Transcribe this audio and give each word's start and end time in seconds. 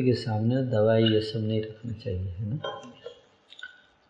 मूर्ति 0.00 0.12
के 0.12 0.16
सामने 0.16 0.62
दवाई 0.62 1.04
ये 1.04 1.20
सब 1.20 1.38
नहीं 1.38 1.62
रखना 1.62 1.92
चाहिए, 1.92 2.30
है 2.30 2.44
ना? 2.46 2.82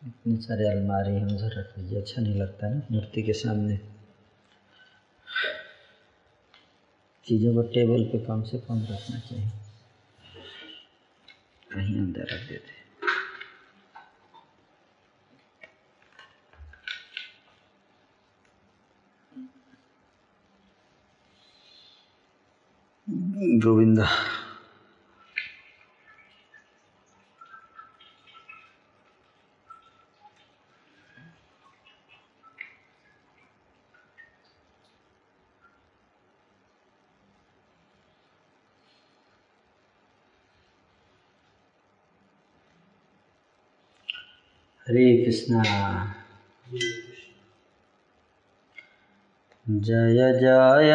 इतने 0.06 0.36
सारे 0.36 0.68
अलमारी 0.68 1.16
हम 1.16 1.28
उधर 1.28 1.58
रख 1.58 1.78
लीजिए 1.78 1.98
अच्छा 1.98 2.22
नहीं 2.22 2.34
लगता 2.34 2.66
है 2.66 2.74
ना 2.74 2.82
मूर्ति 2.92 3.22
के 3.22 3.32
सामने। 3.32 3.78
चीज़ों 7.26 7.54
को 7.54 7.62
टेबल 7.62 8.04
पे 8.04 8.18
कम 8.18 8.42
से 8.42 8.58
कम 8.58 8.82
रखना 8.82 9.18
चाहिए। 9.18 9.48
कहीं 11.72 11.98
अंदर 11.98 12.22
रख 12.22 12.48
देते। 12.48 12.78
गोविंदा। 23.58 24.29
हरे 44.90 45.24
कृष्णा। 45.24 45.62
जय 49.70 50.32
जय 50.40 50.94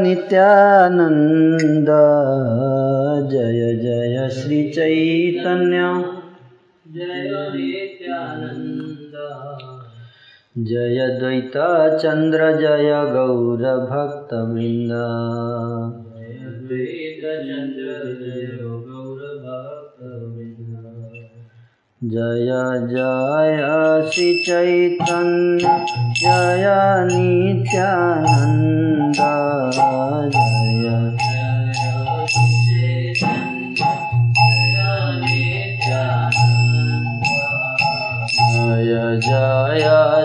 नित्यानंद 0.00 1.86
जय 3.30 3.74
जय 3.82 4.28
श्री 4.28 4.70
चैतन्य। 4.70 5.78
जय 6.94 7.30
नित्यानंद 7.54 9.14
जय 10.58 11.18
द्वैता 11.20 11.98
चंद्र 11.98 12.38
जय 12.38 12.90
गौर 13.12 13.64
जय 22.04 22.50
जय 22.90 24.10
श्री 24.10 24.26
चैतन्य 24.42 25.70
जय 26.20 26.66
नित्यानंद 27.12 29.14
जय। 29.14 30.30
जय 38.40 39.20
जय 39.20 39.84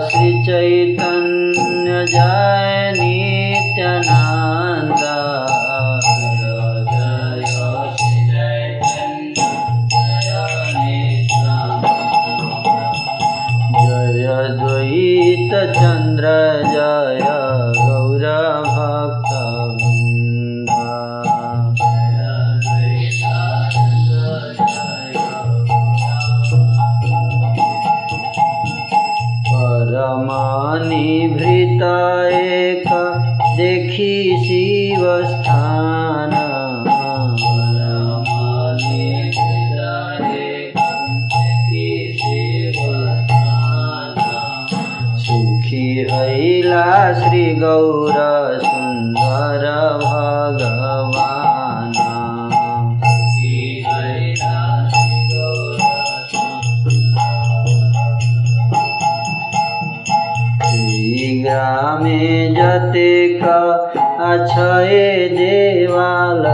श्री 0.10 0.32
चैतन्य 0.44 2.06
जय 2.06 2.92
नित्यानंद 2.98 5.04
चंद्र 15.54 16.30
जय 16.66 17.20
गौर 17.78 18.26
भक्त 18.68 19.34
परमानिभृत 30.54 31.84
एक 32.34 32.88
देखी 33.58 34.16
शिव 34.46 35.04
लीला 46.64 47.14
श्री 47.14 47.44
गौर 47.56 48.18
सुन्दर 48.64 49.64
भगवाना। 50.04 51.24
ग्रामे 61.44 62.20
जतेक 62.56 63.44
अक्षय 64.24 64.94
देवालय 65.32 66.54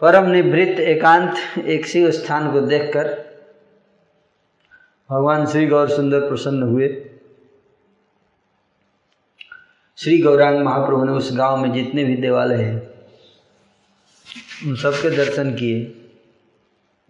परम 0.01 0.29
निवृत्त 0.31 0.79
एकांत 0.79 1.33
एक 1.59 1.85
शिव 1.85 2.09
स्थान 2.11 2.51
को 2.51 2.61
देखकर 2.61 3.07
भगवान 5.11 5.45
श्री 5.45 5.67
गौर 5.67 5.89
सुंदर 5.89 6.19
प्रसन्न 6.19 6.63
हुए। 6.63 6.89
श्री 9.97 10.21
गौरांग 10.21 10.59
महाप्रभु 10.65 11.03
ने 11.03 11.11
उस 11.11 11.37
गाँव 11.37 11.57
में 11.57 11.71
जितने 11.73 12.03
भी 12.03 12.15
देवालय 12.15 12.63
हैं 12.63 12.86
उन 14.65 14.75
सबके 14.75 15.17
दर्शन 15.17 15.53
किए। 15.55 15.85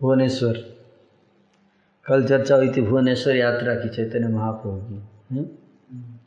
भुवनेश्वर। 0.01 0.57
कल 2.05 2.27
चर्चा 2.27 2.55
हुई 2.55 2.69
थी 2.69 2.81
भुवनेश्वर 2.81 3.35
यात्रा 3.35 3.75
की, 3.75 3.89
चैतन्य 3.89 4.27
महाप्रभु 4.27 4.77
की 4.77 4.95
हम्म? 5.31 5.45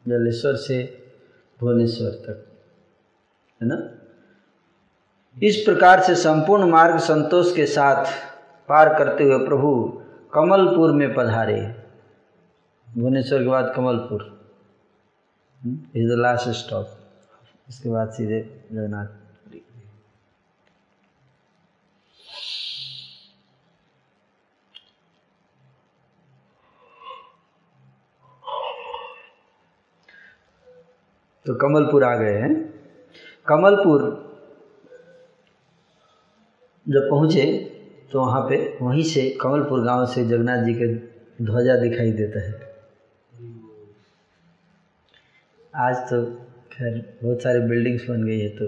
जलेश्वर 0.08 0.56
से 0.56 1.06
भुवनेश्वर 1.61 2.11
तक, 2.11 2.46
है 3.62 3.69
ना? 3.69 3.90
इस 5.43 5.56
प्रकार 5.56 6.02
से 6.02 6.14
संपूर्ण 6.14 6.67
मार्ग 6.67 6.99
संतोष 6.99 7.56
के 7.56 7.67
साथ 7.67 8.05
पार 8.69 8.88
करते 8.99 9.25
हुए 9.25 9.38
प्रभु 9.38 10.02
कमलपुर 10.34 10.93
में 10.93 11.14
पधारे। 11.14 11.75
भुवनेश्वर 12.99 13.38
के 13.38 13.49
बाद 13.49 13.72
Kamalpur. 13.76 14.40
Is 15.96 16.08
the 16.08 16.12
last 16.12 16.49
stop 16.49 16.88
इसके 17.69 17.88
बाद 17.88 18.11
सीधे 18.11 18.64
जगन्नाथ 18.72 19.19
तो 31.47 31.55
कमलपुर 31.55 32.05
आ 32.05 32.15
गए 32.17 32.35
हैं। 32.35 32.53
कमलपुर 33.47 34.03
जब 36.87 37.09
पहुँचे 37.11 37.45
तो 38.13 38.21
वहाँ 38.21 38.41
पे, 38.43 38.57
वहीं 38.83 39.03
से 39.05 39.29
कमलपुर 39.41 39.85
गाँव 39.85 40.07
से 40.07 40.25
जगन्नाथ 40.25 40.65
जी 40.65 40.75
के 40.75 40.87
ध्वजा 41.45 41.77
दिखाई 41.77 42.13
देता 42.13 42.41
है। 42.41 42.53
आज 45.75 45.97
तो 46.11 46.25
खैर 46.73 46.99
बहुत 47.23 47.43
सारे 47.43 47.61
बिल्डिंग्स 47.69 48.09
बन 48.09 48.25
गई 48.25 48.39
है 48.41 48.49
तो 48.49 48.65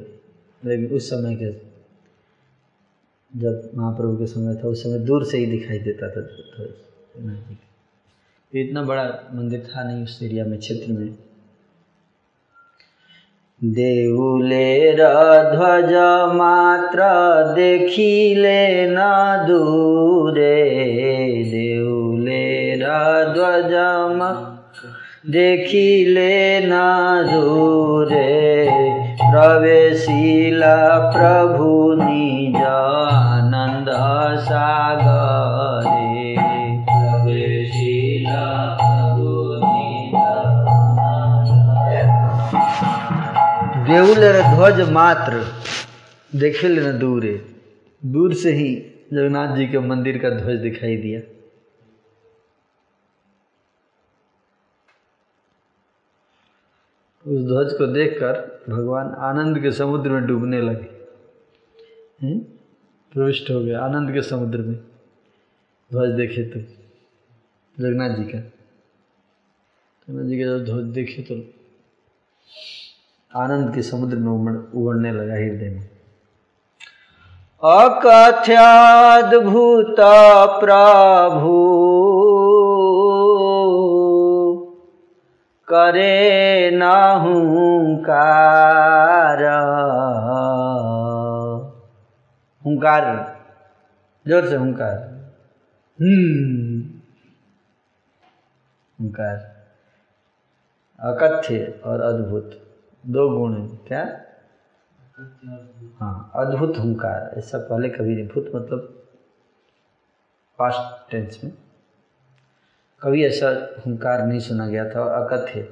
लेकिन 0.62 0.96
उस 0.96 1.08
समय 1.10 1.34
के, 1.36 1.50
जब 3.32 3.70
महाप्रभु 3.74 4.16
के 4.16 4.26
समय 4.26 4.54
था, 4.54 4.68
उस 4.68 4.82
समय 4.82 4.98
दूर 4.98 5.24
से 5.24 5.38
ही 5.38 5.46
दिखाई 5.46 5.78
देता 5.78 6.08
था। 6.08 6.20
जगन्नाथ 6.20 7.48
जी 7.48 7.54
का 7.54 8.60
इतना 8.60 8.82
बड़ा 8.82 9.04
मंदिर 9.34 9.66
था 9.66 9.82
नहीं, 9.84 10.02
उस 10.04 10.22
एरिया 10.22 10.44
में, 10.44 10.58
क्षेत्र 10.58 10.92
में। 10.92 11.14
देउलेर 13.64 14.96
ध्वज 15.54 15.94
मात्र 16.34 17.00
देखिले 17.54 18.86
न 18.86 18.96
दूरे। 19.48 20.64
देउलेर 21.46 22.84
ध्वज 23.28 23.72
देखिले 25.32 26.60
न 26.64 26.70
दूरे। 27.32 28.68
प्रवेशिला 29.20 30.98
प्रभु 30.98 31.94
निज 32.02 32.62
आनन्द 32.62 33.86
सागरे। 34.40 35.11
देउलर 43.92 44.42
ध्वज 44.56 44.90
मात्र 44.90 45.52
देखे 46.38 46.68
न 46.68 46.98
दूरे। 46.98 47.54
दूर 48.04 48.34
से 48.34 48.52
ही 48.52 48.74
जगन्नाथ 49.12 49.56
जी 49.56 49.66
के 49.66 49.78
मंदिर 49.78 50.18
का 50.18 50.30
ध्वज 50.30 50.56
दिखाई 50.56 50.96
दिया। 50.96 51.20
उस 57.26 57.40
ध्वज 57.40 57.78
को 57.78 57.86
देखकर 57.86 58.64
भगवान 58.68 59.06
आनंद 59.06 59.58
के 59.58 59.72
समुद्र 59.72 60.10
में 60.10 60.26
डूबने 60.26 60.62
लगे। 60.62 60.90
हम्म? 62.26 62.38
प्रविष्ट 63.12 63.50
हो 63.50 63.60
गए 63.60 63.72
आनंद 63.72 64.12
के 64.12 64.22
समुद्र 64.22 64.58
में। 64.58 64.76
ध्वज 65.92 66.10
देखे 66.10 66.42
तो 66.42 66.60
जगन्नाथ 67.80 68.16
जी 68.16 68.24
का। 68.24 68.38
जगन्नाथ 68.38 70.24
जी 70.24 70.38
का 70.38 70.44
जब 70.44 70.64
ध्वज 70.64 70.84
देखे 70.84 71.22
तो 71.22 71.62
आनंद 73.36 73.74
के 73.74 73.82
समुद्र 73.82 74.16
में 74.16 74.32
उबड़ने 74.32 75.12
लगा 75.12 75.34
हृदय 75.34 75.68
में। 75.68 75.88
अकथ्याद्भुत 77.64 79.96
प्रभु। 80.60 81.58
करे 85.68 86.70
न 86.74 86.82
हुंकार। 92.64 93.04
ज़ोर 94.28 94.46
से 94.46 94.56
हुंकार। 94.56 94.98
हुंकार। 99.00 99.36
अकथ्य 101.00 101.80
और 101.84 102.00
अद्भुत। 102.00 102.61
दो 103.04 103.28
गुण 103.28 103.54
हैं। 103.54 103.76
क्या? 103.86 104.02
हाँ 106.00 106.32
अद्भुत 106.36 106.78
हुंकार। 106.78 107.38
ऐसा 107.38 107.58
पहले 107.58 107.88
कभी 107.88 108.14
नहीं। 108.16 108.28
भूत 108.28 108.50
मतलब 108.54 109.02
पास्ट 110.58 111.10
टेंस 111.10 111.40
में। 111.44 111.52
कभी 113.02 113.24
ऐसा 113.24 113.48
हुंकार 113.86 114.26
नहीं 114.26 114.40
सुना 114.40 114.66
गया 114.66 114.88
था 114.90 115.00
और 115.00 115.22
अकथ्य 115.22 115.68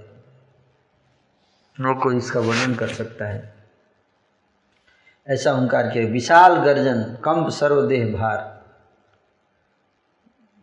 न 1.81 1.95
कोई 1.95 2.17
इसका 2.17 2.41
वर्णन 2.41 2.75
कर 2.75 2.89
सकता 2.89 3.25
है। 3.25 3.55
ऐसा 5.27 5.51
हुंकार 5.51 5.91
किया। 5.91 6.07
विशाल 6.09 6.55
गर्जन 6.65 7.03
कंप 7.25 7.49
सर्वदेह 7.49 8.13
भार। 8.17 8.49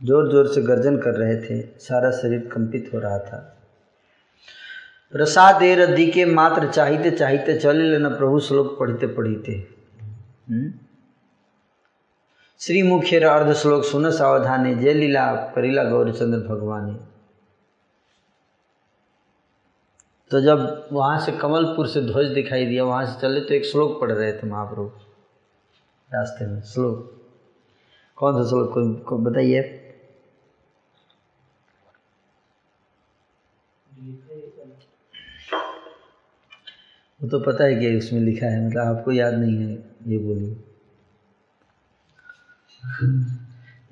ज़ोर 0.02 0.32
ज़ोर 0.32 0.48
से 0.48 0.62
गर्जन 0.62 0.98
कर 0.98 1.14
रहे 1.14 1.36
थे। 1.42 1.62
सारा 1.80 2.12
शरीर 2.12 2.50
कंपित 2.54 2.92
हो 2.94 3.00
रहा 3.00 3.20
था। 3.20 3.57
प्रसादेर 5.14 5.86
दिके 5.96 6.26
मात्र 6.26 6.72
चाहते 6.72 7.12
चाहते 7.12 7.58
चले 7.60 7.84
लेना 7.84 8.10
प्रभु 8.10 8.40
श्लोक 8.40 8.78
पढ़ते 8.80 9.08
पढ़ते। 9.08 9.60
श्री 12.62 12.82
मुख्य 12.84 13.20
अर्ध 13.20 13.54
श्लोक 13.54 13.84
सुन 13.84 14.12
सावधानी 14.12 14.76
जय 14.76 14.94
लीला 14.94 15.26
करीला 15.56 15.84
गौरचंद्र 15.84 16.40
भगवान। 16.40 16.94
तो 20.32 20.42
जब 20.42 20.88
वहाँ 20.94 21.20
से 21.20 21.32
कमलपुर 21.32 21.88
से 21.88 22.02
ध्वज 22.02 22.28
दिखाई 22.28 22.66
दिया 22.66 22.84
वहाँ 22.84 23.06
से 23.06 23.20
चले 23.22 23.42
तो 23.42 23.54
एक 23.54 23.66
श्लोक 23.66 24.00
पढ़ 24.02 24.12
रहे 24.12 24.32
थे 24.34 24.48
महाप्रभु। 24.48 24.88
रास्ते 26.12 26.46
में 26.46 26.62
श्लोक। 26.62 27.22
कौन 28.18 28.44
सा 28.44 28.50
श्लोक? 28.50 28.70
को, 28.74 28.94
को 28.94 29.18
बताइए। 29.18 29.87
वो 37.24 37.30
तो 37.30 37.40
पता 37.40 37.64
है 37.64 37.76
कि 37.76 37.98
उसमें 37.98 38.22
लिखा 38.22 38.48
है 38.48 38.68
मतलब 38.68 38.82
आपको 38.82 39.12
याद 39.12 39.34
नहीं 39.34 39.58
है 39.58 39.84
ये 40.08 40.18
बोलिए 40.18 40.58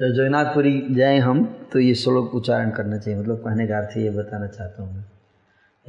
जब 0.01 0.13
जगन्नाथपुरी 0.13 0.88
जाए 0.91 1.17
हम 1.17 1.67
तो 1.72 1.79
ये 1.79 1.96
श्लोक 1.96 2.36
उच्चारण 2.36 2.72
करना 2.72 2.98
चाहिए 2.98 3.20
मतलब 3.20 3.36
कहने 3.36 3.67
का 3.67 3.77
अर्थ 3.77 3.98
ये 3.98 4.10
बताना 4.10 4.48
चाहता 4.48 4.84
हूँ 4.84 4.96
मैं। 4.96 5.03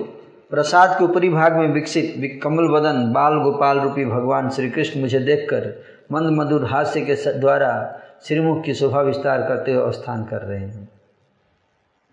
प्रसाद 0.50 0.98
के 0.98 1.04
ऊपरी 1.04 1.30
भाग 1.30 1.54
में 1.54 1.68
विकसित 1.68 2.40
कमल 2.44 2.64
वदन, 2.64 3.12
बाल 3.14 3.38
गोपाल 3.40 3.80
रूपी 3.80 4.06
भगवान 4.06 4.50
श्री 4.50 4.70
कृष्ण 4.70 5.02
मुझे 5.02 5.20
देखकर 5.20 5.68
मंद 6.12 6.30
मधुर 6.30 6.66
हास्य 6.66 7.02
के 7.02 7.40
द्वारा 7.40 8.00
श्रीमुख 8.24 8.64
की 8.66 8.74
शोभा 8.74 9.02
विस्तार 9.02 9.48
करते 9.48 9.72
हुए 9.72 9.82
अवस्थान 9.84 10.24
कर 10.26 10.42
रहे 10.42 10.60
हैं। 10.60 10.86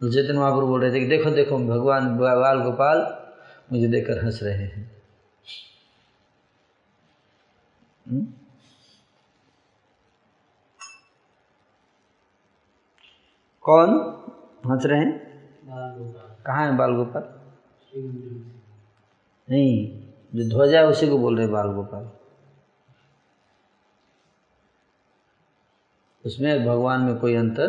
चेतन 0.02 0.38
महापुर 0.38 0.64
बोल 0.64 0.80
रहे 0.80 0.92
थे 0.92 1.00
कि 1.00 1.06
देखो 1.06 1.30
देखो, 1.30 1.58
भगवान 1.58 2.16
बाल 2.18 2.60
गोपाल 2.60 3.06
मुझे 3.72 3.86
देखकर 3.86 4.24
हंस 4.24 4.40
रहे 4.42 4.54
हैं। 4.54 4.90
कौन? 13.70 13.90
हंस 14.70 14.86
रहे 14.86 14.98
हैं? 15.00 15.12
कहाँ 16.46 16.66
है 16.66 16.76
बाल 16.76 16.92
गोपाल 16.92 17.22
नहीं 19.50 20.00
जो 20.34 20.48
ध्वजा 20.48 20.78
है 20.78 20.86
उसी 20.86 21.08
को 21.08 21.18
बोल 21.18 21.38
रहे 21.38 21.46
बाल 21.46 21.68
गोपाल 21.68 22.08
उसमें 26.24 26.66
भगवान 26.66 27.00
में 27.00 27.16
कोई 27.16 27.34
अंतर? 27.34 27.66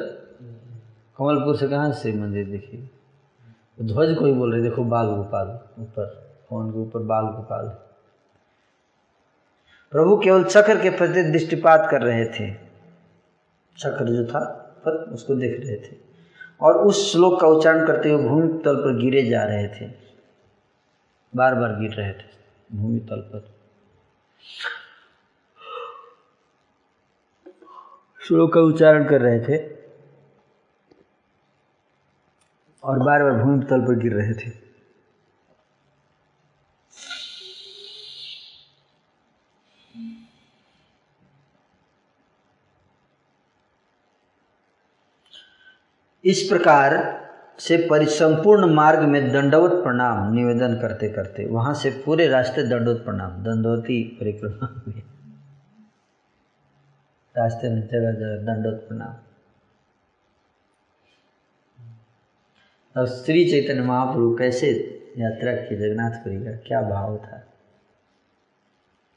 कमलपुर 1.18 1.58
से 1.58 1.68
कहाँ 1.68 1.92
से 1.92 2.14
मंदिर 2.14 2.50
देखिए 2.50 2.90
ध्वज 3.82 4.18
को 4.18 4.26
ही 4.26 4.34
बोल 4.34 4.54
रहे 4.54 4.62
देखो 4.62 4.84
बाल 4.84 5.08
गोपाल 5.08 5.48
ऊपर 5.80 6.08
फ़ोन 6.50 6.72
के 6.72 6.80
ऊपर 6.80 7.00
बाल 7.00 7.26
गोपाल 7.26 7.68
प्रभु 9.92 10.18
केवल 10.18 10.44
चक्र 10.44 10.82
के 10.82 10.90
प्रति 10.90 11.24
दृष्टिपात 11.24 11.88
कर 11.92 12.02
रहे 12.02 12.26
थे। 12.26 12.54
चक्र 13.78 14.06
जो 14.06 14.26
था 14.26 14.71
पर 14.86 14.92
उसको 14.92 15.36
देख 15.36 15.60
रहे 15.62 15.78
थे। 15.78 15.96
और 16.62 16.78
उस 16.78 17.12
श्लोक 17.12 17.40
का 17.42 17.48
उच्चारण 17.48 17.88
करते 17.88 18.10
हुए 18.10 18.24
भूमि 18.24 18.48
तल 18.66 18.76
पर 18.76 18.98
गिरे 18.98 19.24
जा 19.26 19.44
रहे 19.44 19.68
थे। 19.68 19.88
बार 21.36 21.56
बार 21.56 21.80
गिर 21.80 21.92
रहे 21.92 22.14
थे 22.14 22.30
भूमि 22.72 23.00
तल 23.00 23.22
पर। 23.22 23.50
श्लोक 28.28 28.54
का 28.54 28.62
उच्चारण 28.62 29.06
कर 29.10 29.22
रहे 29.22 29.40
थे 29.40 29.58
और 32.84 33.00
बार 33.00 33.24
बार 33.24 33.44
भूमि 33.44 33.66
तल 33.66 33.82
पर 33.82 34.00
गिर 34.00 34.14
रहे 34.14 34.34
थे। 34.34 34.71
इस 46.26 46.42
प्रकार 46.42 47.22
से 47.60 47.88
परिसंपूर्ण 47.90 48.74
मार्ग 48.74 49.00
में 49.00 49.32
दंडवत 49.32 49.84
प्रणाम 49.84 50.34
निवेदन 50.34 50.76
करते 50.76 51.10
करते, 51.10 51.46
वहाँ 51.46 51.74
से 51.74 51.90
पूरे 52.06 52.28
रास्ते 52.28 52.64
दंडवत 52.64 52.98
प्रणाम, 52.98 53.32
दंडवती 53.32 54.04
परिक्रमा 54.04 54.84
में। 54.88 55.04
रास्ते 57.38 57.70
में 57.70 57.88
जगह 57.88 58.12
जगह 58.12 58.54
दंडवत 58.54 58.86
प्रणाम। 58.88 59.14
और 63.00 63.08
श्री 63.08 63.52
चैतन्य 63.52 63.82
महाप्रभु 63.82 64.36
कैसे 64.38 64.68
यात्रा 65.18 65.54
की 65.54 65.76
जगन्नाथपुरी 65.76 66.46
का 66.46 66.52
क्या 66.52 66.82
भाव 66.82 67.18
था? 67.18 67.48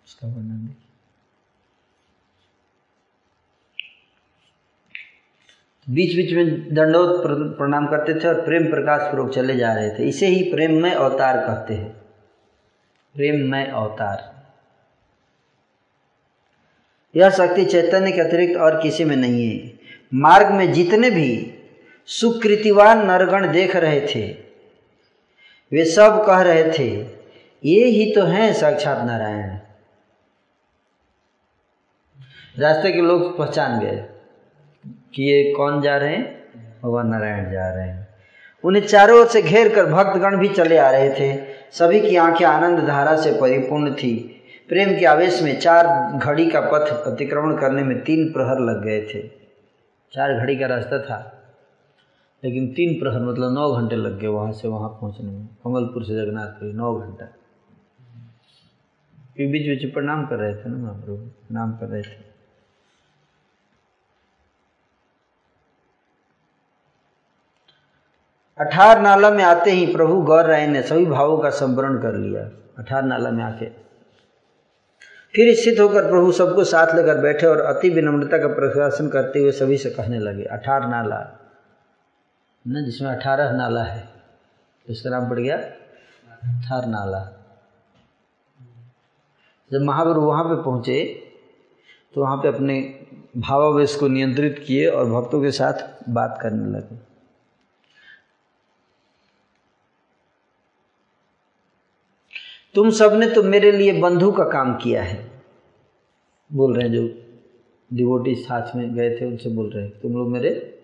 उसका 0.07 0.29
वर्णन 0.29 0.67
देखिए। 0.67 0.84
बीच 5.91 6.15
बीच 6.17 6.33
में 6.33 6.75
दंडोत 6.75 7.23
प्रणाम 7.59 7.87
करते 7.87 8.15
थे 8.15 8.29
और 8.29 8.41
प्रेम 8.45 8.71
प्रकाश 8.71 9.01
पूर्वक 9.01 9.35
चले 9.35 9.57
जा 9.57 9.73
रहे 9.73 9.91
थे। 9.91 10.09
इसे 10.09 10.27
ही 10.27 10.43
प्रेममय 10.53 10.91
अवतार 10.91 11.37
कहते 11.37 11.75
हैं। 11.75 11.91
प्रेममय 13.15 13.65
अवतार। 13.65 14.33
यह 17.17 17.31
शक्ति 17.31 17.65
चैतन्य 17.65 18.13
के 18.13 18.21
अतिरिक्त 18.21 18.57
और 18.57 18.81
किसी 18.83 19.05
में 19.05 19.17
नहीं 19.17 19.59
है। 19.59 19.73
मार्ग 20.15 20.51
में 20.51 20.73
जितने 20.73 21.11
भी 21.11 21.55
सुकृतिवान 22.09 23.07
नरगण 23.07 23.53
देख 23.53 23.77
रहे 23.77 24.01
थे, 24.01 24.25
वे 25.73 25.85
सब 25.85 26.25
कह 26.27 26.41
रहे 26.41 26.65
थे, 26.71 26.89
ये 27.65 27.85
ही 27.85 28.13
तो 28.15 28.23
हैं 28.23 28.53
साक्षात 28.53 29.05
नारायण। 29.07 29.59
रास्ते 32.59 32.93
के 32.93 33.01
लोग 33.01 33.39
पहचान 33.39 33.81
गए। 33.81 34.05
कि 35.15 35.23
ये 35.23 35.53
कौन 35.57 35.83
जा 35.83 35.97
रहे 35.97 36.17
हैं? 36.17 36.45
भगवान 36.85 37.09
नारायण 37.09 37.53
जा 37.53 37.75
रहे 37.75 37.89
हैं। 37.89 38.09
उन्हें 38.65 38.87
चारों 38.87 39.21
ओर 39.21 39.27
से 39.27 39.43
घेर 39.43 39.75
कर 39.75 39.87
भक्तगण 39.87 40.37
भी 40.37 40.49
चले 40.49 40.79
आ 40.79 40.91
रहे 40.91 41.11
थे। 41.11 41.45
सभी 41.73 42.01
की 42.01 42.17
आँखें 42.17 42.45
आनंद 42.47 42.79
धारा 42.79 43.17
से 43.17 43.41
परिपूर्ण 43.41 43.95
थी। 43.95 44.43
प्रेम 44.69 44.99
के 44.99 45.05
आवेश 45.05 45.43
में 45.43 45.61
चार 45.61 46.19
घड़ी 46.19 46.51
का 46.51 46.61
पथ 46.61 47.13
अतिक्रमण 47.13 47.57
करने 47.57 47.83
में 47.83 48.05
तीन 48.05 48.33
प्रहर 48.33 48.59
लग 48.59 48.85
गए 48.85 49.01
थे। 49.03 49.29
चार 50.13 50.35
घड़ी 50.35 50.57
का 50.57 50.67
रास्ता 50.67 50.99
था 50.99 51.31
लेकिन 52.45 52.73
तीन 52.73 52.95
प्रहर 52.95 53.21
मतलब 53.21 53.55
नौ 53.55 53.73
घंटे 53.73 53.97
लग 53.97 54.21
गए 54.21 54.27
वहाँ 54.27 54.53
से 54.53 54.69
वहाँ 54.69 54.89
पहुँचने 54.89 55.31
में। 55.31 55.47
कमलपुर 55.65 56.05
से 56.05 56.15
जगन्नाथपुरी 56.15 56.73
नौ 56.73 56.95
घंटा। 56.95 57.25
बीच 59.39 59.67
बीच 59.69 59.93
प्रणाम 59.95 60.27
कर 60.27 60.37
रहे 60.37 60.55
थे 60.55 60.69
ना 60.69 60.77
महाप्रभु? 60.77 61.17
प्रणाम 61.17 61.73
कर 61.73 61.87
रहे 61.87 62.03
थे। 62.03 62.34
अठार 68.59 69.01
नाला 69.01 69.31
में 69.31 69.43
आते 69.45 69.71
ही 69.71 69.87
प्रभु 69.93 70.21
गौर 70.23 70.45
राय 70.45 70.67
ने 70.67 70.83
सभी 70.83 71.07
भावों 71.07 71.39
का 71.39 71.51
संवरण 71.51 71.97
कर 71.99 72.15
लिया। 72.15 72.43
अठार 72.79 73.03
नाला 73.03 73.31
में 73.31 73.43
आके। 73.45 73.67
फिर 75.35 75.55
स्थित 75.55 75.81
होकर 75.81 76.09
प्रभु 76.11 76.33
सबको 76.33 76.65
साथ 76.65 76.95
लेकर 76.95 77.19
बैठे 77.19 77.47
और 77.47 77.61
अति 77.61 77.89
विनम्रता 77.91 78.39
का 78.39 78.49
प्रशासन 78.49 79.09
करते 79.09 79.39
हुए 79.39 79.53
सभी 79.53 79.79
से 79.79 79.91
कहने 79.91 80.19
लगे, 80.19 80.45
अठार 80.45 80.87
नाला। 80.89 81.19
न, 82.65 82.85
जिसमें 82.85 83.11
अठारह 83.11 83.51
नाला 83.53 83.83
है। 83.83 84.09
इसका 84.87 85.11
नाम 85.11 85.29
पड़ 85.31 85.39
गया 85.39 85.57
अठार 85.57 86.87
नाला। 86.87 87.21
जब 89.71 89.81
महाप्रभु 89.81 90.21
वहाँ 90.21 90.45
पे 90.45 90.63
पहुँचे 90.63 91.03
तो 92.15 92.21
वहाँ 92.21 92.37
पे 92.37 92.49
अपने 92.49 92.79
भावावेश 93.37 93.95
को 93.97 94.09
नियंत्रित 94.09 94.65
किए 94.67 94.87
और 94.87 95.05
भक्तों 95.07 95.43
के 95.43 95.51
साथ 95.51 96.09
बात 96.09 96.39
करने 96.43 96.71
लगे। 96.71 97.14
तुम 102.75 102.91
सबने 102.91 103.27
तो 103.27 103.43
मेरे 103.43 103.73
लिए 103.73 104.01
बंधु 104.01 104.33
का 104.33 104.45
काम 104.45 104.75
किया 104.75 105.03
है। 105.03 105.31
बोल 106.53 106.77
रहे 106.77 106.89
हैं 106.89 106.95
जो 106.95 107.09
डिवोटी 107.93 108.35
साथ 108.35 108.77
में 108.77 108.95
गए 108.95 109.11
थे, 109.11 109.25
उनसे 109.25 109.51
बोल 109.51 109.71
रहे 109.71 109.85
हैं, 109.85 110.01
तुम 110.01 110.13
लोग 110.13 110.29
मेरे 110.29 110.79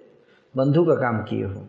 बंधु 0.56 0.84
का 0.84 0.94
काम 0.94 1.22
किए 1.22 1.44
हो। 1.44 1.66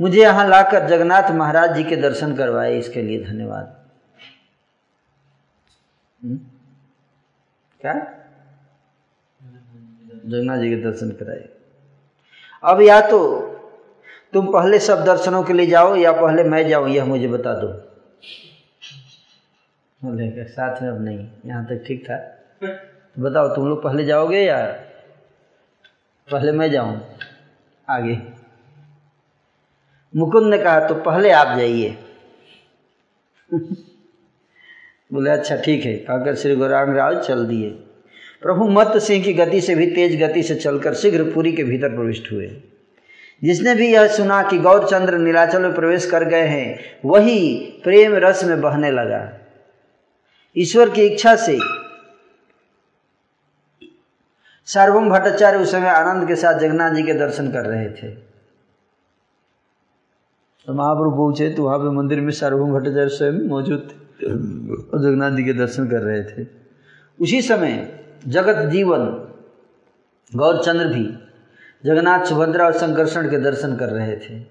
मुझे 0.00 0.20
यहाँ 0.20 0.48
लाकर 0.48 0.88
जगन्नाथ 0.88 1.30
महाराज 1.30 1.76
जी 1.76 1.84
के 1.84 1.96
दर्शन 1.96 2.36
करवाए, 2.36 2.78
इसके 2.78 3.02
लिए 3.02 3.24
धन्यवाद। 3.24 3.88
हम्म? 6.24 6.36
क्या? 7.80 7.94
जगन्नाथ 10.26 10.58
जी 10.58 10.70
के 10.70 10.76
दर्शन 10.76 11.10
कराए। 11.10 11.48
अब 12.64 12.80
या 12.80 13.00
तो 13.00 13.40
तुम 14.32 14.46
पहले 14.46 14.78
सब 14.78 15.04
दर्शनों 15.04 15.42
के 15.42 15.52
लिए 15.52 15.66
जाओ, 15.66 15.96
या 15.96 16.12
पहले 16.12 16.44
मैं 16.44 16.68
जाऊँ, 16.68 16.88
यह 16.88 17.04
मुझे 17.04 17.28
बता 17.28 17.54
दो। 17.54 17.88
बोले 20.04 20.44
साथ 20.44 20.82
में 20.82 20.88
अब 20.88 21.04
नहीं। 21.04 21.28
यहाँ 21.46 21.64
तक 21.64 21.84
ठीक 21.86 22.04
था। 22.10 22.16
तो 22.16 23.22
बताओ 23.22 23.56
तुम 23.56 23.68
लोग 23.68 23.82
पहले 23.82 24.04
जाओगे 24.04 24.38
या 24.38 24.66
पहले 26.32 26.52
मैं 26.52 26.70
जाऊँ? 26.70 27.02
आगे। 27.90 28.22
मुकुंद 30.16 30.54
ने 30.54 30.58
कहा 30.58 30.88
तो 30.88 30.94
पहले 30.94 31.30
आप 31.30 31.56
जाइए। 31.58 31.98
बोले 35.12 35.30
अच्छा 35.30 35.56
ठीक 35.56 35.84
है। 35.84 35.96
कहकर 35.96 36.34
श्री 36.34 36.56
गौरांग 36.56 36.96
राज 36.96 37.16
चल 37.16 37.46
दिए। 37.46 37.70
प्रभु 38.42 38.68
मत 38.68 38.96
सिंह 38.96 39.24
की 39.24 39.32
गति 39.32 39.60
से 39.60 39.74
भी 39.74 39.86
तेज 39.86 40.22
गति 40.22 40.42
से 40.42 40.54
चलकर 40.54 40.94
शीघ्र 40.94 41.24
पुरी 41.24 41.52
के 41.52 41.64
भीतर 41.64 41.88
प्रविष्ट 41.88 42.32
हुए। 42.32 42.62
जिसने 43.44 43.74
भी 43.74 43.92
यह 43.92 44.08
सुना 44.08 44.42
कि 44.42 44.58
गौरचंद्र 44.58 45.18
नीलाचल 45.18 45.62
में 45.62 45.74
प्रवेश 45.74 46.10
कर 46.10 46.24
गए 46.24 46.46
हैं 46.46 46.78
वही 47.04 47.70
प्रेम 47.84 48.14
रस 48.14 48.44
में 48.44 48.60
बहने 48.60 48.90
लगा। 48.90 49.37
ईश्वर 50.58 50.90
की 50.90 51.02
इच्छा 51.02 51.34
से। 51.36 51.58
सार्वभम 54.68 55.10
भट्टाचार्य 55.10 55.58
उस 55.58 55.70
समय 55.72 55.88
आनंद 55.88 56.26
के 56.28 56.36
साथ 56.36 56.58
जगन्नाथ 56.58 56.94
जी 56.94 57.02
के 57.02 57.14
दर्शन 57.14 57.50
कर 57.52 57.66
रहे 57.66 57.88
थे। 57.90 58.10
तो 60.66 60.74
महाप्रभु 60.74 61.10
पहुँचे 61.10 61.48
तो 61.50 61.64
वहाँ 61.64 61.78
पे 61.78 61.90
मंदिर 61.96 62.20
में 62.20 62.30
सार्वभौम 62.32 62.72
भट्टाचार्य 62.72 63.08
स्वयं 63.08 63.40
मौजूद 63.48 63.88
थे? 63.88 63.96
और 64.22 65.00
जगन्नाथ 65.00 65.30
जी 65.30 65.44
के 65.44 65.52
दर्शन 65.52 65.88
कर 65.88 66.02
रहे 66.02 66.22
थे। 66.24 66.46
उसी 67.18 67.40
समय 67.42 67.74
जगत 68.26 68.64
जीवन 68.66 69.06
गौरचंद्र 70.32 70.86
भी 70.88 71.04
जगन्नाथ 71.84 72.24
सुभद्रा 72.24 72.64
और 72.64 72.72
संकर्षण 72.72 73.30
के 73.30 73.38
दर्शन 73.38 73.76
कर 73.76 73.88
रहे 73.88 74.16
थे। 74.16 74.42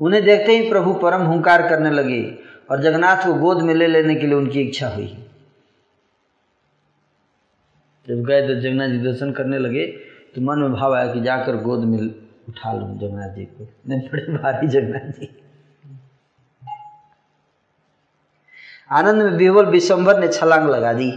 उन्हें 0.00 0.24
देखते 0.24 0.52
ही 0.52 0.68
प्रभु 0.70 0.92
परम 0.94 1.22
हुंकार 1.22 1.68
करने 1.68 1.90
लगे 1.90 2.22
और 2.68 2.82
जगन्नाथ 2.82 3.24
को 3.26 3.34
गोद 3.34 3.62
में 3.62 3.74
ले 3.74 3.86
लेने 3.86 4.14
के 4.14 4.26
लिए 4.26 4.34
उनकी 4.34 4.60
इच्छा 4.60 4.88
हुई। 4.88 5.06
जब 8.06 8.24
गए 8.24 8.46
तो 8.48 8.54
जगन्नाथ 8.54 8.88
जी 8.88 8.98
दर्शन 9.00 9.32
करने 9.32 9.58
लगे 9.58 9.86
तो 10.34 10.40
मन 10.40 10.58
में 10.58 10.72
भाव 10.72 10.94
आया 10.94 11.12
कि 11.12 11.20
जाकर 11.20 11.56
गोद 11.56 11.84
में 11.84 11.98
उठा 11.98 12.72
लूँ 12.72 12.98
जगन्नाथ 12.98 13.34
जी 13.34 13.44
को। 13.44 13.68
नहीं 13.88 14.08
बड़े 14.08 14.36
भारी 14.38 14.68
जगन्नाथ 14.68 15.10
जी। 15.12 15.28
आनंद 18.90 19.22
में 19.22 19.36
बिहवल 19.36 19.66
विश्वम्भर 19.66 20.18
ने 20.20 20.28
छलांग 20.28 20.68
लगा 20.70 20.92
दी। 20.92 21.10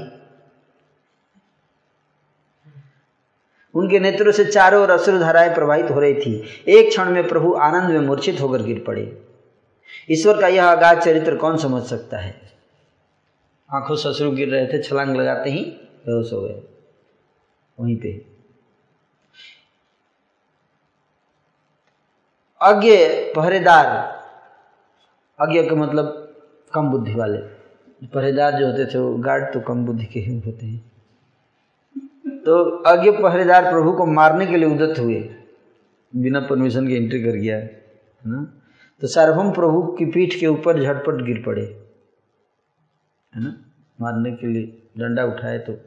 उनके 3.75 3.99
नेत्रों 3.99 4.31
से 4.31 4.45
चारों 4.45 4.81
ओर 4.81 4.91
अश्रु 4.91 5.17
धाराएँ 5.19 5.53
प्रवाहित 5.53 5.89
हो 5.91 5.99
रही 5.99 6.13
थी। 6.13 6.33
एक 6.67 6.89
क्षण 6.89 7.09
में 7.09 7.27
प्रभु 7.27 7.53
आनंद 7.53 7.91
में 7.91 7.99
मूर्छित 7.99 8.41
होकर 8.41 8.61
गिर 8.61 8.83
पड़े। 8.87 9.03
ईश्वर 10.11 10.41
का 10.41 10.47
यह 10.47 10.67
अगाध 10.67 10.99
चरित्र 10.99 11.35
कौन 11.35 11.57
समझ 11.57 11.83
सकता 11.83 12.17
है? 12.17 12.41
आँखों 13.73 13.95
से 13.95 14.09
अश्रु 14.09 14.31
गिर 14.31 14.49
रहे 14.49 14.67
थे, 14.67 14.83
छलांग 14.83 15.15
लगाते 15.15 15.49
ही 15.49 15.65
बेहोश 16.05 16.33
हो 16.33 16.41
गए। 16.41 16.61
वहीं 17.79 17.97
पे। 17.97 18.25
अज्ञ 22.61 22.91
पहरेदार, 23.35 23.87
अज्ञ 25.39 25.69
का 25.69 25.75
मतलब 25.75 26.35
कम 26.73 26.89
बुद्धि 26.89 27.13
वाले। 27.13 27.37
पहरेदार 28.07 28.51
जो 28.53 28.67
होते 28.67 28.85
थे, 28.85 28.97
वो 28.99 29.17
गार्ड 29.17 29.53
तो 29.53 29.59
कम 29.59 29.85
बुद्धि 29.85 30.05
के 30.05 30.19
ही 30.19 30.39
होते 30.39 30.65
हैं। 30.65 30.91
तो 32.27 32.83
अज्ञ 32.83 33.11
पहरेदार 33.11 33.71
प्रभु 33.71 33.93
को 33.93 34.05
मारने 34.05 34.47
के 34.47 34.57
लिए 34.57 34.69
उदत 34.69 34.99
हुए। 34.99 35.35
बिना 36.15 36.39
परमिशन 36.39 36.87
के 36.87 36.93
एंट्री 36.93 37.23
कर 37.23 37.31
गया, 37.31 37.57
है 37.57 37.71
ना? 38.25 38.53
तो 39.01 39.07
सार्वभम 39.07 39.51
प्रभु 39.53 39.81
की 39.97 40.05
पीठ 40.05 40.39
के 40.39 40.47
ऊपर 40.47 40.81
झटपट 40.83 41.21
गिर 41.25 41.41
पड़े, 41.45 41.63
है 43.33 43.43
ना? 43.43 43.55
मारने 44.01 44.31
के 44.31 44.47
लिए 44.47 44.65
डंडा 44.97 45.25
उठाए 45.25 45.59
तो 45.59 45.77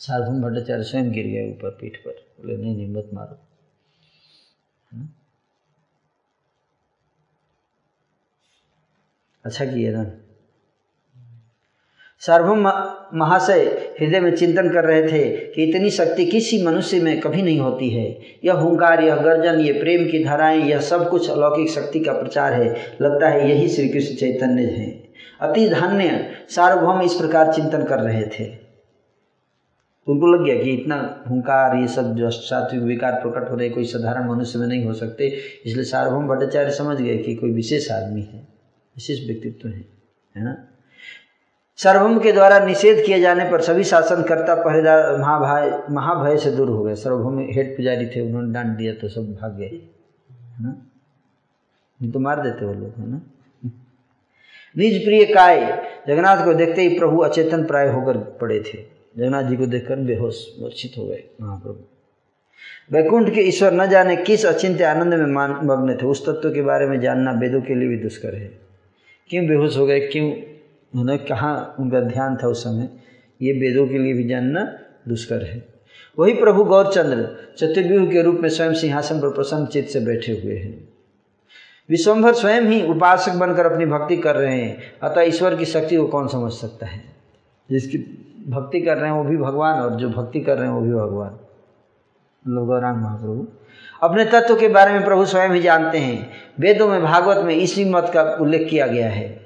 सार्वम 0.00 0.42
भट्टाचार्य 0.42 0.84
स्वयं 0.84 1.10
गिर 1.12 1.26
गए 1.26 1.50
ऊपर 1.50 1.70
पीठ 1.80 1.96
पर। 1.96 2.10
बोले, 2.40 2.56
नहीं 2.56 2.76
नहीं 2.76 3.04
मारो। 3.14 3.38
है 4.92 5.08
अच्छा 9.44 9.64
किया 9.64 9.92
ना 9.92 10.04
सार्वभौम 12.20 12.60
महाशय 13.14 13.62
हृदय 14.00 14.20
में 14.20 14.36
चिंतन 14.36 14.68
कर 14.68 14.84
रहे 14.84 15.02
थे 15.02 15.28
कि 15.46 15.64
इतनी 15.64 15.90
शक्ति 15.90 16.26
किसी 16.26 16.62
मनुष्य 16.64 17.00
में 17.00 17.20
कभी 17.20 17.42
नहीं 17.42 17.60
होती 17.60 17.90
है। 17.90 18.18
यह 18.44 18.52
हुंकार, 18.52 19.02
यह 19.02 19.16
गर्जन 19.16 19.60
ये 19.60 19.72
प्रेम 19.72 20.04
की 20.04 20.24
धाराएँ, 20.24 20.62
यह 20.62 20.80
सब 20.80 21.08
कुछ 21.10 21.30
अलौकिक 21.30 21.70
शक्ति 21.70 22.00
का 22.00 22.12
प्रचार 22.12 22.52
है। 22.52 22.68
लगता 23.02 23.28
है 23.28 23.50
यही 23.50 23.68
श्री 23.68 23.88
कृष्ण 23.88 24.14
चैतन्य 24.14 24.62
है। 24.62 24.90
अति 25.40 25.68
धन्य 25.68 26.30
सार्वभौम 26.48 27.02
इस 27.02 27.14
प्रकार 27.14 27.52
चिंतन 27.52 27.84
कर 27.84 27.98
रहे 27.98 28.22
थे। 28.22 28.66
उनको 30.08 30.26
लग 30.26 30.44
गया 30.44 30.62
कि 30.62 30.70
इतना 30.70 31.24
हुंकार, 31.30 31.76
ये 31.76 31.88
सब 31.88 32.14
जो 32.14 32.30
सात्विक 32.30 32.82
विकार 32.82 33.12
प्रकट 33.12 33.50
हो 33.50 33.56
रहे, 33.56 33.68
कोई 33.68 33.84
साधारण 33.84 34.28
मनुष्य 34.28 34.58
में 34.58 34.66
नहीं 34.66 34.84
हो 34.84 34.92
सकते। 34.92 35.36
इसलिए 35.66 35.84
सार्वभौम 35.84 36.28
भट्टाचार्य 36.28 36.70
समझ 36.70 37.00
गए 37.00 37.18
कि 37.18 37.34
कोई 37.34 37.50
विशेष 37.50 37.90
आदमी 37.90 38.22
है, 38.22 38.40
विशेष 38.96 39.26
व्यक्तित्व 39.26 39.68
है 39.68 39.84
है 40.36 40.44
ना? 40.44 40.56
सर्वभौम 41.78 42.18
के 42.18 42.32
द्वारा 42.32 42.58
निषेध 42.58 43.06
किए 43.06 43.20
जाने 43.20 43.50
पर 43.50 43.60
सभी 43.60 43.84
शासनकर्ता 43.84 44.54
पहरेदार 44.54 45.16
महाभय 45.18 45.82
महाभय 45.90 46.36
से 46.36 46.50
दूर 46.50 46.68
हो 46.68 46.84
गए। 46.84 46.94
सर्वभौम 46.94 47.38
हेड 47.38 47.76
पुजारी 47.76 48.06
थे, 48.06 48.20
उन्होंने 48.20 48.52
डांट 48.54 48.66
दिया 48.66 48.94
तो 48.94 49.08
सब 49.08 49.34
भाग 49.34 49.56
गए। 49.56 49.66
है 49.66 50.64
ना? 50.64 50.86
तो 52.12 52.18
मार 52.18 52.42
देते 52.42 52.64
वो 52.64 52.74
लोग, 52.74 52.92
है 52.98 53.10
ना? 53.10 53.20
निज 54.76 55.04
प्रिय 55.04 55.24
काय, 55.24 55.86
जगन्नाथ 56.08 56.44
को 56.44 56.54
देखते 56.54 56.82
ही 56.82 56.98
प्रभु 56.98 57.18
अचेतन 57.18 57.64
प्राय 57.64 57.88
होकर 57.88 58.16
पड़े 58.16 58.60
थे। 58.60 58.78
जगन्नाथ 59.18 59.42
जी 59.42 59.56
को 59.56 59.66
देखकर 59.66 59.96
बेहोश 59.96 60.56
मूर्छित 60.60 60.92
हो 60.98 61.06
गए 61.06 61.22
महाप्रभु। 61.40 61.84
वैकुंठ 62.92 63.34
के 63.34 63.40
ईश्वर 63.40 63.72
न 63.72 63.86
जाने 63.86 64.16
किस 64.16 64.46
अचिंत्य 64.46 64.84
आनंद 64.84 65.14
में 65.14 65.26
मान 65.26 65.50
मग्न 65.50 65.96
थे। 65.96 66.06
उस 66.06 66.26
तत्व 66.26 66.50
के 66.50 66.62
बारे 66.62 66.86
में 66.86 67.00
जानना 67.00 67.32
वेदों 67.32 67.60
के 67.60 67.74
लिए 67.74 67.88
भी 67.88 67.96
दुष्कर 67.96 68.34
है। 68.34 68.58
क्यों 69.30 69.46
बेहोश 69.46 69.76
हो 69.76 69.86
गए? 69.86 70.00
क्यों 70.00 70.55
उन्होंने 70.96 71.24
कहाँ, 71.24 71.74
उनका 71.80 72.00
ध्यान 72.00 72.36
था 72.36 72.48
उस 72.48 72.64
समय, 72.64 72.88
ये 73.42 73.52
वेदों 73.52 73.88
के 73.88 73.98
लिए 73.98 74.12
भी 74.12 74.28
जानना 74.28 74.78
दुष्कर 75.08 75.42
है। 75.42 75.68
वही 76.18 76.34
प्रभु 76.34 76.64
गौरचंद्र 76.64 77.28
चतुर्व्यूह 77.58 78.10
के 78.10 78.22
रूप 78.22 78.38
में 78.40 78.48
स्वयं 78.48 78.74
सिंहासन 78.74 79.20
पर 79.20 79.28
प्रसन्न 79.28 79.66
चित्त 79.66 79.90
से 79.90 80.00
बैठे 80.00 80.32
हुए 80.32 80.56
हैं। 80.56 80.88
विश्वम्भर 81.90 82.32
स्वयं 82.32 82.62
ही 82.62 82.86
उपासक 82.86 83.32
बनकर 83.32 83.72
अपनी 83.72 83.86
भक्ति 83.86 84.16
कर 84.16 84.36
रहे 84.36 84.60
हैं। 84.60 84.78
अतः 85.02 85.20
ईश्वर 85.20 85.56
की 85.56 85.64
शक्ति 85.64 85.96
को 85.96 86.06
कौन 86.06 86.28
समझ 86.28 86.52
सकता 86.52 86.86
है? 86.86 87.00
जिसकी 87.70 87.98
भक्ति 88.48 88.80
कर 88.80 88.96
रहे 88.96 89.10
हैं, 89.10 89.16
वो 89.16 89.24
भी 89.24 89.36
भगवान, 89.36 89.80
और 89.80 89.96
जो 89.96 90.08
भक्ति 90.08 90.40
कर 90.40 90.56
रहे 90.56 90.66
हैं, 90.66 90.74
वो 90.74 90.80
भी 90.80 90.92
भगवान। 90.92 91.38
मतलब 92.48 92.66
गौरांग 92.66 92.96
महाप्रभु, 92.96 93.48
अपने 94.02 94.24
तत्व 94.24 94.56
के 94.56 94.68
बारे 94.68 94.92
में 94.92 95.04
प्रभु 95.04 95.26
स्वयं 95.26 95.50
ही 95.50 95.60
जानते 95.60 95.98
हैं। 95.98 96.30
वेदों 96.60 96.88
में, 96.88 97.02
भागवत 97.02 97.44
में 97.44 97.54
इसी 97.54 97.84
मत 97.84 98.10
का 98.14 98.22
उल्लेख 98.22 98.68
किया 98.70 98.86
गया 98.86 99.10
है। 99.10 99.45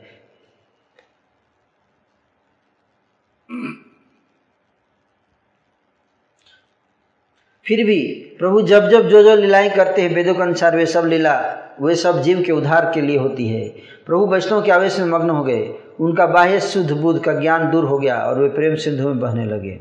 फिर 7.70 7.87
भी 7.87 8.37
प्रभु 8.38 8.62
जब 8.62 8.88
जब 8.88 9.09
जो 9.09 9.22
जो 9.22 9.37
लीलाएँ 9.37 9.70
करते 9.70 10.02
हैं, 10.02 10.14
वेदों 10.14 10.35
के 10.35 10.42
अनुसार 10.42 10.76
वे 10.76 10.87
सब 10.87 11.04
लीला, 11.04 11.59
वे 11.83 11.94
सब 11.94 12.22
जीव 12.22 12.42
के 12.42 12.52
उद्धार 12.52 12.90
के 12.94 13.00
लिए 13.00 13.18
होती 13.18 13.48
है। 13.48 13.68
प्रभु 14.06 14.26
वैष्णव 14.26 14.62
के 14.62 14.70
आवेश 14.70 15.00
में 15.00 15.06
मग्न 15.06 15.30
हो 15.30 15.44
गए। 15.44 15.74
उनका 16.00 16.26
बाह्य 16.26 16.61
शुद्ध 16.61 16.90
बुद्ध 16.90 17.24
का 17.24 17.33
ज्ञान 17.33 17.70
दूर 17.70 17.85
हो 17.85 17.98
गया 17.98 18.16
और 18.16 18.38
वे 18.38 18.48
प्रेम 18.48 18.74
सिंधु 18.74 19.09
में 19.09 19.20
बहने 19.20 19.44
लगे। 19.44 19.80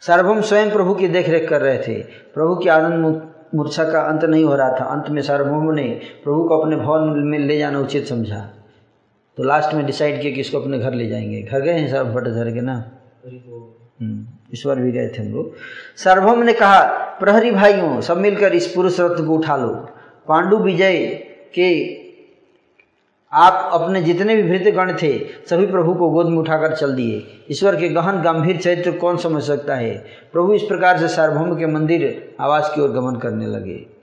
सार्वभौम 0.00 0.40
स्वयं 0.40 0.70
प्रभु 0.70 0.94
की 0.94 1.08
देखरेख 1.08 1.48
कर 1.48 1.60
रहे 1.60 1.78
थे। 1.78 2.02
प्रभु 2.34 2.56
की 2.56 2.68
आनंद 2.68 3.32
मूर्छा 3.54 3.84
का 3.84 4.00
अंत 4.00 4.24
नहीं 4.24 4.44
हो 4.44 4.56
रहा 4.56 4.68
था। 4.68 4.84
अंत 4.84 5.04
में 5.08 5.22
सार्वभौम 5.22 5.70
ने 5.70 6.00
प्रभु 6.24 6.48
को 6.48 6.58
अपने 6.58 6.76
भवन 6.76 7.18
में 7.18 7.38
ले 7.38 7.58
जाना 7.58 7.78
उचित 7.78 8.06
समझा। 8.06 8.54
तो 9.36 9.42
लास्ट 9.42 9.74
में 9.74 9.86
डिसाइड 9.86 10.22
किया 10.22 10.34
कि 10.34 10.40
इसको 10.40 10.60
अपने 10.60 10.78
घर 10.78 10.94
ले 10.94 11.08
जाएँगे। 11.08 11.42
घर 11.42 11.60
गए 11.60 11.72
हैं 11.72 11.90
सार्व 11.90 12.08
भट्टाचार्य 12.08 12.52
के 12.52 12.60
ना? 12.60 12.90
इस 14.52 14.62
बार 14.66 14.76
भी 14.76 14.92
गए 14.92 15.08
थे 15.08 15.22
हम 15.22 15.32
लोग। 15.32 15.54
सार्वभौम 15.96 16.42
ने 16.42 16.52
कहा, 16.52 16.82
प्रहरी 17.20 17.50
भाइयों, 17.50 18.00
सब 18.00 18.16
मिलकर 18.16 18.54
इस 18.54 18.66
पुरुष 18.66 19.00
रत्न 19.00 19.26
को 19.26 19.34
उठा 19.34 19.56
लो। 19.56 19.88
पांडु 20.28 20.56
विजय 20.56 21.06
के 21.58 22.00
आप 23.32 23.70
अपने 23.72 24.02
जितने 24.02 24.36
भी 24.36 24.42
भृत 24.42 24.74
गण 24.74 24.92
थे, 25.02 25.18
सभी 25.46 25.66
प्रभु 25.66 25.94
को 25.94 26.10
गोद 26.10 26.26
में 26.26 26.38
उठाकर 26.38 26.76
चल 26.76 26.94
दिए। 26.94 27.44
ईश्वर 27.50 27.76
के 27.76 27.88
गहन 27.88 28.22
गंभीर 28.22 28.56
चरित्र 28.56 28.92
कौन 28.92 29.16
समझ 29.16 29.42
सकता 29.42 29.74
है? 29.74 30.04
प्रभु 30.32 30.54
इस 30.54 30.62
प्रकार 30.62 30.98
से 30.98 31.08
सार्वभौम 31.08 31.58
के 31.58 31.66
मंदिर 31.66 32.34
आवास 32.40 32.72
की 32.74 32.80
ओर 32.80 32.90
गमन 32.90 33.16
करने 33.16 33.46
लगे। 33.46 33.99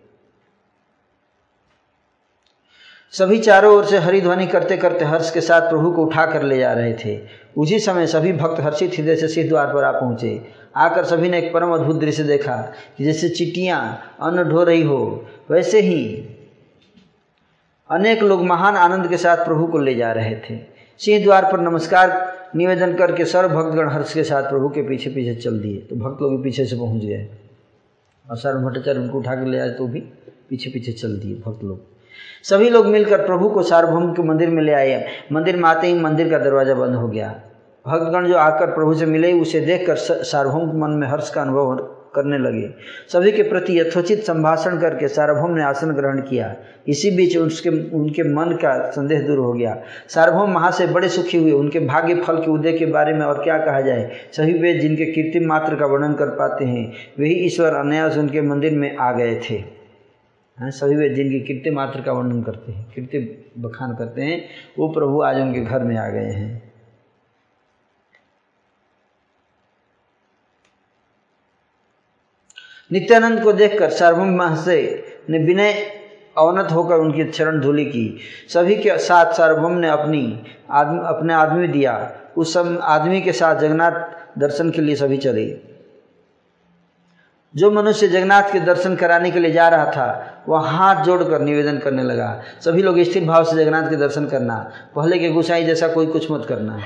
सभी 3.13 3.38
चारों 3.39 3.74
ओर 3.76 3.86
से 3.86 3.98
हरिध्वनि 3.98 4.46
करते 4.48 4.78
करते 4.78 5.06
हर्ष 5.06 5.30
के 5.32 5.41
साथ 5.41 5.70
प्रभु 5.70 5.91
को 5.91 6.06
उठा 6.06 6.26
कर 6.26 6.43
ले 6.43 6.58
जा 6.60 6.72
रहे 6.74 6.93
थे। 6.93 7.20
उसी 7.58 7.80
समय 7.80 8.08
सभी 8.08 8.34
भक्त 8.34 8.60
हर्षित 8.62 8.98
हृदय 8.98 9.15
से 9.15 9.28
सिद्ध 9.28 9.50
द्वार 9.50 9.74
पर 9.74 9.84
आ 9.84 9.91
पहुँचे। 9.91 10.41
आकर 10.76 11.06
सभी 11.06 11.30
ने 11.30 11.38
एक 11.38 11.54
परम 11.54 11.72
अद्भुत 11.72 12.00
दृश्य 12.00 12.24
देखा, 12.24 12.56
कि 12.98 13.04
जैसे 13.04 13.30
चिट्टियाँ 13.30 13.80
अन्न 14.22 14.43
ढो 14.43 14.63
रही 14.63 14.84
हो, 14.84 15.26
वैसे 15.52 15.82
ही 15.82 16.04
अनेक 17.89 18.24
लोग 18.24 18.46
महान 18.46 18.76
आनंद 18.76 19.10
के 19.10 19.17
साथ 19.17 19.46
प्रभु 19.46 19.67
को 19.67 19.78
ले 19.78 19.96
जा 19.96 20.12
रहे 20.12 20.36
थे। 20.50 20.60
सिंह 21.00 21.24
द्वार 21.24 21.52
पर 21.52 21.60
नमस्कार 21.60 22.36
निवेदन 22.56 22.96
करके 22.96 23.26
सर्व 23.26 23.50
भक्तगण 23.50 23.89
हर्ष 23.89 24.13
के 24.13 24.24
साथ 24.24 24.50
प्रभु 24.50 24.70
के 24.70 24.82
पीछे 24.82 25.10
पीछे 25.10 25.36
चल 25.36 25.60
दिए। 25.60 25.78
तो 25.80 25.96
भक्त 25.96 26.22
लोग 26.22 26.38
भी 26.38 26.43
पीछे 26.43 26.65
से 26.65 26.76
पहुँच 26.76 27.04
गए। 27.04 27.28
और 28.26 28.38
सर्व 28.38 28.60
भट्टाचार्य 28.60 29.00
उनको 29.00 29.20
उठा 29.20 29.36
कर 29.36 29.46
ले 29.46 29.60
आए 29.60 29.70
तो 29.70 29.88
भी 29.88 30.00
पीछे 30.50 30.70
पीछे 30.70 30.91
चल 30.91 31.20
दिए 31.20 31.36
भक्त 31.46 31.63
लोग। 31.63 31.97
सभी 32.43 32.69
लोग 32.69 32.86
मिलकर 32.86 33.25
प्रभु 33.25 33.49
को 33.49 33.63
सार्वभौम 33.63 34.12
के 34.13 34.23
मंदिर 34.23 34.49
में 34.49 34.63
ले 34.63 34.73
आए। 34.73 35.06
मंदिर 35.32 35.58
में 35.58 35.69
आते 35.69 35.88
ही 35.88 35.93
मंदिर 35.93 36.30
का 36.30 36.38
दरवाज़ा 36.38 36.73
बंद 36.73 36.95
हो 36.95 37.08
गया। 37.08 37.27
भक्तगण 37.86 38.27
जो 38.27 38.38
आकर 38.38 38.67
प्रभु 38.67 38.93
से 38.93 39.06
मिले, 39.06 39.32
उसे 39.34 39.60
देखकर 39.60 39.95
सार्वभौम 39.95 40.82
मन 40.82 40.89
में 40.91 41.08
हर्ष 41.08 41.30
का 41.30 41.41
अनुभव 41.41 41.75
करने 42.15 42.38
लगे। 42.38 42.69
सभी 43.13 43.32
के 43.32 43.43
प्रति 43.43 43.80
यथोचित 43.80 44.23
संभाषण 44.23 44.80
करके 44.80 45.08
सार्वभौम 45.08 45.51
ने 45.51 45.63
आसन 45.63 45.91
ग्रहण 45.91 46.19
किया। 46.19 46.56
इसी 46.88 47.12
बीच 47.12 47.38
उसके 47.38 47.69
उनके 47.69 48.23
मन 48.23 48.51
का 48.53 48.73
संदेह 48.91 49.21
दूर 49.21 49.38
हो 49.38 49.53
गया। 49.53 49.77
सार्वभौम 50.10 50.51
महा 50.51 50.71
से 50.71 50.88
बड़े 50.88 51.10
सुखी 51.10 51.38
हुए। 51.38 51.51
उनके 51.51 51.80
भाग्य 51.80 52.15
फल 52.17 52.38
के 52.38 52.51
उदय 52.51 52.73
के 52.73 52.86
बारे 52.86 53.13
में 53.13 53.25
और 53.25 53.43
क्या 53.43 53.58
कहा 53.58 53.82
जाए? 53.82 54.10
सभी 54.32 54.53
वे 54.53 54.73
जिनके 54.73 55.06
कीर्ति 55.06 55.39
मात्र 55.39 55.75
का 55.75 55.86
वर्णन 55.86 56.13
कर 56.13 56.30
पाते 56.36 56.65
हैं 56.65 56.91
वही 57.19 57.34
ईश्वर 57.45 57.73
अनायास 57.75 58.17
उनके 58.17 58.41
मंदिर 58.41 58.73
में 58.73 58.95
आ 58.97 59.12
गए 59.12 59.36
थे। 59.49 59.77
हैं, 60.60 60.72
सभी 60.72 60.96
वे 60.96 61.10
जिनकी 61.10 61.39
कीर्ति 61.39 61.70
मात्र 61.70 62.02
का 62.02 62.12
वर्णन 62.12 62.43
करते 62.43 62.72
हैं, 62.72 62.91
कीर्ति 62.96 63.20
बखान 63.58 63.96
करते 63.96 64.22
हैं, 64.22 64.50
वो 64.80 64.88
प्रभु 64.88 65.22
आज 65.22 65.38
उनके 65.38 65.62
घर 65.62 65.84
में 65.84 65.98
आ 65.98 66.10
गए 66.10 66.32
हैं। 66.32 66.67
नित्यानंद 72.91 73.43
को 73.43 73.54
देखकर 73.54 73.89
सार्वभम 73.89 74.30
महसे 74.30 75.06
ने 75.30 75.39
विनय 75.39 75.74
अवनत 76.38 76.72
होकर 76.72 76.96
उनकी 76.96 77.24
चरण 77.24 77.60
धूलि 77.60 77.86
की। 77.86 78.17
सभी 78.50 78.76
के 78.76 78.98
साथ 78.98 79.34
सार्वभम 79.34 79.72
ने 79.72 79.89
अपनी 79.89 80.43
आदमी, 80.70 81.00
अपने 81.06 81.34
आदमी 81.34 81.67
दिया। 81.67 82.22
उस 82.38 82.54
सब 82.54 82.80
आदमी 82.84 83.22
के 83.22 83.32
साथ 83.32 83.56
जगन्नाथ 83.56 84.39
दर्शन 84.39 84.72
के 84.72 84.82
लिए 84.82 84.96
सभी 84.96 85.17
चले। 85.17 85.77
जो 87.58 87.70
मनुष्य 87.72 88.08
जगन्नाथ 88.08 88.52
के 88.54 88.60
दर्शन 88.60 88.96
कराने 88.96 89.32
के 89.32 89.39
लिए 89.39 89.52
जा 89.52 89.67
रहा 89.70 89.86
था, 89.91 90.43
वह 90.50 90.67
हाथ 90.70 91.04
जोड़कर 91.06 91.41
निवेदन 91.41 91.78
करने 91.78 92.04
लगा, 92.04 92.30
सभी 92.62 92.82
लोग 92.82 93.00
स्थिर 93.02 93.26
भाव 93.26 93.43
से 93.43 93.56
जगन्नाथ 93.56 93.89
के 93.89 93.96
दर्शन 93.96 94.26
करना, 94.26 94.58
पहले 94.96 95.20
के 95.20 95.30
गुसाई 95.30 95.63
जैसा 95.63 95.88
कोई 95.88 96.06
कुछ 96.08 96.30
मत 96.32 96.46
करना। 96.50 96.82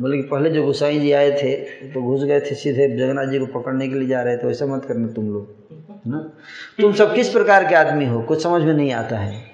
बोले 0.00 0.16
कि 0.16 0.22
पहले 0.22 0.50
जो 0.50 0.62
गुसाई 0.62 0.98
जी 1.00 1.12
आए 1.12 1.30
थे 1.32 1.54
तो 1.88 2.02
घुस 2.02 2.24
गए 2.24 2.40
थे 2.40 2.54
सीधे, 2.54 2.88
जगन्नाथ 2.88 3.26
जी 3.26 3.38
को 3.38 3.46
पकड़ने 3.52 3.88
के 3.88 3.94
लिए 3.94 4.08
जा 4.08 4.22
रहे 4.22 4.36
थे, 4.36 4.46
वैसा 4.46 4.66
मत 4.66 4.84
करना 4.84 5.08
तुम 5.08 5.28
लोग 5.32 6.02
ना? 6.06 6.18
तुम 6.80 6.92
सब 6.92 7.14
किस 7.14 7.28
प्रकार 7.28 7.68
के 7.68 7.74
आदमी 7.74 8.06
हो, 8.06 8.22
कुछ 8.22 8.42
समझ 8.42 8.62
में 8.62 8.74
नहीं 8.74 8.92
आता 8.92 9.16
है। 9.16 9.51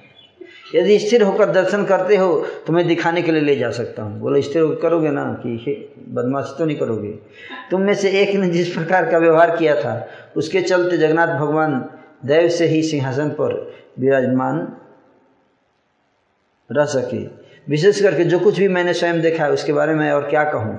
यदि 0.75 0.99
स्थिर 0.99 1.23
होकर 1.23 1.51
दर्शन 1.51 1.85
करते 1.85 2.17
हो 2.17 2.47
तो 2.67 2.73
मैं 2.73 2.87
दिखाने 2.89 3.23
के 3.23 3.33
लिए 3.33 3.41
ले 3.41 3.57
जा 3.57 3.71
सकता 3.71 4.03
हूँ। 4.03 4.21
बोलो, 4.21 4.41
स्थिर 4.41 4.63
होकर 4.63 4.81
करोगे 4.81 5.11
ना? 5.11 5.25
कि 5.25 5.93
बदमाशी 6.09 6.59
तो 6.59 6.65
नहीं 6.65 6.77
करोगे। 6.77 7.11
तुम 7.71 7.81
में 7.81 7.95
से 7.95 8.11
एक 8.11 8.35
ने 8.37 8.49
जिस 8.49 8.75
प्रकार 8.75 9.11
का 9.11 9.19
व्यवहार 9.19 9.57
किया 9.57 9.75
था, 9.75 10.09
उसके 10.37 10.61
चलते 10.61 10.97
जगन्नाथ 10.97 11.39
भगवान 11.39 11.91
दैव 12.25 12.49
से 12.49 12.67
ही 12.67 12.83
सिंहासन 12.83 13.29
पर 13.29 13.73
विराजमान 13.99 14.77
रह 16.73 16.85
सके। 16.85 17.25
विशेष 17.69 18.03
करके 18.03 18.25
जो 18.25 18.39
कुछ 18.39 18.59
भी 18.59 18.69
मैंने 18.69 18.95
स्वयं 18.95 19.21
देखा 19.21 19.45
है, 19.45 19.51
उसके 19.51 19.73
बारे 19.73 19.95
में 19.95 20.13
और 20.13 20.31
क्या 20.31 20.45
कहूँ? 20.45 20.79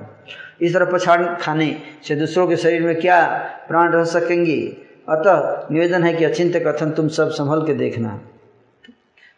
इस 0.62 0.74
तरह 0.74 0.84
पछाड़ 0.84 1.22
खाने 1.22 1.76
से 2.08 2.16
दूसरों 2.16 2.46
के 2.46 2.56
शरीर 2.56 2.82
में 2.82 3.00
क्या 3.00 3.26
प्राण 3.68 3.92
रह 3.92 4.04
सकेंगे? 4.04 4.76
अतः 5.08 5.68
निवेदन 5.72 6.04
है 6.04 6.12
कि 6.14 6.24
अचिंत 6.24 6.56
कथन 6.56 6.90
तुम 6.90 7.08
सब 7.08 7.30
संभल 7.30 7.66
के 7.66 7.74
देखना। 7.74 8.20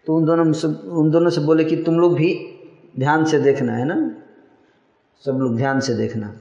तो 0.06 0.16
उन 0.16 0.24
दोनों 0.24 0.52
से 0.52 0.66
उन 0.68 1.10
दोनों 1.10 1.30
से 1.30 1.40
बोले 1.40 1.64
कि 1.64 1.76
तुम 1.76 2.00
लोग 2.00 2.14
भी 2.16 2.34
ध्यान 2.98 3.24
से 3.24 3.38
देखना 3.38 3.72
है 3.72 3.84
ना? 3.84 3.96
सब 5.24 5.38
लोग 5.38 5.56
ध्यान 5.56 5.80
से 5.80 5.94
देखना। 5.94 6.34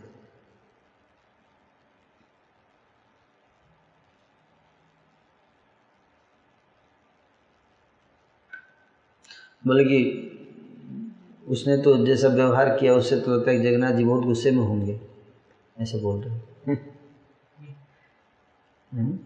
बोले 9.67 9.83
कि 9.83 9.99
उसने 11.47 11.77
तो 11.77 12.05
जैसा 12.05 12.27
व्यवहार 12.27 12.69
किया 12.77 12.93
उससे 12.95 13.19
तो 13.19 13.35
लगता 13.35 13.51
है 13.51 13.63
जगन्नाथ 13.63 13.93
जी 13.93 14.03
बहुत 14.03 14.23
गुस्से 14.23 14.51
में 14.51 14.63
होंगे 14.63 14.99
ऐसे 15.77 15.97
बोल 15.97 16.21
रहे 16.21 16.75
हम्म? 18.91 19.17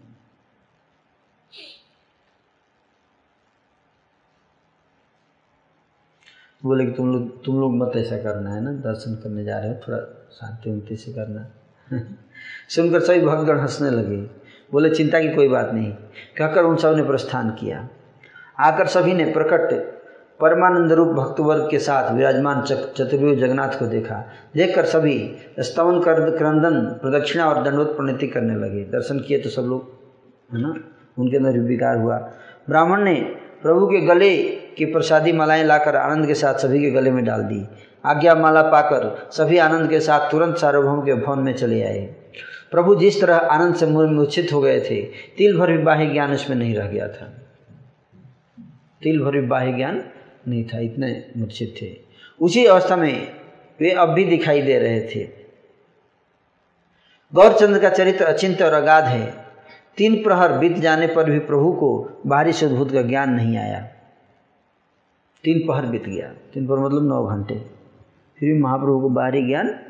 बोले 6.64 6.86
कि 6.86 6.92
तुम 6.92 7.12
लोग 7.12 7.44
तुम 7.44 7.60
लोग 7.60 7.76
मत 7.76 7.92
ऐसा 7.96 8.16
करना, 8.16 8.50
है 8.50 8.64
ना? 8.64 8.72
दर्शन 8.72 9.14
करने 9.14 9.44
जा 9.44 9.58
रहे 9.58 9.68
हो, 9.68 9.74
थोड़ा 9.74 10.28
शांति 10.32 10.70
उन्ति 10.70 10.96
से 10.96 11.12
करना। 11.12 11.46
सुनकर 12.68 13.00
सभी 13.00 13.20
भक्तगण 13.20 13.58
हंसने 13.58 13.90
लगे। 13.90 14.16
बोले, 14.72 14.90
चिंता 14.90 15.20
की 15.20 15.34
कोई 15.34 15.48
बात 15.48 15.70
नहीं। 15.72 15.92
कहकर 16.36 16.62
उन 16.62 16.76
सबने 16.76 17.02
प्रस्थान 17.02 17.50
किया। 17.50 17.88
आकर 18.60 18.86
सभी 18.86 19.14
ने 19.14 19.24
प्रकट 19.24 19.96
परमानंद 20.40 20.92
रूप 20.92 21.08
भक्तवर्ग 21.08 21.68
के 21.70 21.78
साथ 21.78 22.14
विराजमान 22.14 22.62
चतुर्भुज 22.62 23.38
जगन्नाथ 23.38 23.78
को 23.78 23.86
देखा। 23.86 24.28
देखकर 24.54 24.84
सभी 24.84 25.36
स्तवन 25.58 26.00
कर, 26.00 26.36
क्रंदन, 26.38 26.80
प्रदक्षिणा 26.80 27.48
और 27.48 27.62
दंडवत 27.62 27.86
प्रणति 27.86 28.26
करने 28.26 28.54
लगे। 28.54 28.84
दर्शन 28.84 29.18
किए 29.18 29.38
तो 29.38 29.48
सब 29.48 29.62
लोग, 29.62 29.92
है 30.54 30.62
ना? 30.62 30.74
उनके 31.18 31.36
अंदर 31.36 31.58
विकार 31.58 31.96
हुआ। 31.96 32.16
ब्राह्मण 32.68 33.00
ने 33.00 33.36
प्रभु 33.62 33.86
के 33.86 34.00
गले 34.06 34.65
की 34.76 34.84
प्रसादी 34.84 35.32
मालाएँ 35.32 35.64
लाकर 35.64 35.96
आनंद 35.96 36.26
के 36.26 36.34
साथ 36.34 36.54
सभी 36.54 36.82
के 36.82 36.90
गले 36.90 37.10
में 37.10 37.24
डाल 37.24 37.42
दी। 37.42 37.68
आज्ञा 38.04 38.34
माला 38.34 38.62
पाकर 38.62 39.28
सभी 39.32 39.58
आनंद 39.58 39.90
के 39.90 40.00
साथ 40.00 40.30
तुरंत 40.30 40.56
सार्वभौम 40.56 41.00
के 41.00 41.14
भवन 41.14 41.38
में 41.38 41.54
चले 41.54 41.82
आए। 41.82 42.14
प्रभु 42.70 42.94
जिस 42.94 43.20
तरह 43.20 43.36
आनंद 43.36 43.74
से 43.74 43.86
मूर्छित 43.86 44.52
हो 44.52 44.60
गए 44.60 44.80
थे, 44.80 45.02
तिल 45.38 45.58
भर 45.58 45.72
भी 45.72 45.78
बाह्य 45.78 46.06
ज्ञान 46.06 46.32
उसमें 46.32 46.56
नहीं 46.56 46.74
रह 46.74 46.86
गया 46.86 47.08
था। 47.08 47.32
तिल 49.02 49.24
भर 49.24 49.30
भी 49.30 49.40
बाह्य 49.40 49.72
ज्ञान 49.72 50.04
नहीं 50.48 50.64
था, 50.64 50.78
इतने 50.78 51.24
मूर्छित 51.36 51.74
थे। 51.82 51.96
उसी 52.40 52.66
अवस्था 52.66 52.96
में 52.96 53.28
वे 53.80 53.90
अब 53.90 54.08
भी 54.08 54.24
दिखाई 54.24 54.62
दे 54.62 54.78
रहे 54.78 55.00
थे। 55.00 55.28
गौरचंद्र 57.34 57.78
का 57.78 57.88
चरित्र 57.88 58.24
अचिंत 58.24 58.62
और 58.62 58.72
अगाध 58.72 59.04
है। 59.04 59.46
तीन 59.96 60.22
प्रहर 60.22 60.52
बीत 60.52 60.78
जाने 60.78 61.06
पर 61.06 61.30
भी 61.30 61.38
प्रभु 61.38 61.72
को 61.72 62.20
बाहरी 62.26 62.52
शुद्धभूत 62.52 62.92
का 62.92 63.02
ज्ञान 63.02 63.30
नहीं 63.30 63.56
आया। 63.56 63.88
तीन 65.46 65.66
पहर 65.68 65.86
बीत 65.86 66.04
गया। 66.04 66.34
तीन 66.54 66.66
पहर 66.66 66.78
मतलब 66.78 67.08
नौ 67.08 67.26
घंटे। 67.26 67.54
फिर 68.38 68.54
भी 68.54 68.58
महाप्रभु 68.58 69.00
को 69.00 69.08
बाहरी 69.08 69.46
ज्ञान 69.46 69.80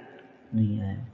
नहीं 0.55 0.83
आया। 0.83 1.07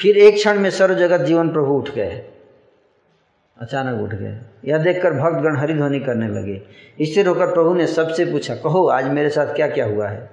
फिर 0.00 0.18
एक 0.18 0.34
क्षण 0.34 0.60
में 0.60 0.70
सर्व 0.70 0.94
जगत 0.94 1.20
जीवन 1.20 1.52
प्रभु 1.52 1.74
उठ 1.74 1.90
गए। 1.90 2.30
अचानक 3.58 4.00
उठ 4.00 4.14
गए। 4.14 4.40
यह 4.64 4.78
देखकर 4.78 5.12
भक्तगण 5.12 5.56
हरिध्वनि 5.56 6.00
करने 6.00 6.28
लगे। 6.28 6.62
इससे 7.00 7.22
रोकर 7.22 7.46
प्रभु 7.46 7.74
ने 7.74 7.86
सबसे 7.86 8.24
पूछा, 8.24 8.56
कहो, 8.56 8.86
आज 8.86 9.04
मेरे 9.04 9.30
साथ 9.30 9.54
क्या 9.54 9.68
क्या 9.68 9.86
हुआ 9.86 10.08
है? 10.08 10.30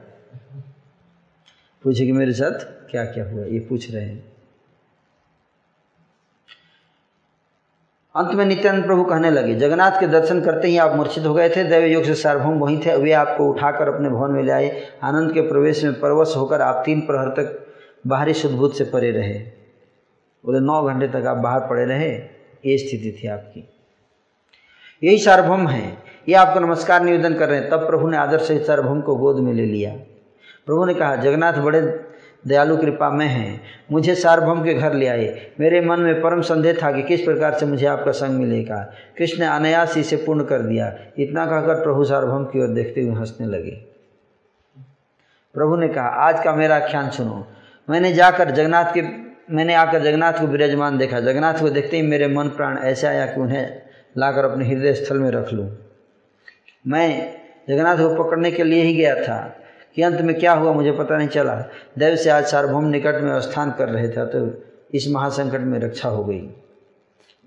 पूछे 1.83 2.05
कि 2.05 2.11
मेरे 2.11 2.33
साथ 2.33 2.59
क्या 2.91 3.05
क्या 3.05 3.29
हुआ? 3.29 3.45
ये 3.45 3.59
पूछ 3.59 3.91
रहे 3.91 4.05
हैं। 4.05 4.34
अंत 8.15 8.31
में 8.31 8.45
नित्यानंद 8.45 8.85
प्रभु 8.85 9.03
कहने 9.03 9.29
लगे, 9.31 9.55
जगन्नाथ 9.55 9.99
के 9.99 10.07
दर्शन 10.07 10.41
करते 10.41 10.67
ही 10.67 10.77
आप 10.77 10.95
मूर्छित 10.95 11.25
हो 11.25 11.33
गए 11.33 11.49
थे 11.49 11.63
दैव 11.63 11.83
योग 11.83 12.03
से 12.03 12.13
सार्वभौम 12.15 12.59
वहीं 12.59 12.79
थे, 12.85 12.95
वे 12.95 13.11
आपको 13.11 13.47
उठाकर 13.47 13.87
अपने 13.87 14.09
भवन 14.09 14.31
में 14.31 14.43
ले 14.43 14.51
आए। 14.51 14.87
आनंद 15.03 15.33
के 15.33 15.41
प्रवेश 15.41 15.83
में 15.83 15.99
परवश 15.99 16.33
होकर 16.37 16.61
आप 16.61 16.81
तीन 16.85 17.01
प्रहर 17.01 17.29
तक 17.29 17.67
बाहरी 18.07 18.33
शुद्धभूत 18.33 18.75
से 18.75 18.83
परे 18.83 19.11
रहे। 19.11 19.33
बोले, 20.45 20.59
नौ 20.59 20.83
घंटे 20.83 21.07
तक 21.07 21.25
आप 21.27 21.37
बाहर 21.37 21.59
पड़े 21.59 21.85
रहे, 21.85 22.09
ये 22.65 22.77
स्थिति 22.77 23.19
थी 23.23 23.27
आपकी। 23.27 23.69
यही 25.03 25.17
सार्वभौम 25.17 25.67
है, 25.67 25.97
ये 26.29 26.35
आपको 26.35 26.59
नमस्कार 26.59 27.03
निवेदन 27.03 27.33
कर 27.33 27.49
रहे 27.49 27.59
हैं। 27.59 27.69
तब 27.69 27.87
प्रभु 27.87 28.07
ने 28.07 28.17
आदर 28.17 28.37
से 28.37 28.59
सार्वभौम 28.59 29.01
को 29.01 29.15
गोद 29.15 29.39
में 29.39 29.53
ले 29.53 29.65
लिया। 29.65 29.91
प्रभु 30.65 30.85
ने 30.85 30.93
कहा, 30.93 31.15
जगन्नाथ 31.15 31.53
बड़े 31.53 32.04
दयालु 32.47 32.77
कृपा 32.77 33.09
में 33.09 33.27
हैं। 33.27 33.61
मुझे 33.91 34.15
सार्वभौम 34.15 34.63
के 34.63 34.73
घर 34.73 34.93
ले 34.93 35.07
आए। 35.07 35.51
मेरे 35.59 35.81
मन 35.81 35.99
में 35.99 36.21
परम 36.21 36.41
संदेह 36.41 36.77
था 36.83 36.91
कि 36.91 37.03
किस 37.03 37.21
प्रकार 37.21 37.53
से 37.53 37.65
मुझे 37.65 37.85
आपका 37.85 38.11
संग 38.11 38.39
मिलेगा। 38.39 38.93
कृष्ण 39.17 39.39
ने 39.39 39.45
अनायास 39.45 39.97
इसे 39.97 40.15
पूर्ण 40.15 40.43
कर 40.43 40.59
दिया। 40.59 40.95
इतना 41.19 41.45
कहकर 41.45 41.83
प्रभु 41.83 42.05
सार्वभौम 42.05 42.45
की 42.45 42.61
ओर 42.61 42.67
देखते 42.67 43.01
हुए 43.01 43.15
हंसने 43.15 43.47
लगे। 43.47 43.71
प्रभु 45.53 45.75
ने 45.75 45.87
कहा, 45.87 46.07
आज 46.07 46.43
का 46.43 46.55
मेरा 46.55 46.75
आख्यान 46.75 47.09
सुनो। 47.09 47.47
मैंने 47.89 48.13
जाकर 48.13 48.51
जगन्नाथ 48.51 48.93
के, 48.93 49.01
मैंने 49.55 49.73
आकर 49.73 49.99
जगन्नाथ 49.99 50.33
को 50.33 50.47
विराजमान 50.47 50.97
देखा। 50.97 51.19
जगन्नाथ 51.19 51.53
को 51.53 51.69
देखते 51.69 51.97
ही 51.97 52.03
मेरे 52.03 52.27
मन 52.27 52.47
प्राण 52.47 52.77
ऐसे 52.77 53.07
आया 53.07 53.25
कि 53.25 53.41
उन्हें 53.41 53.81
लाकर 54.17 54.45
अपने 54.45 54.65
हृदय 54.65 54.93
स्थल 54.93 55.17
में 55.17 55.31
रख 55.31 55.53
लूँ। 55.53 55.77
मैं 56.87 57.33
जगन्नाथ 57.69 57.97
को 57.97 58.23
पकड़ने 58.23 58.51
के 58.51 58.63
लिए 58.63 58.83
ही 58.83 58.93
गया 58.93 59.15
था। 59.15 59.61
कि 59.95 60.01
अंत 60.01 60.21
में 60.21 60.37
क्या 60.39 60.53
हुआ 60.53 60.71
मुझे 60.73 60.91
पता 60.91 61.17
नहीं 61.17 61.27
चला। 61.27 61.55
दैव 61.97 62.15
से 62.15 62.29
आज 62.29 62.45
सार्वभौम 62.47 62.85
निकट 62.89 63.21
में 63.21 63.31
अवस्थान 63.31 63.71
कर 63.71 63.89
रहे 63.89 64.07
थे 64.09 64.25
तो 64.27 64.47
इस 64.93 65.07
महासंकट 65.09 65.61
में 65.61 65.79
रक्षा 65.79 66.09
हो 66.09 66.23
गई। 66.23 66.39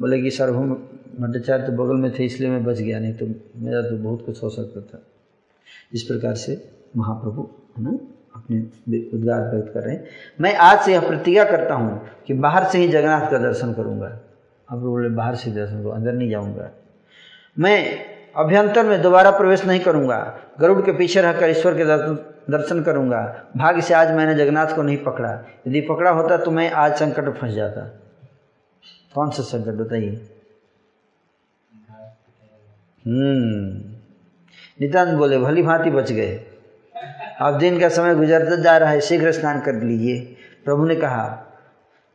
बोले 0.00 0.20
कि 0.22 0.30
सार्वभौम 0.30 0.72
भट्टाचार्य 1.20 1.66
तो 1.66 1.72
बगल 1.74 1.96
में 1.96 2.12
थे, 2.18 2.24
इसलिए 2.24 2.50
मैं 2.50 2.64
बच 2.64 2.78
गया, 2.78 2.98
नहीं 2.98 3.14
तो 3.14 3.26
मेरा 3.56 3.80
तो 3.82 3.96
बहुत 3.98 4.24
कुछ 4.26 4.42
हो 4.42 4.48
सकता 4.50 4.80
था। 4.82 5.02
इस 5.94 6.02
प्रकार 6.02 6.34
से 6.34 6.60
महाप्रभु, 6.96 7.48
है 7.78 7.84
ना, 7.84 7.98
अपने 8.34 8.98
उद्गार 9.14 9.40
व्यक्त 9.50 9.72
कर 9.74 9.82
रहे 9.82 9.94
हैं। 9.94 10.04
मैं 10.40 10.54
आज 10.56 10.80
से 10.80 10.92
यह 10.92 11.08
प्रतिज्ञा 11.08 11.44
करता 11.44 11.74
हूँ 11.74 12.00
कि 12.26 12.34
बाहर 12.36 12.64
से 12.64 12.78
ही 12.78 12.88
जगन्नाथ 12.88 13.30
का 13.30 13.38
दर्शन 13.38 13.72
करूँगा। 13.72 14.18
अब 14.68 14.80
बोले, 14.80 15.08
बाहर 15.10 15.34
से 15.34 15.50
दर्शन 15.50 15.82
करो, 15.82 15.90
अंदर 15.90 16.12
नहीं 16.12 16.30
जाऊँगा। 16.30 16.70
मैं 17.56 17.78
अभ्यंतर 18.36 18.86
में 18.86 19.00
दोबारा 19.02 19.30
प्रवेश 19.30 19.64
नहीं 19.64 19.80
करूँगा। 19.80 20.18
गरुड़ 20.60 20.80
के 20.82 20.92
पीछे 20.92 21.20
रहकर 21.20 21.50
ईश्वर 21.50 21.76
के 21.76 21.84
दर्शन 21.84 22.18
करूँगा। 22.50 23.44
भाग्य 23.56 23.82
से 23.82 23.94
आज 23.94 24.10
मैंने 24.10 24.34
जगन्नाथ 24.34 24.76
को 24.76 24.82
नहीं 24.82 24.96
पकड़ा। 24.96 25.30
यदि 25.66 25.80
पकड़ा 25.80 26.10
होता 26.10 26.36
तो 26.36 26.50
मैं 26.50 26.70
आज 26.70 26.96
संकट 26.96 27.24
में 27.24 27.32
फंस 27.32 27.50
जाता। 27.50 27.80
कौन 29.14 29.30
सा 29.30 29.42
संकट 29.42 29.70
बताइए? 29.70 30.34
हम्म। 33.06 33.92
नितान्त 34.80 35.18
बोले, 35.18 35.38
भली 35.38 35.62
भांति 35.62 35.90
बच 35.90 36.12
गए। 36.12 36.44
अब 37.40 37.58
दिन 37.58 37.80
का 37.80 37.88
समय 37.88 38.14
गुजरता 38.14 38.56
जा 38.56 38.78
रहा 38.78 38.90
है, 38.90 39.00
शीघ्र 39.00 39.32
स्नान 39.32 39.60
कर 39.60 39.74
लीजिए। 39.74 40.36
प्रभु 40.64 40.84
ने 40.84 40.96
कहा, 40.96 41.46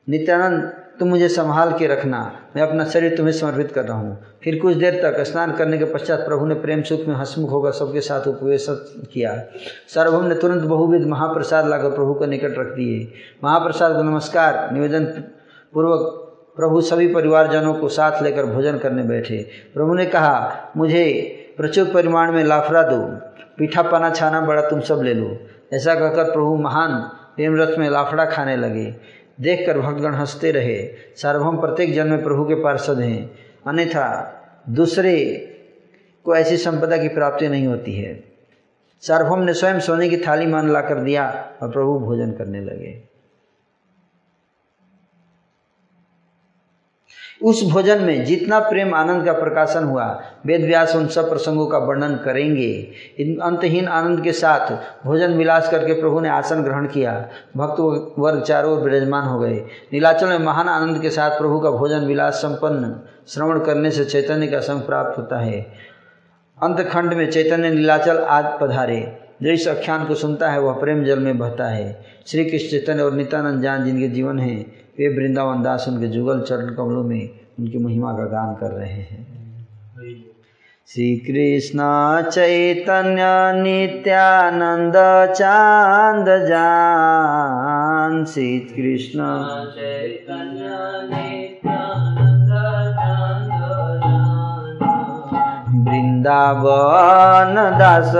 नित्यानंद 0.09 0.82
तुम 0.99 1.07
मुझे 1.07 1.27
संभाल 1.29 1.71
के 1.73 1.87
रखना। 1.87 2.19
मैं 2.55 2.63
अपना 2.63 2.85
शरीर 2.85 3.15
तुम्हें 3.17 3.33
समर्पित 3.33 3.71
कर 3.71 3.83
रहा 3.83 3.97
हूँ। 3.97 4.17
फिर 4.43 4.59
कुछ 4.59 4.75
देर 4.75 4.93
तक 5.03 5.19
स्नान 5.23 5.51
करने 5.51 5.77
के 5.77 5.85
पश्चात 5.85 6.19
प्रभु 6.19 6.45
ने 6.45 6.55
प्रेम 6.55 6.81
सुख 6.81 7.05
में 7.07 7.15
हसमुख 7.15 7.51
होकर 7.51 7.71
सबके 7.71 8.01
साथ 8.01 8.27
उपवेश 8.27 8.65
किया। 9.13 9.43
सार्वभौम 9.93 10.25
ने 10.25 10.35
तुरंत 10.35 10.63
बहुविध 10.63 11.05
महाप्रसाद 11.05 11.67
लाकर 11.67 11.89
प्रभु 11.89 12.13
के 12.13 12.27
निकट 12.27 12.59
रख 12.59 12.67
दिए। 12.67 13.11
महाप्रसाद 13.43 13.95
को 13.95 14.03
नमस्कार, 14.03 14.71
निवेदन 14.71 15.05
पूर्वक 15.73 16.19
प्रभु 16.55 16.81
सभी 16.81 17.07
परिवारजनों 17.13 17.73
को 17.73 17.87
साथ 17.87 18.21
लेकर 18.23 18.45
भोजन 18.45 18.77
करने 18.77 19.03
बैठे। 19.03 19.37
प्रभु 19.73 19.93
ने 19.93 20.05
कहा, 20.05 20.55
मुझे 20.77 21.05
प्रचुर 21.57 21.91
परिमाण 21.93 22.31
में 22.31 22.43
लाफरा 22.43 22.83
दो। 22.83 23.01
पीठा, 23.57 23.81
पाना, 23.81 24.09
छाना 24.09 24.41
बड़ा 24.41 24.61
तुम 24.61 24.81
सब 24.81 25.01
ले 25.01 25.13
लो। 25.13 25.37
ऐसा 25.73 25.95
कहकर 25.95 26.23
प्रभु 26.23 26.55
महान 26.55 26.93
प्रेम 27.35 27.55
रथ 27.55 27.77
में 27.77 27.89
लाफड़ा 27.89 28.25
खाने 28.25 28.55
लगे। 28.57 28.95
देखकर 29.41 29.79
भक्तगण 29.79 30.13
हँसते 30.13 30.51
रहे। 30.51 30.89
सार्वभौम 31.15 31.57
प्रत्येक 31.57 31.93
जन्म 31.93 32.11
में 32.11 32.23
प्रभु 32.23 32.43
के 32.45 32.55
पार्षद 32.55 32.99
हैं। 32.99 33.31
अन्यथा 33.67 34.33
दूसरे 34.69 35.25
को 36.23 36.35
ऐसी 36.35 36.57
संपदा 36.57 36.97
की 36.97 37.07
प्राप्ति 37.07 37.47
नहीं 37.47 37.67
होती 37.67 37.93
है। 37.93 38.23
सार्वभौम 39.01 39.39
ने 39.39 39.53
स्वयं 39.53 39.79
सोने 39.79 40.09
की 40.09 40.17
थाली 40.17 40.45
मान 40.45 40.71
ला 40.71 40.81
कर 40.81 40.95
दिया 40.95 41.53
और 41.61 41.71
प्रभु 41.71 41.99
भोजन 41.99 42.31
करने 42.31 42.61
लगे। 42.61 43.12
उस 47.43 47.63
भोजन 47.71 48.01
में 48.01 48.25
जितना 48.25 48.59
प्रेम 48.59 48.93
आनंद 48.93 49.25
का 49.25 49.33
प्रकाशन 49.33 49.83
हुआ 49.83 50.21
वेद 50.45 50.61
व्यास 50.61 50.95
उन 50.95 51.07
सब 51.07 51.29
प्रसंगों 51.29 51.67
का 51.67 51.77
वर्णन 51.77 52.15
करेंगे। 52.15 52.91
इन 53.19 53.37
अंतहीन 53.39 53.87
आनंद 53.87 54.21
के 54.21 54.31
साथ 54.31 54.71
भोजन 55.05 55.33
विलास 55.33 55.71
करके 55.71 55.93
प्रभु 55.93 56.19
ने 56.19 56.29
आसन 56.29 56.63
ग्रहण 56.63 56.87
किया। 56.87 57.29
भक्त 57.57 57.79
वर्ग 58.19 58.41
चारों 58.41 58.73
ओर 58.73 58.89
विराजमान 58.89 59.27
हो 59.27 59.39
गए। 59.39 59.65
नीलाचल 59.93 60.27
में 60.27 60.37
महान 60.37 60.69
आनंद 60.69 61.01
के 61.01 61.09
साथ 61.09 61.31
प्रभु 61.31 61.59
का 61.59 61.71
भोजन 61.71 61.99
विलास 61.99 62.33
संपन्न, 62.33 62.99
श्रवण 63.27 63.59
करने 63.59 63.91
से 63.91 64.05
चैतन्य 64.05 64.47
का 64.47 64.59
संग 64.59 64.81
प्राप्त 64.81 65.17
होता 65.17 65.39
है। 65.39 65.61
अंतखंड 66.63 67.13
में 67.13 67.31
चैतन्य 67.31 67.69
नीलाचल 67.69 68.17
आज 68.17 68.45
पधारे। 68.61 69.19
जो 69.43 69.49
इस 69.49 69.67
आख्यान 69.67 70.05
को 70.05 70.15
सुनता 70.15 70.49
है, 70.49 70.59
वह 70.59 70.73
प्रेम 70.73 71.03
जल 71.03 71.19
में 71.19 71.37
बहता 71.37 71.65
है। 71.65 72.05
श्री 72.27 72.45
कृष्ण 72.45 72.69
चैतन्य 72.69 73.03
और 73.03 73.13
नित्यानंद 73.13 73.61
जान 73.61 73.85
जिनके 73.85 74.07
जीवन 74.07 74.39
है 74.39 74.82
वे 74.99 75.07
वृंदावन 75.07 75.63
दास 75.63 75.85
उनके 75.89 76.07
जुगल 76.07 76.41
चरण 76.41 76.75
कमलों 76.75 77.03
में 77.03 77.29
उनकी 77.59 77.77
महिमा 77.77 78.13
का 78.13 78.25
गान 78.25 78.55
कर 78.55 78.71
रहे 78.71 78.89
हैं। 78.89 79.33
श्री 80.87 81.17
कृष्ण 81.17 81.79
चैतन्य 82.29 83.61
नित्यानंद 83.61 85.33
चाँद 85.33 86.25
जान। 86.25 88.25
श्री 88.25 88.59
कृष्ण 88.59 89.23
वृंदावन 95.83 97.79
दास 97.79 98.13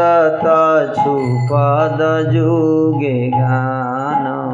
तु 0.95 1.47
पद 1.51 2.29
जुगे 2.33 3.29
गान। 3.29 4.52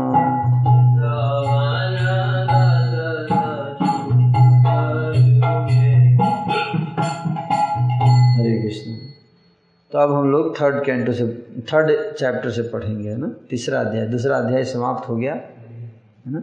तो 9.92 9.98
अब 9.98 10.12
हम 10.14 10.32
लोग 10.32 10.60
थर्ड 10.60 10.84
कैंटो 10.86 11.14
से 11.14 11.26
थर्ड 11.72 11.92
चैप्टर 12.16 12.50
से 12.52 12.62
पढ़ेंगे 12.64 13.10
है 13.10 13.18
ना? 13.18 13.28
तीसरा 13.50 13.80
अध्याय 13.80 14.06
दूसरा 14.08 14.38
अध्याय 14.38 14.64
समाप्त 14.64 15.08
हो 15.10 15.16
गया 15.16 15.34
है 15.34 16.32
ना? 16.32 16.42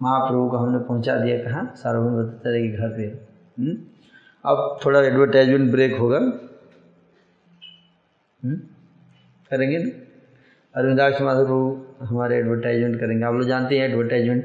महाप्रभु 0.00 0.48
को 0.50 0.56
हमने 0.56 0.78
पहुँचा 0.78 1.16
दिया 1.18 1.36
कहाँ? 1.44 1.72
सार्वभौम 1.76 2.22
बताते 2.22 2.50
रहे 2.50 2.68
घर 2.68 2.88
पे 2.88 3.06
हुँ? 3.62 3.76
अब 4.44 4.78
थोड़ा 4.84 5.00
एडवर्टाइजमेंट 5.00 5.70
ब्रेक 5.70 5.96
होगा। 5.98 6.18
करेंगे 9.50 9.78
ना? 9.78 9.90
अरविंदाक्ष 10.74 11.20
माधव 11.22 11.44
प्रभु 11.46 12.06
हमारे 12.06 12.36
एडवर्टाइजमेंट 12.36 13.00
करेंगे। 13.00 13.24
आप 13.24 13.34
लोग 13.34 13.48
जानते 13.48 13.78
हैं 13.78 13.88
एडवर्टाइजमेंट 13.88 14.44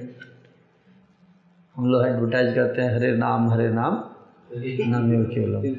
हम 1.76 1.88
लोग 1.92 2.06
एडवर्टाइज 2.08 2.54
करते 2.56 2.82
हैं 2.82 2.96
हरे 2.96 3.16
नाम 3.18 3.50
हरे 3.50 3.70
नाम। 3.70 4.04
नाम। 4.54 5.24
केवल 5.26 5.76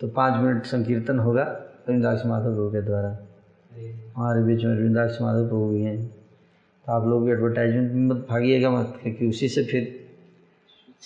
तो 0.00 0.08
पाँच 0.08 0.34
मिनट 0.42 0.64
संकीर्तन 0.66 1.18
होगा 1.18 1.42
रविंदास 1.88 2.22
माधव 2.26 2.54
प्रभु 2.54 2.70
के 2.70 2.80
द्वारा। 2.82 3.08
हमारे 4.16 4.42
बीच 4.42 4.64
में 4.64 4.74
रविंदास 4.74 5.18
माधव 5.20 5.48
प्रभु 5.48 5.68
भी 5.68 5.82
हैं। 5.82 6.06
तो 6.06 6.92
आप 6.92 7.06
लोग 7.06 7.28
एडवर्टाइजमेंट 7.30 7.92
में 7.92 8.06
मत 8.06 8.26
भागिएगा 8.30 8.70
मत 8.70 8.98
क्योंकि 9.02 9.26
उसी 9.28 9.48
से 9.48 9.64
फिर 9.64 9.84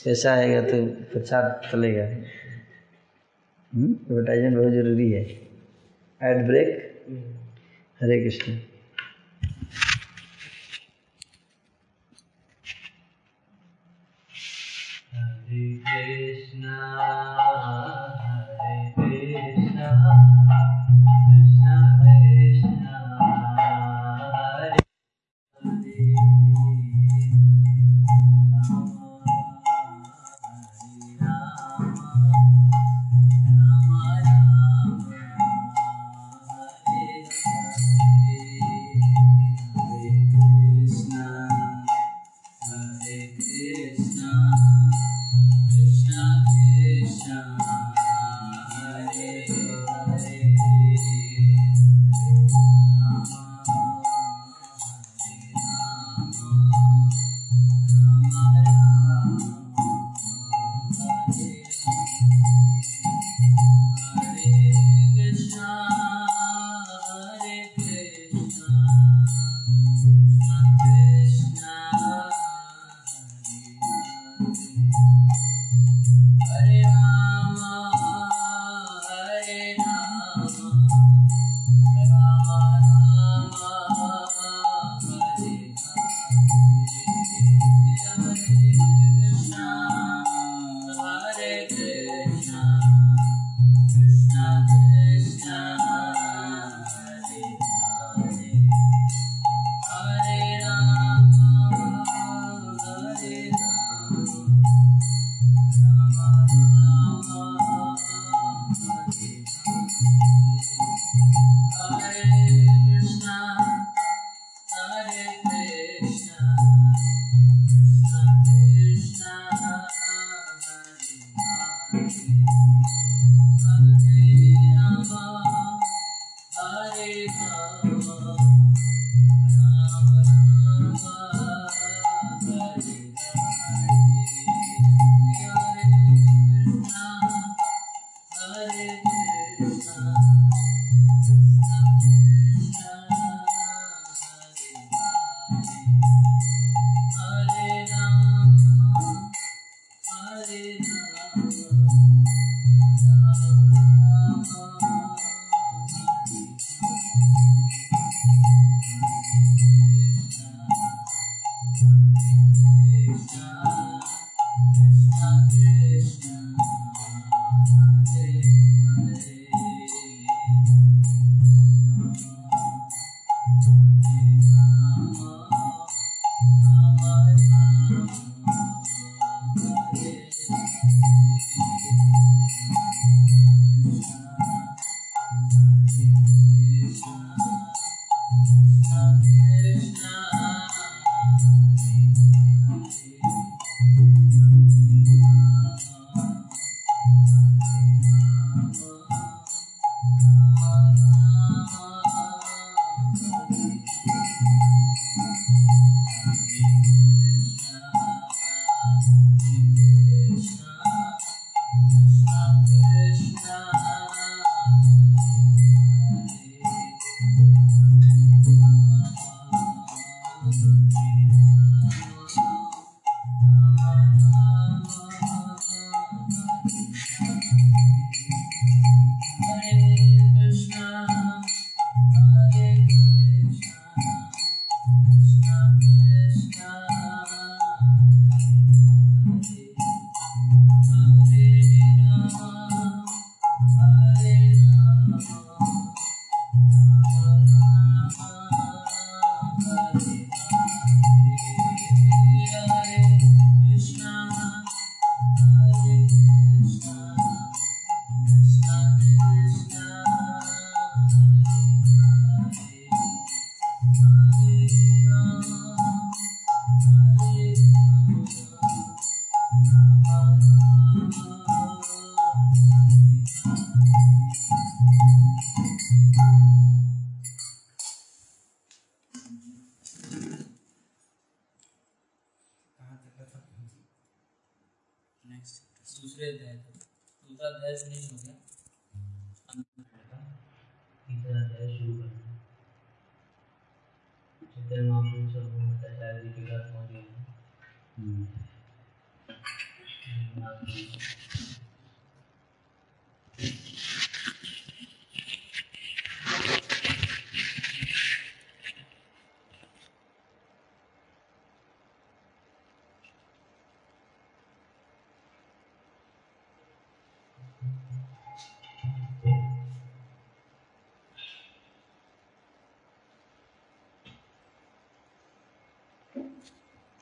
पैसा 0.05 0.33
आएगा 0.33 0.61
तो 0.63 0.85
प्रचार 1.13 1.61
चलेगा। 1.71 2.05
एडवर्टाइजमेंट 3.73 4.57
बहुत 4.57 4.73
ज़रूरी 4.73 5.11
है। 5.13 5.23
Ad 6.21 6.47
break 6.47 6.69
Hare 8.01 8.23
Krishna. 8.25 8.53
हरे 15.87 16.23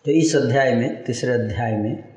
तो 0.05 0.11
इस 0.11 0.37
अध्याय 0.37 0.75
में, 0.75 1.05
तीसरे 1.05 1.33
अध्याय 1.33 1.77
में, 1.77 2.15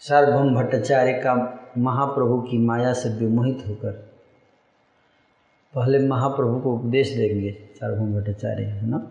सार्वभौम 0.00 0.54
भट्टाचार्य 0.54 1.12
का 1.12 1.34
महाप्रभु 1.78 2.40
की 2.42 2.58
माया 2.58 2.92
से 2.92 3.08
विमोहित 3.08 3.64
होकर, 3.68 3.92
पहले 5.74 5.98
महाप्रभु 6.08 6.60
को 6.60 6.74
उपदेश 6.74 7.10
देंगे 7.10 7.68
सार्वभौम 7.74 8.14
भट्टाचार्य, 8.14 8.64
है 8.64 8.86
ना? 8.86 9.10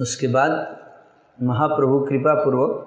उसके 0.00 0.26
बाद 0.26 0.80
महाप्रभु 1.42 2.00
कृपा 2.00 2.34
पूर्वक 2.34 2.84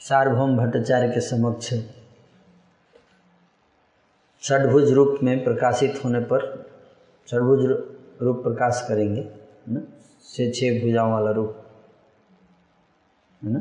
सार्वभौम 0.00 0.56
भट्टाचार्य 0.56 1.08
के 1.08 1.20
समक्ष 1.20 1.74
षडभुज 4.42 4.90
रूप 4.92 5.18
में 5.22 5.44
प्रकाशित 5.44 6.00
होने 6.04 6.20
पर 6.20 6.44
षडभुज 7.28 7.64
रूप 8.22 8.42
प्रकाश 8.42 8.84
करेंगे, 8.88 9.20
है 9.20 9.74
ना? 9.74 9.80
से 10.24 10.50
छः 10.50 10.80
भुजाओं 10.82 11.12
वाला 11.12 11.30
रूप, 11.30 11.56
है 13.42 13.52
ना? 13.52 13.60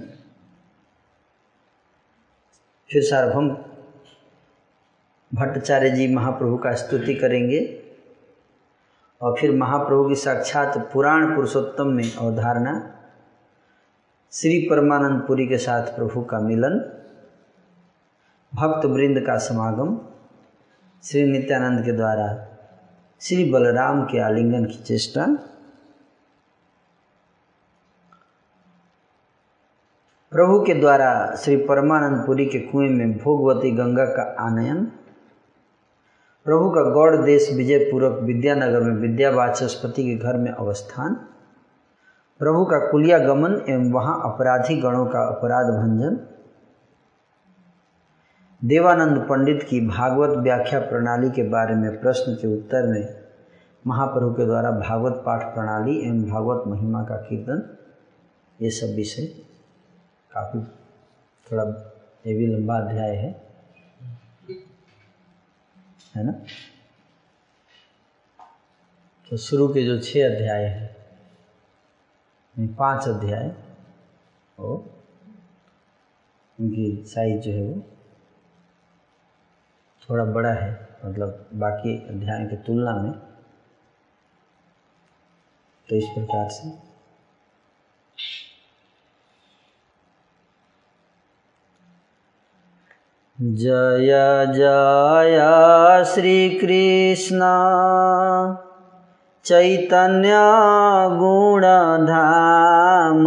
फिर 2.89 3.03
सार्वभम 3.03 3.49
भट्टाचार्य 5.31 5.89
जी 5.89 6.07
महाप्रभु 6.15 6.57
का 6.57 6.73
स्तुति 6.75 7.15
करेंगे, 7.15 7.59
और 9.21 9.35
फिर 9.39 9.51
महाप्रभु 9.51 10.07
की 10.09 10.15
साक्षात 10.15 10.77
पुराण 10.93 11.35
पुरुषोत्तम 11.35 11.87
में 11.87 12.11
अवधारणा, 12.13 12.73
श्री 14.33 14.59
परमानंद 14.69 15.21
पुरी 15.21 15.47
के 15.47 15.57
साथ 15.57 15.95
प्रभु 15.95 16.21
का 16.21 16.39
मिलन 16.39 16.79
भक्त 18.53 18.85
वृंद 18.85 19.19
का 19.19 19.37
समागम 19.37 19.97
श्री 21.03 21.23
नित्यानंद 21.23 21.83
के 21.85 21.91
द्वारा 21.91 22.25
श्री 23.21 23.43
बलराम 23.51 24.03
के 24.03 24.19
आलिंगन 24.19 24.65
की 24.65 24.77
चेष्टा। 24.83 25.25
प्रभु 30.31 30.59
के 30.59 30.73
द्वारा 30.73 31.35
श्री 31.35 31.55
परमानंद 31.65 32.25
पुरी 32.25 32.45
के 32.45 32.59
कुएँ 32.61 32.89
में 32.89 33.17
भोगवती 33.17 33.71
गंगा 33.71 34.05
का 34.05 34.23
आनयन, 34.45 34.83
प्रभु 36.45 36.69
का 36.69 36.83
गौड़ 36.91 37.15
देश 37.15 37.49
विजय 37.53 37.79
पूर्वक 37.91 38.19
विद्यानगर 38.23 38.81
में 38.81 38.95
विद्या 38.97 39.29
वाचस्पति 39.29 40.03
के 40.03 40.15
घर 40.17 40.37
में 40.37 40.51
अवस्थान, 40.51 41.13
प्रभु 42.41 42.65
का 42.65 42.79
कुलिया 42.87 43.19
गमन 43.19 43.61
एवं 43.69 43.91
वहाँ 43.91 44.19
अपराधी 44.23 44.81
गणों 44.81 45.05
का 45.05 45.27
अपराध 45.27 45.73
भंजन 45.75 46.19
देवानंद 48.65 49.17
पंडित 49.29 49.63
की 49.69 49.79
भागवत 49.87 50.37
व्याख्या 50.37 50.79
प्रणाली 50.79 51.29
के 51.29 51.43
बारे 51.43 51.75
में 51.75 52.01
प्रश्न 52.01 52.33
के 52.35 52.47
उत्तर 52.47 52.87
में 52.87 53.23
महाप्रभु 53.87 54.33
के 54.33 54.45
द्वारा 54.45 54.71
भागवत 54.71 55.23
पाठ 55.25 55.43
प्रणाली 55.53 55.97
एवं 55.99 56.23
भागवत 56.23 56.67
महिमा 56.67 57.03
का 57.03 57.17
कीर्तन, 57.17 57.77
ये 58.61 58.69
सब 58.69 58.95
विषय 58.95 59.25
काफ़ी 60.31 60.63
थोड़ा 61.47 61.63
ये 62.27 62.33
भी 62.33 62.47
लंबा 62.47 62.77
अध्याय 62.77 63.15
है। 63.15 63.29
है 66.15 66.25
ना? 66.25 66.31
तो 69.29 69.37
शुरू 69.37 69.67
के 69.67 69.83
जो 69.85 69.99
छः 69.99 70.35
अध्याय 70.35 70.63
हैं 70.65 70.95
पाँच 72.75 73.07
अध्याय 73.07 73.55
वो 74.59 74.75
उनकी 76.59 77.03
साइज़ 77.05 77.41
जो 77.41 77.51
है 77.51 77.63
वो 77.63 77.96
थोड़ा 80.09 80.23
बड़ा 80.23 80.49
है 80.49 80.87
मतलब 81.05 81.45
बाकी 81.53 82.09
अध्याय 82.09 82.45
की 82.45 82.55
तुलना 82.55 82.91
में 82.91 83.13
तो 85.89 85.95
इस 85.95 86.03
प्रकार 86.03 86.49
से। 86.49 86.87
जय 93.41 94.53
जय 94.55 96.03
श्री 96.05 96.49
श्रीकृष्ण 96.49 97.39
चैतन्य 99.45 100.33
गुणधाम। 101.17 103.23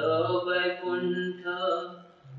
वैकुण्ठ 0.46 1.44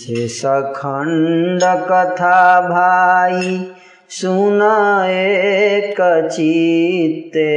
शेषखण्ड 0.03 1.63
कथा 1.63 2.61
भाई, 2.61 3.67
सुन 4.09 4.61
एक 5.09 6.29
चित्ते। 6.31 7.49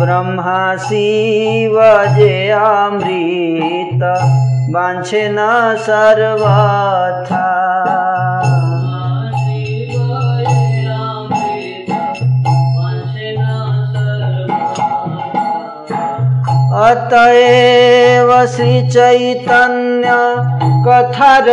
ब्रह्मासि 0.00 1.08
वजे 1.74 2.36
अमृत 2.50 4.02
वाञ्छेना 4.74 5.50
सर्वथा। 5.86 7.50
अत 16.84 17.12
एव 17.12 18.30
श्रीचैतन्य 18.54 20.14
कथर 20.86 21.46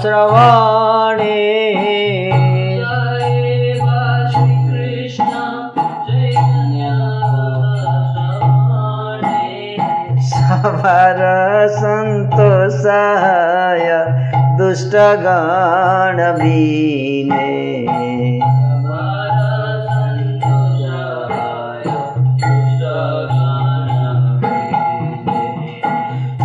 श्रवाणे 0.00 1.44
सवार 10.44 11.20
सन्तोषाय 11.74 13.86
दुष्टगण 14.58 16.18
बीने 16.40 17.46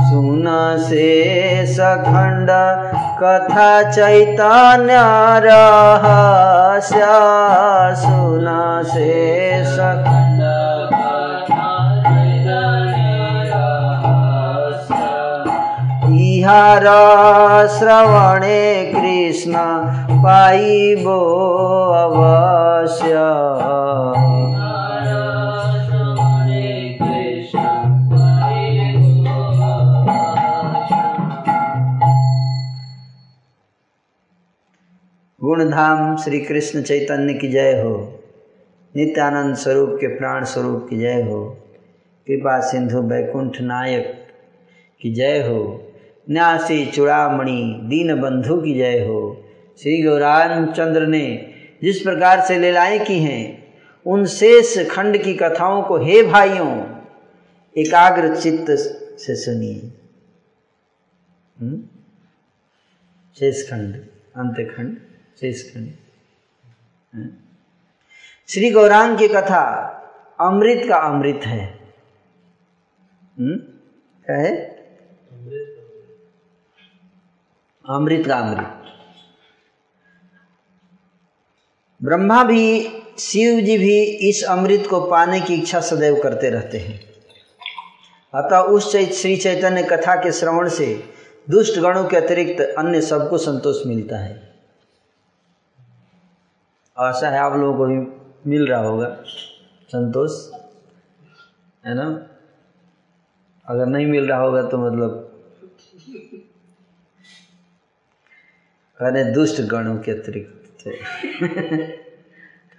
सुन 0.09 0.47
शेषखण्ड 0.85 2.49
कथा 3.21 3.71
चैतन्य 3.91 5.01
रहस्य। 5.45 7.01
सुन 8.03 8.47
शेषखण्ड 8.93 10.18
इहार 16.39 16.81
श्रवणे 17.67 18.93
कृष्ण, 18.95 19.53
पाइबो 20.23 21.19
अवश्य। 21.91 23.09
गुणधाम 35.43 36.17
श्री 36.17 36.39
कृष्ण 36.39 36.81
चैतन्य 36.81 37.33
की 37.33 37.47
जय 37.47 37.83
हो। 37.83 38.19
नित्यानंद 38.95 39.55
स्वरूप 39.55 39.97
के 40.01 40.07
प्राण 40.07 40.43
स्वरूप 40.43 40.87
की 40.89 40.97
जय 40.97 41.21
हो। 41.21 41.57
कृपा 42.27 42.59
सिंधु 42.59 43.01
बैकुंठ 43.01 43.61
नायक 43.61 44.27
की 45.01 45.13
जय 45.13 45.39
हो। 45.39 45.88
न्यासी 46.29 46.85
चूड़ामणि 46.85 47.61
दीन 47.83 48.19
बंधु 48.21 48.61
की 48.61 48.73
जय 48.73 48.99
हो 49.05 49.19
श्री 49.79 50.01
गौरामचंद्र 50.03 51.07
ने 51.07 51.25
जिस 51.83 52.01
प्रकार 52.01 52.41
से 52.45 52.57
लीलाएँ 52.59 52.99
की 52.99 53.19
हैं, 53.19 53.43
उन 54.05 54.25
शेष 54.25 54.77
खंड 54.89 55.17
की 55.23 55.33
कथाओं 55.33 55.81
को 55.83 55.97
हे 55.97 56.21
भाइयों, 56.23 56.71
एकाग्र 57.75 58.35
चित्त 58.35 58.71
से 59.19 59.35
सुनिए 59.35 59.91
हम्म? 61.57 61.81
शेष 63.37 63.69
खंड 63.69 63.95
अंत 64.35 64.55
खंड 64.75 64.97
शेष 65.39 65.63
खंड 65.73 65.91
हम्म? 67.13 67.29
श्री 68.49 68.69
गौरांग 68.69 69.17
की 69.17 69.27
कथा 69.27 69.65
अमृत 70.39 70.87
का 70.89 70.97
अमृत 71.07 71.45
है 71.45 71.63
हम्म? 73.37 73.55
क्या 74.25 74.37
है 74.37 74.78
अमृत 77.89 78.27
का 78.27 78.35
अमृत। 78.37 78.75
ब्रह्मा 82.03 82.43
भी, 82.43 82.83
शिव 83.19 83.61
जी 83.61 83.77
भी 83.77 84.03
इस 84.03 84.43
अमृत 84.43 84.83
को 84.89 85.01
पाने 85.01 85.41
की 85.41 85.55
इच्छा 85.55 85.79
सदैव 85.79 86.19
करते 86.23 86.49
रहते 86.49 86.77
हैं। 86.77 87.09
अतः 88.35 88.59
उस 88.59 88.91
चै- 88.91 89.11
श्री 89.11 89.37
चैतन्य 89.37 89.83
कथा 89.83 90.15
के 90.15 90.31
श्रवण 90.31 90.69
से 90.69 91.03
दुष्ट 91.49 91.79
गणों 91.79 92.05
के 92.05 92.17
अतिरिक्त 92.17 92.61
अन्य 92.61 93.01
सबको 93.01 93.37
संतोष 93.37 93.85
मिलता 93.85 94.17
है। 94.17 94.53
ऐसा 97.01 97.29
है 97.29 97.39
आप 97.39 97.53
लोगों 97.53 97.77
को 97.77 97.85
भी 97.85 98.21
मिल 98.49 98.67
रहा 98.67 98.81
होगा। 98.81 99.17
संतोष, 99.87 100.53
है 101.85 101.93
ना? 101.95 102.27
अगर 103.65 103.85
नहीं 103.85 104.05
मिल 104.05 104.29
रहा 104.29 104.39
होगा 104.39 104.61
तो 104.61 104.77
मतलब 104.77 105.28
अरे 108.99 109.23
दुष्ट 109.23 109.61
गणों 109.61 109.97
के 109.97 110.11
अतिरिक्त 110.11 110.85
थे। 110.85 110.91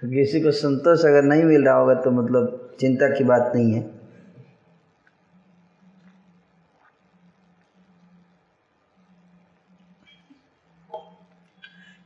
तो 0.01 0.09
किसी 0.09 0.41
को 0.41 0.51
संतोष 0.51 1.05
अगर 1.05 1.23
नहीं 1.23 1.43
मिल 1.43 1.63
रहा 1.65 1.73
होगा 1.75 1.93
तो 1.93 2.11
मतलब 2.11 2.77
चिंता 2.79 3.07
की 3.09 3.23
बात 3.23 3.51
नहीं 3.55 3.73
है। 3.73 3.81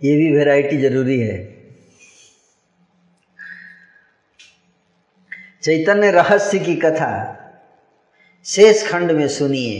ये 0.03 0.15
भी 0.17 0.31
वैरायटी 0.37 0.77
ज़रूरी 0.77 1.19
है। 1.19 1.37
चैतन्य 5.63 6.11
रहस्य 6.11 6.59
की 6.59 6.75
कथा 6.75 7.11
शेष 8.45 8.87
खंड 8.91 9.11
में 9.11 9.27
सुनिए। 9.27 9.77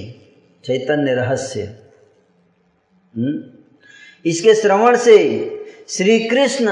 चैतन्य 0.64 1.16
रहस्य। 1.16 1.64
हम्म? 3.14 3.55
इसके 4.26 4.54
श्रवण 4.56 4.96
से 4.98 5.18
श्री 5.88 6.20
कृष्ण 6.20 6.68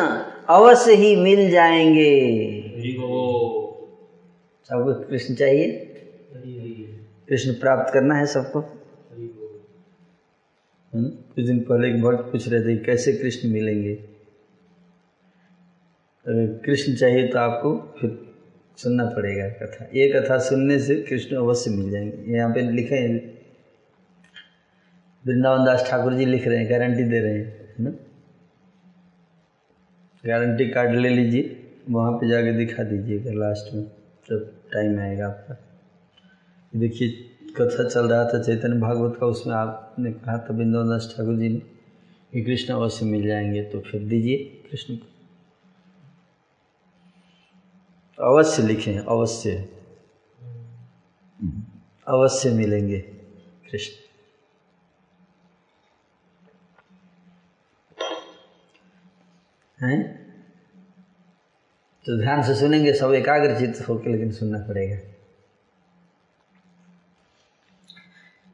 अवश्य 0.50 0.94
ही 0.94 1.16
मिल 1.16 1.52
जाएँगे। 1.52 2.62
सबको 4.70 4.94
कृष्ण 4.94 5.36
चाहिए? 5.36 5.72
कृष्ण 7.30 7.54
प्राप्त 7.54 7.94
करना 7.94 8.16
है 8.16 8.26
सबको। 8.26 8.60
हम्म? 10.94 11.06
कुछ 11.06 11.46
दिन 11.46 11.60
पहले 11.60 11.88
एक 11.88 12.02
भक्त 12.02 12.32
पूछ 12.32 12.48
रहे 12.48 12.62
थे 12.62 12.78
कैसे 12.78 13.14
कृष्ण 13.14 13.50
मिलेंगे? 13.50 13.94
अगर 16.28 16.62
कृष्ण 16.66 16.96
चाहिए 16.96 17.28
तो 17.28 17.40
आपको 17.40 17.94
फिर 18.02 18.34
सुनना 18.78 19.06
पड़ेगा 19.06 19.50
कथा। 19.50 19.90
ये 19.96 20.10
कथा 20.10 20.38
सुनने 20.38 20.80
से 20.80 20.96
कृष्ण 20.96 21.36
अवश्य 21.36 21.72
मिल 21.72 21.92
जाएँगे। 21.92 22.34
यहाँ 22.34 22.50
पे 22.54 22.62
लिखे 22.72 22.96
हैं 22.96 23.33
वृंदावन 25.28 25.66
दास 25.66 25.88
ठाकुर 25.90 26.14
जी 26.14 26.26
लिख 26.26 26.48
रहे 26.48 26.58
हैं 26.58 26.70
गारंटी 26.70 27.04
दे 27.04 27.20
रहे 27.20 27.34
हैं, 27.34 27.46
है 27.46 27.76
ना? 27.80 27.90
गारंटी 30.26 30.70
कार्ड 30.70 30.96
ले 30.96 31.10
लीजिए, 31.10 31.70
वहाँ 31.90 32.12
पे 32.12 32.30
जाके 32.30 32.52
दिखा 32.54 32.84
दीजिएगा 32.84 33.32
लास्ट 33.34 33.74
में 33.74 33.84
जब 34.30 34.70
टाइम 34.74 35.00
आएगा 35.00 35.28
आपका। 35.28 35.58
देखिए, 36.76 37.10
कथा 37.62 37.90
चल 37.90 38.08
रहा 38.08 38.26
था, 38.26 38.42
चैतन्य 38.42 38.80
भागवत 38.80 39.18
का, 39.20 39.26
उसमें 39.26 39.56
आपने 39.56 40.12
कहा 40.12 40.38
था 40.38 40.54
वृंदावन 40.54 40.90
दास 40.90 41.14
ठाकुर 41.18 41.36
जी 41.36 41.50
ने 41.50 41.62
कि 42.34 42.44
कृष्ण 42.44 42.74
अवश्य 42.74 43.06
मिल 43.06 43.28
जाएँगे 43.28 43.64
तो 43.64 43.80
फिर 43.80 44.04
दीजिए 44.04 44.38
कृष्ण 44.72 44.96
को। 44.96 45.08
अवश्य 48.24 48.64
लिखें, 48.64 49.00
अवश्य। 49.00 49.70
अवश्य 52.08 52.50
मिलेंगे 52.50 53.00
कृष्ण। 53.72 54.03
हैं? 59.84 60.24
तो 62.06 62.22
ध्यान 62.22 62.44
से 62.44 62.56
सुनेंगे, 62.56 62.94
सब 62.94 63.14
एकाग्रचित 63.14 63.90
होकर, 63.90 64.10
लेकिन 64.10 64.32
सुनना 64.32 64.60
पड़ेगा। 64.60 64.98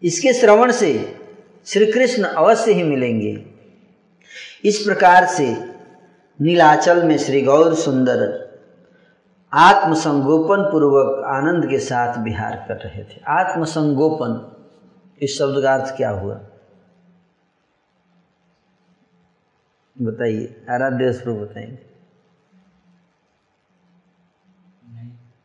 इसके 0.03 0.33
श्रवण 0.33 0.71
से 0.71 1.19
श्री 1.65 1.91
कृष्ण 1.91 2.23
अवश्य 2.23 2.73
ही 2.73 2.83
मिलेंगे। 2.83 3.45
इस 4.65 4.77
प्रकार 4.77 5.25
से 5.25 5.55
नीलाचल 6.41 7.03
में 7.03 7.17
श्री 7.17 7.41
गौर 7.41 7.75
सुंदर 7.75 8.49
आत्मसंगोपन 9.53 10.63
पूर्वक 10.63 11.23
आनंद 11.25 11.69
के 11.69 11.79
साथ 11.79 12.23
विहार 12.23 12.65
कर 12.67 12.75
रहे 12.75 13.03
थे। 13.03 13.21
आत्मसंगोपन, 13.27 14.55
इस 15.21 15.39
शब्द 15.39 15.63
का 15.63 15.75
अर्थ 15.75 15.97
क्या 15.97 16.09
हुआ? 16.09 16.48
बताइए 19.99 20.47
आराध्य 20.69 21.11
स्वरूप 21.13 21.39
बताएँगे। 21.39 21.77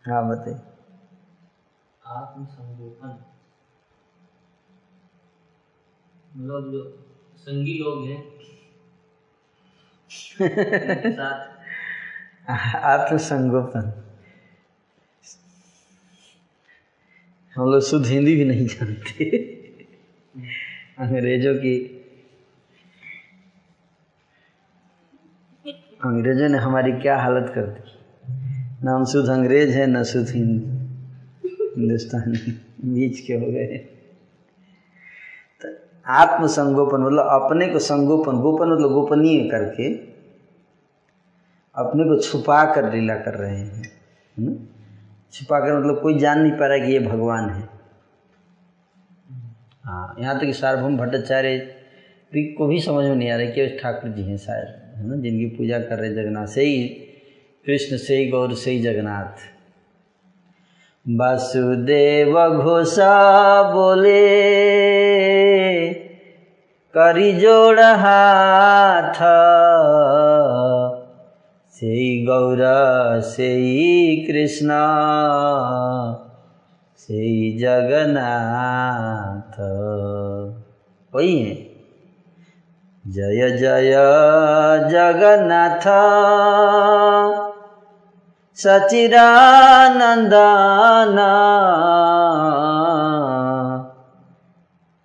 हाँ 0.05 0.23
बताइए। 0.29 0.61
आत्मसंगोपन 2.03 3.19
मतलब 6.35 6.71
जो 6.73 6.83
संगी 7.47 7.79
लोग 7.79 8.07
हैं 8.07 8.23
साथ। 11.11 11.41
आत्मसंगोपन। 12.91 13.93
हम 17.57 17.71
लोग 17.71 17.83
शुद्ध 17.83 18.07
हिंदी 18.07 18.35
भी 18.37 18.45
नहीं 18.45 18.67
जानते। 18.67 19.31
अंग्रेज़ों 20.99 21.55
की 21.57 21.75
अंग्रेज़ों 26.05 26.49
ने 26.49 26.59
हमारी 26.59 26.93
क्या 26.93 27.19
हालत 27.19 27.53
कर 27.55 27.63
दी? 27.63 27.81
ना 28.85 28.95
हम 28.95 29.05
शुद्ध 29.05 29.29
अंग्रेज़ 29.29 29.71
हैं, 29.71 29.87
ना 29.87 30.03
शुद्ध 30.03 30.29
हिंदुस्तानी, 30.29 32.61
बीच 32.85 33.21
के 33.21 33.35
हो 33.35 33.41
गए। 33.41 33.87
तो 35.63 35.69
आत्मसंगोपन 36.07 37.01
मतलब 37.01 37.19
अपने 37.19 37.69
को 37.69 37.79
संगोपन, 37.79 38.33
गोपन 38.33 38.69
मतलब 38.69 38.93
गोपनीय 38.93 39.51
करके 39.51 40.15
अपने 41.77 42.05
को 42.05 42.21
छुपा 42.21 42.75
कर 42.75 42.93
लीला 42.93 43.17
कर 43.17 43.35
रहे 43.35 43.57
हैं। 43.57 43.93
है 44.39 44.57
छुपा 45.33 45.61
कर 45.61 45.79
मतलब 45.79 46.01
कोई 46.01 46.19
जान 46.19 46.41
नहीं 46.41 46.53
पा 46.53 46.67
रहा 46.67 46.79
कि 46.79 46.93
ये 46.93 46.99
भगवान 46.99 47.51
है। 47.51 47.69
हाँ 49.85 50.17
यहाँ 50.19 50.35
तक 50.35 50.41
तो 50.41 50.47
कि 50.47 50.53
सार्वभौम 50.53 50.97
भट्टाचार्य 50.97 51.77
को 52.37 52.67
भी 52.67 52.81
समझ 52.81 53.05
में 53.05 53.17
नहीं 53.17 53.31
आ 53.31 53.37
रहा 53.37 53.51
कि 53.51 53.79
ठाकुर 53.83 54.11
जी 54.11 54.23
हैं 54.23 54.37
शायद। 54.37 54.84
है 54.95 55.07
ना, 55.07 55.17
जिनकी 55.17 55.47
पूजा 55.47 55.79
कर 55.79 55.99
रहे 55.99 56.15
जगन्नाथ, 56.15 56.47
से 56.47 56.65
ही, 56.65 56.89
कृष्ण 57.67 57.97
से 57.97 58.17
ही, 58.17 58.31
गौर 58.31 58.55
से 58.55 58.71
ही 58.71 58.81
जगन्नाथ। 58.81 59.55
वसुदेव 61.09 62.49
घोषा 62.49 63.73
बोले, 63.73 64.35
करी 66.97 67.33
जोड़ 67.33 67.81
हाथ, 67.81 69.15
से 71.71 72.25
गौर, 72.25 72.59
से 73.21 74.27
कृष्ण, 74.27 74.69
से 76.97 77.59
जगन्नाथ। 77.59 79.55
वही 81.15 81.41
है। 81.41 81.64
जय 83.07 83.51
जय 83.51 83.95
जगन्नाथ। 84.91 85.85
सचिरानंदन 88.57 91.17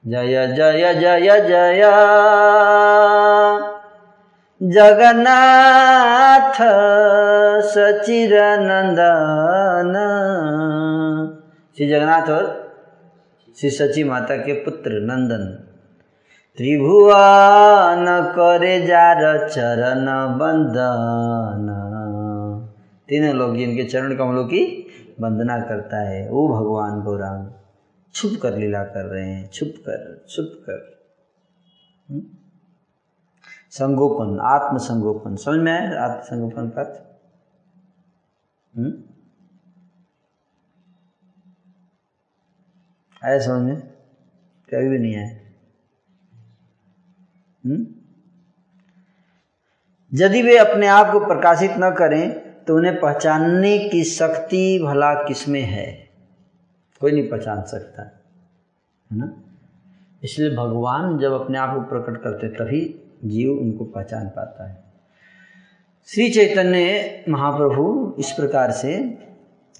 जय 0.08 0.48
जय 0.48 0.94
जय 0.94 1.40
जय। 1.40 1.82
जगन्नाथ 4.64 6.58
सचिरानंदन 7.62 9.94
श्री 11.78 11.90
जगन्नाथ 11.90 12.22
और 12.22 12.74
श्री 13.60 13.70
सची 13.70 14.04
माता 14.04 14.36
के 14.36 14.54
पुत्र 14.54 14.92
नंदन। 14.92 15.69
त्रिभुवन 16.58 18.34
करे 18.36 18.88
जार 18.88 19.50
चरण 19.50 20.06
बंदन। 20.38 21.66
तीनों 23.10 23.36
लोग 23.36 23.58
जिनके 23.58 23.84
चरण 23.84 24.16
कमलों 24.16 24.46
की 24.46 24.88
वंदना 25.20 25.60
करता 25.60 25.98
है, 25.98 26.30
वो 26.30 26.48
भगवान 26.48 27.02
गौरांग 27.02 27.48
छुप 28.14 28.32
कर 28.42 28.58
लीला 28.58 28.84
कर 28.84 29.06
रहे 29.06 29.30
हैं, 29.30 29.50
छुप 29.50 29.74
कर 29.80 30.26
छुप 30.30 30.52
कर। 30.70 31.00
संगोपन 33.72 34.40
आत्म 34.40 34.78
संगोपन 34.78 35.36
समझ 35.36 35.60
में 35.60 35.72
आया 35.72 36.04
आत्म 36.04 36.22
संगोपन 36.22 36.70
का 36.70 36.82
अर्थ? 36.82 37.06
आया 43.26 43.40
समझ 43.40 43.62
में? 43.62 43.82
कभी 44.70 44.90
भी 44.90 45.00
नहीं 45.00 45.16
आया। 45.18 45.39
यदि 50.14 50.42
वे 50.42 50.58
अपने 50.58 50.88
आप 50.88 51.12
को 51.12 51.20
प्रकाशित 51.20 51.72
न 51.72 51.90
करें 51.92 52.30
तो 52.66 52.76
उन्हें 52.76 53.00
पहचानने 53.00 53.78
की 53.80 54.04
शक्ति 54.04 54.80
भला 54.84 55.14
किसमें 55.14 55.62
है? 55.62 56.10
कोई 57.02 57.12
नहीं 57.12 57.30
पहचान 57.30 57.62
सकता, 57.62 58.02
है 59.12 59.18
ना? 59.18 59.32
इसलिए 60.24 60.56
भगवान 60.56 61.18
जब 61.18 61.32
अपने 61.32 61.58
आप 61.58 61.76
को 61.76 61.82
प्रकट 61.82 62.22
करते 62.22 62.48
तभी 62.48 62.82
जीव 63.26 63.52
उनको 63.52 63.86
पहचान 63.86 64.28
पाता 64.28 64.70
है। 64.70 64.78
श्री 66.10 66.30
चैतन्य 66.30 67.26
महाप्रभु 67.30 68.16
इस 68.20 68.32
प्रकार 68.32 68.72
से 68.72 68.98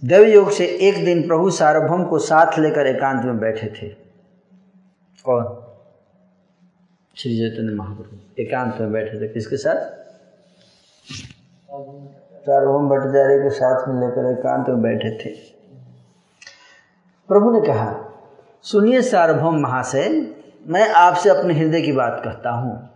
देव 0.04 0.24
योग 0.24 0.52
से 0.52 0.66
एक 0.66 1.06
दिन 1.06 1.28
प्रभु 1.28 1.50
सार्वभौम 1.50 2.04
को 2.04 2.20
साथ 2.20 2.60
लेकर 2.60 2.88
एकांत 2.88 3.26
में 3.26 3.40
बैठे 3.40 3.68
थे 3.68 3.90
कौन 5.26 5.59
श्री 7.22 7.38
चैतन्य 7.38 7.76
महाप्रभु 7.76 8.42
एकांत 8.42 8.78
में 8.82 8.92
बैठे 8.92 9.22
थे। 9.22 9.28
किसके 9.28 9.58
साथ? 9.58 9.76
सार्वभौम 12.36 12.90
भट्टाचार्य 12.90 13.38
के 13.38 13.50
साथ 13.50 13.88
में 13.88 13.96
लेकर 13.96 14.40
एकांत 14.40 14.68
में 14.70 14.82
बैठे 14.82 15.18
थे। 15.18 15.36
प्रभु 17.28 17.52
ने 17.52 17.68
कहा, 17.68 18.20
सुनिए 18.64 19.02
सार्वभौम 19.02 19.60
महाशय, 19.60 20.36
मैं 20.68 20.90
आपसे 20.90 21.30
अपने 21.30 21.54
हृदय 21.54 21.82
की 21.82 21.92
बात 21.92 22.22
कहता 22.26 22.50
हूँ। 22.50 22.90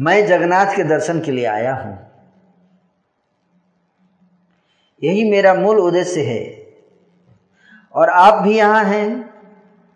मैं 0.00 0.26
जगन्नाथ 0.26 0.76
के 0.76 0.84
दर्शन 0.84 1.20
के 1.20 1.30
लिए 1.30 1.46
आया 1.46 1.74
हूँ। 1.74 1.98
यही 5.02 5.30
मेरा 5.30 5.54
मूल 5.54 5.78
उद्देश्य 5.78 6.20
है। 6.20 6.66
और 7.92 8.08
आप 8.08 8.42
भी 8.42 8.56
यहाँ 8.56 8.84
हैं? 8.84 9.33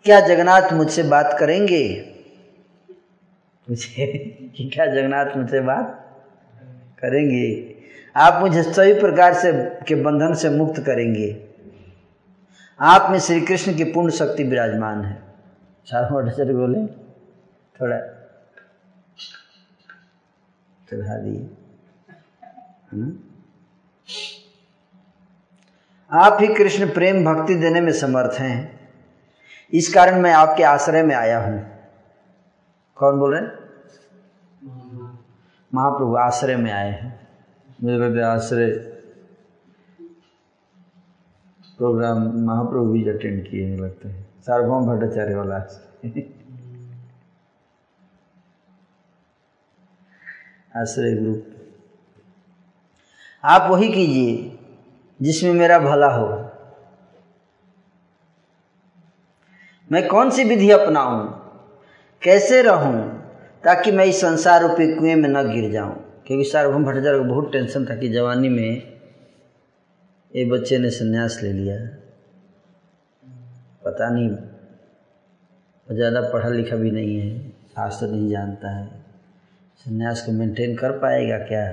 क्या 0.03 0.19
जगन्नाथ 0.19 0.73
मुझसे 0.73 1.03
बात 1.03 1.37
करेंगे? 1.39 2.15
मुझे 3.69 4.05
क्या 4.73 4.85
जगन्नाथ 4.85 5.37
मुझसे 5.37 5.59
बात 5.59 6.05
करेंगे? 6.99 7.75
आप 8.15 8.41
मुझे 8.41 8.63
सभी 8.63 8.93
प्रकार 8.93 9.33
से, 9.33 9.51
के 9.87 9.95
बंधन 9.95 10.33
से 10.33 10.49
मुक्त 10.49 10.79
करेंगे। 10.79 11.45
आप 12.79 13.11
में 13.11 13.19
श्री 13.19 13.41
कृष्ण 13.41 13.75
की 13.75 13.83
पूर्ण 13.83 14.09
शक्ति 14.09 14.43
विराजमान 14.43 15.05
है। 15.05 15.23
सारा 15.85 16.09
बोले, 16.09 16.87
थोड़ा 17.81 17.97
चढ़ा 20.91 21.17
दिए। 21.17 21.49
आप 26.11 26.37
ही 26.41 26.47
कृष्ण 26.47 26.93
प्रेम 26.93 27.25
भक्ति 27.25 27.55
देने 27.55 27.81
में 27.81 27.91
समर्थ 27.91 28.39
हैं। 28.39 28.78
इस 29.73 29.93
कारण 29.93 30.21
मैं 30.21 30.33
आपके 30.33 30.63
आश्रय 30.63 31.03
में 31.03 31.15
आया 31.15 31.39
हूँ। 31.45 31.59
कौन 32.97 33.19
बोल 33.19 33.35
रहे 33.35 33.41
महाप्रभु 35.73 36.15
आश्रय 36.15 36.55
में 36.55 36.71
आए 36.71 36.91
हैं। 36.91 37.27
लगता 37.83 38.21
आश्रय 38.21 38.69
प्रोग्राम 41.77 42.17
महाप्रभु 42.45 42.85
भी 42.85 43.09
अटेंड 43.09 43.47
किए 43.49 43.67
हैं 43.67 43.77
लगता 43.77 44.09
है। 44.09 44.23
सार्वभौम 44.41 44.87
भट्टाचार्य 44.87 45.35
वाला 45.35 45.55
आश्रय 50.75 51.15
ग्रुप। 51.15 51.45
आप 53.43 53.69
वही 53.71 53.91
कीजिए 53.91 54.59
जिसमें 55.21 55.53
मेरा 55.53 55.79
भला 55.79 56.07
हो। 56.07 56.48
मैं 59.91 60.07
कौन 60.07 60.29
सी 60.29 60.43
विधि 60.43 60.71
अपनाऊं? 60.71 61.25
कैसे 62.23 62.61
रहूँ? 62.61 63.19
ताकि 63.63 63.91
मैं 63.91 64.05
इस 64.05 64.21
संसार 64.21 64.61
रूपी 64.61 64.95
कुएँ 64.95 65.15
में 65.15 65.29
न 65.29 65.53
गिर 65.53 65.71
जाऊँ। 65.71 66.23
क्योंकि 66.27 66.43
सार्वभौम 66.43 66.85
भट्टाचार्य 66.85 67.17
को 67.17 67.23
बहुत 67.23 67.51
टेंशन 67.51 67.85
था 67.85 67.95
कि 67.95 68.09
जवानी 68.09 68.49
में 68.49 68.99
ये 70.35 70.45
बच्चे 70.45 70.77
ने 70.77 70.89
संन्यास 70.89 71.39
ले 71.43 71.53
लिया। 71.53 71.77
पता 73.85 74.09
नहीं 74.09 74.29
ज़्यादा 75.95 76.21
पढ़ा 76.21 76.49
लिखा 76.49 76.75
भी 76.75 76.91
नहीं 76.91 77.19
है 77.19 77.49
शास्त्र 77.49 78.07
नहीं 78.07 78.29
जानता 78.29 78.75
है। 78.77 78.87
संन्यास 79.77 80.25
को 80.25 80.31
मेंटेन 80.31 80.75
कर 80.75 80.91
पाएगा 80.91 81.37
क्या? 81.37 81.63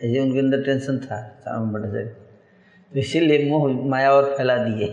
ऐसे 0.00 0.20
उनके 0.20 0.38
अंदर 0.38 0.62
टेंशन 0.62 0.98
था 0.98 1.36
सावन 1.40 1.72
भट्टाचार्य। 1.72 2.04
तो 2.92 2.98
इसीलिए 2.98 3.50
मोह 3.50 3.88
माया 3.88 4.12
और 4.12 4.34
फैला 4.38 4.56
दिए। 4.56 4.88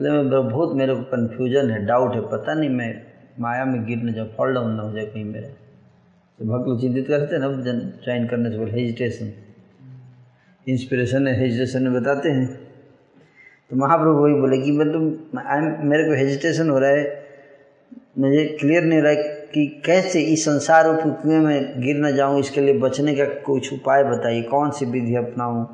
बोले 0.00 0.10
मैं 0.10 0.48
बहुत 0.48 0.72
मेरे 0.76 0.94
को 0.94 1.02
कन्फ्यूज़न 1.02 1.70
है 1.70 1.78
डाउट 1.86 2.14
है, 2.14 2.20
पता 2.20 2.52
नहीं 2.54 2.68
मैं 2.70 3.02
माया 3.40 3.64
में 3.64 3.84
गिर 3.86 3.98
न 3.98 4.12
जाऊँ 4.12 4.28
फॉल 4.36 4.54
डाउन 4.54 4.70
ना 4.74 4.82
हो 4.82 4.92
जाए 4.92 5.04
कहीं 5.06 5.24
मेरा। 5.24 5.48
तो 6.38 6.44
भक्त 6.44 6.68
लोग 6.68 6.80
चिंतित 6.80 7.06
करते 7.08 7.34
हैं 7.34 7.40
ना 7.42 7.48
ज्वाइन 8.04 8.26
करने 8.26 8.50
से 8.50 8.58
बोले 8.58 8.72
हेजिटेशन 8.72 9.32
इंस्पिरेशन 10.66 11.26
है 11.26 11.34
हेजिटेशन 11.40 11.82
में 11.82 11.92
बताते 11.92 12.28
हैं। 12.28 12.46
तो 13.70 13.76
महाप्रभु 13.76 14.22
वही 14.22 14.34
बोले 14.34 14.58
कि 14.58 14.72
मतलब 14.72 15.42
आई 15.46 15.60
मेरे 15.60 16.04
को 16.04 16.14
हेजिटेशन 16.14 16.70
हो 16.70 16.78
रहा 16.78 16.90
है। 16.90 17.04
मुझे 18.18 18.44
क्लियर 18.60 18.84
नहीं 18.84 18.98
हो 18.98 19.04
रहा 19.04 19.12
है 19.12 19.48
कि 19.54 19.66
कैसे 19.86 20.20
इस 20.22 20.44
संसार 20.44 20.86
रूप 20.86 21.20
कुएँ 21.22 21.38
में 21.38 21.80
गिर 21.82 21.96
न 21.96 22.14
जाऊँ, 22.16 22.40
इसके 22.40 22.60
लिए 22.60 22.78
बचने 22.78 23.14
का 23.14 23.24
कुछ 23.24 23.72
उपाय 23.72 24.04
बताइए, 24.04 24.42
कौन 24.42 24.70
सी 24.70 24.86
विधि 24.86 25.14
अपनाऊं? 25.16 25.64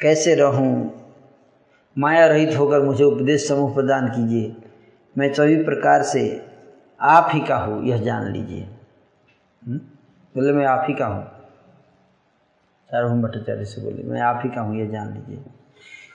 कैसे 0.00 0.34
रहूँ? 0.34 1.01
माया 1.98 2.26
रहित 2.26 2.58
होकर 2.58 2.80
मुझे 2.80 3.04
उपदेश 3.04 3.48
समूह 3.48 3.74
प्रदान 3.74 4.08
कीजिए। 4.08 4.56
मैं 5.18 5.34
सभी 5.34 5.56
प्रकार 5.56 6.02
से 6.02 6.46
आप 7.00 7.28
ही 7.32 7.40
का 7.40 7.56
हूँ, 7.56 7.84
यह 7.84 8.02
जान 8.02 8.32
लीजिए। 8.32 8.62
हम्म? 9.66 9.78
बोले, 10.34 10.52
मैं 10.52 10.66
आप 10.66 10.86
ही 10.88 10.94
का 10.94 11.06
हूँ। 11.06 11.24
सार्वभौम 12.90 13.22
भट्टाचार्य 13.22 13.64
से 13.64 13.80
बोले, 13.80 14.02
मैं 14.02 14.20
आप 14.20 14.42
ही 14.44 14.50
का 14.50 14.60
हूँ, 14.60 14.76
यह 14.76 14.90
जान 14.90 15.14
लीजिए। 15.14 15.44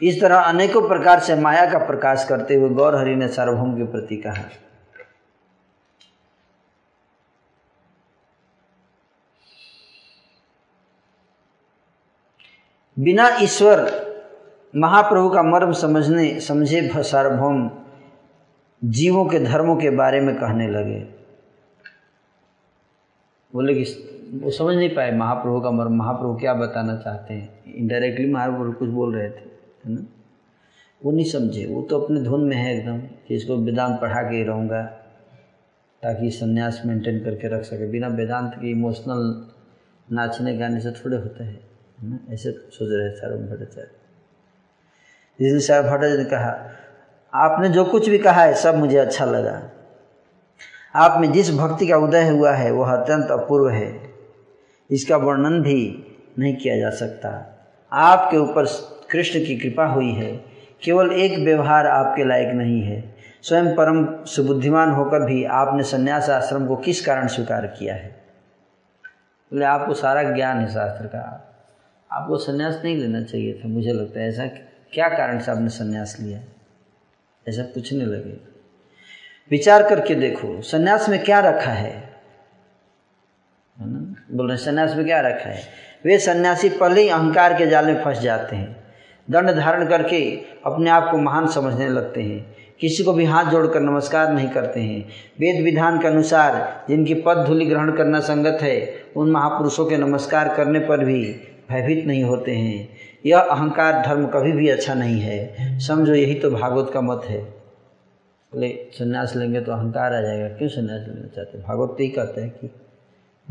इस 0.10 0.22
तरह 0.22 0.38
अनेकों 0.38 0.90
प्रकार 0.90 1.20
से 1.20 1.36
माया 1.36 1.72
का 1.72 1.78
प्रकाश 1.78 2.26
करते 2.30 2.56
हुए 2.56 2.70
गौर 2.70 2.96
हरि 2.96 3.16
ने 3.16 3.28
सार्वभौम 3.28 3.78
के 3.78 3.84
प्रति 3.84 4.18
कहा। 4.18 4.44
बिना 13.00 13.30
ईश्वर 13.42 14.07
महाप्रभु 14.76 15.30
का 15.30 15.44
मर्म 15.44 15.72
समझने, 15.72 16.40
समझे 16.40 16.90
सार्वभौम 17.04 17.70
जीवों 18.82 19.26
के 19.26 19.40
धर्मों 19.40 19.76
के 19.76 19.90
बारे 19.90 20.20
में 20.22 20.36
कहने 20.36 20.68
लगे। 20.68 21.00
बोले 23.54 23.74
कि 23.74 23.84
वो 24.44 24.52
समझ 24.52 24.76
नहीं 24.76 24.90
पाए 24.90 25.12
महाप्रभु 25.12 25.62
का 25.62 25.72
मर्म। 25.72 25.94
महाप्रभु 25.94 26.36
क्या 26.36 26.54
बताना 26.54 26.96
चाहते 26.98 27.34
हैं? 27.34 27.74
इनडायरेक्टली 27.76 28.32
महाप्रभु 28.32 28.72
कुछ 28.72 28.90
बोल 28.90 29.16
रहे 29.16 29.30
थे, 29.30 29.50
है 29.86 29.92
ना? 29.92 30.06
वो 31.02 31.12
नहीं 31.12 31.26
समझे। 31.26 31.66
वो 31.66 31.82
तो 31.82 32.00
अपने 32.00 32.22
धुन 32.22 32.44
में 32.44 32.56
है 32.56 32.78
एकदम, 32.78 33.00
कि 33.00 33.36
इसको 33.36 33.58
वेदांत 33.58 34.00
पढ़ा 34.02 34.22
के 34.22 34.36
ही 34.36 34.44
रहूँगा, 34.44 34.82
ताकि 36.04 36.30
संन्यास 36.32 36.82
मेंटेन 36.86 37.20
करके 37.20 37.48
रख 37.48 37.64
सके। 37.64 37.92
बिना 37.92 38.08
वेदांत 38.08 38.54
के 38.54 38.72
इमोशनल 38.72 39.46
नाचने 40.08 40.58
गाने 40.58 40.80
से 40.80 40.92
थोड़े 40.92 41.18
होते 41.18 41.44
हैं 41.44 42.20
ऐसे 42.32 42.52
सोच 42.52 42.90
रहे 42.92 43.10
सारो 43.12 43.38
भट्टाचार्य। 43.38 44.07
जिस 45.42 45.68
साहब 45.68 45.86
भट्टाचार्य 45.86 46.18
ने 46.18 46.26
कहा, 46.26 46.72
आपने 47.34 47.70
जो 47.70 47.86
कुछ 47.86 48.10
भी 48.10 48.18
कहा 48.18 48.44
है, 48.44 48.54
सब 48.54 48.76
मुझे 48.76 48.98
अच्छा 48.98 49.26
लगा। 49.26 49.62
आप 50.96 51.22
में 51.22 51.32
जिस 51.32 51.54
भक्ति 51.54 51.88
का 51.88 51.98
उदय 51.98 52.30
हुआ 52.30 52.52
है, 52.52 52.72
वह 52.72 52.96
अत्यंत 52.96 53.32
अपूर्व 53.32 53.70
है। 53.70 54.14
इसका 54.92 55.18
वर्णन 55.18 55.62
भी 55.62 56.04
नहीं 56.40 56.56
किया 56.56 56.78
जा 56.78 56.90
सकता। 56.90 57.60
आपके 57.94 58.38
ऊपर 58.38 58.66
कृष्ण 59.12 59.40
की 59.40 59.58
कृपा 59.58 59.86
हुई 59.86 60.12
है। 60.12 60.44
केवल 60.84 61.12
एक 61.12 61.40
व्यवहार 61.40 61.88
आपके 61.88 62.24
लायक 62.24 62.48
नहीं 62.48 62.82
है। 62.82 63.16
स्वयं 63.44 63.76
परम 63.76 64.26
सुबुद्धिमान 64.26 64.92
होकर 64.92 65.26
भी 65.26 65.44
आपने 65.44 65.84
संन्यास 65.84 66.30
आश्रम 66.30 66.68
को 66.68 66.76
किस 66.76 67.06
कारण 67.06 67.28
स्वीकार 67.28 67.68
किया 67.68 67.96
है? 67.96 68.08
बोले, 69.54 69.66
आपको 69.66 69.94
सारा 69.94 70.24
ज्ञान 70.24 70.58
है, 70.58 70.74
शास्त्र 70.74 71.08
का। 71.08 71.54
आपको 72.12 72.38
संन्यास 72.38 72.82
नहीं 72.84 72.98
लेना 72.98 73.22
चाहिए 73.22 73.54
था, 73.54 73.68
मुझे 73.68 73.94
लगता 73.94 74.20
है 74.20 74.30
ऐसा 74.30 74.67
क्या 74.94 75.10
कारण 75.10 75.40
से 75.40 75.52
आपने 75.52 75.70
संन्यास 75.70 76.18
लिया? 76.20 76.40
ऐसा 77.50 77.62
पूछने 77.62 78.06
लगे 78.06 78.58
विचार 79.52 79.90
करके 79.90 80.16
देखो, 80.16 80.62
संन्यास 80.62 81.10
में 81.10 81.24
क्या 81.24 81.40
रखा 81.40 81.72
है? 81.72 82.14
ना? 83.82 84.16
बोल 84.32 84.48
रहे 84.48 84.58
संन्यास 84.58 84.96
में 84.96 85.06
क्या 85.06 85.22
रखा 85.22 85.50
है? 85.50 85.62
वे 86.06 86.18
सन्यासी 86.18 86.70
पहले 86.70 87.02
ही 87.02 87.10
अहंकार 87.10 87.54
के 87.54 87.68
जाल 87.68 87.86
में 87.86 88.04
फंस 88.04 88.20
जाते 88.20 88.56
हैं। 88.56 88.84
दंड 89.32 89.52
धारण 89.52 89.88
करके 89.88 90.42
अपने 90.66 90.90
आप 90.90 91.12
को 91.12 91.18
महान 91.18 91.48
समझने 91.48 91.90
लगते 91.90 92.24
हैं। 92.24 92.56
किसी 92.80 93.04
को 93.04 93.14
भी 93.14 93.26
हाथ 93.26 93.52
जोड़कर 93.52 93.80
नमस्कार 93.80 94.34
नहीं 94.34 94.50
करते 94.50 94.80
हैं। 94.80 95.10
वेद 95.40 95.64
विधान 95.64 96.02
के 96.02 96.08
अनुसार 96.08 96.86
जिनकी 96.90 97.14
पद 97.14 97.46
धूलि 97.48 97.66
ग्रहण 97.66 97.92
करना 97.92 98.20
संगत 98.20 98.58
है, 98.62 99.04
उन 99.16 99.32
महापुरुषों 99.32 99.86
के 99.86 99.98
नमस्कार 99.98 100.56
करने 100.56 100.80
पर 100.80 101.06
भी 101.06 101.40
भयभीत 101.70 102.06
नहीं 102.06 102.24
होते 102.24 102.56
हैं। 102.56 102.97
यह 103.28 103.40
अहंकार 103.40 104.06
धर्म 104.06 104.28
कभी 104.28 104.52
भी 104.52 104.70
अच्छा 104.70 104.94
नहीं 104.94 105.20
है। 105.20 105.80
समझो, 105.80 106.14
यही 106.14 106.36
तो 106.36 106.52
भागवत 106.52 106.92
का 106.94 107.02
मत 107.02 107.22
है। 107.26 107.44
बोले, 108.54 108.90
संन्यास 108.94 109.36
लेंगे 109.36 109.62
तो 109.62 109.72
अहंकार 109.72 110.14
आ 110.14 110.22
जाएगा। 110.22 110.58
क्यों 110.58 110.70
संन्यास 110.70 111.08
लेना 111.08 111.28
चाहते 111.28 111.58
भागवत 111.58 111.90
तो 111.90 112.04
ही 112.04 112.10
कहते 112.10 112.42
हैं 112.42 112.50
कि 112.50 112.70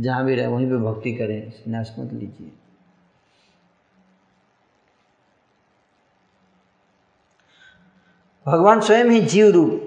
जहाँ 0.00 0.24
भी 0.24 0.34
रहे, 0.34 0.46
वहीं 0.46 0.66
पे 0.66 0.76
भक्ति 0.76 1.12
करें। 1.12 1.50
संन्यास 1.50 1.96
मत 1.98 2.12
लीजिए। 2.12 2.52
भगवान 8.46 8.80
स्वयं 8.80 9.04
ही 9.04 9.20
जीव 9.20 9.50
रूप। 9.50 9.82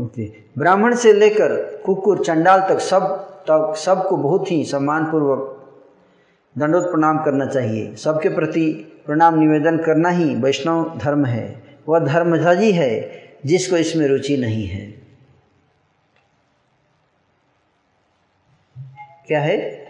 ओके। 0.00 0.32
ब्राह्मण 0.58 0.94
से 0.94 1.12
लेकर 1.12 1.82
कुकुर, 1.86 2.24
चंडाल 2.24 2.60
तक 2.60 2.78
सब 2.78 3.02
तक 3.50 3.74
सबको 3.76 4.16
बहुत 4.16 4.50
ही 4.50 4.64
सम्मानपूर्वक 4.64 5.53
दंडोत 6.58 6.82
प्रणाम 6.82 7.24
करना 7.24 7.46
चाहिए। 7.46 7.94
सबके 7.96 8.28
प्रति 8.28 8.70
प्रणाम 9.06 9.38
निवेदन 9.38 9.78
करना 9.78 10.08
ही 10.08 10.34
वैष्णव 10.34 10.98
धर्म 10.98 11.24
है। 11.24 11.62
वह 11.88 11.98
धर्मध्वजी 11.98 12.72
है 12.72 13.22
जिसको 13.46 13.76
इसमें 13.76 14.06
रुचि 14.08 14.36
नहीं 14.36 14.66
है। 14.66 14.86
क्या 19.26 19.40
है? 19.40 19.84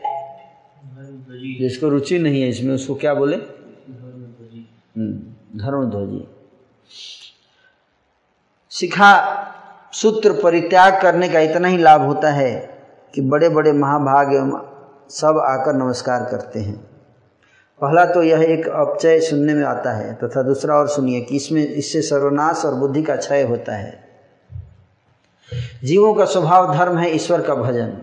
जिसको 1.58 1.88
रुचि 1.88 2.18
नहीं 2.18 2.42
है 2.42 2.48
इसमें 2.48 2.74
उसको 2.74 2.94
क्या 2.94 3.14
बोले? 3.14 3.36
धर्मध्वजी 3.36 4.68
हम्म, 4.96 5.12
धर्मध्वजी 5.58 6.28
सिखा 8.70 9.12
सूत्र 9.92 10.32
परित्याग 10.42 11.02
करने 11.02 11.28
का 11.28 11.40
इतना 11.40 11.68
ही 11.68 11.78
लाभ 11.78 12.00
होता 12.00 12.30
है 12.30 12.80
कि 13.14 13.20
बड़े 13.20 13.48
बड़े 13.48 13.72
महाभाग 13.72 14.34
एवं 14.34 14.73
सब 15.10 15.38
आकर 15.38 15.72
नमस्कार 15.72 16.28
करते 16.30 16.60
हैं। 16.60 16.76
पहला 17.80 18.04
तो 18.04 18.22
यह 18.22 18.42
एक 18.42 18.68
अपचय 18.68 19.20
सुनने 19.20 19.54
में 19.54 19.64
आता 19.64 19.92
है, 19.92 20.14
तथा 20.14 20.26
तो 20.26 20.42
दूसरा 20.42 20.74
और 20.74 20.88
सुनिए 20.88 21.20
कि 21.20 21.36
इसमें, 21.36 21.68
इससे 21.68 22.02
सर्वनाश 22.02 22.64
और 22.64 22.74
बुद्धि 22.74 23.02
का 23.02 23.16
क्षय 23.16 23.42
होता 23.42 23.76
है। 23.76 24.04
जीवों 25.84 26.14
का 26.14 26.24
स्वभाव 26.24 26.74
धर्म 26.74 26.98
है, 26.98 27.14
ईश्वर 27.14 27.40
का 27.40 27.54
भजन। 27.54 27.98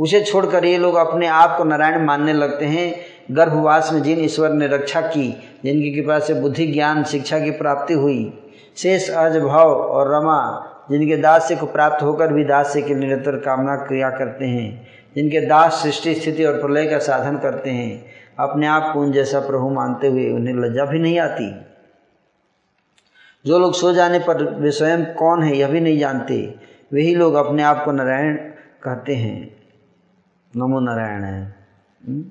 उसे 0.00 0.20
छोड़कर 0.20 0.64
ये 0.64 0.78
लोग 0.78 0.94
अपने 0.94 1.26
आप 1.26 1.58
को 1.58 1.64
नारायण 1.64 2.06
मानने 2.06 2.32
लगते 2.32 2.64
हैं। 2.64 2.96
गर्भवास 3.30 3.92
में 3.92 4.02
जिन 4.02 4.18
ईश्वर 4.18 4.50
ने 4.50 4.66
रक्षा 4.66 5.00
की, 5.00 5.58
जिनकी 5.64 6.02
कृपा 6.02 6.18
से 6.18 6.34
बुद्धि, 6.34 6.66
ज्ञान, 6.66 7.04
शिक्षा 7.04 7.38
की 7.38 7.50
प्राप्ति 7.50 7.94
हुई, 7.94 8.42
शेष 8.76 9.10
अज 9.10 9.36
भव 9.36 9.74
और 9.74 10.08
रमा, 10.08 10.70
जिनके 10.90 11.16
दास्य 11.16 11.56
को 11.56 11.66
प्राप्त 11.66 12.02
होकर 12.02 12.32
भी 12.32 12.44
दास्य 12.44 12.82
की 12.82 12.94
निरंतर 12.94 13.36
कामना 13.36 13.76
क्रिया 13.76 14.10
करते 14.10 14.44
हैं। 14.44 14.86
जिनके 15.16 15.40
दास 15.40 15.72
सृष्टि, 15.72 16.14
स्थिति 16.14 16.44
और 16.44 16.60
प्रलय 16.60 16.86
का 16.86 16.98
साधन 16.98 17.38
करते 17.38 17.70
हैं, 17.70 18.06
अपने 18.38 18.66
आप 18.66 18.94
को 18.94 19.00
उन 19.00 19.12
जैसा 19.12 19.40
प्रभु 19.40 19.70
मानते 19.70 20.06
हुए 20.06 20.32
उन्हें 20.32 20.54
लज्जा 20.54 20.84
भी 20.84 20.98
नहीं 20.98 21.18
आती। 21.18 21.54
जो 23.46 23.58
लोग 23.58 23.74
सो 23.74 23.92
जाने 23.92 24.18
पर 24.18 24.54
वे 24.54 24.70
स्वयं 24.70 25.04
कौन 25.04 25.42
है, 25.42 25.56
यह 25.56 25.68
भी 25.68 25.80
नहीं 25.80 25.98
जानते। 25.98 26.54
वही 26.92 27.14
लोग 27.14 27.34
अपने 27.34 27.62
आप 27.62 27.84
को 27.84 27.92
नारायण 27.92 28.36
कहते 28.82 29.14
हैं। 29.14 29.56
नमो 30.56 30.80
नारायण। 30.80 31.22
है 31.22 31.54
हम्म? 32.08 32.24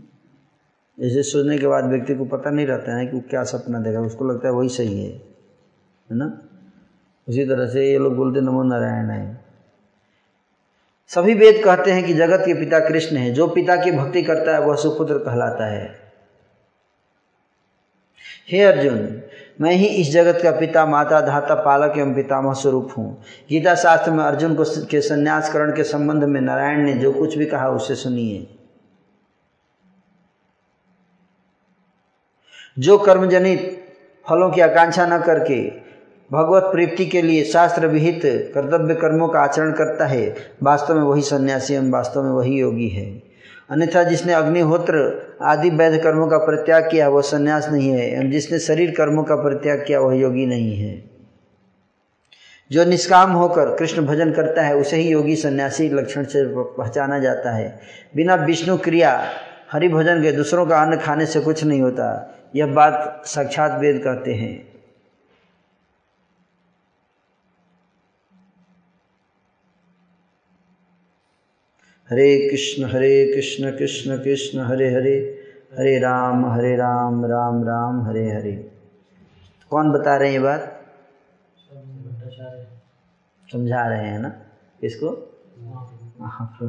जैसे 1.00 1.24
सोने 1.24 1.58
के 1.58 1.68
बाद 1.68 1.86
व्यक्ति 1.86 2.16
को 2.16 2.26
पता 2.26 2.50
नहीं 2.50 2.66
रहता 2.66 2.98
है 2.98 3.06
कि 3.06 3.16
वो 3.16 3.24
क्या 3.30 3.44
सपना 3.44 3.80
देखा 3.80 4.00
उसको 4.00 4.26
लगता 4.26 4.48
है 4.48 4.54
वही 4.54 4.70
सही 4.70 5.06
है। 5.06 5.12
है 6.12 6.18
ना? 6.18 6.42
उसी 7.30 7.46
तरह 7.46 7.68
से 7.68 7.92
ये 7.92 8.00
लोग 8.00 8.16
बोलते 8.16 8.42
नमो 8.42 8.64
नारायण। 8.64 9.10
है 9.10 9.43
सभी 11.08 11.34
वेद 11.34 11.62
कहते 11.66 11.92
हैं 11.92 12.04
कि 12.04 12.14
जगत 12.14 12.40
के 12.46 12.54
पिता 12.54 12.80
कृष्ण 12.80 13.18
है। 13.18 13.32
जो 13.32 13.48
पिता 13.48 13.76
की 13.76 13.92
भक्ति 13.92 14.24
करता 14.24 14.54
है, 14.54 14.60
वह 14.60 14.76
सुपुत्र 14.76 15.18
कहलाता 15.18 15.66
है। 15.66 16.12
हे 18.52 18.64
अर्जुन, 18.64 19.22
मैं 19.62 19.72
ही 19.72 19.86
इस 19.86 20.12
जगत 20.12 20.40
का 20.44 20.52
पिता, 20.52 20.86
माता 20.86 21.22
धाता 21.22 21.56
पालक 21.56 21.98
एवं 21.98 22.14
पितामह 22.14 22.54
स्वरूप 22.54 22.94
हूँ। 22.98 23.24
गीता 23.50 23.76
शास्त्र 23.76 24.12
में 24.12 24.24
अर्जुन 24.24 24.56
को 24.56 24.64
के 24.86 25.02
संन्यासकरण 25.02 25.76
के 25.76 25.84
संबंध 25.84 26.24
में 26.24 26.42
नारायण 26.42 26.80
ने 26.80 26.94
जो 26.94 27.12
कुछ 27.12 27.38
भी 27.38 27.46
कहा, 27.46 27.70
उसे 27.70 27.96
सुनिए। 27.96 28.58
जो 32.80 32.98
कर्मजनित 32.98 33.88
फलों 34.30 34.52
की 34.52 34.62
आकांक्षा 34.62 35.06
न 35.06 35.22
करके 35.22 35.83
भगवत 36.34 36.64
प्रीति 36.64 37.06
के 37.06 37.22
लिए 37.22 37.44
शास्त्र 37.44 37.88
विहित 37.88 38.22
कर्तव्य 38.26 38.96
कर्मों 38.96 39.28
का 39.28 39.40
आचरण 39.40 39.72
करता 39.72 40.06
है, 40.06 40.36
वास्तव 40.64 40.96
में 40.96 41.04
वही 41.04 41.22
सन्यासी 41.22 41.74
एवं 41.74 41.92
वास्तव 41.92 42.24
में 42.24 42.32
वही 42.32 42.60
योगी 42.60 42.88
है। 42.88 43.24
अन्यथा 43.70 44.04
जिसने 44.04 44.34
अग्निहोत्र 44.34 45.22
आदि 45.42 45.70
वैध 45.70 46.04
कर्मों 46.04 46.28
का 46.28 46.38
परित्याग 46.38 46.92
किया, 46.92 47.10
वह 47.10 47.22
सन्यास 47.22 47.70
नहीं 47.70 47.90
है, 47.90 48.16
एवं 48.16 48.32
जिसने 48.32 48.60
शरीर 48.60 48.92
कर्मों 48.92 49.24
का 49.24 49.36
परित्याग 49.36 49.84
किया, 49.88 50.00
वह 50.00 50.16
योगी 50.16 50.46
नहीं 50.46 50.78
है। 50.78 51.04
जो 52.72 52.86
निष्काम 52.86 53.32
होकर 53.32 53.76
कृष्ण 53.76 54.06
भजन 54.06 54.32
करता 54.32 54.62
है, 54.62 54.76
उसे 54.76 54.98
ही 54.98 55.10
योगी 55.10 55.36
सन्यासी 55.36 55.90
लक्षण 55.90 56.24
से 56.24 56.44
पहचाना 56.48 57.20
जाता 57.20 57.52
है। 57.52 57.80
बिना 58.16 58.36
विष्णु 58.36 58.78
क्रिया 58.78 59.26
हरि 59.72 59.90
भजन 59.90 60.22
के 60.22 60.32
दूसरों 60.32 60.66
का 60.66 60.82
अन्न 60.82 60.98
खाने 60.98 61.26
से 61.26 61.40
कुछ 61.40 61.64
नहीं 61.64 61.82
होता। 61.82 62.36
यह 62.56 62.66
बात 62.66 63.24
साक्षात 63.26 63.82
वेद 63.82 63.98
कहते 63.98 64.34
हैं। 64.34 64.73
हरे 72.14 72.50
कृष्ण 72.52 72.86
हरे 72.86 73.34
कृष्ण 73.36 73.78
कृष्ण 73.78 74.18
कृष्ण, 74.18 74.60
हरे 74.60 74.94
हरे 74.94 75.44
हरे 75.78 76.00
राम 76.00 76.46
हरे 76.46 76.76
राम 76.76 77.26
राम 77.26 77.64
राम, 77.64 78.02
हरे 78.02 78.32
हरे। 78.32 78.72
कौन 79.70 79.92
बता 79.92 80.18
रहे 80.18 80.28
हैं 80.28 80.34
ये 80.34 80.40
बात? 80.40 80.86
समझा 83.52 83.88
रहे 83.88 84.08
हैं 84.08 84.20
ना? 84.20 84.42
इसको 84.84 85.08
हाँ। 86.22 86.60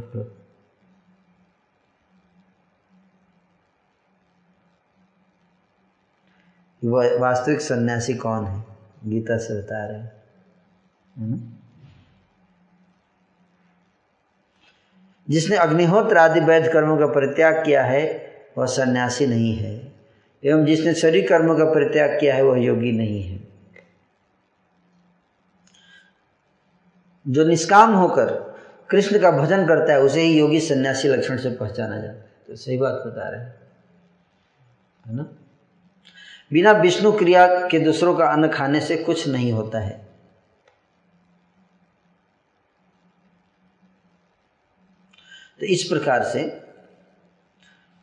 वास्तविक 7.20 7.61
सन्यासी 7.61 8.14
कौन 8.14 8.45
है? 8.45 8.64
गीता 9.05 9.38
से 9.38 9.59
बता 9.59 9.86
रहे 9.86 9.99
है 9.99 10.11
ना? 11.18 11.54
जिसने 15.31 15.57
अग्निहोत्र 15.57 16.16
आदि 16.16 16.41
वैध 16.41 16.72
कर्मों 16.72 16.99
का 16.99 17.07
परित्याग 17.07 17.64
किया 17.66 17.85
है, 17.85 18.33
वह 18.59 18.66
सन्यासी 18.66 19.27
नहीं 19.27 19.57
है। 19.57 19.93
एवं 20.45 20.64
जिसने 20.64 20.95
शरीर 20.95 21.29
कर्मों 21.29 21.57
का 21.57 21.64
परित्याग 21.64 22.11
किया 22.20 22.35
है, 22.35 22.43
वह 22.43 22.59
योगी 22.59 22.93
नहीं 22.93 23.22
है। 23.22 23.41
जो 27.29 27.45
निष्काम 27.45 27.93
होकर 27.93 28.55
कृष्ण 28.91 29.18
का 29.18 29.31
भजन 29.31 29.66
करता 29.66 29.93
है, 29.93 30.01
उसे 30.01 30.20
ही 30.20 30.39
योगी 30.39 30.61
सन्यासी 30.61 31.09
लक्षण 31.09 31.37
से 31.37 31.51
पहचाना 31.51 31.97
जाता 31.97 32.18
है। 32.18 32.31
तो 32.49 32.57
सही 32.57 32.77
बात 32.77 32.93
बता 32.93 33.29
रहे 33.29 33.41
हैं। 33.41 33.55
है 35.07 35.16
ना? 35.16 35.27
बिना 36.53 36.72
विष्णु 36.72 37.12
क्रिया 37.12 37.47
के 37.47 37.79
दूसरों 37.79 38.14
का 38.14 38.27
अन्न 38.27 38.49
खाने 38.49 38.81
से 38.81 38.97
कुछ 38.97 39.29
नहीं 39.29 39.53
होता 39.53 39.79
है। 39.79 40.04
तो 45.65 45.69
इस 45.69 45.85
प्रकार 45.85 46.23
से, 46.23 46.61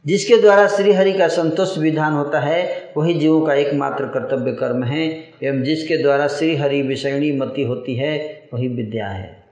जिसके 0.06 0.42
द्वारा 0.42 0.68
श्री 0.68 0.94
हरि 0.94 1.14
का 1.14 1.28
संतोष 1.28 1.78
विधान 1.78 2.14
होता 2.14 2.40
है, 2.40 2.94
वही 2.98 3.14
जीवों 3.14 3.42
का 3.42 3.54
एकमात्र 3.54 4.06
कर्तव्य 4.06 4.52
कर्म 4.52 4.84
है, 4.84 5.34
एवं 5.44 5.64
जिसके 5.64 5.98
द्वारा 5.98 6.28
श्री 6.28 6.56
हरि 6.56 6.82
विषयणी 6.82 7.32
मति 7.32 7.64
होती 7.64 7.96
है, 7.96 8.44
वही 8.54 8.68
विद्या 8.68 9.08
है। 9.08 9.46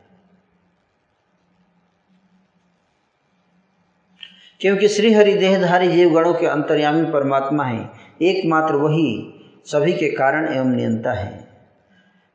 क्योंकि 4.61 4.87
श्री 4.87 5.13
हरि 5.13 5.33
देहधारी 5.33 5.87
जीव 5.87 6.09
गणों 6.09 6.33
के 6.33 6.45
अंतर्यामी 6.45 7.11
परमात्मा 7.11 7.63
है, 7.63 7.89
एकमात्र 8.21 8.75
वही 8.75 9.33
सभी 9.65 9.93
के 9.93 10.09
कारण 10.09 10.53
एवं 10.53 10.75
नियंता 10.75 11.13
है। 11.13 11.47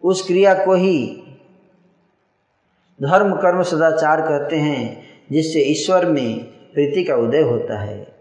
उस 0.03 0.27
क्रिया 0.27 0.55
को 0.55 0.75
ही 0.75 1.23
धर्म 3.03 3.35
कर्म 3.35 3.63
सदाचार 3.63 4.21
कहते 4.21 4.57
हैं 4.57 5.04
जिससे 5.33 5.61
ईश्वर 5.61 6.07
में 6.07 6.45
प्रीति 6.45 7.05
का 7.05 7.17
उदय 7.17 7.41
होता 7.41 7.79
है। 7.79 8.15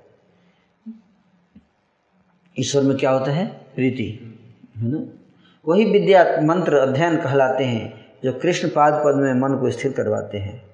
ईश्वर 2.60 2.84
में 2.84 2.98
क्या 2.98 3.12
होता 3.12 3.32
है? 3.32 3.48
प्रीति, 3.76 4.38
है 4.78 4.92
ना? 4.92 5.20
वही 5.68 5.86
विद्या 5.86 6.42
मंत्र 6.42 6.76
अध्ययन 6.76 7.18
कहलाते 7.18 7.64
हैं, 7.64 8.06
जो 8.24 8.34
कृष्ण 8.34 8.68
पाद 8.68 8.94
पद 9.06 9.16
में 9.16 9.34
मन 9.34 9.58
को 9.58 9.72
स्थिर 9.72 9.92
करवाते 9.92 10.38
हैं। 10.38 10.74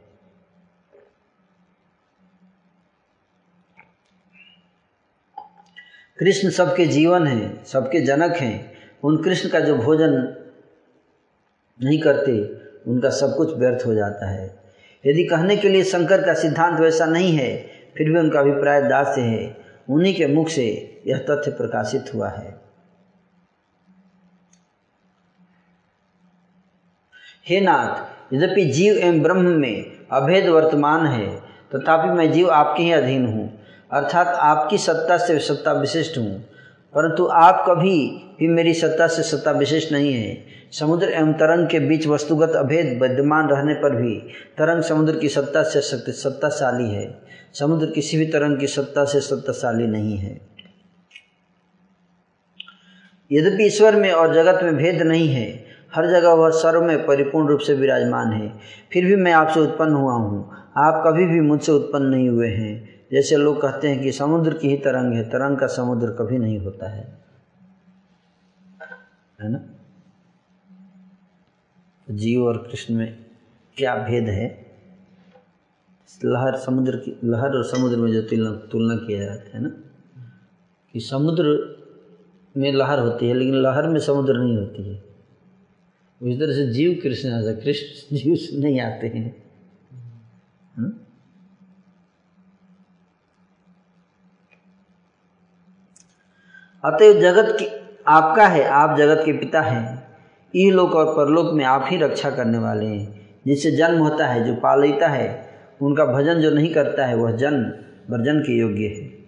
कृष्ण 6.19 6.49
सबके 6.49 6.85
जीवन 6.85 7.27
हैं, 7.27 7.63
सबके 7.63 8.01
जनक 8.01 8.35
हैं। 8.35 8.73
उन 9.03 9.23
कृष्ण 9.23 9.49
का 9.49 9.59
जो 9.59 9.75
भोजन 9.75 10.35
नहीं 11.83 11.99
करते, 11.99 12.59
उनका 12.91 13.09
सब 13.09 13.37
कुछ 13.37 13.57
व्यर्थ 13.57 13.85
हो 13.85 13.93
जाता 13.93 14.29
है। 14.29 14.58
यदि 15.03 15.23
कहने 15.23 15.55
के 15.57 15.69
लिए 15.69 15.83
शंकर 15.83 16.21
का 16.21 16.33
सिद्धांत 16.33 16.79
वैसा 16.79 17.05
नहीं 17.05 17.31
है, 17.33 17.55
फिर 17.97 18.09
भी 18.09 18.19
उनका 18.19 18.39
अभिप्राय 18.39 18.81
दास्य 18.81 19.21
है। 19.21 19.57
उन्हीं 19.89 20.13
के 20.15 20.27
मुख 20.27 20.49
से 20.49 20.65
यह 21.07 21.17
तथ्य 21.29 21.51
प्रकाशित 21.51 22.13
हुआ 22.13 22.29
है। 22.29 22.57
हे 27.47 27.59
नाथ, 27.61 28.33
यद्यपि 28.33 28.65
जीव 28.65 28.97
एवं 28.97 29.19
ब्रह्म 29.19 29.49
में 29.51 30.05
अभेद 30.11 30.47
वर्तमान 30.47 31.05
है, 31.05 31.29
तथापि 31.71 32.07
तो 32.07 32.13
मैं 32.13 32.31
जीव 32.31 32.49
आपके 32.51 32.83
ही 32.83 32.91
अधीन 32.91 33.25
हूँ, 33.25 33.47
अर्थात 33.91 34.27
आपकी 34.27 34.77
सत्ता 34.77 35.17
से 35.17 35.39
सत्ता 35.39 35.71
विशिष्ट 35.71 36.17
हूँ। 36.17 36.45
परंतु 36.95 37.25
आप 37.25 37.65
कभी 37.69 38.25
भी 38.39 38.47
मेरी 38.47 38.73
सत्ता 38.73 39.07
से 39.07 39.23
सत्ता 39.23 39.51
विशेष 39.51 39.91
नहीं 39.91 40.13
है। 40.13 40.45
समुद्र 40.71 41.09
एवं 41.09 41.33
तरंग 41.33 41.67
के 41.67 41.79
बीच 41.79 42.07
वस्तुगत 42.07 42.49
अभेद 42.49 43.01
विद्यमान 43.01 43.49
रहने 43.49 43.73
पर 43.73 43.95
भी 43.95 44.15
तरंग 44.57 44.83
समुद्र 44.83 45.15
की 45.15 45.29
सत्ता 45.29 45.63
से 45.63 45.81
सत्ताशाली 46.11 46.89
है। 46.89 47.21
समुद्र 47.53 47.85
किसी 47.85 48.17
भी 48.17 48.25
तरंग 48.25 48.59
की 48.59 48.67
सत्ता 48.67 49.05
से 49.05 49.19
सत्ताशाली 49.19 49.87
नहीं 49.87 50.17
है। 50.17 50.49
यद्यपि 53.31 53.65
ईश्वर 53.65 53.95
में 53.95 54.11
और 54.11 54.33
जगत 54.33 54.63
में 54.63 54.77
भेद 54.77 55.01
नहीं 55.01 55.27
है, 55.29 55.65
हर 55.95 56.07
जगह 56.07 56.29
वह 56.29 56.49
सर्व 56.49 56.81
में 56.81 57.05
परिपूर्ण 57.05 57.47
रूप 57.47 57.59
से 57.59 57.73
विराजमान 57.73 58.31
है। 58.31 58.59
फिर 58.93 59.05
भी 59.05 59.15
मैं 59.15 59.31
आपसे 59.31 59.59
उत्पन्न 59.59 59.93
हुआ 59.93 60.13
हूँ। 60.13 60.51
आप 60.77 61.03
कभी 61.07 61.25
भी 61.25 61.41
मुझसे 61.41 61.71
उत्पन्न 61.71 62.05
नहीं 62.05 62.29
हुए 62.29 62.47
हैं। 62.47 62.88
जैसे 63.11 63.35
लोग 63.35 63.61
कहते 63.61 63.87
हैं 63.87 64.03
कि 64.03 64.11
समुद्र 64.11 64.53
की 64.53 64.69
ही 64.69 64.77
तरंग 64.77 65.13
है, 65.13 65.23
तरंग 65.23 65.57
का 65.57 65.67
समुद्र 65.67 66.11
कभी 66.11 66.37
नहीं 66.37 66.59
होता 66.59 66.89
है। 66.89 67.17
है 69.41 69.49
ना? 69.49 69.59
जीव 72.11 72.43
और 72.43 72.57
कृष्ण 72.57 72.95
में 72.95 73.25
क्या 73.77 73.95
भेद 73.95 74.23
है? 74.23 74.69
लहर 76.25 76.57
समुद्र 76.57 76.97
की, 76.97 77.19
लहर 77.23 77.49
और 77.49 77.63
समुद्र 77.63 77.97
में 77.97 78.11
जो 78.11 78.21
तुलना 78.21 78.51
तुलना 78.51 78.95
किया 78.95 79.25
जाता 79.25 79.57
है 79.57 79.63
ना? 79.63 79.69
कि 80.93 80.99
समुद्र 80.99 81.75
में 82.57 82.73
लहर 82.73 82.99
होती 82.99 83.27
है, 83.27 83.33
लेकिन 83.33 83.55
लहर 83.55 83.87
में 83.87 83.99
समुद्र 83.99 84.33
नहीं 84.33 84.57
होती 84.57 84.83
है। 84.83 85.03
उस 86.21 86.39
तरह 86.39 86.53
से 86.53 86.67
जीव 86.67 86.99
कृष्ण 87.03 87.29
आता 87.29 87.53
कृष्ण 87.53 88.15
जीव 88.17 88.61
नहीं 88.61 88.81
आते 88.81 89.07
है? 89.07 89.48
अतएव 96.85 97.21
जगत 97.21 97.57
की, 97.59 97.67
आपका 98.07 98.47
है, 98.47 98.63
आप 98.63 98.97
जगत 98.97 99.21
के 99.25 99.31
पिता 99.31 99.61
हैं। 99.61 100.07
लोक 100.71 100.93
और 100.93 101.05
परलोक 101.05 101.53
में 101.53 101.65
आप 101.65 101.85
ही 101.87 101.97
रक्षा 101.97 102.29
करने 102.29 102.57
वाले 102.57 102.85
हैं। 102.85 103.27
जिससे 103.47 103.71
जन्म 103.71 103.97
होता 103.99 104.27
है, 104.27 104.43
जो 104.43 104.55
पालिता 104.55 105.07
है, 105.07 105.49
उनका 105.81 106.05
भजन 106.05 106.33
जो 106.33 106.51
नहीं 106.51 106.73
करता 106.73 107.05
है, 107.05 107.15
वह 107.15 107.31
जन्म 107.31 107.63
वर्जन 108.13 108.39
के 108.39 108.57
योग्य 108.57 108.85
है। 108.85 109.19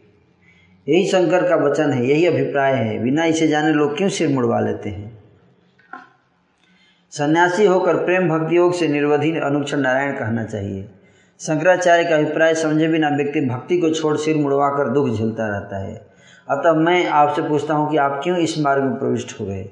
यही 0.93 1.08
शंकर 1.08 1.49
का 1.49 1.56
वचन 1.56 1.91
है, 1.91 2.06
यही 2.06 2.26
अभिप्राय 2.26 2.74
है। 2.74 3.04
बिना 3.04 3.26
इसे 3.26 3.47
जाने 3.47 3.74
लोग 3.74 3.97
क्यों 3.97 4.10
सिर 4.10 4.30
मुड़वा 4.30 4.60
लेते 4.60 4.89
हैं? 4.89 5.24
सन्यासी 7.12 7.66
होकर 7.66 7.95
प्रेम 7.95 8.30
भक्ति 8.30 8.58
योग 8.58 8.74
से 8.74 8.88
निर्वधि 8.88 9.32
अनुक्षण 9.32 9.78
नारायण 9.78 10.12
कहना 10.12 10.43
चाहिए। 10.43 10.89
शंकराचार्य 11.39 12.04
का 12.04 12.16
अभिप्राय 12.16 12.56
समझे 12.56 12.88
बिना 12.88 13.10
व्यक्ति 13.10 13.41
भक्ति 13.41 13.78
को 13.78 13.89
छोड़ 13.89 14.18
सिर 14.18 14.38
मुड़वाकर 14.38 14.89
दुख 14.89 15.10
झेलता 15.10 15.47
रहता 15.47 15.78
है। 15.78 16.11
अतः 16.48 16.74
मैं 16.74 17.06
आपसे 17.08 17.42
पूछता 17.42 17.74
हूँ 17.74 17.89
कि 17.92 17.98
आप 17.98 18.20
क्यों 18.24 18.38
इस 18.38 18.58
मार्ग 18.60 18.84
में 18.84 18.96
प्रविष्ट 18.96 19.39
हो 19.39 19.46
गए? 19.46 19.70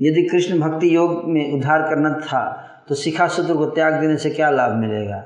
यदि 0.00 0.22
कृष्ण 0.22 0.58
भक्ति 0.60 0.94
योग 0.96 1.22
में 1.26 1.52
उद्धार 1.52 1.82
करना 1.82 2.10
था 2.22 2.44
तो 2.88 2.94
शिखा 2.94 3.26
सूत्र 3.28 3.54
को 3.54 3.66
त्याग 3.66 3.94
देने 3.94 4.16
से 4.16 4.30
क्या 4.30 4.50
लाभ 4.50 4.72
मिलेगा? 4.72 5.24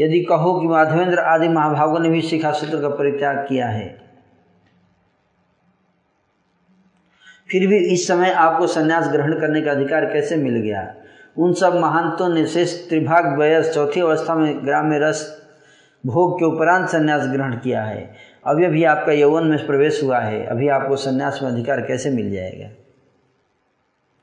यदि 0.00 0.20
कहो 0.20 0.60
कि 0.60 0.66
माधवेंद्र 0.66 1.18
आदि 1.18 1.48
महाभागों 1.48 1.98
ने 1.98 2.08
भी 2.08 2.20
शिखा 2.22 2.52
सूत्र 2.52 2.80
का 2.80 2.88
परित्याग 2.88 3.36
किया 3.48 3.68
है। 3.68 3.86
फिर 7.50 7.66
भी 7.66 7.78
इस 7.94 8.06
समय 8.08 8.30
आपको 8.30 8.66
संन्यास 8.66 9.08
ग्रहण 9.08 9.40
करने 9.40 9.60
का 9.60 9.70
अधिकार 9.70 10.04
कैसे 10.06 10.36
मिल 10.36 10.54
गया? 10.54 10.94
उन 11.38 11.52
सब 11.52 11.74
महांतों 11.74 12.28
ने 12.28 12.46
शेष 12.46 12.88
त्रिभाग 12.88 13.38
वयस 13.38 13.72
चौथी 13.74 14.00
अवस्था 14.00 14.34
में 14.34 14.64
ग्राम 14.66 14.86
में 14.86 14.98
रस, 14.98 15.22
भोग 16.04 16.38
के 16.38 16.44
उपरांत 16.44 16.88
संन्यास 16.88 17.26
ग्रहण 17.26 17.56
किया 17.56 17.82
है। 17.82 18.14
अभी 18.44 18.64
अभी 18.64 18.82
आपका 18.84 19.12
यौवन 19.12 19.46
में 19.46 19.66
प्रवेश 19.66 20.02
हुआ 20.02 20.18
है 20.20 20.44
अभी 20.46 20.68
आपको 20.68 20.96
संन्यास 20.96 21.38
में 21.42 21.50
अधिकार 21.50 21.80
कैसे 21.80 22.10
मिल 22.10 22.30
जाएगा? 22.32 22.68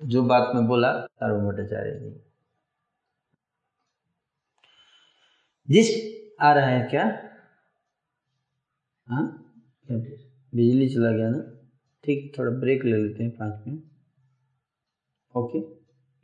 जो 0.01 0.23
बात 0.23 0.55
मैं 0.55 0.65
बोला 0.67 0.91
सार्वभौम 1.05 1.51
भट्टाचार्य 1.51 1.91
जी। 1.99 2.11
जिस 5.69 5.89
आ 6.41 6.53
रहा 6.53 6.65
है 6.65 6.87
क्या? 6.89 7.03
हाँ? 9.07 9.25
बिजली 9.91 10.89
चला 10.89 11.11
गया 11.11 11.29
ना? 11.29 11.41
ठीक 12.03 12.33
थोड़ा 12.37 12.51
ब्रेक 12.51 12.85
ले 12.85 12.97
लेते 12.97 13.23
हैं 13.23 13.31
पाँच 13.37 13.63
मिनट। 13.67 13.83
ओके 15.35 15.59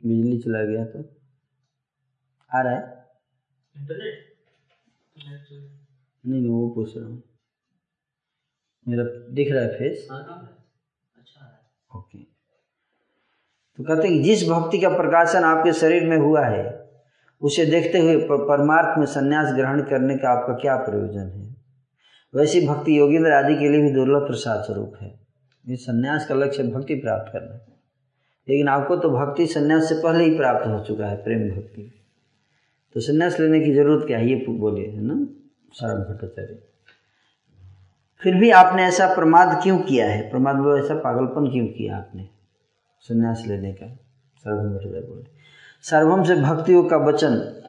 बिजली 0.02 0.38
चला 0.38 0.62
गया 0.64 0.84
तो? 0.84 1.02
आ 2.50 2.62
रहा 2.62 2.72
है? 2.72 3.06
इंटरनेट? 3.76 4.24
नहीं 6.26 6.40
नहीं 6.40 6.50
वो 6.50 6.68
पूछ 6.70 6.96
रहा 6.96 7.06
हूँ। 7.06 7.22
मेरा 8.88 9.04
दिख 9.34 9.52
रहा 9.52 9.62
है 9.62 9.78
फेस 9.78 10.06
अच्छा 10.10 11.46
ओके 11.90 12.18
तो 13.78 13.84
कहते 13.84 14.08
हैं 14.08 14.22
जिस 14.22 14.48
भक्ति 14.48 14.78
का 14.78 14.88
प्रकाशन 14.88 15.44
आपके 15.44 15.72
शरीर 15.72 16.08
में 16.08 16.16
हुआ 16.16 16.44
है 16.46 16.66
उसे 17.42 17.66
देखते 17.66 17.98
हुए 17.98 18.16
परमार्थ 18.30 18.98
में 18.98 19.06
संन्यास 19.06 19.52
ग्रहण 19.54 19.82
करने 19.82 20.16
का 20.16 20.30
आपका 20.30 20.54
क्या 20.54 20.76
प्रयोजन 20.76 21.26
है? 21.28 21.46
वैसी 22.34 22.66
भक्ति 22.66 22.98
योगेंद्र 22.98 23.32
आदि 23.32 23.54
के 23.54 23.68
लिए 23.68 23.82
भी 23.82 23.90
दुर्लभ 23.90 24.26
प्रसाद 24.26 24.64
स्वरूप 24.64 24.94
है। 25.00 25.08
ये 25.64 25.76
संन्यास 25.76 26.26
का 26.26 26.34
लक्ष्य 26.34 26.62
भक्ति 26.62 26.94
प्राप्त 26.94 27.32
करना 27.32 27.54
लेकिन 28.48 28.68
आपको 28.68 28.96
तो 28.96 29.10
भक्ति 29.10 29.46
संन्यास 29.46 29.88
से 29.88 29.94
पहले 29.94 30.24
ही 30.24 30.36
प्राप्त 30.36 30.66
हो 30.66 30.78
चुका 30.84 31.06
है 31.06 31.16
प्रेम 31.24 31.48
भक्ति। 31.50 31.90
तो 32.94 33.00
संन्यास 33.00 33.38
लेने 33.40 33.60
की 33.60 33.74
ज़रूरत 33.74 34.06
क्या 34.06 34.18
है? 34.18 34.28
ये 34.28 34.44
बोलिए 34.48 34.90
है 34.90 35.00
ना? 35.02 35.14
सारण 35.72 36.02
भट्टाचार्य। 36.04 36.58
फिर 38.22 38.34
भी 38.34 38.50
आपने 38.50 38.82
ऐसा 38.82 39.14
प्रमाद 39.14 39.60
क्यों 39.62 39.78
किया 39.78 40.10
है? 40.10 40.30
प्रमाद 40.30 40.56
वो 40.56 40.78
ऐसा 40.78 40.94
पागलपन 40.94 41.50
क्यों 41.50 41.66
किया 41.66 41.96
आपने? 41.96 42.28
संन्यास 43.00 43.44
लेने 43.46 43.72
का। 43.72 43.86
सर्वभम 44.44 44.68
भट्टाचार्य 44.68 45.00
बोले 45.00 45.24
सर्वभम 45.82 46.22
से 46.24 46.34
भक्तियों 46.34 46.84
का 46.84 46.96
वचन 46.96 47.62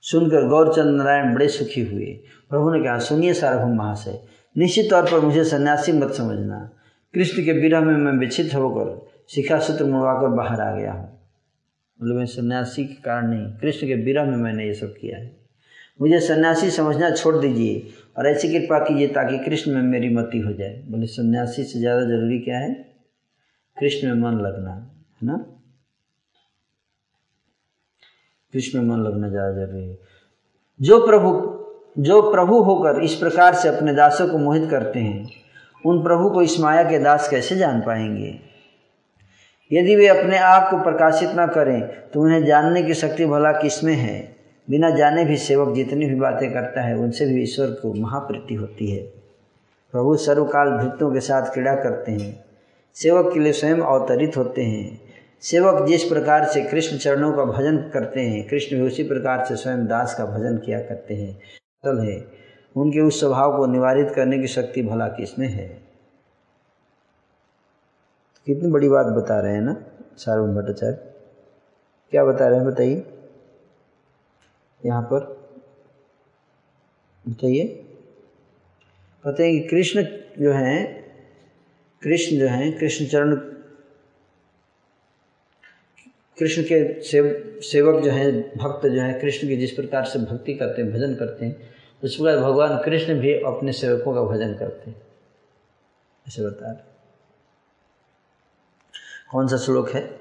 सुनकर 0.00 0.48
गौरचंद 0.48 0.96
नारायण 0.96 1.34
बड़े 1.34 1.48
सुखी 1.48 1.80
हुए। 1.80 2.06
प्रभु 2.50 2.70
ने 2.70 2.84
कहा, 2.84 2.98
सुनिए 2.98 3.34
सार्वभम 3.34 3.74
महाशय, 3.74 4.20
निश्चित 4.58 4.90
तौर 4.90 5.02
पर 5.02 5.20
मुझे 5.20 5.44
सन्यासी 5.44 5.92
मत 5.92 6.12
समझना। 6.12 6.70
कृष्ण 7.14 7.44
के 7.44 7.52
विरह 7.52 7.80
में 7.80 7.96
मैं 7.96 8.12
विचित 8.12 8.54
होकर 8.54 9.08
शिखा 9.28 9.58
सूत्र 9.58 9.84
मुड़वाकर 9.84 10.28
बाहर 10.28 10.60
आ 10.60 10.76
गया 10.76 10.92
हूँ। 10.92 11.20
मतलब 12.02 12.16
मैं 12.16 12.26
सन्यासी 12.26 12.84
के 12.84 12.94
कारण 12.94 13.26
नहीं 13.26 13.52
कृष्ण 13.52 13.86
के 13.86 13.94
विरह 13.94 14.24
में 14.24 14.36
मैंने 14.36 14.66
ये 14.66 14.74
सब 14.74 14.94
किया 15.00 15.18
है। 15.18 15.43
मुझे 16.00 16.20
सन्यासी 16.20 16.70
समझना 16.70 17.10
छोड़ 17.10 17.36
दीजिए 17.36 17.92
और 18.18 18.26
ऐसी 18.26 18.48
कृपा 18.48 18.78
कीजिए 18.78 19.08
ताकि 19.08 19.38
कृष्ण 19.38 19.72
में 19.72 19.82
मेरी 19.82 20.08
मति 20.14 20.38
हो 20.38 20.52
जाए। 20.52 20.82
बोले, 20.88 21.06
सन्यासी 21.06 21.64
से 21.64 21.78
ज़्यादा 21.78 22.04
ज़रूरी 22.04 22.38
क्या 22.38 22.58
है? 22.58 22.72
कृष्ण 23.76 24.08
में 24.08 24.22
मन 24.22 24.40
लगना, 24.40 24.70
है 24.70 25.26
ना? 25.26 25.36
कृष्ण 28.54 28.82
में 28.82 28.88
मन 28.88 29.02
लगना 29.02 29.28
ज़्यादा 29.28 29.66
ज़रूरी 29.66 29.88
है। 29.88 29.98
जो 30.80 31.06
प्रभु 31.06 31.50
जो 31.98 32.20
प्रभु 32.32 32.58
होकर 32.62 33.00
इस 33.02 33.14
प्रकार 33.14 33.54
से 33.54 33.68
अपने 33.68 33.92
दासों 33.94 34.28
को 34.28 34.38
मोहित 34.38 34.70
करते 34.70 35.00
हैं, 35.00 35.30
उन 35.84 36.02
प्रभु 36.02 36.30
को 36.30 36.42
इस 36.42 36.60
माया 36.60 36.82
के 36.82 36.98
दास 36.98 37.28
कैसे 37.28 37.56
जान 37.56 37.80
पाएँगे? 37.80 38.38
यदि 39.70 39.96
वे 39.96 40.06
अपने 40.06 40.38
आप 40.38 40.70
को 40.70 40.82
प्रकाशित 40.82 41.30
न 41.38 41.46
करें 41.46 41.80
तो 42.10 42.22
उन्हें 42.22 42.44
जानने 42.44 42.82
की 42.82 42.94
शक्ति 42.94 43.26
भला 43.26 43.52
किसमें 43.52 43.94
है? 43.94 44.33
बिना 44.70 44.90
जाने 44.90 45.24
भी 45.24 45.36
सेवक 45.36 45.74
जितनी 45.74 46.06
भी 46.06 46.14
बातें 46.14 46.52
करता 46.52 46.80
है, 46.80 46.96
उनसे 46.96 47.26
भी 47.26 47.42
ईश्वर 47.42 47.66
को 47.66 47.94
महाप्रीति 47.94 48.54
होती 48.54 48.90
है। 48.90 49.02
प्रभु 49.92 50.16
सर्वकाल 50.16 50.70
भृत्यों 50.70 51.12
के 51.12 51.20
साथ 51.20 51.52
क्रीड़ा 51.52 51.74
करते 51.74 52.12
हैं। 52.12 52.44
सेवक 52.94 53.34
के 53.34 53.40
लिए 53.40 53.52
स्वयं 53.52 53.78
अवतरित 53.78 54.36
होते 54.36 54.62
हैं। 54.62 55.00
सेवक 55.42 55.86
जिस 55.88 56.04
प्रकार 56.04 56.44
से 56.44 56.60
कृष्ण 56.60 56.98
चरणों 56.98 57.32
का 57.32 57.44
भजन 57.44 57.76
करते 57.76 58.20
हैं, 58.20 58.48
कृष्ण 58.48 58.76
भी 58.76 58.82
उसी 58.82 59.02
प्रकार 59.02 59.44
से 59.44 59.56
स्वयं 59.56 59.86
दास 59.86 60.14
का 60.14 60.26
भजन 60.26 60.58
किया 60.58 60.80
करते 60.80 61.14
हैं। 61.14 61.40
तल 61.84 61.98
है, 61.98 62.26
उनके 62.76 63.00
उस 63.00 63.20
स्वभाव 63.20 63.56
को 63.56 63.66
निवारित 63.66 64.10
करने 64.10 64.38
की 64.38 64.46
शक्ति 64.46 64.82
भला 64.82 65.08
किसमें 65.08 65.48
है? 65.48 65.82
कितनी 68.46 68.70
बड़ी 68.70 68.88
बात 68.88 69.06
बता 69.06 69.40
रहे 69.40 69.54
हैं 69.54 69.62
ना, 69.62 69.76
सार्वभौम 70.16 70.56
भट्टाचार्य? 70.56 70.98
क्या 72.10 72.24
बता 72.24 72.48
रहे 72.48 72.58
हैं, 72.58 72.68
बताइए। 72.68 73.13
यहाँ 74.86 75.02
पर। 75.02 75.44
बताइए। 77.28 77.80
हैं 79.26 79.62
कि 79.62 79.68
कृष्ण 79.68 80.02
जो 80.42 80.52
हैं, 80.52 81.04
कृष्ण 82.02 82.38
जो 82.38 82.48
हैं, 82.48 82.78
कृष्ण 82.78 83.06
चरण, 83.06 83.36
कृष्ण 86.38 86.62
के 86.62 87.02
सेव, 87.02 87.60
सेवक 87.62 88.04
जो 88.04 88.10
हैं, 88.10 88.58
भक्त 88.58 88.86
जो 88.86 89.00
हैं, 89.00 89.20
कृष्ण 89.20 89.48
की 89.48 89.56
जिस 89.56 89.70
प्रकार 89.70 90.04
से 90.04 90.18
भक्ति 90.18 90.54
करते 90.54 90.82
हैं, 90.82 90.92
भजन 90.92 91.14
करते 91.14 91.46
हैं, 91.46 91.74
उस 92.04 92.16
प्रकार 92.16 92.38
भगवान 92.38 92.82
कृष्ण 92.84 93.20
भी 93.20 93.34
अपने 93.34 93.72
सेवकों 93.72 94.14
का 94.14 94.22
भजन 94.22 94.54
करते 94.54 94.90
हैं। 94.90 95.02
ऐसे 96.28 96.46
बता 96.46 96.70
रहे 96.70 96.82
कौन 99.30 99.48
सा 99.48 99.56
श्लोक 99.56 99.90
है? 99.90 100.20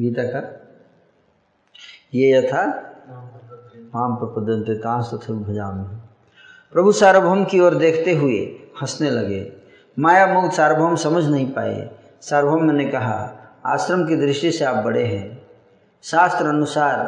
गीता 0.00 0.22
का। 0.22 0.63
ये 2.14 2.38
यथा 2.38 2.66
माम 3.94 4.16
प्रपदंते 4.16 4.74
तांस 4.74 5.10
तथा 5.14 5.34
भजाम। 5.34 5.84
प्रभु 6.72 6.92
सार्वभौम 6.92 7.44
की 7.44 7.60
ओर 7.60 7.74
देखते 7.74 8.12
हुए 8.12 8.38
हंसने 8.82 9.10
लगे। 9.10 9.52
माया 9.98 10.26
मुक्त 10.26 10.54
सार्वभौम 10.54 10.96
समझ 10.96 11.24
नहीं 11.24 11.52
पाए। 11.52 11.90
सार्वभौम 12.20 12.64
ने 12.64 12.84
कहा, 12.84 13.32
आश्रम 13.66 14.08
की 14.08 14.16
दृष्टि 14.16 14.52
से 14.52 14.64
आप 14.64 14.84
बड़े 14.84 15.04
हैं। 15.04 15.42
शास्त्र 16.02 16.46
अनुसार 16.46 16.98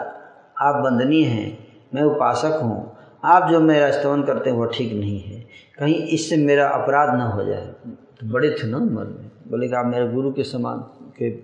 आप 0.59 0.85
वंदनीय 0.85 1.27
हैं। 1.27 1.59
मैं 1.95 2.03
उपासक 2.03 2.61
हूँ। 2.63 2.97
आप 3.25 3.51
जो 3.51 3.61
मेरा 3.61 3.91
स्तवन 3.91 4.23
करते 4.23 4.51
हैं, 4.51 4.57
वह 4.57 4.71
ठीक 4.75 4.93
नहीं 4.93 5.21
है। 5.21 5.41
कहीं 5.79 5.95
इससे 5.95 6.37
मेरा 6.37 6.69
अपराध 6.69 7.19
न 7.19 7.21
हो 7.21 7.45
जाए। 7.45 7.67
तो 7.87 8.33
बड़े 8.33 8.51
थे 8.51 8.67
ना 8.67 8.77
उम्र 8.77 9.05
में। 9.05 9.31
बोले 9.49 9.69
कि 9.69 9.75
आप 9.75 9.87
मेरे 9.87 10.09
गुरु 10.09 10.33
के 10.33 10.43
समान 10.43 10.79
के 11.19 11.35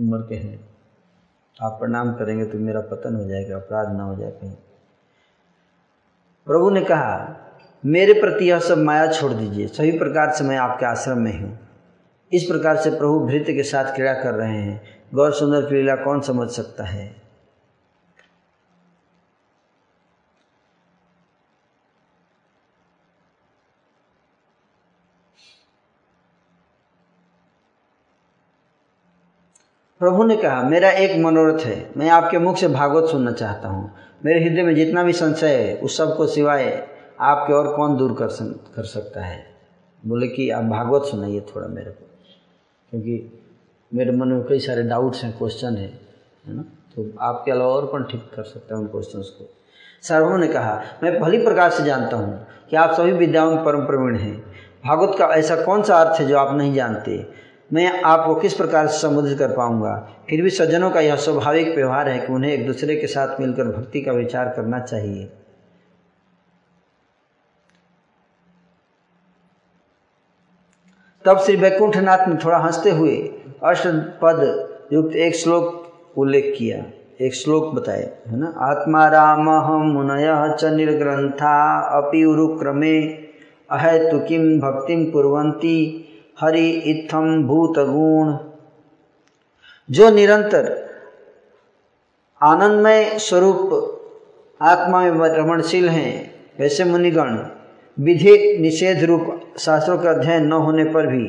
उम्र 0.00 0.18
के 0.18 0.34
हैं। 0.34 0.77
आप 1.60 1.72
प्रणाम 1.72 2.12
करेंगे 2.12 2.44
तो 2.44 2.58
मेरा 2.58 2.80
पतन 2.80 3.14
हो 3.16 3.24
जाएगा, 3.24 3.56
अपराध 3.56 3.96
ना 3.96 4.04
हो 4.04 4.14
जाए 4.16 4.30
कहीं। 4.30 4.52
प्रभु 6.46 6.70
ने 6.70 6.80
कहा, 6.80 7.36
मेरे 7.84 8.12
प्रति 8.12 8.50
यह 8.50 8.58
सब 8.58 8.78
माया 8.78 9.06
छोड़ 9.12 9.32
दीजिए, 9.32 9.66
सभी 9.66 9.98
प्रकार 9.98 10.30
से 10.30 10.44
मैं 10.44 10.56
आपके 10.56 10.86
आश्रम 10.86 11.18
में 11.18 11.40
हूँ। 11.40 11.58
इस 12.32 12.44
प्रकार 12.44 12.76
से 12.76 12.90
प्रभु 12.90 13.20
भृत्य 13.20 13.52
के 13.52 13.62
साथ 13.62 13.94
क्रीड़ा 13.94 14.12
कर 14.14 14.34
रहे 14.34 14.56
हैं। 14.56 14.80
गौर 15.14 15.32
सुंदर 15.32 15.70
लीला 15.72 15.94
कौन 15.96 16.20
समझ 16.20 16.48
सकता 16.48 16.84
है? 16.84 17.27
प्रभु 30.00 30.24
ने 30.24 30.36
कहा, 30.36 30.62
मेरा 30.62 30.90
एक 30.90 31.24
मनोरथ 31.24 31.58
है, 31.60 31.90
मैं 31.96 32.10
आपके 32.10 32.38
मुख 32.38 32.56
से 32.56 32.68
भागवत 32.68 33.10
सुनना 33.10 33.32
चाहता 33.32 33.68
हूँ। 33.68 33.90
मेरे 34.24 34.44
हृदय 34.44 34.62
में 34.62 34.74
जितना 34.74 35.02
भी 35.02 35.12
संशय 35.12 35.48
है, 35.48 35.76
उस 35.76 35.96
सबको 35.96 36.26
सिवाय 36.26 36.88
आपके 37.20 37.52
और 37.52 37.76
कौन 37.76 37.96
दूर 37.96 38.12
कर 38.12 38.26
कर 38.76 38.82
सकता 38.82 39.20
है? 39.20 39.46
बोले 40.06 40.28
कि 40.28 40.50
आप 40.50 40.64
भागवत 40.64 41.02
सुनाइए 41.02 41.40
थोड़ा 41.40 41.68
मेरे 41.68 41.90
को। 41.90 42.08
क्योंकि 42.90 43.44
मेरे 43.94 44.10
मन 44.10 44.28
में 44.28 44.42
कई 44.42 44.58
सारे 44.58 44.82
डाउट्स 44.82 45.24
हैं 45.24 45.38
क्वेश्चन 45.38 45.76
है 45.76 46.00
है 46.46 46.56
ना? 46.56 46.62
तो 46.62 47.10
आपके 47.20 47.50
अलावा 47.50 47.74
और 47.74 47.86
कौन 47.86 48.04
ठीक 48.04 48.30
कर 48.34 48.42
सकता 48.42 48.74
है 48.74 48.80
उन 48.80 48.86
क्वेश्चन 48.86 49.18
को? 49.18 49.54
सार्वभौम 50.02 50.40
ने 50.40 50.48
कहा, 50.48 50.82
मैं 51.02 51.20
भली 51.20 51.38
प्रकार 51.38 51.70
से 51.70 51.84
जानता 51.84 52.16
हूँ 52.16 52.46
कि 52.70 52.76
आप 52.76 52.94
सभी 52.94 53.12
विद्याओं 53.12 53.54
में 53.54 53.64
परम 53.64 53.80
प्रवीण 53.80 54.16
हैं। 54.16 54.40
भागवत 54.86 55.18
का 55.18 55.26
ऐसा 55.26 55.56
कौन 55.56 55.82
सा 55.82 55.96
अर्थ 55.96 56.20
है 56.20 56.26
जो 56.26 56.38
आप 56.38 56.56
नहीं 56.56 56.74
जानते? 56.74 57.47
मैं 57.72 58.02
आपको 58.02 58.34
किस 58.34 58.54
प्रकार 58.54 58.86
से 58.86 58.98
संबोधित 58.98 59.38
कर 59.38 59.48
पाऊँगा? 59.48 60.08
फिर 60.30 60.42
भी 60.42 60.50
सज्जनों 60.50 60.90
का 60.90 61.00
यह 61.00 61.16
स्वाभाविक 61.16 61.74
व्यवहार 61.74 62.08
है 62.08 62.26
कि 62.26 62.32
उन्हें 62.32 62.52
एक 62.52 62.66
दूसरे 62.66 62.96
के 62.96 63.06
साथ 63.06 63.40
मिलकर 63.40 63.64
भक्ति 63.64 64.00
का 64.00 64.12
विचार 64.12 64.48
करना 64.48 64.80
चाहिए। 64.80 65.32
तब 71.24 71.38
श्री 71.38 71.56
वैकुंठनाथ 71.56 72.28
ने 72.28 72.44
थोड़ा 72.44 72.58
हँसते 72.58 72.90
हुए 72.90 73.16
अष्टपद 73.64 74.68
युक्त 74.92 75.16
एक 75.16 75.36
श्लोक 75.36 75.92
उल्लेख 76.16 76.54
किया। 76.58 76.84
एक 77.20 77.34
श्लोक 77.34 77.74
बताए 77.74 78.18
है 78.26 78.36
ना? 78.36 78.54
आत्मा 78.58 79.08
राम 79.08 79.50
हम 79.50 79.80
मुनय 79.80 80.56
च 80.60 80.64
निर्ग्रंथा 80.64 81.80
अपि 81.80 82.24
उरुक्रमे, 82.24 83.00
अहेतु 83.70 84.18
किम 84.18 84.60
भक्तिम 84.60 85.10
कुर्वन्ति? 85.10 86.04
हरि 86.40 86.68
इत्थम 86.70 87.42
भूत 87.44 87.78
गुण 87.78 88.36
जो 89.90 90.10
निरंतर 90.10 90.88
आनंदमय 92.42 93.18
स्वरूप 93.18 93.94
आत्मा 94.62 95.00
में 95.00 95.28
रमणशील 95.28 95.88
हैं, 95.88 96.34
वैसे 96.60 96.84
मुनिगण, 96.84 97.38
विधि 97.98 98.58
निषेध 98.60 99.04
रूप 99.04 99.40
शास्त्रों 99.58 99.98
का 99.98 100.10
अध्ययन 100.10 100.46
न 100.46 100.52
होने 100.52 100.84
पर 100.84 101.06
भी 101.06 101.24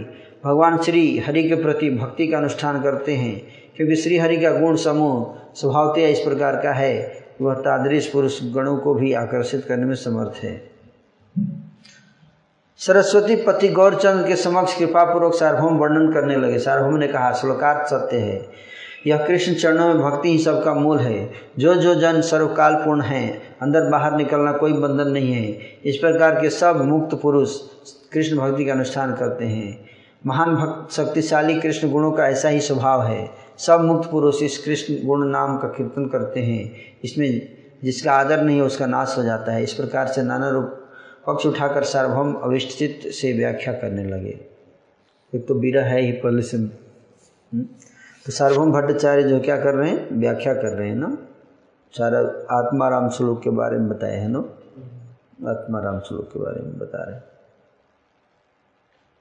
भगवान 0.46 0.78
श्री 0.78 1.20
हरि 1.20 1.44
के 1.44 1.56
प्रति 1.56 1.90
भक्ति 1.90 2.28
का 2.28 2.38
अनुष्ठान 2.38 2.82
करते 2.82 3.16
हैं, 3.16 3.42
क्योंकि 3.76 3.96
श्री 3.96 4.18
हरि 4.18 4.38
का 4.38 4.52
गुण 4.52 4.76
समूह 4.76 5.36
स्वभावतया 5.56 6.08
इस 6.08 6.20
प्रकार 6.20 6.56
का 6.56 6.74
है, 6.74 7.24
वह 7.42 7.54
तादृश 7.54 8.08
पुरुष 8.08 8.40
गणों 8.44 8.78
को 8.78 8.94
भी 8.94 9.14
आकर्षित 9.14 9.66
करने 9.66 9.86
में 9.86 9.96
समर्थ 9.96 10.44
है। 10.44 10.79
सरस्वती 12.80 13.36
पति 13.36 13.68
गौरचंद 13.68 14.28
के 14.28 14.36
समक्ष 14.36 14.78
कृपापूर्वक 14.78 15.34
सार्वभौम 15.34 15.78
वर्णन 15.78 16.14
करने 16.14 16.36
लगे। 16.36 16.60
सार्वभौम 16.60 16.96
ने 16.96 17.08
कहा, 17.08 17.32
श्लोकार्थ 17.32 17.90
सत्य 17.90 18.18
है। 18.18 18.50
यह 19.08 19.18
कृष्ण 19.18 19.54
चरणों 19.54 19.88
में 19.88 20.02
भक्ति 20.02 20.30
ही 20.30 20.40
सबका 20.40 20.74
मूल 20.74 21.00
है। 21.00 21.32
जो 21.60 21.76
जो 21.76 21.96
जन 21.96 22.22
सर्वकाल 22.22 22.76
पूर्ण 22.76 23.02
है, 23.02 23.42
अंदर 23.62 23.82
बाहर 23.82 24.16
निकलना 24.16 24.52
कोई 24.52 24.74
बंधन 24.74 25.12
नहीं 25.12 25.34
है। 25.34 25.60
इस 25.86 25.98
प्रकार 25.98 26.42
के 26.42 26.50
सब 26.50 26.82
मुक्त 26.82 27.20
पुरुष 27.22 27.56
कृष्ण 28.14 28.38
भक्ति 28.38 28.66
का 28.66 28.74
अनुष्ठान 28.74 29.16
करते 29.16 29.46
हैं। 29.46 29.86
महान 30.26 30.56
भक्त 30.56 30.94
शक्तिशाली 30.94 31.60
कृष्ण 31.60 31.90
गुणों 31.90 32.12
का 32.12 32.28
ऐसा 32.28 32.50
ही 32.50 32.60
स्वभाव 32.60 33.04
है। 33.04 33.30
सब 33.58 33.82
मुक्त 33.82 34.12
पुरुष 34.12 34.42
इस 34.44 34.58
कृष्ण 34.58 35.08
गुण 35.08 35.28
नाम 35.28 35.58
का 35.58 35.68
कीर्तन 35.68 36.06
करते 36.06 36.40
हैं। 36.40 36.72
इसमें 37.04 37.48
जिसका 37.84 38.12
आदर 38.12 38.42
नहीं 38.42 38.58
है, 38.58 38.64
उसका 38.64 38.86
नाश 38.86 39.16
हो 39.18 39.24
जाता 39.24 39.52
है। 39.52 39.64
इस 39.64 39.74
प्रकार 39.74 40.08
से 40.08 40.24
नाना 40.24 40.50
रूप 40.50 40.79
पक्ष 41.30 41.46
उठाकर 41.46 41.84
सार्वभौम 41.86 42.34
अविष्ठित 42.36 43.08
से 43.14 43.34
व्याख्या 43.34 43.74
करने 43.76 44.04
लगे। 44.06 44.40
एक 45.34 45.48
तो 45.48 45.56
बीरा 45.56 45.84
है 45.84 46.02
ही 46.02 46.12
पहले 46.22 46.42
से 46.42 46.58
तो 48.26 48.32
सार्वभौम 48.32 48.72
भट्टाचार्य 48.72 49.24
जो 49.24 49.40
क्या 49.40 49.58
कर 49.58 49.76
रहे 49.76 49.90
हैं? 49.90 50.20
व्याख्या 50.20 50.54
कर 50.54 50.78
रहे 50.78 50.88
हैं 50.90 50.96
ना? 50.96 51.18
सारा 51.94 52.20
आत्माराम 52.58 53.10
श्लोक 53.10 53.42
के 53.44 53.50
बारे 53.52 53.78
में 53.78 53.88
बताए 53.90 54.18
हैं 54.18 54.30
ना? 54.30 54.40
आत्माराम 55.50 56.00
श्लोक 56.00 56.30
के 56.34 56.40
बारे 56.40 56.62
में 56.62 56.78
बता 56.80 57.04
रहे 57.04 57.16
हैं। 57.16 57.24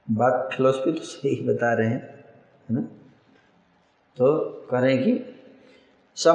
बात 0.08 0.48
फिलोसफी 0.52 0.92
तो 0.92 1.00
सही 1.00 1.34
बता 1.48 1.72
रहे 1.74 1.88
हैं, 1.88 2.02
है 2.68 2.74
ना? 2.74 2.80
तो 4.18 4.36
कह 4.70 4.78
रहे 4.78 4.94
हैं 4.94 5.04
कि 5.04 5.12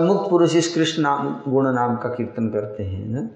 मुक्त 0.03 0.30
पुरुष 0.30 0.55
इस 0.55 0.74
कृष्ण 0.76 1.01
नाम, 1.03 1.41
गुण 1.47 1.71
नाम 1.74 1.95
का 1.97 2.09
कीर्तन 2.09 2.49
करते 2.49 2.84
हैं 2.84 3.05
ना? 3.07 3.28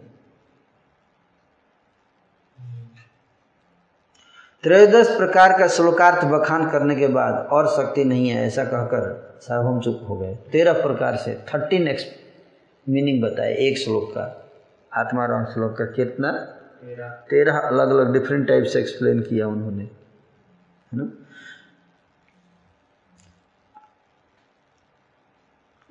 त्रयोदश 4.64 5.18
प्रकार 5.18 5.60
का 5.60 5.68
श्लोकार्थ 5.68 6.26
बखान 6.26 6.70
करने 6.72 6.95
के 6.95 7.08
बाद 7.08 7.47
और 7.51 7.68
शक्ति 7.68 8.03
नहीं 8.03 8.30
है 8.30 8.47
ऐसा 8.47 8.64
कहकर 8.64 9.38
सार्वभौम 9.41 9.80
चुप 9.80 10.05
हो 10.10 10.18
गए। 10.18 10.36
तेरह 10.36 10.74
प्रकार 10.74 11.16
से 11.16 11.45
थर्टीन 11.53 11.88
एक्स 11.88 12.05
मीनिंग 12.89 13.24
बताए 13.24 13.55
एक 13.55 13.78
श्लोक 13.78 14.10
का। 14.10 14.49
आत्माराम 14.93 15.45
श्लोक 15.45 15.78
का 15.78 15.86
कितना? 15.86 16.32
तेरह। 17.30 17.58
अलग 17.58 17.89
अलग 17.89 18.14
डिफरेंट 18.14 18.47
टाइप 18.47 18.64
से 18.64 18.80
एक्सप्लेन 18.80 19.22
किया 19.22 19.47
उन्होंने। 19.47 19.84
है 19.84 20.97
ना? 20.97 21.12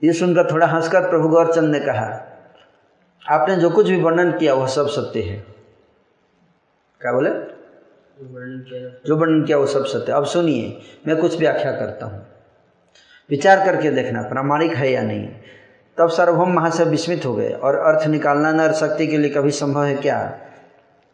ये 0.04 0.12
सुनकर 0.12 0.52
थोड़ा 0.52 0.66
हंसकर 0.66 1.10
प्रभु 1.10 1.28
गौरचंद 1.28 1.72
ने 1.72 1.80
कहा 1.80 2.38
आपने 3.28 3.56
जो 3.56 3.70
कुछ 3.70 3.86
भी 3.86 4.02
वर्णन 4.02 4.38
किया 4.38 4.54
वह 4.54 4.66
सब 4.66 4.88
सत्य 4.88 5.22
है। 5.22 5.40
क्या 7.00 7.12
बोले? 7.12 7.55
जो 8.20 9.16
वर्णन 9.16 9.44
किया 9.44 9.58
वो 9.58 9.66
सब 9.66 9.84
सत्य। 9.84 10.12
अब 10.12 10.24
सुनिए, 10.24 10.80
मैं 11.06 11.16
कुछ 11.16 11.38
व्याख्या 11.38 11.72
करता 11.72 12.06
हूँ। 12.06 12.26
विचार 13.30 13.64
करके 13.64 13.90
देखना, 13.90 14.22
प्रामाणिक 14.22 14.72
है 14.72 14.92
या 14.92 15.02
नहीं। 15.02 15.28
तब 15.98 16.08
सार्वभौम 16.08 16.52
महाशय 16.52 16.84
विस्मित 16.84 17.26
हो 17.26 17.34
गए 17.34 17.50
और 17.50 17.74
अर्थ 17.74 18.06
निकालना 18.06 18.52
नर 18.52 18.72
शक्ति 18.72 19.06
के 19.06 19.18
लिए 19.18 19.30
कभी 19.30 19.50
संभव 19.50 19.84
है 19.84 19.94
क्या? 19.94 20.40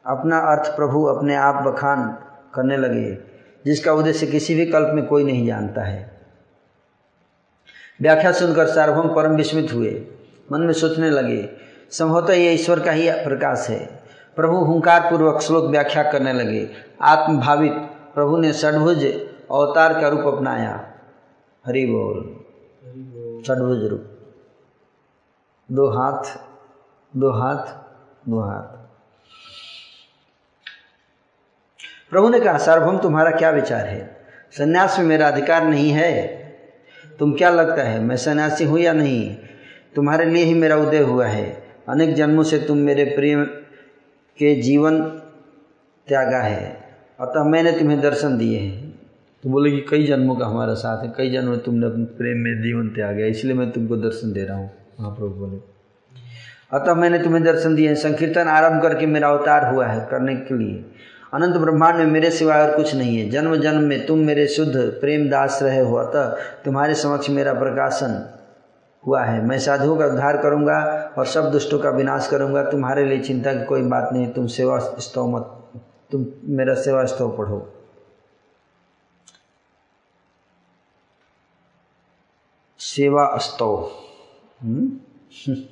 अपना 0.07 0.39
अर्थ 0.39 0.77
प्रभु 0.77 1.05
अपने 1.05 1.37
आप 1.37 1.55
बखान 1.55 2.19
करने 2.55 2.77
लगे, 2.77 3.19
जिसका 3.65 3.93
उद्देश्य 3.93 4.27
किसी 4.27 4.55
भी 4.55 4.67
कल्प 4.67 4.91
में 4.93 5.07
कोई 5.07 5.25
नहीं 5.25 5.47
जानता 5.47 5.83
है। 5.83 6.21
व्याख्या 8.01 8.33
सुनकर 8.33 8.67
सार्वभौम 8.67 9.09
परम 9.09 9.37
विस्मित 9.37 9.73
हुए। 9.73 10.07
मन 10.53 10.61
में 10.61 10.73
सोचने 10.73 11.11
लगे, 11.11 11.51
संभवतः 11.91 12.33
यह 12.33 12.53
ईश्वर 12.53 12.81
का 12.81 12.91
ही 12.91 13.11
प्रकाश 13.11 13.67
है। 13.71 14.02
प्रभु 14.37 14.57
हुंकार 14.57 15.01
पूर्वक 15.01 15.41
श्लोक 15.41 15.65
व्याख्या 15.65 16.03
करने 16.03 16.33
लगे। 16.33 16.71
आत्मभावित, 17.03 17.73
प्रभु 18.15 18.37
ने 18.37 18.53
षडभुज 18.53 19.05
अवतार 19.51 20.01
का 20.01 20.09
रूप 20.09 20.21
अपनाया। 20.21 20.95
हरि 21.67 21.87
बोल। 21.87 22.37
षडभुज 23.47 23.85
रूप। 23.85 24.09
दो 25.73 25.89
हाथ 25.89 26.39
दो 27.17 27.31
हाथ 27.31 27.67
दो 28.29 28.41
हाथ। 28.41 28.83
प्रभु 32.11 32.29
ने 32.29 32.41
कहा, 32.41 32.59
सार्वभौम, 32.59 32.99
तुम्हारा 32.99 33.31
क्या 33.31 33.51
विचार 33.51 33.87
है? 33.87 34.27
सन्यास 34.59 34.99
में 34.99 35.07
मेरा 35.07 35.29
अधिकार 35.29 35.65
नहीं 35.65 35.91
है। 35.91 36.27
तुम 37.19 37.33
क्या 37.33 37.51
लगता 37.51 37.83
है, 37.83 38.01
मैं 38.01 38.17
सन्यासी 38.17 38.65
हूँ 38.65 38.79
या 38.79 38.93
नहीं? 38.93 39.37
तुम्हारे 39.95 40.25
लिए 40.25 40.45
ही 40.45 40.55
मेरा 40.55 40.77
उदय 40.77 40.99
हुआ 40.99 41.27
है। 41.27 41.69
अनेक 41.89 42.15
जन्मों 42.15 42.43
से 42.43 42.59
तुम 42.59 42.79
मेरे 42.79 43.05
प्रेम 43.05 43.47
के 44.43 44.55
जीवन 44.63 45.01
त्यागा 46.09 46.39
है। 46.39 46.65
अतः 47.21 47.45
मैंने 47.45 47.73
तुम्हें 47.73 48.01
दर्शन 48.01 48.39
दिए 48.39 48.59
हैं। 48.59 48.91
तो 49.45 49.49
बोले 49.49 49.71
कि 49.71 49.85
कई 49.91 50.07
जन्मों 50.07 50.35
का 50.37 50.47
हमारा 50.47 50.75
साथ 50.75 51.03
है 51.05 51.13
कई 51.17 51.31
जन्म 51.31 51.49
में 51.49 51.59
तुमने 51.59 51.87
अपने 51.87 52.05
प्रेम 52.17 52.39
में 52.39 52.63
जीवन 52.63 52.89
त्याग 52.89 53.19
है 53.19 53.31
इसलिए 53.31 53.55
मैं 53.55 53.71
तुमको 53.71 53.97
दर्शन 53.97 54.33
दे 54.33 54.45
रहा 54.45 54.57
हूँ 54.57 54.71
महाप्रभु 55.01 55.35
बोले। 55.37 55.57
अतः 56.73 56.95
मैंने 56.95 57.19
तुम्हें 57.19 57.43
दर्शन 57.45 57.75
दिए 57.75 57.95
संकीर्तन 57.95 58.49
आरंभ 58.49 58.83
करके 58.83 59.07
मेरा 59.07 59.29
अवतार 59.29 59.73
हुआ 59.75 59.87
है 59.87 60.07
करने 60.11 60.35
के 60.37 60.59
लिए। 60.59 60.85
अनंत 61.35 61.57
ब्रह्मांड 61.57 61.97
में 61.97 62.07
मेरे 62.07 62.31
सिवाय 62.31 62.63
और 62.63 62.77
कुछ 62.77 62.95
नहीं 62.95 63.17
है। 63.19 63.29
जन्म 63.31 63.57
जन्म 63.57 63.83
में 63.83 64.07
तुम 64.07 64.19
मेरे 64.19 64.47
शुद्ध 64.47 64.75
प्रेम 65.01 65.29
दास 65.31 65.59
रहे 65.63 65.81
हो। 65.81 65.97
अतः 65.97 66.37
तुम्हारे 66.65 66.95
समक्ष 66.95 67.31
मेरा 67.31 67.53
प्रकाशन 67.55 68.15
हुआ 69.07 69.25
है। 69.25 69.43
मैं 69.45 69.59
साधुओं 69.59 69.97
का 69.97 70.07
उद्धार 70.07 70.37
करूँगा 70.37 71.13
और 71.19 71.27
सब 71.27 71.51
दुष्टों 71.51 71.79
का 71.79 71.91
विनाश 71.91 72.27
करूँगा। 72.27 72.71
तुम्हारे 72.71 73.05
लिए 73.05 73.21
चिंता 73.21 73.55
की 73.55 73.65
कोई 73.65 73.83
बात 73.83 74.11
नहीं। 74.13 74.33
तुम 74.33 74.47
सेवा 74.47 74.79
स्तव 74.79 75.27
मत, 75.27 75.71
तुम 76.11 76.27
मेरा 76.45 76.75
सेवा 76.75 77.05
स्तव 77.05 77.37
पढ़ो। 77.37 77.73
सेवा 82.79 83.37
स्तव। 83.37 83.91
हम्म? 84.63 84.93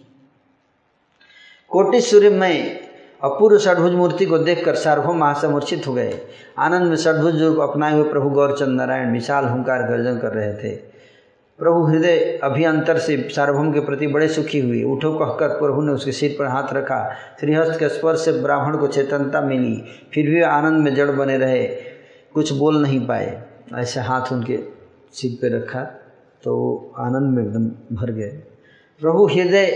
कोटि 1.69 2.01
सूर्य 2.01 2.31
में 2.31 2.81
अपूर्व 3.23 3.59
षडभुज 3.59 3.93
मूर्ति 3.93 4.27
को 4.27 4.39
देखकर 4.39 4.75
सार्वभौम 4.75 5.19
महाशय 5.19 5.49
मूर्छित 5.49 5.87
हो 5.87 5.95
गए। 5.95 6.21
आनंद 6.59 6.87
में 6.87 6.97
षडभुज 6.97 7.43
रूप 7.43 7.71
अपनाए 7.71 7.93
हुए 7.95 8.11
प्रभु 8.11 8.31
गौरचंद 8.31 8.69
नारायण 8.69 9.13
विशाल 9.13 9.45
हुंकार 9.45 9.83
गर्जन 9.83 10.19
कर 10.19 10.33
रहे 10.33 10.55
थे। 10.55 10.90
प्रभु 11.61 11.83
हृदय 11.85 12.41
अभियंतर 12.45 12.99
से 12.99 13.17
सार्वभौम 13.31 13.73
के 13.73 13.81
प्रति 13.81 14.07
बड़े 14.07 14.29
सुखी 14.29 14.61
हुए। 14.61 14.83
उठो 14.83 15.13
कहकर 15.13 15.49
प्रभु 15.49 15.83
ने 15.83 15.93
उसके 15.93 16.13
सिर 16.13 16.37
पर 16.39 16.45
हाथ 16.45 16.73
रखा। 16.73 17.01
श्रीहस्त 17.41 17.79
के 17.79 17.89
स्पर्श 17.89 18.21
से 18.21 18.33
ब्राह्मण 18.33 18.77
को 18.77 18.87
चेतनता 18.87 19.41
मिली। 19.41 19.83
फिर 20.15 20.31
भी 20.31 20.41
आनंद 20.43 20.83
में 20.85 20.95
जड़ 20.95 21.11
बने 21.11 21.39
रहे। 21.39 21.67
कुछ 22.35 22.53
बोल 22.53 22.83
नहीं 22.83 23.07
पाए। 23.07 23.43
ऐसे 23.75 24.01
हाथ 24.01 24.33
उनके 24.33 24.59
सिर 25.13 25.39
पर 25.43 25.57
रखा 25.57 25.83
तो 26.45 26.53
आनंद 26.99 27.37
में 27.37 27.43
एकदम 27.45 27.97
भर 27.97 28.11
गए। 28.11 28.29
प्रभु 29.01 29.27
हृदय 29.27 29.67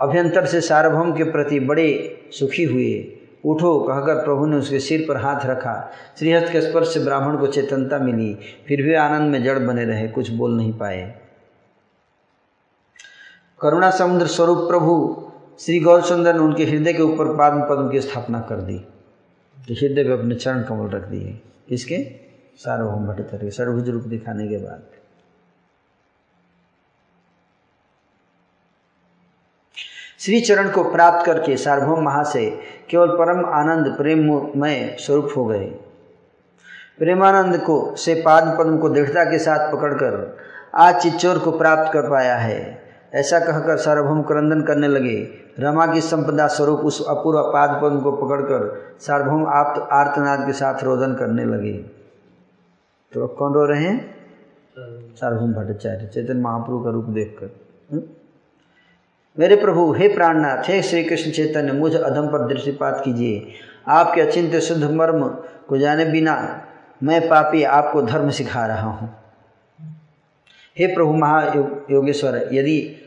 अभ्यंतर 0.00 0.46
से 0.46 0.60
सार्वभौम 0.60 1.12
के 1.12 1.24
प्रति 1.24 1.60
बड़े 1.60 1.88
सुखी 2.30 2.64
हुए। 2.64 3.17
उठो, 3.44 3.80
कहकर 3.80 4.14
प्रभु 4.14 4.46
ने 4.46 4.56
उसके 4.56 4.80
सिर 4.80 5.04
पर 5.08 5.16
हाथ 5.16 5.46
रखा। 5.46 5.90
श्रीहस्त 6.18 6.52
के 6.52 6.60
स्पर्श 6.60 6.94
से 6.94 7.00
ब्राह्मण 7.00 7.36
को 7.36 7.46
चेतनता 7.46 7.98
मिली। 7.98 8.38
फिर 8.66 8.82
भी 8.82 8.94
आनंद 8.94 9.32
में 9.32 9.44
जड़ 9.44 9.58
बने 9.58 9.84
रहे, 9.84 10.08
कुछ 10.08 10.30
बोल 10.30 10.56
नहीं 10.56 10.72
पाए। 10.72 11.20
करुणा 13.60 13.90
समुद्र 13.90 14.26
स्वरूप 14.26 14.58
प्रभु, 14.58 15.24
श्री 15.60 15.80
गौरचंद्र 15.80 16.32
ने 16.32 16.38
उनके 16.38 16.64
हृदय 16.64 16.92
के 16.92 17.02
ऊपर 17.02 17.36
पाद 17.36 17.66
पद्म 17.70 17.90
की 17.90 18.00
स्थापना 18.00 18.40
कर 18.40 18.56
दी। 18.56 18.78
तो 19.68 19.74
हृदय 19.74 20.04
पे 20.04 20.12
अपने 20.12 20.34
चरण 20.34 20.62
कमल 20.62 20.90
रख 20.90 21.02
दिए। 21.02 21.40
किसके? 21.68 22.28
सार्वभौम 22.56 23.06
भट्टाचार्य 23.06 23.50
सर्वभुज 23.50 23.88
रूप 23.88 24.02
दिखाने 24.02 24.48
के 24.48 24.56
बाद। 24.56 24.82
श्री 30.28 30.40
चरण 30.40 30.70
को 30.70 30.84
प्राप्त 30.84 31.26
करके 31.26 31.56
सार्वभौम 31.56 32.04
महाशय 32.04 32.50
केवल 32.90 33.08
परम 33.08 33.46
आनंद 33.46 33.94
प्रेममय 33.96 34.96
स्वरूप 35.00 35.28
हो 35.36 35.44
गए। 35.44 35.64
प्रेमानंद 36.98 37.56
को 37.56 37.96
से 37.96 38.14
पाद 38.14 38.56
पद्म 38.58 38.78
को 38.78 38.88
दृढ़ता 38.88 39.24
के 39.24 39.38
साथ 39.38 39.72
पकड़कर 39.72 40.36
आज 40.74 41.02
चिच्चोर 41.02 41.38
को 41.38 41.50
प्राप्त 41.52 41.92
कर 41.92 42.10
पाया 42.10 42.36
है। 42.36 42.82
ऐसा 43.14 43.40
कहकर 43.40 43.76
सार्वभौम 43.76 44.22
क्रंदन 44.22 44.62
करने 44.62 44.88
लगे। 44.88 45.28
रमा 45.58 45.86
की 45.86 46.00
संपदा 46.00 46.46
स्वरूप 46.46 46.78
उस 46.78 47.06
अपूर्व 47.08 47.38
पाद 47.40 47.82
पद्म 47.82 48.00
को 48.00 48.12
पकड़कर 48.12 48.82
सार्वभौम 49.00 49.46
आप 49.46 49.88
आर्तनाद 49.92 50.46
के 50.46 50.52
साथ 50.52 50.84
रोदन 50.84 51.14
करने 51.14 51.44
लगे। 51.44 51.72
तो 53.12 53.26
अब 53.26 53.36
कौन 53.38 53.54
रो 53.54 53.64
रहे 53.64 53.82
हैं? 53.82 54.14
सार्वभौम। 55.16 55.52
भट्टाचार्य 55.52 56.06
चैतन्य 56.06 56.42
महाप्रभु 56.42 56.84
का 56.84 56.90
रूप 56.90 57.04
देखकर। 57.04 57.46
हम्म? 57.92 58.02
मेरे 59.38 59.56
प्रभु, 59.56 59.92
हे 59.92 60.08
प्राणनाथ, 60.08 60.70
हे 60.70 60.82
श्री 60.82 61.04
कृष्ण 61.04 61.30
चैतन्य, 61.30 61.72
मुझ 61.72 61.94
अधम 61.94 62.26
पर 62.26 62.54
दृष्टिपात 62.54 63.02
कीजिए। 63.04 63.52
आपके 63.88 64.20
अचिंत 64.20 64.56
शुद्ध 64.56 64.84
मर्म 64.84 65.28
को 65.68 65.78
जाने 65.78 66.04
बिना 66.04 66.64
मैं 67.02 67.28
पापी 67.28 67.62
आपको 67.62 68.02
धर्म 68.02 68.30
सिखा 68.30 68.66
रहा 68.66 68.88
हूँ। 68.88 69.16
हे 70.78 70.86
प्रभु 70.86 71.12
महायोगेश्वर, 71.12 72.48
यदि 72.52 73.04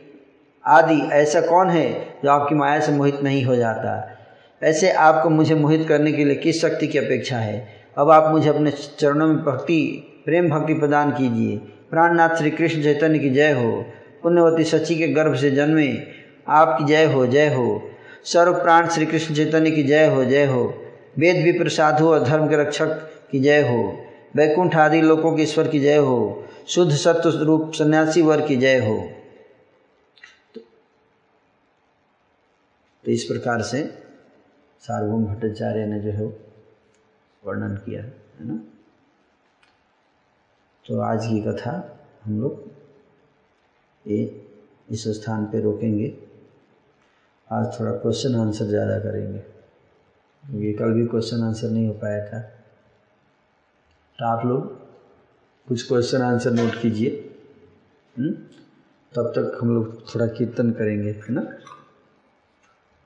आदि 0.68 1.02
ऐसा 1.02 1.42
कौन 1.42 1.70
है 1.70 1.94
जो 2.24 2.30
आपकी 2.30 2.56
माया 2.56 2.80
से 2.80 2.92
मोहित 2.92 3.22
नहीं 3.24 3.46
हो 3.46 3.56
जाता? 3.56 4.18
ऐसे 4.64 4.92
आपको 4.92 5.30
मुझे 5.30 5.56
मोहित 5.56 5.88
करने 5.88 6.12
के 6.12 6.26
लिए 6.26 6.36
किस 6.36 6.62
शक्ति 6.62 6.88
की 6.88 6.98
अपेक्षा 6.98 7.38
है? 7.38 7.68
अब 7.98 8.10
आप 8.10 8.32
मुझे 8.32 8.50
अपने 8.50 8.72
चरणों 8.72 9.28
में 9.28 9.38
भक्ति, 9.38 10.08
प्रेम 10.26 10.50
भक्ति 10.50 10.74
प्रदान 10.74 11.12
कीजिए। 11.12 11.58
प्राणनाथ 11.90 12.36
श्री 12.36 12.52
कृष्ण 12.52 12.84
चैतन्य 12.84 13.20
की 13.20 13.30
जय 13.30 13.52
हो। 13.52 13.86
पुण्यवती 14.24 14.64
सची 14.64 14.96
के 14.96 15.08
गर्भ 15.08 15.36
से 15.36 15.52
जन्मे 15.52 16.21
आपकी 16.52 16.86
जय 16.86 17.14
हो 17.14 17.28
जय 17.28 17.54
हो। 17.56 17.82
सर्व 18.24 18.54
प्राण 18.54 18.90
श्री 18.90 19.06
कृष्ण 19.06 19.36
चैतन्य 19.36 19.72
की 19.72 19.84
जय 19.84 20.16
हो 20.16 20.26
जय 20.26 20.46
हो। 20.46 20.74
वेद 21.18 21.44
विप्र 21.44 21.70
साधु 21.70 22.08
और 22.08 22.24
धर्म 22.24 22.50
के 22.50 22.58
रक्षक 22.58 22.88
की 23.32 23.40
जय 23.40 23.62
हो। 23.70 24.06
वैकुंठ 24.36 24.76
आदि 24.76 25.02
लोकों 25.02 25.36
के 25.36 25.44
ईश्वर 25.44 25.68
की 25.68 25.80
जय 25.80 25.98
हो। 25.98 26.46
शुद्ध 26.68 26.92
सत्व 26.92 27.30
रूप 27.30 27.72
सन्यासी 27.74 28.22
वर 28.22 28.48
की 28.48 28.56
जय 28.56 28.80
हो। 28.80 29.10
तो 33.06 33.12
इस 33.12 33.24
प्रकार 33.24 33.62
से 33.62 33.98
सार्वभौम 34.80 35.26
भट्टाचार्य 35.26 35.86
ने 35.86 36.00
जो 36.00 36.12
है 36.12 36.26
वर्णन 37.46 37.76
किया, 37.76 38.04
है 38.04 38.48
ना? 38.48 38.60
तो 40.88 41.00
आज 41.00 41.26
की 41.26 41.42
कथा 41.42 42.00
हम 42.24 42.42
लोग 42.42 42.72
ये 44.08 44.48
इस 44.90 45.08
स्थान 45.08 45.46
पे 45.46 45.62
रोकेंगे। 45.62 46.21
आज 47.52 47.66
थोड़ा 47.80 47.92
क्वेश्चन 47.94 48.36
आंसर 48.36 48.66
ज़्यादा 48.66 48.98
करेंगे। 49.00 49.40
क्योंकि 50.44 50.72
कल 50.74 50.92
भी 50.94 51.06
क्वेश्चन 51.06 51.42
आंसर 51.44 51.70
नहीं 51.70 51.88
हो 51.88 51.94
पाया 51.94 52.26
था। 52.26 52.40
तो 54.20 54.26
आप 54.26 54.46
लोग 54.46 54.68
कुछ 55.68 55.88
क्वेश्चन 55.88 56.22
आंसर 56.22 56.52
नोट 56.52 56.82
कीजिए। 56.82 57.10
तब 59.12 59.32
तक 59.36 59.58
हम 59.62 59.74
लोग 59.74 60.14
थोड़ा 60.14 60.28
कीर्तन 60.28 60.72
करेंगे, 60.72 61.10
है 61.10 61.34
ना? 61.34 61.42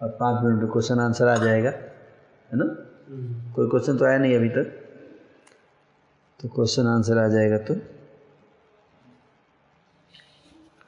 और 0.02 0.10
पाँच 0.20 0.44
मिनट 0.44 0.62
में 0.62 0.72
क्वेश्चन 0.72 1.00
आंसर 1.00 1.28
आ 1.28 1.36
जाएगा, 1.44 1.70
है 1.70 2.58
ना? 2.58 2.66
कोई 3.56 3.70
क्वेश्चन 3.70 3.98
तो 3.98 4.06
आया 4.06 4.18
नहीं 4.18 4.36
अभी 4.36 4.50
तक। 4.50 4.68
तो 6.40 6.48
क्वेश्चन 6.56 6.88
आंसर 6.88 7.18
आ 7.18 7.28
जाएगा 7.28 7.58
तो 7.60 7.74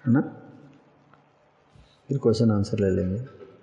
है 0.05 0.11
ना? 0.13 0.21
फिर 2.09 2.17
क्वेश्चन 2.17 2.51
आंसर 2.51 2.79
ले 2.79 2.89
लेंगे। 2.91 3.36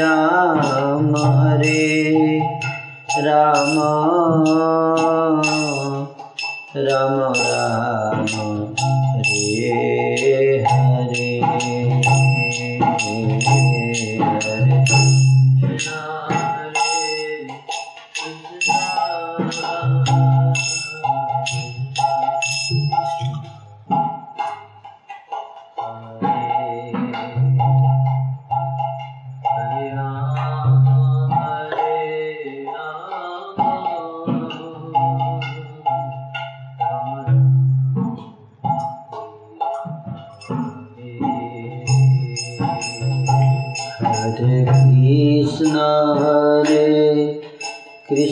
राम 0.00 1.16
हरे 1.16 2.14
राम। 3.18 3.74
राम 6.76 7.32
राम। 7.36 7.87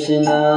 कृष्ण 0.09 0.56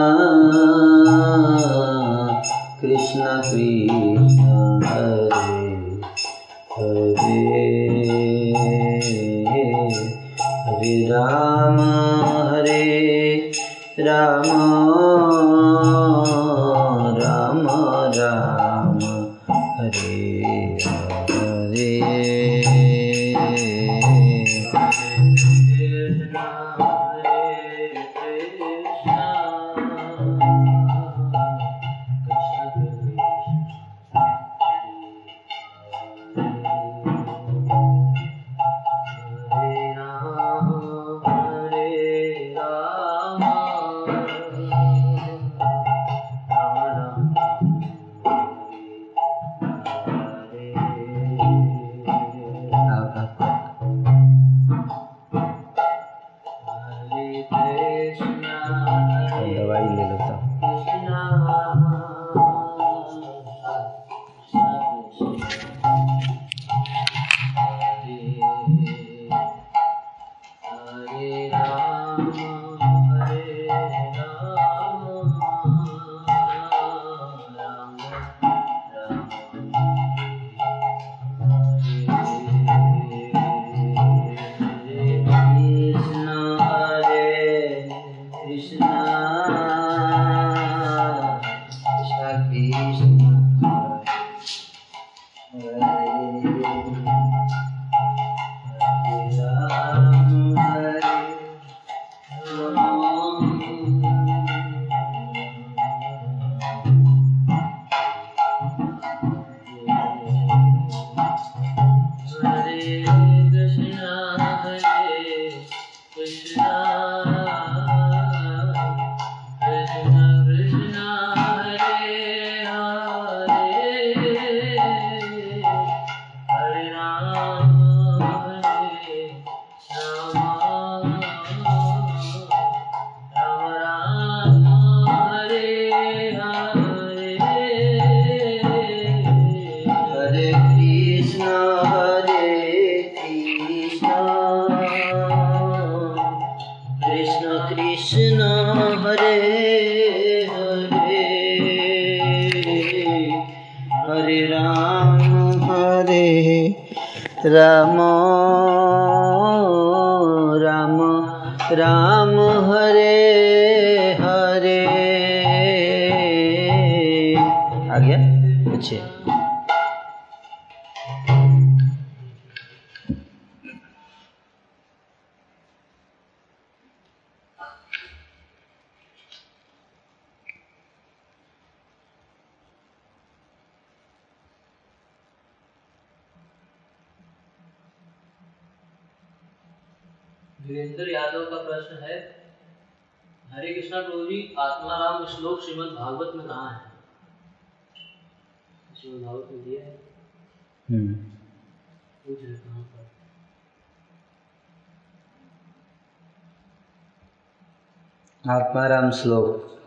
आत्माराम 208.48 209.12
श्लोक। 209.12 209.84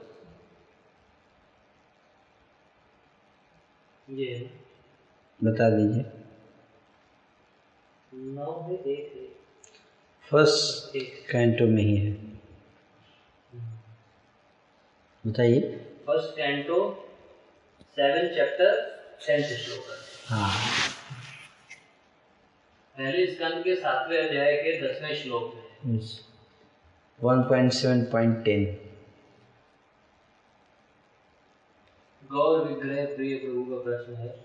ये। 4.11 4.51
बता 5.45 5.71
दीजिए। 5.71 6.03
फ़र्स्ट 10.31 10.99
कैंटो 11.31 11.65
में 11.65 11.83
ही 11.83 11.97
है। 11.97 12.13
बताइए। 15.27 15.61
First 16.07 16.37
canto 16.37 17.09
seven 17.83 18.35
chapter 18.35 18.97
tenth 19.27 19.59
श्लोक। 19.59 19.85
हाँ। 20.27 20.51
पहले 22.99 23.35
स्कंद 23.35 23.65
के 23.65 23.77
सातवें 23.77 24.29
अध्याय 24.29 24.57
के 24.57 24.81
दसवें 24.81 25.15
श्लोक 25.15 25.55
में। 25.87 26.32
गौर 32.33 32.65
विग्रह 32.65 33.17
प्रिय 33.17 33.37
प्रभु 33.37 33.63
का 33.65 33.83
प्रश्न 33.83 34.15
है। 34.15 34.45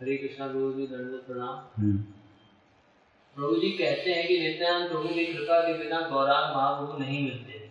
हरे 0.00 0.16
कृष्णा 0.16 0.46
प्रभु 0.46 0.72
जी 0.72 0.86
दंडवत 0.86 1.24
प्रणाम। 1.26 1.56
प्रभु 3.36 3.56
जी 3.56 3.70
कहते 3.70 4.12
हैं 4.12 4.28
कि 4.28 4.38
नित्यानंद 4.38 4.88
प्रभु 4.88 5.08
की 5.08 5.26
कृपा 5.26 5.60
के 5.60 5.78
बिना 5.78 6.00
गौरांग 6.00 6.56
महाप्रभु 6.56 6.98
नहीं 6.98 7.24
मिलते। 7.24 7.70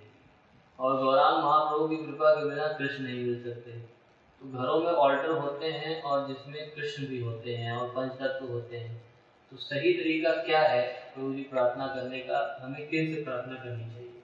और 0.79 1.03
गौरांग 1.03 1.43
महाप्रभु 1.43 1.87
की 1.87 1.95
कृपा 1.95 2.35
के 2.35 2.49
बिना 2.49 2.67
कृष्ण 2.67 3.03
नहीं 3.03 3.23
मिल 3.23 3.43
सकते। 3.43 3.71
तो 3.71 4.57
घरों 4.59 4.79
में 4.79 4.91
ऑल्टर 4.91 5.31
होते 5.31 5.65
हैं 5.65 6.01
और 6.01 6.27
जिसमें 6.27 6.71
कृष्ण 6.71 7.07
भी 7.07 7.19
होते 7.19 7.55
हैं 7.55 7.77
और 7.77 7.89
पंच 7.89 8.11
तत्व 8.11 8.45
होते 8.45 8.77
हैं। 8.77 9.03
तो 9.51 9.57
सही 9.57 9.93
तरीका 9.93 10.31
क्या 10.31 10.61
है? 10.61 11.04
प्रभु 11.15 11.33
जी 11.33 11.43
प्रार्थना 11.43 11.87
करने 11.87 12.19
का, 12.19 12.59
हमें 12.61 12.89
किन 12.89 13.15
से 13.15 13.23
प्रार्थना 13.23 13.55
करनी 13.55 13.93
चाहिए। 13.93 14.21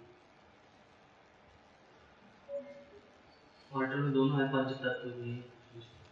ऑल्टर 3.73 3.95
में 3.95 4.13
दोनों 4.13 4.41
है 4.41 4.47
पंच 4.47 4.77
तत्व 4.77 5.09
भी 5.09 5.45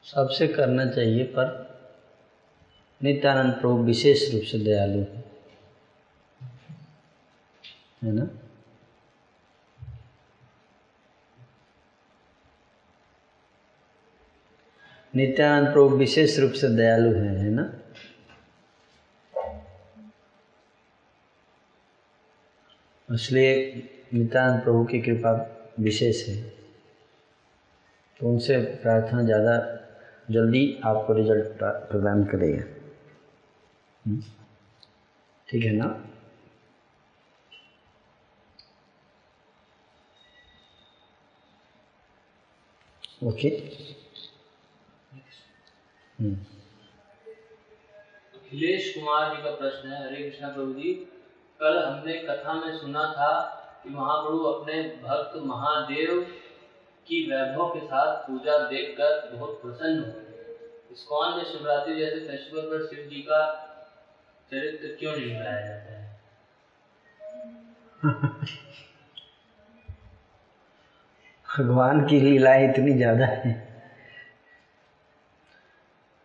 सबसे 0.04 0.48
करना 0.48 0.86
चाहिए, 0.86 1.24
पर 1.24 1.70
नित्यानंद 3.04 3.54
प्रभु 3.54 3.78
विशेष 3.78 4.34
रूप 4.34 4.44
से 4.44 4.60
दयालु 4.60 5.00
है। 5.00 5.26
है 8.04 8.12
ना? 8.12 8.30
नित्यानंद 15.16 15.74
प्रभु 15.74 15.90
विशेष 15.90 16.40
रूप 16.40 16.52
से 16.52 16.70
दयालु 16.70 17.14
है 17.14 17.38
है 17.38 17.50
ना? 17.50 17.79
इसलिए 23.10 23.54
नित्यानंद 24.14 24.64
प्रभु 24.64 24.84
की 24.84 25.00
कृपा 25.00 25.32
विशेष 25.80 26.28
है। 26.30 26.36
तो 28.20 28.28
उनसे 28.28 28.58
प्रार्थना 28.58 29.24
ज़्यादा 29.24 29.58
जल्दी 30.32 30.82
आपको 30.86 31.14
रिज़ल्ट 31.14 31.64
प्रदान 31.64 32.24
करेगा। 32.24 32.64
हम्म। 34.06 34.22
ठीक 35.50 35.64
है 35.66 35.72
ना? 35.72 35.86
ओके। 43.24 43.50
हम्म। 46.20 46.34
अखिलेश 48.36 48.94
कुमार 48.96 49.36
जी 49.36 49.42
का 49.44 49.52
प्रश्न 49.52 49.90
है। 49.90 50.06
हरे 50.06 50.30
कृष्णा 50.30 50.50
प्रभु 50.50 50.74
जी। 50.74 50.94
कल 51.62 51.84
हमने 51.84 52.14
कथा 52.14 52.54
में 52.54 52.78
सुना 52.78 53.04
था 53.04 53.56
कि 53.84 53.90
महाप्रभु 53.90 54.38
अपने 54.38 54.84
भक्त 54.84 55.42
महादेव 55.44 56.22
की 57.08 57.32
वैभव 57.32 57.70
के 57.70 57.80
साथ 57.86 58.16
पूजा 58.16 58.58
देखकर 58.58 59.36
बहुत 59.36 59.62
प्रसन्न 59.62 60.00
हुए। 60.00 60.56
इस्कॉन 60.92 61.38
में 61.38 61.44
शिवरात्रि 61.44 61.96
जैसे 61.96 62.20
फेस्टिवल 62.20 62.62
पर 62.62 62.86
शिव 62.86 63.10
जी 63.10 63.22
का 63.22 63.66
चरित्र 64.52 64.96
क्यों 65.00 65.12
नहीं 65.12 65.40
बनाया 65.40 65.68
जाता 65.68 65.94
है? 65.94 66.20
भगवान 71.58 72.08
की 72.08 72.20
लीलाएँ 72.20 72.70
इतनी 72.70 72.94
ज़्यादा 72.94 73.26
है। 73.26 73.70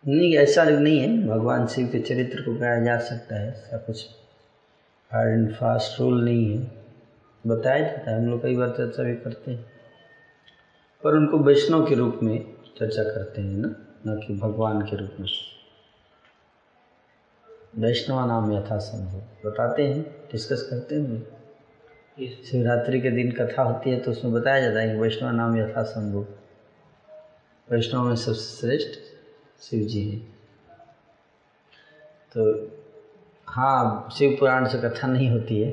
नहीं, 0.07 0.37
ऐसा 0.37 0.63
नहीं 0.63 0.99
है। 0.99 1.27
भगवान 1.27 1.67
शिव 1.67 1.87
के 1.87 1.99
चरित्र 1.99 2.41
को 2.41 2.55
गाया 2.55 2.83
जा 2.83 2.97
सकता 2.99 3.35
है, 3.35 3.49
ऐसा 3.49 3.77
कुछ 3.77 4.05
हार्ड 5.15 5.31
एंड 5.31 5.55
फास्ट 5.55 5.99
रूल 5.99 6.23
नहीं 6.25 6.57
है। 6.57 6.71
बताया 7.47 7.79
जाता 7.79 8.11
है 8.11 8.17
हम 8.17 8.29
लोग 8.29 8.41
कई 8.43 8.55
बार 8.55 8.69
चर्चा 8.69 9.03
भी 9.03 9.15
करते 9.15 9.51
हैं। 9.51 9.65
पर 11.03 11.13
उनको 11.13 11.39
वैष्णव 11.39 11.87
के 11.87 11.95
रूप 11.95 12.19
में 12.23 12.53
चर्चा 12.77 13.03
करते 13.03 13.41
हैं 13.41 13.57
ना, 13.57 13.75
न 14.07 14.19
कि 14.27 14.35
भगवान 14.35 14.81
के 14.81 14.95
रूप 14.95 15.11
में। 15.19 15.27
वैष्णव 17.77 18.27
नाम 18.27 18.51
यथा 18.53 18.77
संभव 18.77 19.49
बताते 19.49 19.87
हैं 19.87 20.01
डिस्कस 20.31 20.67
करते 20.69 20.95
हैं। 20.95 21.35
शिवरात्रि 22.43 23.01
के 23.01 23.11
दिन 23.11 23.31
कथा 23.31 23.63
होती 23.63 23.89
है 23.89 23.99
तो 23.99 24.11
उसमें 24.11 24.33
बताया 24.33 24.59
जाता 24.61 24.79
है 24.79 24.89
कि 24.89 24.99
वैष्णव 24.99 25.31
नाम 25.31 25.57
यथा 25.57 25.83
संभव 25.83 26.25
वैष्णव 27.71 28.03
में 28.03 28.15
सबसे 28.15 28.57
श्रेष्ठ 28.57 28.99
शिव 29.63 29.79
जी 29.79 30.09
हैं। 30.09 30.19
तो 32.37 32.74
हाँ 33.55 34.09
शिव 34.17 34.35
पुराण 34.39 34.67
से 34.67 34.77
कथा 34.77 35.07
नहीं 35.07 35.29
होती 35.29 35.61
है। 35.61 35.71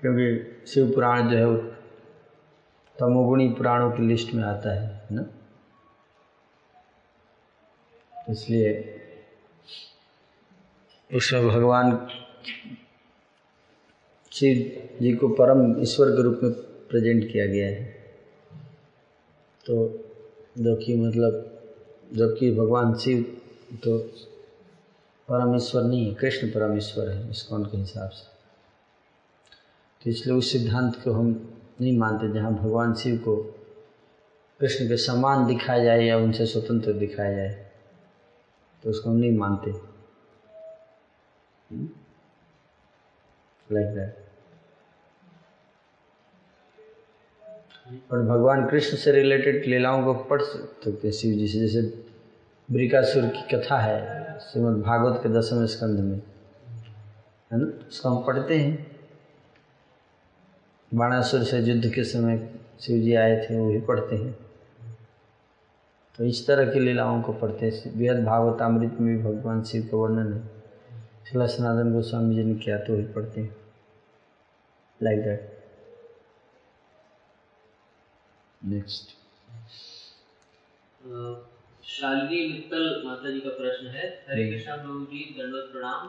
क्योंकि 0.00 0.66
शिव 0.66 0.92
पुराण 0.94 1.30
जो 1.30 1.36
है 1.36 1.46
वो 1.46 1.56
तमोगुणी 2.98 3.48
पुराणों 3.48 3.90
की 3.90 4.02
लिस्ट 4.02 4.34
में 4.34 4.42
आता 4.44 4.70
है 4.70 5.08
ना? 5.12 5.24
इसलिए 8.30 8.98
उसमें 11.16 11.48
भगवान 11.48 12.08
शिव 14.32 14.56
जी 15.02 15.12
को 15.12 15.28
परम 15.28 15.82
ईश्वर 15.82 16.10
के 16.10 16.22
रूप 16.22 16.40
में 16.42 16.52
प्रेजेंट 16.90 17.32
किया 17.32 17.46
गया 17.46 17.66
है। 17.66 17.84
तो 19.66 19.86
जो 20.58 20.76
कि 20.76 20.96
मतलब 20.96 21.60
जबकि 22.12 22.50
भगवान 22.50 22.94
शिव 22.94 23.22
तो 23.84 23.98
परम 25.28 25.54
ईश्वर 25.56 25.82
नहीं 25.82 26.06
है, 26.06 26.14
कृष्ण 26.14 26.48
परम 26.50 26.76
ईश्वर 26.76 27.08
है 27.08 27.30
इसकॉन 27.30 27.64
के 27.64 27.76
हिसाब 27.76 28.10
से। 28.10 28.30
तो 30.02 30.10
इसलिए 30.10 30.36
उस 30.36 30.52
सिद्धांत 30.52 30.96
को 31.04 31.12
हम 31.12 31.28
नहीं 31.80 31.96
मानते 31.98 32.32
जहाँ 32.32 32.52
भगवान 32.54 32.94
शिव 32.94 33.16
को 33.24 33.36
कृष्ण 34.60 34.88
के 34.88 34.96
समान 34.96 35.46
दिखाया 35.46 35.84
जाए 35.84 36.04
या 36.04 36.16
उनसे 36.18 36.46
स्वतंत्र 36.46 36.92
दिखाया 36.94 37.36
जाए 37.36 37.70
तो 38.82 38.90
उसको 38.90 39.10
हम 39.10 39.16
नहीं 39.16 39.36
मानते। 39.38 39.70
लाइक 43.68 43.94
दैट 43.94 44.20
और 48.12 48.22
भगवान 48.26 48.66
कृष्ण 48.68 48.96
से 48.96 49.12
रिलेटेड 49.12 49.64
लीलाओं 49.66 50.04
को 50.04 50.14
पढ़ 50.24 50.42
सकते 50.42 51.12
शिव 51.12 51.36
जी 51.38 51.46
से, 51.48 51.58
जैसे 51.60 52.11
ब्रिकासुर 52.72 53.28
की 53.28 53.56
कथा 53.56 53.78
है, 53.78 54.38
श्रीमद् 54.38 54.82
भागवत 54.82 55.22
के 55.22 55.28
दसवें 55.28 55.66
स्कंध 55.66 56.00
में। 56.00 56.22
है 57.52 57.58
ना? 57.58 57.88
उसको 57.88 58.08
हम 58.08 58.24
पढ़ते 58.24 58.58
हैं। 58.58 59.00
बाणासुर 60.94 61.44
से 61.44 61.58
युद्ध 61.58 61.94
के 61.94 62.04
समय 62.04 62.54
शिव 62.80 63.02
जी 63.02 63.14
आए 63.14 63.46
थे, 63.46 63.58
वो 63.58 63.72
भी 63.72 63.80
पढ़ते 63.80 64.16
हैं। 64.16 64.38
तो 66.18 66.24
इस 66.24 66.46
तरह 66.46 66.72
की 66.72 66.80
लीलाओं 66.80 67.22
को 67.22 67.32
पढ़ते 67.32 67.70
हैं। 67.70 67.98
बेहद 67.98 68.24
भागवतामृत 68.24 68.96
में 69.00 69.16
भी 69.16 69.22
भगवान 69.22 69.62
शिव 69.62 69.82
का 69.82 69.96
वर्णन 69.96 70.32
है। 70.32 70.46
शिला 71.30 71.46
सनातन 71.46 71.92
गोस्वामी 71.92 72.34
जी 72.34 72.44
ने 72.44 72.54
किया 72.54 72.78
तो 72.78 72.92
वही 72.92 73.04
पढ़ते 73.04 73.40
हैं। 73.40 73.56
Like 75.02 75.22
that 75.22 75.64
next 78.64 79.08
Shalini 81.92 82.52
Mittal 82.52 83.02
Mata 83.06 83.30
ji 83.30 83.40
का 83.40 83.48
प्रश्न 83.48 83.86
है। 83.86 84.24
हरे 84.30 84.50
कृष्णा 84.50 84.76
प्रभु 84.76 85.04
जी 85.04 85.36
दंडवत 85.38 85.68
प्रणाम। 85.72 86.08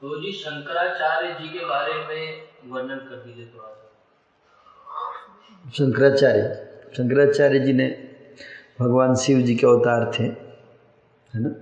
प्रभु 0.00 0.16
जी 0.16 0.32
शंकराचार्य 0.32 1.28
जी 1.28 1.48
के 1.48 1.64
बारे 1.64 1.92
में 1.92 2.42
वर्णन 2.66 2.98
कर 2.98 3.16
दीजिए 3.16 3.46
थोड़ा 3.46 3.68
सा। 3.68 5.70
शंकराचार्य 5.70 6.68
शंकराचार्य 6.96 7.58
जी 7.58 7.72
ने 7.72 8.08
भगवान 8.80 9.14
शिव 9.14 9.38
जी 9.38 9.56
के 9.56 9.66
अवतार 9.66 10.12
थे 10.18 10.22
है 10.22 10.36
ना? 11.34 11.54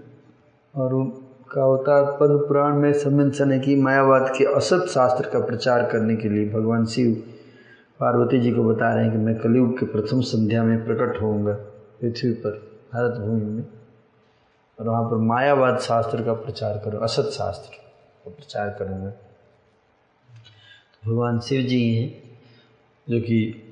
और 0.77 0.95
उनका 0.95 1.63
अवतार 1.63 2.19
पद्म 2.21 2.39
पुराण 2.39 2.75
में 2.75 2.93
समन 2.93 3.53
है 3.53 3.61
कि 3.61 3.77
मायावाद 3.77 4.35
के 4.39 4.45
असत 4.45 4.89
शास्त्र 4.89 5.29
का 5.29 5.39
प्रचार 5.39 5.89
करने 5.93 6.17
के 6.17 6.29
लिए 6.29 6.49
भगवान 6.49 6.87
शिव 6.87 7.25
पार्वती 8.01 8.41
जी 8.41 8.53
को 8.53 8.65
बता 8.65 8.95
रहे 8.95 9.05
हैं 9.05 9.13
कि 9.13 9.19
मैं 9.19 9.39
कलयुग 9.39 9.79
के 9.79 9.87
प्रथम 9.87 10.21
संध्या 10.21 10.63
में 10.63 10.85
प्रकट 10.85 11.23
होऊँगा 11.23 11.55
पृथ्वी 12.01 12.33
पर। 12.33 12.72
भारत 12.93 13.11
भूमि 13.11 13.45
में, 13.45 13.65
और 14.81 14.89
वहाँ 14.89 15.11
पर 15.11 15.17
मायावाद 15.17 15.79
शास्त्र 15.79 16.25
का 16.25 16.33
प्रचार 16.33 16.79
करो, 16.79 16.99
असत 16.99 17.23
शास्त्र 17.23 17.75
का 17.75 18.31
प्रचार 18.31 18.71
करूँगा। 18.71 19.11
तो 19.11 21.07
भगवान 21.07 21.41
शिव 21.41 21.67
जी 21.67 21.97
हैं, 21.97 22.39
जो 23.09 23.21
कि 23.21 23.69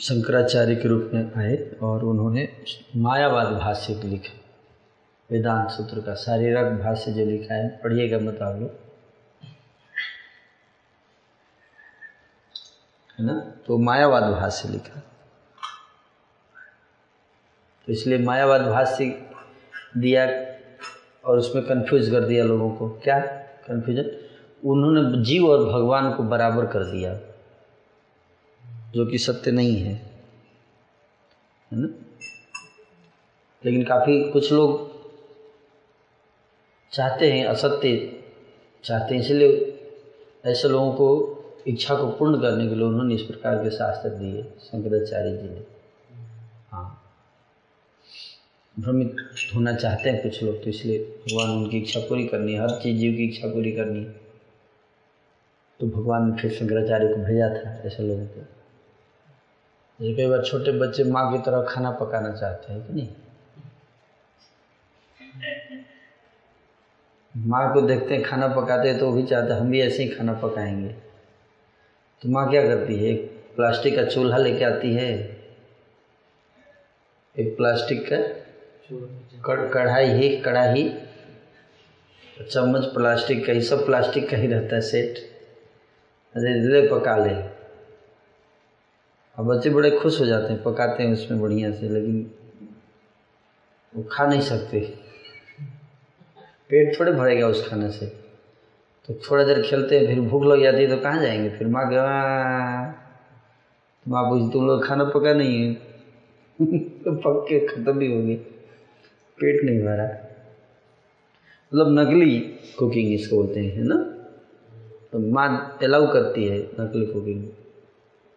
शंकराचार्य 0.00 0.76
के 0.76 0.88
रूप 0.88 1.10
में 1.14 1.34
आए 1.34 1.76
और 1.82 2.04
उन्होंने 2.04 2.48
मायावाद 2.96 3.46
भाष्य 3.46 3.94
लिखा। 3.94 4.40
वेदांत 5.30 5.70
सूत्र 5.70 6.00
का 6.00 6.14
शारीरक 6.14 6.80
भाष्य 6.80 7.12
जो 7.12 7.24
लिखा 7.24 7.54
है, 7.54 7.68
पढ़िएगा 7.68 8.18
मत 8.18 8.42
आप 8.42 8.60
लोग। 8.60 8.70
है 13.18 13.20
ना? 13.20 13.52
तो 13.66 13.78
मायावाद 13.78 14.22
भाष्य 14.22 14.68
लिखा। 14.68 15.02
तो 17.86 17.92
इसलिए 17.92 18.18
मायावाद 18.18 18.60
भाष्य 18.60 19.04
दिया 19.96 20.26
और 21.24 21.38
उसमें 21.38 21.64
कंफ्यूज 21.64 22.10
कर 22.10 22.20
दिया 22.20 22.44
लोगों 22.44 22.70
को। 22.70 22.88
क्या 22.88 23.18
कंफ्यूजन 23.66 24.10
उन्होंने 24.64 25.22
जीव 25.24 25.46
और 25.48 25.64
भगवान 25.64 26.12
को 26.12 26.22
बराबर 26.22 26.66
कर 26.66 26.84
दिया, 26.84 27.18
जो 28.92 29.06
कि 29.06 29.18
सत्य 29.18 29.50
नहीं 29.50 29.76
है। 29.76 29.94
है 31.72 31.78
ना? 31.78 31.88
लेकिन 33.64 33.84
काफ़ी 33.84 34.30
कुछ 34.30 34.52
लोग 34.52 34.96
चाहते 36.92 37.32
हैं, 37.32 37.46
असत्य 37.46 38.22
चाहते 38.84 39.14
हैं, 39.14 39.22
इसलिए 39.22 39.72
ऐसे 40.44 40.68
लोगों 40.68 40.92
को 40.92 41.32
इच्छा 41.66 41.94
को 41.94 42.06
पूर्ण 42.08 42.40
करने 42.40 42.68
के 42.68 42.74
लिए 42.74 42.84
उन्होंने 42.84 43.14
इस 43.14 43.22
प्रकार 43.22 43.56
के 43.56 43.70
शास्त्र 43.70 44.08
दिए, 44.08 44.42
शंकराचार्य 44.42 45.36
जी 45.36 45.48
ने। 45.48 45.62
हाँ। 46.70 47.05
भ्रमित 48.78 49.16
होना 49.54 49.74
चाहते 49.74 50.10
हैं 50.10 50.22
कुछ 50.22 50.42
लोग 50.42 50.64
तो 50.64 50.70
इसलिए 50.70 50.98
भगवान 50.98 51.50
उनकी 51.50 51.78
इच्छा 51.78 52.00
पूरी 52.00 52.26
करनी 52.26 52.54
है, 52.54 52.60
हर 52.60 52.70
चीज़ 52.70 52.98
जीव 52.98 53.12
की 53.12 53.24
इच्छा 53.24 53.48
पूरी 53.48 53.72
करनी 53.72 54.04
है। 54.04 54.12
तो 55.80 55.86
भगवान 55.86 56.30
ने 56.30 56.36
फिर 56.36 56.52
शंकराचार्य 56.52 57.08
को 57.08 57.14
भेजा 57.14 57.48
था 57.48 57.82
ऐसे 57.86 58.02
लोगों 58.02 58.26
को। 58.26 58.40
जैसे 60.00 60.14
कई 60.14 60.26
बार 60.26 60.44
छोटे 60.44 60.72
बच्चे 60.72 61.04
माँ 61.04 61.32
की 61.32 61.38
तरह 61.38 61.62
खाना 61.62 61.90
पकाना 61.90 62.30
चाहते 62.36 62.72
हैं 62.72 62.86
कि 62.86 62.92
नहीं? 62.92 63.08
माँ 67.36 67.74
को 67.74 67.80
देखते 67.80 68.14
हैं, 68.14 68.22
खाना 68.22 68.48
पकाते 68.48 68.88
हैं 68.88 68.98
तो 68.98 69.12
भी 69.12 69.22
चाहते 69.22 69.52
हम 69.52 69.70
भी 69.70 69.80
ऐसे 69.80 70.02
ही 70.02 70.08
खाना 70.08 70.32
पकाएँगे। 70.32 70.88
तो 72.22 72.28
माँ 72.28 72.50
क्या 72.50 72.62
करती 72.62 72.96
है? 72.96 73.04
एक 73.04 73.44
प्लास्टिक 73.56 73.96
का 73.96 74.04
चूल्हा 74.04 74.38
लेके 74.38 74.64
आती 74.64 74.94
है। 74.94 75.36
एक 77.38 77.56
प्लास्टिक 77.56 78.12
का 78.12 78.45
कढ़ाई 79.44 80.06
ही, 80.06 80.36
कढ़ाई। 80.36 80.98
चम्मच, 82.50 82.84
प्लास्टिक 82.84 83.46
का 83.46 83.52
ही 83.52 83.62
सब 83.62 83.86
प्लास्टिक 83.86 84.30
का 84.30 84.36
ही 84.36 84.46
रहता 84.46 84.74
है 84.74 84.80
सेट। 84.80 85.18
अरे 86.36 86.54
ले 86.54 86.88
पका 86.88 87.16
ले। 87.16 87.32
अब 89.36 89.46
बच्चे 89.46 89.70
बड़े 89.70 89.90
खुश 89.90 90.20
हो 90.20 90.26
जाते 90.26 90.52
हैं, 90.52 90.62
पकाते 90.62 91.02
हैं 91.02 91.12
उसमें 91.12 91.40
बढ़िया 91.40 91.72
से, 91.72 91.88
लेकिन 91.88 92.30
वो 93.96 94.02
खा 94.12 94.26
नहीं 94.26 94.40
सकते। 94.40 94.80
पेट 96.68 97.00
थोड़े 97.00 97.12
भरेगा 97.12 97.46
उस 97.46 97.68
खाने 97.68 97.90
से। 97.90 98.06
तो 99.06 99.14
थोड़ा 99.14 99.44
देर 99.44 99.62
खेलते 99.62 99.98
हैं, 99.98 100.06
फिर 100.06 100.20
भूख 100.20 100.44
लग 100.44 100.62
जाती 100.62 100.82
है 100.82 100.96
तो 100.96 101.02
कहाँ 101.02 101.22
जाएँगे? 101.22 101.50
फिर 101.50 101.66
माँ 101.66 101.90
के 101.92 101.96
माँ 104.10 104.24
पूछती, 104.24 104.52
तुम 104.52 104.66
लोग 104.66 104.86
खाना 104.86 105.04
पका 105.04 105.32
नहीं 105.32 105.68
है? 105.68 105.74
तो 106.78 107.14
पक 107.14 107.46
के 107.48 107.66
ख़त्म 107.66 107.92
भी 107.92 108.12
हो 108.12 108.46
पेट 109.40 109.64
नहीं 109.64 109.82
भरा। 109.82 110.04
मतलब 111.74 111.98
नकली 111.98 112.40
कुकिंग 112.78 113.12
इसको 113.12 113.36
बोलते 113.36 113.60
हैं, 113.60 113.76
है 113.76 113.84
ना? 113.84 114.12
तो 115.12 115.18
माँ 115.18 115.78
अलाउ 115.82 116.12
करती 116.12 116.44
है 116.44 116.58
नकली 116.58 117.06
कुकिंग 117.06 117.48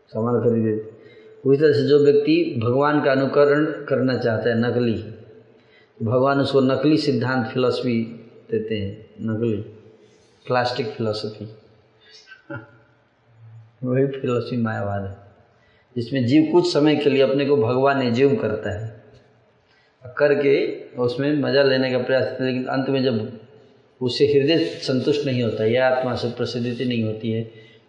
सामान 0.07 0.41
खरीद। 0.41 0.91
उसी 1.45 1.61
तरह 1.61 1.73
से 1.73 1.87
जो 1.87 1.99
व्यक्ति 1.99 2.59
भगवान 2.63 3.03
का 3.03 3.11
अनुकरण 3.11 3.65
करना 3.65 4.17
चाहता 4.17 4.49
है 4.49 4.59
नकली, 4.59 5.03
भगवान 6.05 6.39
उसको 6.39 6.61
नकली 6.61 6.97
सिद्धांत 6.97 7.47
फिलॉसफी 7.47 8.03
देते 8.51 8.77
हैं, 8.77 9.09
नकली। 9.21 9.57
प्लास्टिक 10.47 10.87
फिलॉसफी 10.87 11.45
वही 13.83 14.07
फिलॉसफी 14.07 14.57
मायावाद 14.57 15.03
है। 15.03 15.17
जिसमें 15.95 16.25
जीव 16.25 16.51
कुछ 16.51 16.73
समय 16.73 16.95
के 16.95 17.09
लिए 17.09 17.21
अपने 17.21 17.45
को 17.45 17.57
भगवान 17.57 18.01
एज्यूम 18.01 18.35
करता 18.35 18.69
है। 18.69 18.98
करके 20.03 20.55
उसमें 20.97 21.31
मज़ा 21.41 21.63
लेने 21.63 21.91
का 21.91 21.97
प्रयास 21.99 22.25
करता 22.25 22.45
लेकिन 22.45 22.65
अंत 22.67 22.89
में 22.89 23.03
जब 23.03 23.39
उससे 24.01 24.25
हृदय 24.27 24.57
संतुष्ट 24.83 25.25
नहीं 25.25 25.43
होता, 25.43 25.65
या 25.65 25.87
आत्मा 25.87 26.15
से 26.15 26.29
प्रसिद्धि 26.31 26.85
नहीं 26.85 27.03
होती 27.03 27.31
है 27.31 27.43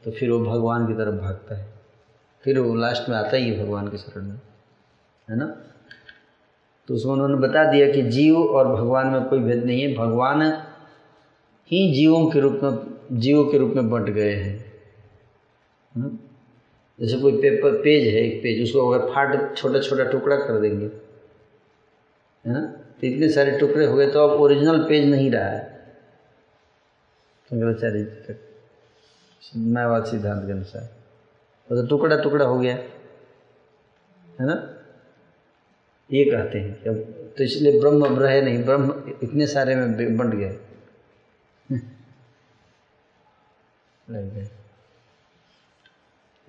तो 0.05 0.11
फिर 0.11 0.31
वो 0.31 0.39
भगवान 0.41 0.87
की 0.87 0.95
तरफ़ 0.95 1.15
भागता 1.16 1.57
है। 1.57 1.66
फिर 2.45 2.59
वो 2.59 2.74
लास्ट 2.74 3.09
में 3.09 3.16
आता 3.16 3.37
ही 3.37 3.51
है 3.51 3.59
भगवान 3.59 3.89
के 3.89 3.99
शरण 3.99 4.24
में, 4.24 4.41
है 5.28 5.37
ना? 5.37 5.47
तो 6.89 6.95
उसमें 6.95 7.12
उन्होंने 7.12 7.37
बता 7.39 7.65
दिया 7.73 7.91
कि 7.93 8.03
जीव 8.05 8.37
और 8.37 8.69
भगवान 8.69 9.07
में 9.07 9.24
कोई 9.24 9.39
भेद 9.41 9.65
नहीं 9.65 9.82
है। 9.82 9.95
भगवान 9.95 10.43
ही 11.70 11.93
जीवों 11.95 12.24
के 12.31 12.41
रूप 12.41 12.61
में, 12.62 12.78
जीवों 13.20 13.45
के 13.45 13.59
रूप 13.59 13.73
में 13.77 13.91
बंट 13.91 14.09
गए 14.11 14.32
हैं। 14.32 14.59
जैसे 16.99 17.19
कोई 17.19 17.32
पेपर 17.32 17.81
पेज 17.82 18.07
है, 18.07 18.20
एक 18.23 18.43
पेज 18.43 18.62
उसको 18.62 18.89
अगर 18.91 19.07
फाट 19.12 19.57
छोटा 19.57 19.81
छोटा 19.81 20.05
टुकड़ा 20.05 20.37
कर 20.37 20.61
देंगे 20.61 20.89
है 22.46 22.52
ना? 22.52 22.60
तो 23.00 23.06
इतने 23.06 23.28
सारे 23.28 23.58
टुकड़े 23.58 23.86
हो 23.86 23.96
गए 23.96 24.10
तो 24.10 24.28
अब 24.28 24.40
ओरिजिनल 24.40 24.78
पेज 24.88 25.04
नहीं 25.10 25.30
रहा 25.30 25.48
है। 25.48 25.80
शंकराचार्य 27.50 28.04
जी 28.04 28.04
का 28.04 28.34
मायावाद 29.56 30.04
सिद्धांत 30.04 30.46
के 30.46 30.52
अनुसार। 30.52 30.82
तो 31.68 31.86
टुकड़ा 31.86 32.16
टुकड़ा 32.22 32.44
हो 32.44 32.58
गया, 32.58 32.74
है 34.40 34.46
ना? 34.46 34.54
ये 36.10 36.24
कहते 36.24 36.58
हैं 36.60 36.82
कि 36.82 36.88
अब 36.88 36.96
तो 37.38 37.44
इसलिए 37.44 37.80
ब्रह्म 37.80 38.06
अब 38.06 38.22
रहे 38.22 38.40
नहीं, 38.42 38.64
ब्रह्म 38.64 39.16
इतने 39.22 39.46
सारे 39.46 39.74
में 39.76 40.16
बंट 40.16 40.34
गए 40.34 40.58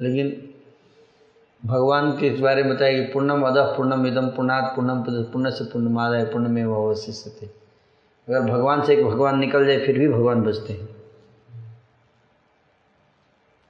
लेकिन 0.02 0.51
भगवान 1.66 2.20
के 2.20 2.28
इस 2.28 2.40
बारे 2.40 2.64
में 2.64 2.76
बताया 2.76 3.06
कि 3.06 3.14
पूर्णम 3.14 3.42
अदह 3.42 3.64
पूर्णम 3.64 4.08
इदम 4.08 4.28
पूर्णात 4.28 4.74
पूर्णम 4.76 5.04
पुण्य 5.08 5.52
से 5.52 5.66
पूर्णमादाय 5.66 6.26
पूर्ण 6.26 6.50
में 6.50 6.66
वो 6.66 6.88
अवशिष्य 6.88 7.30
थे 7.30 7.62
अगर 8.30 8.42
भगवान 8.42 8.84
से 8.84 8.94
एक 8.94 9.06
भगवान 9.06 9.40
निकल 9.40 9.66
जाए, 9.66 9.86
फिर 9.86 10.00
भी 10.00 10.08
भगवान 10.08 10.42
बचते 10.42 10.74
हैं। 10.74 10.90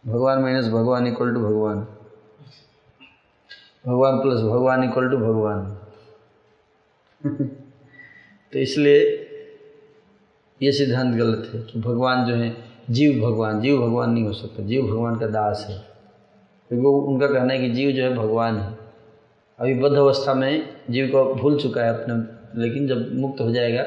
भगवान 0.07 0.39
माइनस 0.39 0.67
भगवान 0.67 1.07
इक्वल 1.07 1.33
टू 1.33 1.39
भगवान। 1.39 1.87
भगवान 3.87 4.17
प्लस 4.17 4.41
भगवान 4.41 4.83
इक्वल 4.83 5.09
टू 5.09 5.17
भगवान। 5.17 5.77
तो 8.53 8.59
इसलिए 8.59 9.27
ये 10.61 10.71
सिद्धांत 10.71 11.15
गलत 11.15 11.51
है 11.53 11.61
कि 11.61 11.79
भगवान 11.79 12.25
जो 12.25 12.35
है, 12.35 12.57
जीव 12.89 13.25
भगवान 13.25 13.61
जीव 13.61 13.81
भगवान 13.81 14.09
नहीं 14.09 14.23
हो 14.23 14.33
सकता। 14.33 14.63
जीव 14.63 14.87
भगवान 14.87 15.19
का 15.19 15.27
दास 15.27 15.65
है। 15.69 15.90
क्योंकि 16.71 16.87
उनका 17.11 17.27
कहना 17.27 17.53
है 17.53 17.59
कि 17.59 17.69
जीव 17.69 17.91
जो 17.91 18.03
है 18.03 18.13
भगवान 18.15 18.57
है। 18.57 18.77
अभी 19.59 19.73
बद्ध 19.73 19.95
अवस्था 19.95 20.33
में 20.33 20.69
जीव 20.89 21.07
को 21.07 21.23
भूल 21.33 21.59
चुका 21.59 21.83
है 21.83 21.89
अपने, 21.93 22.61
लेकिन 22.61 22.87
जब 22.87 23.13
मुक्त 23.15 23.41
हो 23.41 23.51
जाएगा 23.51 23.83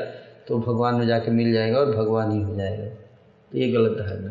तो 0.48 0.58
भगवान 0.58 0.94
में 0.94 1.06
जाके 1.06 1.30
मिल 1.30 1.52
जाएगा 1.52 1.78
और 1.78 1.94
भगवान 1.96 2.32
ही 2.32 2.42
हो 2.42 2.54
जाएगा। 2.54 2.86
तो 3.52 3.58
ये 3.58 3.70
गलत 3.72 3.98
धारणा 3.98 4.30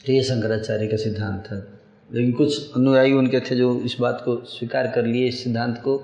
तो 0.00 0.12
ये 0.12 0.22
शंकराचार्य 0.22 0.86
का 0.86 0.96
सिद्धांत 0.96 1.40
था। 1.42 1.56
लेकिन 2.10 2.32
कुछ 2.32 2.76
अनुयायी 2.76 3.12
उनके 3.12 3.40
थे 3.40 3.56
जो 3.56 3.74
इस 3.80 3.96
बात 4.00 4.22
को 4.24 4.36
स्वीकार 4.44 4.86
कर 4.86 5.04
लिए, 5.04 5.26
इस 5.28 5.44
सिद्धांत 5.44 5.78
को, 5.78 5.96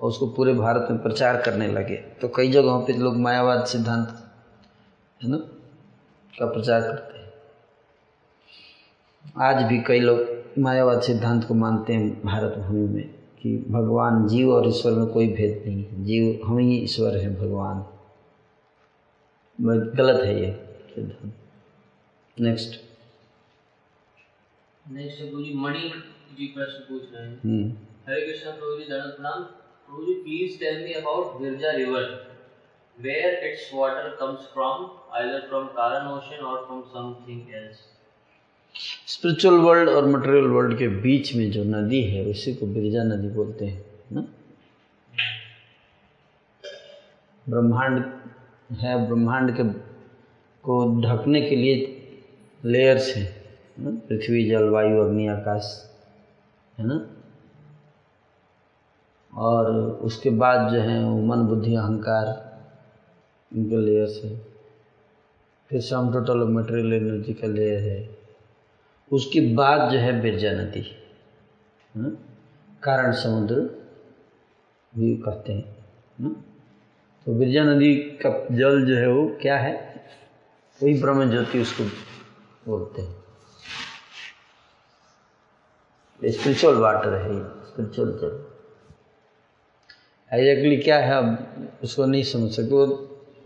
और 0.00 0.08
उसको 0.08 0.26
पूरे 0.26 0.54
भारत 0.54 0.88
में 0.90 1.02
प्रचार 1.02 1.42
करने 1.42 1.68
लगे। 1.68 1.96
तो 1.96 2.28
कई 2.28 2.50
जगहों 2.52 2.80
पे 2.82 2.92
लोग 2.92 3.16
मायावाद 3.16 3.64
सिद्धांत, 3.64 4.08
है 5.20 5.30
ना, 5.30 5.36
का 6.38 6.46
प्रचार 6.46 6.80
करते 6.80 7.18
हैं। 7.18 7.19
आज 9.38 9.62
भी 9.62 9.82
कई 9.82 10.00
लोग 10.00 10.20
मायावाद 10.58 11.02
सिद्धांत 11.02 11.44
को 11.44 11.54
मानते 11.54 11.92
हैं 11.92 12.22
भारत 12.22 12.54
भूमि 12.58 12.88
में 12.88 13.14
कि 13.42 13.66
भगवान 13.70 14.28
जीव 14.28 14.50
और 14.50 14.68
ईश्वर 14.68 14.92
में 14.92 15.06
कोई 15.06 15.28
भेद 15.28 15.64
नहीं 15.66 15.84
है। 15.84 16.04
जीव 16.04 16.46
हम 16.46 16.58
ही 16.58 16.78
ईश्वर 16.78 17.16
हैं 17.16 17.36
भगवान। 17.36 17.86
गलत 19.96 20.24
है 20.24 20.40
ये 20.40 20.52
सिद्धांत। 20.94 21.34
नेक्स्ट 22.40 22.80
नेक्स्ट 24.92 25.20
प्रभु 25.20 25.44
जी 25.44 25.54
मणि 25.54 25.92
जी 26.38 26.46
प्रश्न 26.46 26.78
पूछ 26.88 27.02
रहे 27.14 27.28
हैं। 27.28 27.88
हरे 28.08 28.26
कृष्णा 28.26 28.50
प्रभु 28.50 28.78
जी 28.78 28.84
प्रणाम। 28.84 29.42
Prabhu 29.42 30.06
ji 30.06 30.14
please 30.14 30.58
tell 30.60 30.84
me 30.84 30.92
about 30.92 31.40
Viraja 31.40 31.70
river 31.70 32.30
where 32.98 33.30
its 33.48 33.62
water 33.76 34.08
comes 34.20 34.42
from 34.54 34.82
either 35.18 35.38
from 35.50 35.68
Karan 35.76 36.08
ocean 36.08 36.42
or 36.48 36.56
from 36.64 36.80
something 36.96 37.40
else? 37.60 37.80
Spiritual 39.06 39.54
world 39.54 39.88
और 39.88 40.06
मटेरियल 40.06 40.44
वर्ल्ड 40.44 40.78
के 40.78 40.88
बीच 40.88 41.36
में 41.36 41.50
जो 41.50 41.64
नदी 41.64 42.02
है, 42.02 42.24
उसी 42.24 42.54
को 42.54 42.66
बिरजा 42.66 43.02
नदी 43.02 43.28
बोलते 43.28 43.66
हैं, 43.66 43.84
ना? 44.12 44.26
ब्रह्मांड 47.48 48.12
है, 48.72 49.06
ब्रह्मांड 49.06 49.56
के 49.56 49.64
को 50.62 51.00
ढकने 51.00 51.42
के 51.42 51.56
लिए 51.56 51.96
लेयर्स 52.64 53.16
हैं 53.16 53.40
पृथ्वी, 54.00 54.50
जल, 54.50 54.68
वायु, 54.68 54.98
अग्नि, 54.98 55.26
आकाश, 55.26 55.90
है 56.78 56.86
ना? 56.86 57.10
और 59.34 59.76
उसके 59.80 60.30
बाद 60.30 60.72
जो 60.72 60.80
है 60.80 61.04
वो 61.04 61.22
मन, 61.22 61.36
बुद्धि, 61.36 61.74
अहंकार, 61.74 62.50
इनके 63.56 63.76
लेयर्स 63.76 64.24
है। 64.24 64.46
फिर 65.68 65.80
सम 65.80 66.12
टोटल 66.12 66.38
मटेरियल 66.38 66.92
एनर्जी 66.92 67.34
का 67.34 67.46
लेयर 67.46 67.80
है। 67.80 68.19
उसके 69.10 69.40
बाद 69.54 69.90
जो 69.90 69.98
है 69.98 70.20
बिरजा 70.20 70.50
नदी 70.52 70.82
कारण 72.82 73.12
समुद्र 73.12 73.54
भी 74.92 75.14
कहते 75.16 75.52
हैं। 75.52 75.76
ना 76.20 76.28
तो 77.26 77.32
बिरजा 77.34 77.64
नदी 77.64 77.94
का 78.22 78.30
जल 78.50 78.84
जो 78.86 78.96
है 78.96 79.08
वो 79.08 79.26
क्या 79.42 79.56
है? 79.58 79.74
वही 80.80 81.00
ब्रह्म 81.00 81.30
ज्योति 81.30 81.60
उसको 81.60 81.84
बोलते 82.66 83.02
हैं। 83.02 83.14
स्पिरिचुअल 86.20 86.76
वाटर 86.76 87.14
है 87.14 87.38
स्पिरिचुअल 87.66 88.12
जल। 88.12 88.46
एग्जैक्टली 90.30 90.76
क्या 90.76 90.98
है, 90.98 91.12
अब 91.12 91.78
उसको 91.84 92.06
नहीं 92.06 92.22
समझ 92.22 92.50
सकते, 92.50 92.70
वो 92.70 92.86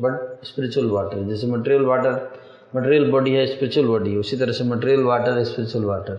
बट 0.01 0.45
स्पिरिचुअल 0.45 0.87
वाटर 0.87 1.23
जैसे 1.23 1.47
मटेरियल 1.47 1.83
वाटर 1.83 2.44
मटेरियल 2.75 3.11
बॉडी 3.11 3.35
है 3.35 3.47
स्पिरिचुअल 3.47 3.87
बॉडी 3.87 4.17
उसी 4.17 4.37
तरह 4.37 4.53
से 4.53 4.65
मटेरियल 4.65 5.03
वाटर 5.05 5.39
है 5.39 5.45
स्पिरिचुअल 5.45 5.85
वाटर 5.85 6.19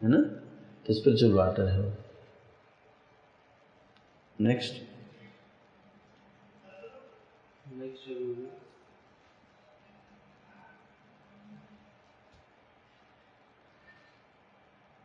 है 0.00 0.08
ना 0.10 0.18
तो 0.86 0.94
स्पिरिचुअल 0.94 1.32
वाटर 1.32 1.68
है। 1.68 1.84
नेक्स्ट 4.38 4.84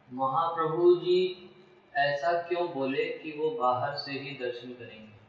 महाप्रभु 0.09 0.95
जी, 0.95 1.19
ऐसा 1.95 2.31
क्यों 2.41 2.67
बोले 2.73 3.05
कि 3.19 3.31
वो 3.37 3.49
बाहर 3.59 3.95
से 3.97 4.11
ही 4.11 4.31
दर्शन 4.39 4.71
करेंगे? 4.71 5.19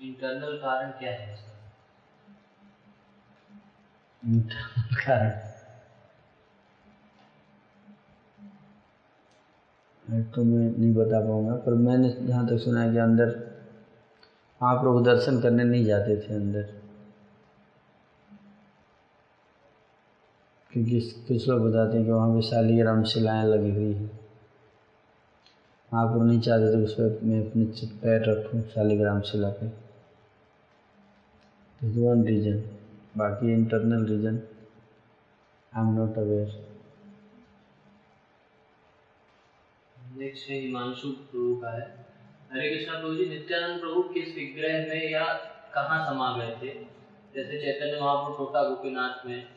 इंटरनल 0.00 0.56
कारण 0.58 0.90
क्या 0.98 1.12
है 1.12 1.32
इसका 1.32 1.51
कारण 4.24 5.32
तो 10.34 10.42
मैं 10.44 10.68
नहीं 10.78 10.94
बता 10.94 11.20
पाऊँगा, 11.20 11.54
पर 11.54 11.74
मैंने 11.74 12.10
जहाँ 12.26 12.46
तक 12.46 12.58
सुना 12.58 12.80
है 12.80 12.90
कि 12.90 12.98
अंदर 12.98 13.34
आप 14.60 14.84
लोग 14.84 15.04
दर्शन 15.04 15.40
करने 15.40 15.64
नहीं 15.64 15.84
जाते 15.84 16.16
थे 16.16 16.34
अंदर। 16.34 16.68
क्योंकि 20.72 21.00
कुछ 21.28 21.48
लोग 21.48 21.62
बताते 21.70 21.96
हैं 21.96 22.04
कि 22.06 22.10
वहाँ 22.12 22.28
पे 22.34 22.42
शालीग्राम 22.42 23.02
शिलाएँ 23.04 23.44
लगी 23.44 23.70
हुई 23.70 23.92
हैं। 23.92 24.10
लोग 25.92 26.22
नहीं 26.22 26.40
चाहते 26.40 26.72
थे 26.74 26.82
उस 26.84 26.94
पर 26.94 27.18
मैं 27.22 27.40
अपने 27.40 27.64
पैर 28.02 28.30
रखूँ 28.30 28.62
शालीग्राम 28.62 29.20
शिला 29.22 29.48
पे। 29.50 29.66
वन 31.80 32.24
रीजन 32.24 32.62
बाकी 33.16 33.52
internal 33.52 34.04
reason 34.06 34.36
I 35.72 35.82
am 35.82 35.94
not 35.94 36.18
aware 36.18 36.72
next 40.16 40.50
है 40.50 40.58
हिमांशु 40.58 41.08
प्रभु 41.08 41.56
का 41.56 41.70
है। 41.70 42.06
हरे 42.52 42.70
कृष्णा 42.70 43.00
प्रभु 43.00 43.14
जी, 43.14 43.26
नित्यानंद 43.26 43.80
प्रभु 43.80 44.02
किस 44.02 44.34
विग्रह 44.34 44.86
में 44.88 45.10
या 45.10 45.24
कहाँ 45.74 46.06
समा 46.06 46.36
गए 46.36 46.56
थे? 46.62 46.74
जैसे 47.34 47.60
चैतन्य 47.60 48.00
महाप्रभु 48.00 48.36
छोटा 48.36 48.62
गोपीनाथ 48.68 49.26
में, 49.26 49.48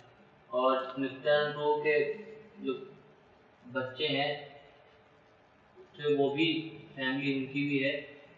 और 0.52 0.96
नित्यानंद 1.00 1.54
प्रभु 1.54 1.76
के 1.76 2.14
जो 2.64 2.74
बच्चे 3.74 4.08
हैं, 4.08 4.62
जो 5.98 6.18
वो 6.18 6.30
भी 6.30 6.54
फैमिली 6.96 7.40
उनकी 7.40 7.70
भी 7.70 7.80
है, 7.80 7.94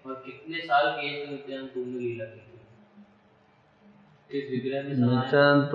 और 0.05 0.23
कितने 0.25 0.61
साल 0.61 0.91
की 0.91 1.07
एज 1.07 1.29
में 1.29 1.37
नित्यानंद 1.37 1.69
प्रभु 1.69 1.85
ने 1.85 1.99
लीला 1.99 2.25
की। 2.25 2.46
समाये? 4.29 4.95
नित्यानंद 4.95 5.69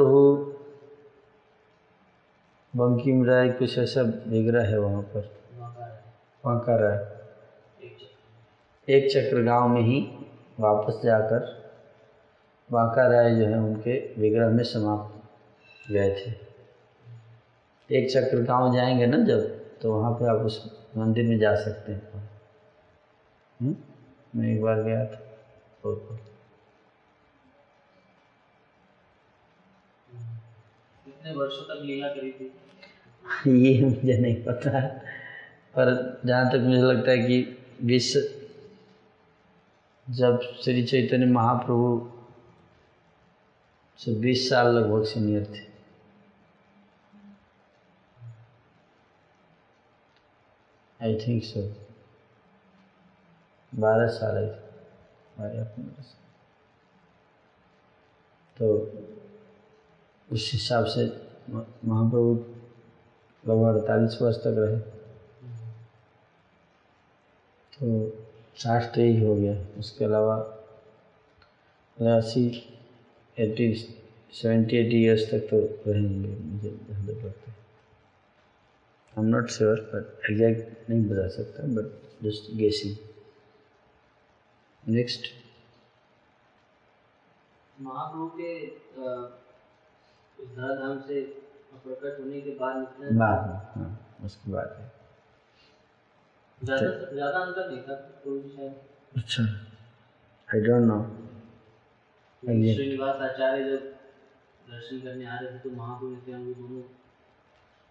बंकिम 2.74 3.24
राय 3.24 3.48
कुछ 3.48 3.78
ऐसा 3.78 4.02
विग्रह 4.26 4.68
है 4.68 4.78
वहाँ 4.78 5.02
पर 5.02 5.30
वहाँ 6.44 6.58
का 6.60 6.72
है, 6.72 6.78
राय 6.80 6.98
एक 8.88 9.10
चक्र। 9.12 9.42
गाँव 9.42 9.68
में 9.68 9.80
ही 9.80 10.00
वापस 10.60 11.00
जाकर 11.04 11.60
वाका 12.72 13.06
राय 13.06 13.34
जो 13.36 13.46
है 13.46 13.58
उनके 13.58 14.14
विग्रह 14.18 14.48
में 14.48 14.64
समाप्त 14.64 15.90
गए 15.90 16.10
थे 16.10 16.30
एक 17.96 18.10
चक्र 18.10 18.42
गाँव 18.42 18.74
जाएँगे 18.74 19.06
ना 19.06 19.18
जब 19.18 19.48
तो 19.82 19.92
वहाँ 19.92 20.12
पे 20.12 20.26
आप 20.26 20.36
उस 20.36 20.88
मंदिर 20.96 21.28
में 21.28 21.38
जा 21.38 21.54
सकते 21.54 21.92
हैं 21.92 22.28
हम्म? 23.60 23.76
मैं 24.36 24.54
एक 24.54 24.62
बार 24.62 24.82
गया 24.82 25.04
था 25.04 25.16
तो 25.82 26.18
कितने 31.22 31.34
वर्षों 31.36 31.64
तक 31.64 31.82
लीला 31.82 32.08
करी 32.08 32.30
थी? 32.32 32.46
ये 33.48 33.80
मुझे 33.80 34.16
नहीं 34.18 34.36
पता, 34.44 34.80
पर 35.74 36.20
जहाँ 36.26 36.50
तक 36.52 36.60
मुझे 36.60 36.80
लगता 36.82 37.10
है 37.10 37.18
कि 37.18 37.36
विश्व, 37.82 38.20
जब 40.06 40.40
श्री 40.62 40.82
चैतन्य 40.84 41.26
महाप्रभु 41.26 41.90
से 43.98 44.14
बीस 44.20 44.48
साल 44.48 44.66
लगभग 44.76 45.04
सीनियर 45.04 45.44
थे। 45.52 45.70
आई 51.00 51.14
थिंक 51.20 51.42
सो 51.44 51.62
बारह 53.72 54.06
साल 54.18 54.44
पंद्रह 55.38 56.02
साल। 56.02 56.20
तो 58.56 58.66
उस 60.32 60.50
हिसाब 60.52 60.84
से 60.86 61.04
महाप्रभु 61.50 62.32
लगभग 63.44 63.66
अड़तालीस 63.68 64.18
वर्ष 64.22 64.36
तक 64.44 64.54
रहे। 64.58 64.78
तो 67.72 67.86
साठ 68.62 68.94
तो 68.94 69.00
ही 69.00 69.16
गया। 69.36 69.56
उसके 69.78 70.04
अलावा 70.04 70.36
अस्सी 72.16 72.44
एटी 73.36 73.74
सेवेंटी 74.32 74.76
एटी 74.76 75.02
ईयर्स 75.02 75.30
तक 75.30 75.46
तो 75.50 75.58
रहेंगे। 75.86 76.28
मुझे 76.28 76.70
तक 76.70 77.24
लगता 77.24 77.50
I 77.50 79.24
am 79.24 79.28
not 79.30 79.48
sure 79.50 79.80
but 79.94 80.30
exact 80.30 80.90
नहीं 80.90 81.04
बता 81.08 81.26
सकता 81.36 81.66
but 81.74 82.24
just 82.24 82.52
guessing 82.56 82.96
next 84.84 85.26
Mahaprabhu 87.76 88.26
के 88.38 88.50
धराधाम 90.46 91.00
से 91.08 91.20
प्रकट 91.74 92.18
होने 92.20 92.40
के 92.40 92.50
बाद 92.56 92.76
बाद 93.18 93.38
हाँ 93.76 93.90
उसके 94.24 94.52
बाद 94.52 94.76
है। 94.78 94.90
ज़्यादा 96.60 96.88
ज़्यादा 97.12 97.38
अंतर 97.40 97.70
नहीं 97.70 97.82
था 97.82 97.94
शायद। 98.48 98.74
अच्छा 99.12 99.42
I 100.48 100.60
don't 100.60 100.84
know 100.86 100.98
Srinivas 102.42 103.20
Acharya 103.22 103.64
जब 103.64 103.82
दर्शन 104.70 105.00
करने 105.00 105.24
आ 105.26 105.38
रहे 105.38 105.48
थे 105.48 105.58
तो 105.58 105.70
महाप्रभु 105.70 106.10
नित्यानंद 106.10 106.56
दोनों 106.56 106.82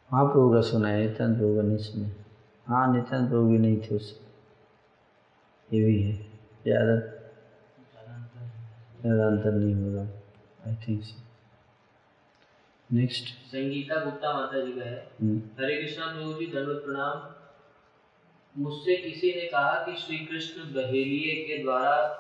महाप्रभु 0.10 0.54
का 0.54 0.62
सुना 0.70 0.88
है 0.90 1.08
नित्यानंद 1.08 1.38
प्रभु 1.38 1.56
का 1.56 1.62
नहीं 1.62 1.78
सुना। 1.80 2.08
हाँ 2.68 2.86
नित्यानंद 2.94 3.30
प्रभु 3.30 3.48
भी 3.48 3.58
नहीं 3.58 3.82
थे 3.82 3.96
उस 3.96 4.08
ये 5.70 5.84
भी 5.86 6.02
है। 6.02 6.14
ज़्यादा। 6.64 6.96
ज़्यादा 9.02 9.28
अंतर 9.28 9.52
नहीं 9.52 9.76
होगा 9.76 10.02
I 10.68 10.76
think 10.88 11.04
so 11.04 11.21
next 12.94 13.26
Sangeeta 13.26 14.06
Gupta 14.06 14.34
Mata 14.34 14.66
ji 14.66 14.72
का 14.72 14.86
है। 14.86 15.10
हरे 15.60 15.82
कृष्णा 15.82 16.06
प्रभु 16.08 16.34
जी 16.34 16.46
दंडवत 16.46 16.84
प्रणाम। 16.86 17.36
मुझसे 18.64 18.98
किसी 18.98 19.28
ने 19.36 19.48
कहा 19.48 19.74
कि 19.74 19.96
श्री 19.96 20.18
कृष्ण 20.18 20.62
बहेलिए 20.62 21.44
के 21.44 21.64
द्वारा 21.64 22.18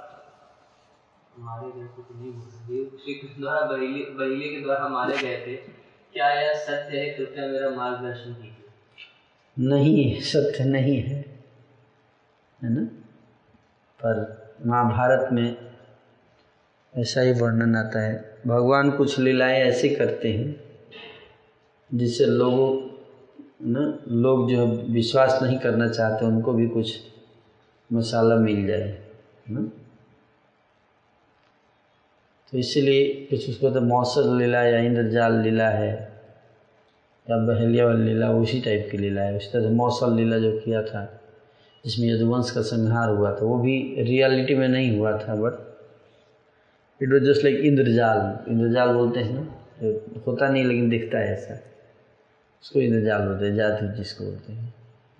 मारे 1.39 1.79
गए 1.79 1.87
थे 1.87 2.01
तो 2.01 2.07
नहीं 2.15 2.31
बोल। 2.31 2.47
रहे। 2.47 2.85
श्री 2.85 3.13
कृष्ण 3.13 3.41
द्वारा 3.41 3.61
बहेलिए 3.61 4.05
बहेलिए 4.05 4.55
के 4.55 4.61
द्वारा 4.61 4.87
मारे 4.87 5.17
गए 5.17 5.47
थे। 5.47 5.55
क्या 6.13 6.33
यह 6.33 6.53
सत्य 6.53 6.97
है? 6.97 7.09
कृपया 7.09 7.47
मेरा 7.47 7.69
मार्गदर्शन 7.69 8.33
कीजिए। 8.33 8.65
नहीं 9.59 10.21
सत्य 10.21 10.63
नहीं 10.63 11.01
है। 11.01 11.43
है 12.63 12.69
ना? 12.69 12.83
पर 14.05 14.41
महाभारत 14.65 15.29
में 15.33 15.75
ऐसा 16.97 17.21
ही 17.21 17.31
वर्णन 17.31 17.75
आता 17.75 17.99
है। 17.99 18.30
भगवान 18.47 18.91
कुछ 18.91 19.19
लीलाएँ 19.19 19.61
ऐसी 19.61 19.89
करते 19.89 20.33
हैं, 20.33 20.63
जिससे 21.93 22.25
लोगों, 22.25 22.97
ना, 23.61 23.99
लोग 24.07 24.49
जो 24.49 24.65
विश्वास 24.67 25.39
नहीं 25.43 25.59
करना 25.59 25.89
चाहते, 25.89 26.25
उनको 26.25 26.53
भी 26.53 26.67
कुछ 26.67 26.99
मसाला 27.93 28.35
मिल 28.35 28.67
जाए, 28.67 29.03
ना। 29.49 29.61
तो 32.51 32.57
इसीलिए 32.57 33.27
कुछ 33.29 33.49
उसको 33.49 33.69
तो 33.69 33.81
मौसर 33.81 34.37
लीला 34.37 34.63
या 34.63 34.79
इंद्रजाल 34.79 35.41
लीला 35.41 35.69
है, 35.69 36.11
या 37.29 37.37
बहेलिया 37.37 37.85
वाली 37.85 38.03
लीला, 38.03 38.31
उसी 38.31 38.61
टाइप 38.61 38.87
की 38.91 38.97
लीला 38.97 39.21
है। 39.21 39.37
उसी 39.37 39.49
तरह 39.53 39.63
से 39.63 39.69
मौसल 39.69 40.13
लीला 40.13 40.37
जो 40.37 40.51
किया 40.51 40.83
था, 40.83 41.21
जिसमें 41.85 42.07
यदुवंश 42.07 42.51
का 42.51 42.61
संहार 42.61 43.09
हुआ 43.09 43.31
था, 43.31 43.45
वो 43.45 43.59
भी 43.59 43.95
रियलिटी 43.99 44.55
में 44.55 44.67
नहीं 44.67 44.97
हुआ 44.97 45.17
था 45.17 45.35
but 45.35 45.70
it 47.01 47.11
was 47.13 47.23
just 47.23 47.43
like 47.43 47.59
इंद्रजाल। 47.59 48.51
इंद्रजाल 48.51 48.93
बोलते 48.93 49.19
हैं 49.19 49.33
ना? 49.33 50.21
होता 50.27 50.47
नहीं, 50.47 50.65
लेकिन 50.65 50.89
दिखता 50.89 51.17
है 51.17 51.33
ऐसा। 51.33 51.53
उसको 52.63 52.79
इंद्रजाल 52.79 53.21
बोलते 53.21 53.45
हैं, 53.45 53.55
जादू 53.55 53.87
जिसको 53.87 54.23
बोलते 54.23 54.53
हैं। 54.53 54.73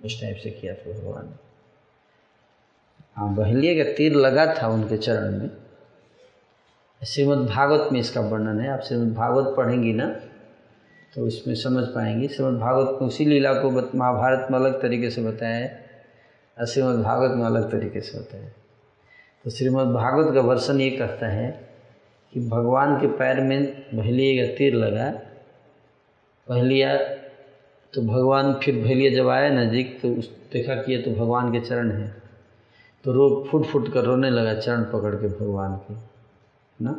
उस 0.06 0.22
टाइप 0.22 0.38
से 0.38 0.50
किया 0.50 0.74
था 0.74 0.92
भगवान। 0.92 1.26
ने 1.26 1.34
हाँ 3.16 3.36
बहेलिया 3.36 3.84
का 3.84 3.92
तीर 3.92 4.14
लगा 4.14 4.54
था 4.56 4.68
उनके 4.68 4.98
चरण 4.98 5.40
में। 5.40 5.50
श्रीमद् 7.02 7.48
भागवत 7.50 7.92
में 7.94 8.00
इसका 8.00 8.22
वर्णन 8.22 8.60
है। 8.60 8.70
आप 8.70 8.82
श्रीमद् 8.82 9.16
भागवत 9.16 9.56
पढ़ेंगी 9.58 9.94
ना 9.94 10.08
तो 11.16 11.28
इसमें 11.28 11.56
समझ 11.56 11.84
पाएँगे। 11.86 12.28
श्रीमद् 12.28 12.60
भागवत 12.60 13.02
में 13.02 13.08
उसी 13.08 13.26
लीला 13.26 13.54
को 13.54 13.72
महाभारत 13.72 14.48
में 14.52 14.60
अलग 14.60 14.82
तरीके 14.82 15.10
से 15.10 15.22
बताया 15.22 15.56
है, 15.56 15.86
और 16.58 16.66
श्रीमद् 16.66 17.04
भागवत 17.04 17.32
में 17.32 17.46
अलग 17.46 17.72
तरीके 17.72 18.02
से 18.02 18.20
बताया 18.20 18.44
है। 18.44 18.56
तो 19.44 19.50
श्रीमद् 19.50 19.90
भागवत 19.90 20.34
का 20.36 20.42
वर्षन 20.42 20.82
ये 20.82 20.90
कहता 20.90 21.28
है 21.28 21.71
कि 22.34 22.40
भगवान 22.42 23.00
के 23.02 23.08
पैर 23.08 23.40
में 23.42 23.62
भैलिए 23.96 24.38
का 24.38 24.54
तीर 24.56 24.76
लगा। 24.76 25.10
पहलिया 26.48 26.98
तो 27.94 28.02
भगवान 28.04 28.54
फिर 28.54 28.76
भैलिया 28.78 29.12
जब 29.14 29.30
आया 29.30 29.50
नज़दीक 29.52 30.00
तो 30.02 30.14
उस 30.14 30.30
देखा 30.54 30.76
कि 30.76 30.92
ये 30.94 31.02
तो 31.02 31.12
भगवान 31.14 31.52
के 31.52 31.60
चरण 31.60 31.92
हैं। 31.92 32.16
तो 33.06 33.12
रो 33.14 33.48
फुट 33.50 33.66
फुट 33.66 33.92
कर 33.94 34.04
रोने 34.04 34.30
लगा 34.30 34.54
चरण 34.56 34.84
पकड़ 34.84 35.16
के 35.16 35.28
भगवान 35.30 35.76
के 35.78 35.94
ना? 36.80 36.92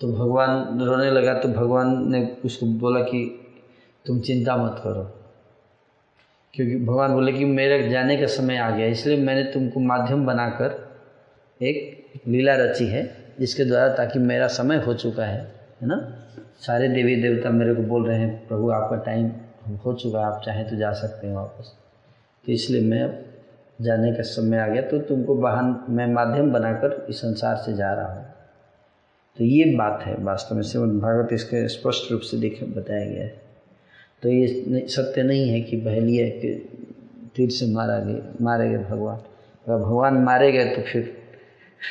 तो 0.00 0.12
भगवान 0.12 0.80
रोने 0.80 1.10
लगा 1.10 1.34
तो 1.34 1.48
भगवान 1.50 2.10
ने 2.12 2.26
उसको 2.44 2.66
बोला 2.80 3.00
कि 3.00 3.24
तुम 4.04 4.20
चिंता 4.20 4.56
मत 4.56 4.80
करो, 4.84 5.02
क्योंकि 6.54 6.76
भगवान 6.76 7.14
बोले 7.14 7.32
कि 7.32 7.44
मेरे 7.44 7.88
जाने 7.88 8.16
का 8.16 8.26
समय 8.26 8.56
आ 8.56 8.70
गया, 8.70 8.86
इसलिए 8.86 9.16
मैंने 9.18 9.42
तुमको 9.52 9.80
माध्यम 9.80 10.24
बनाकर 10.26 10.78
एक 11.60 12.28
लीला 12.28 12.54
रची 12.56 12.86
है। 12.86 13.02
जिसके 13.40 13.64
द्वारा 13.64 13.94
ताकि 13.94 14.18
मेरा 14.18 14.46
समय 14.46 14.76
हो 14.76 14.94
चुका 14.94 15.24
है 15.24 15.60
है 15.82 15.88
ना? 15.88 16.26
सारे 16.60 16.88
देवी 16.88 17.16
देवता 17.16 17.50
मेरे 17.50 17.74
को 17.74 17.82
बोल 17.82 18.06
रहे 18.06 18.18
हैं, 18.18 18.48
प्रभु, 18.48 18.70
आपका 18.70 18.96
टाइम 18.96 19.32
हो 19.84 19.92
चुका 19.92 20.18
है, 20.18 20.24
आप 20.26 20.42
चाहें 20.46 20.70
तो 20.70 20.76
जा 20.76 20.92
सकते 20.92 21.26
हैं 21.26 21.34
वापस. 21.34 21.76
तो 22.46 22.52
इसलिए 22.52 22.80
मैं 22.80 23.24
जाने 23.80 24.12
का 24.12 24.22
समय 24.22 24.58
आ 24.58 24.68
गया। 24.68 24.82
तो 24.82 24.98
तुमको 24.98 25.34
वाहन, 25.34 25.84
मैं 25.88 26.06
माध्यम 26.06 26.52
बनाकर 26.52 27.06
इस 27.10 27.16
संसार 27.16 27.56
से 27.56 27.72
जा 27.72 27.94
रहा 27.94 28.14
हूँ। 28.14 28.26
तो 29.38 29.44
ये 29.44 29.64
बात 29.76 30.02
है, 30.02 30.16
वास्तव 30.18 30.54
में 30.54 30.62
श्रीमद् 30.62 31.00
भागवत 31.00 31.28
इसके 31.32 31.68
स्पष्ट 31.68 32.12
रूप 32.12 32.20
से 32.20 32.36
देख, 32.36 32.64
बताया 32.64 33.04
गया 33.04 33.22
है। 33.22 33.40
तो 34.22 34.28
ये 34.28 34.88
सत्य 34.88 35.22
नहीं 35.22 35.50
है 35.50 35.60
कि 35.60 35.76
बहलिया 35.76 36.28
के 36.28 36.54
तीर 37.36 37.50
से 37.50 37.66
मारा 37.66 37.98
गए, 37.98 38.22
मारे 38.40 38.70
गए 38.70 38.78
भगवान। 38.78 39.16
अगर 39.66 39.76
भगवान 39.76 40.14
मारे 40.14 40.52
गए 40.52 40.64
तो 40.64 40.82
फिर 40.82 41.16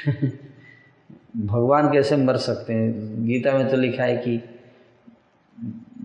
भगवान 1.34 1.92
कैसे 1.92 2.16
मर 2.18 2.38
सकते 2.38 2.74
हैं 2.74 3.26
गीता 3.26 3.52
में 3.54 3.70
तो 3.72 3.78
लिखा 3.78 4.04
है 4.04 4.18
कि 4.18 4.38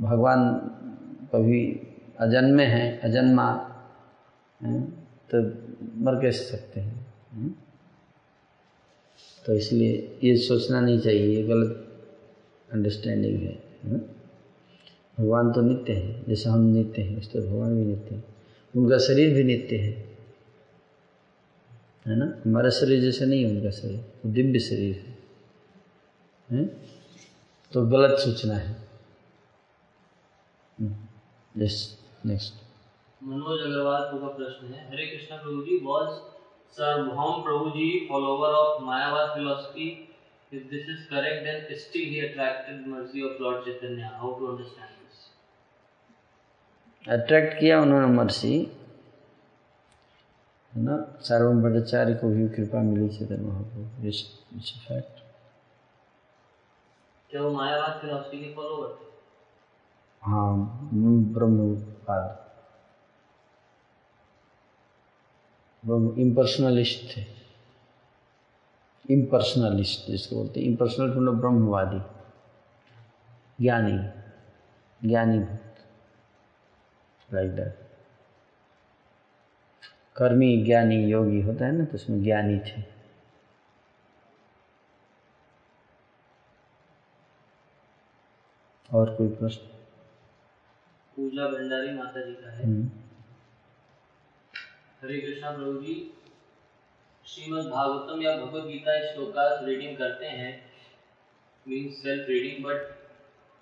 भगवान 0.00 0.40
कभी 1.32 1.60
अजन्मे 2.20 2.64
हैं, 2.64 3.00
अजन्मा, 3.00 3.46
हैं? 4.60 4.82
तो 5.30 5.40
मर 6.04 6.20
कैसे 6.20 6.44
सकते 6.44 6.80
हैं 6.80 7.06
हैं? 7.34 7.54
तो 9.46 9.54
इसलिए 9.54 10.18
ये 10.24 10.36
सोचना 10.36 10.80
नहीं 10.80 10.98
चाहिए, 10.98 11.36
ये 11.36 11.42
गलत 11.42 11.80
अंडरस्टैंडिंग 12.68 13.40
है 13.42 13.58
हैं? 13.84 13.98
भगवान 15.18 15.52
तो 15.52 15.60
नित्य 15.60 15.92
है, 15.92 16.24
जैसे 16.28 16.50
हम 16.50 16.60
नित्य 16.66 17.02
हैं 17.02 17.18
इस 17.18 17.32
तरह 17.32 17.50
भगवान 17.50 17.74
भी 17.76 17.84
नित्य 17.84 18.14
है 18.14 18.22
उनका 18.74 18.98
शरीर 18.98 19.34
भी 19.34 19.44
नित्य 19.44 19.76
है 19.76 19.92
है 22.06 22.16
ना 22.16 22.24
हमारा 22.46 22.70
शरीर 22.70 23.00
जैसे 23.00 23.26
नहीं 23.26 23.44
है 23.44 23.50
उनका 23.50 23.70
शरीर, 23.70 24.00
वो 24.24 24.32
दिव्य 24.32 24.58
शरीर 24.60 24.94
है 24.96 25.13
हैं? 26.50 26.66
तो 27.72 27.86
गलत 27.86 28.18
सोचना 28.18 28.54
है। 28.54 28.76
यस 31.54 31.76
नेक्स्ट 32.26 32.62
मनोज 33.22 33.60
अग्रवाल 33.60 34.02
का 34.20 34.28
प्रश्न 34.28 34.72
है। 34.74 34.88
Hare 34.88 35.06
Krishna 35.06 35.36
Prabhu 35.42 35.62
ji 35.62 35.78
was 35.84 36.10
Sarvabhauma 36.76 37.42
Prabhu 37.42 37.70
ji 37.70 37.88
follower 38.08 38.54
of 38.54 38.82
Mayavada 38.84 39.34
philosophy 39.34 39.92
if 40.52 40.64
this 40.72 40.90
is 40.90 40.98
correct 41.06 41.40
then 41.44 41.62
still 41.78 42.10
he 42.10 42.18
attracted 42.24 42.82
mercy 42.88 43.22
of 43.28 43.40
lord 43.40 43.64
chaitanya. 43.64 44.10
How 44.18 44.28
to 44.40 44.50
understand 44.50 44.92
this? 44.98 45.16
Attract 47.06 47.58
किया 47.60 47.80
उन्होंने 47.80 48.06
mercy 48.16 48.52
है 50.72 50.82
ना? 50.82 50.96
सार्वम 51.20 51.62
भट्टाचार्य 51.62 52.14
को 52.14 52.28
भी 52.28 52.48
कृपा 52.56 52.82
मिली 52.82 53.08
चेतन 53.16 53.42
महाप्रभु 53.44 54.06
इट्स 54.08 54.72
फैक्ट 54.88 55.23
क्या 57.34 57.42
वो 57.42 57.50
मायावाद 57.50 58.00
philosophy 58.00 58.44
के 58.44 58.54
फॉलोवर 58.54 58.88
थे 58.88 59.12
हाँ। 60.22 60.90
ब्रह्म 65.86 66.20
इम्पर्सनलिस्ट 66.20 67.16
थे। 67.16 67.24
इम्पर्सनलिस्ट 69.10 70.06
जिसको 70.06 70.36
बोलते 70.36 70.60
हैं। 70.60 70.66
इम्पर्सनल 70.66 71.10
मतलब 71.10 71.40
ब्रह्मवादी। 71.40 72.00
ज्ञानी। 73.60 73.98
ज्ञानी 75.08 75.38
भक्त 75.38 75.86
लाइक 77.34 77.56
दैट 77.56 77.78
कर्मी, 80.16 80.64
ज्ञानी, 80.64 81.04
योगी 81.04 81.40
होता 81.40 81.64
है 81.64 81.72
ना 81.72 81.84
तो 81.84 81.94
उसमें 81.94 82.22
ज्ञानी 82.22 82.58
थे। 82.58 82.93
और 88.94 89.14
कोई 89.14 89.28
प्रश्न? 89.28 89.60
पूजा 91.16 91.46
भंडारी 91.48 91.90
माता 91.92 92.20
जी 92.20 92.34
का 92.34 92.50
है। 92.50 92.64
हम्म, 92.64 92.90
हरे 95.02 95.20
कृष्णा 95.20 95.50
प्रभु 95.50 95.72
जी 95.72 95.94
श्रीमद् 97.26 97.66
भागवतम 97.66 98.22
या 98.22 98.36
भगवद 98.36 98.66
गीता 98.66 98.98
श्लोका 99.12 99.60
रीडिंग 99.64 99.96
करते 99.98 100.26
हैं। 100.26 100.52
मीन 101.68 101.90
सेल्फ 101.92 102.28
रीडिंग 102.28 102.64
बट 102.64 102.80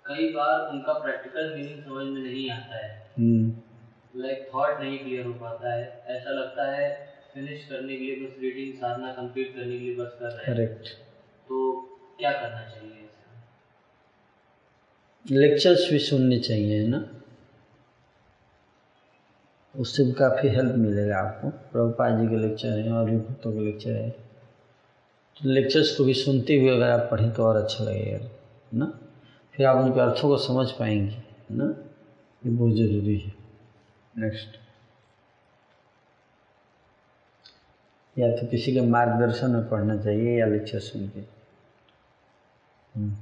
कई 0.05 0.31
बार 0.33 0.69
उनका 0.69 0.93
प्रैक्टिकल 0.93 1.53
मीनिंग 1.55 1.83
समझ 1.83 2.05
में 2.07 2.21
नहीं 2.21 2.49
आता 2.49 2.85
है। 2.85 3.11
हम्म, 3.19 3.53
लाइक 4.15 4.49
थॉट 4.53 4.79
नहीं 4.79 4.99
क्लियर 4.99 5.25
हो 5.25 5.33
पाता 5.33 5.73
है। 5.73 6.03
ऐसा 6.07 6.29
लगता 6.29 6.71
है 6.71 7.13
फिनिश 7.33 7.65
करने 7.69 7.97
के 7.97 8.03
लिए 8.03 8.27
बस 8.27 8.35
रीडिंग 8.39 8.73
साधना 8.73 9.13
कंप्लीट 9.13 9.55
करने 9.55 9.79
के 9.79 9.79
लिए 9.79 9.95
बस 9.95 10.17
कर 10.19 10.27
रहे 10.27 10.45
हैं। 10.45 10.55
करेक्ट 10.55 10.87
तो 11.47 11.81
क्या 12.19 12.31
करना 12.31 12.69
चाहिए? 12.69 13.02
लेक्चर्स 15.31 15.91
भी 15.91 15.99
सुनने 15.99 16.39
चाहिए, 16.39 16.81
है 16.81 16.87
ना? 16.87 17.09
उससे 19.79 20.03
भी 20.03 20.11
काफ़ी 20.11 20.49
हेल्प 20.49 20.75
मिलेगा 20.75 21.17
आपको। 21.17 21.49
प्रभुपाद 21.49 22.19
जी 22.19 22.27
के 22.27 22.35
लेक्चर 22.35 22.69
हैं 22.69 22.91
और 22.91 23.09
भी 23.09 23.17
भक्तों 23.17 23.53
के 23.53 23.59
लेक्चर 23.59 23.91
है। 23.91 24.09
तो 24.09 25.49
लेक्चर्स 25.49 25.97
को 25.97 26.03
भी 26.03 26.13
सुनते 26.13 26.55
हुए 26.55 26.69
अगर 26.69 26.89
आप 26.89 27.07
पढ़ें 27.11 27.31
तो 27.31 27.43
और 27.43 27.55
अच्छा 27.55 27.83
लगेगा, 27.83 28.17
है 28.17 28.29
ना? 28.73 28.99
फिर 29.53 29.65
आप 29.65 29.85
उनके 29.85 29.99
अर्थों 29.99 30.29
को 30.29 30.37
समझ 30.37 30.71
पाएँगे, 30.71 31.11
है 31.11 31.57
ना? 31.57 31.65
ये 32.45 32.49
बहुत 32.49 32.73
ज़रूरी 32.73 33.17
है। 33.17 33.33
नेक्स्ट 34.17 34.59
या 38.19 38.31
तो 38.31 38.47
किसी 38.47 38.73
के 38.73 38.81
मार्गदर्शन 38.81 39.51
में 39.51 39.69
पढ़ना 39.69 39.97
चाहिए 39.97 40.39
या 40.39 40.45
लेक्चर 40.45 40.79
सुन 40.79 41.07
के 41.07 41.19
हम्म, 42.95 43.17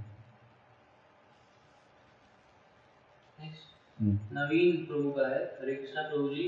Next. 3.40 3.52
हम्म, 3.52 3.82
नवीन 4.04 4.86
प्रभु 4.86 5.12
का 5.12 5.28
है 5.28 5.44
हरे 5.62 5.76
कृष्णा 5.76 6.02
प्रभु 6.02 6.30
जी। 6.30 6.44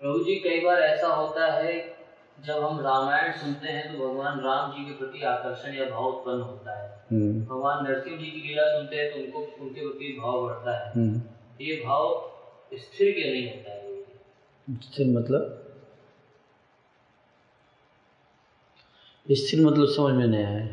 प्रभु 0.00 0.24
जी 0.24 0.34
कई 0.34 0.60
बार 0.60 0.80
ऐसा 0.80 1.06
होता 1.06 1.52
है 1.52 1.96
जब 2.44 2.64
हम 2.64 2.80
रामायण 2.80 3.32
सुनते 3.32 3.68
हैं 3.68 3.92
तो 3.92 4.08
भगवान 4.08 4.40
राम 4.40 4.72
जी 4.72 4.84
के 4.84 4.92
प्रति 4.92 5.22
आकर्षण 5.22 5.74
या 5.74 5.90
भाव 5.90 6.04
उत्पन्न 6.04 6.40
होता 6.40 6.76
है। 6.78 7.06
हम्म, 7.12 7.44
भगवान 7.44 7.84
नरसिंह 7.84 8.18
जी 8.18 8.26
की 8.26 8.48
लीला 8.48 8.78
सुनते 8.78 8.96
हैं 8.96 9.12
तो 9.12 9.18
उनको 9.18 9.64
उनके 9.64 9.80
प्रति 9.80 10.18
भाव 10.20 10.42
बढ़ता 10.42 10.78
है। 10.78 10.92
हम्म। 10.92 11.22
ये 11.60 11.82
भाव 11.84 12.32
स्थिर 12.74 13.12
क्यों 13.14 13.32
नहीं 13.32 13.48
होता 13.48 13.72
है? 13.72 14.02
स्थिर 14.70 15.06
मतलब? 15.06 15.58
स्थिर 19.32 19.66
मतलब 19.66 19.86
समझ 19.86 20.14
में 20.14 20.26
नहीं 20.26 20.44
आया। 20.44 20.64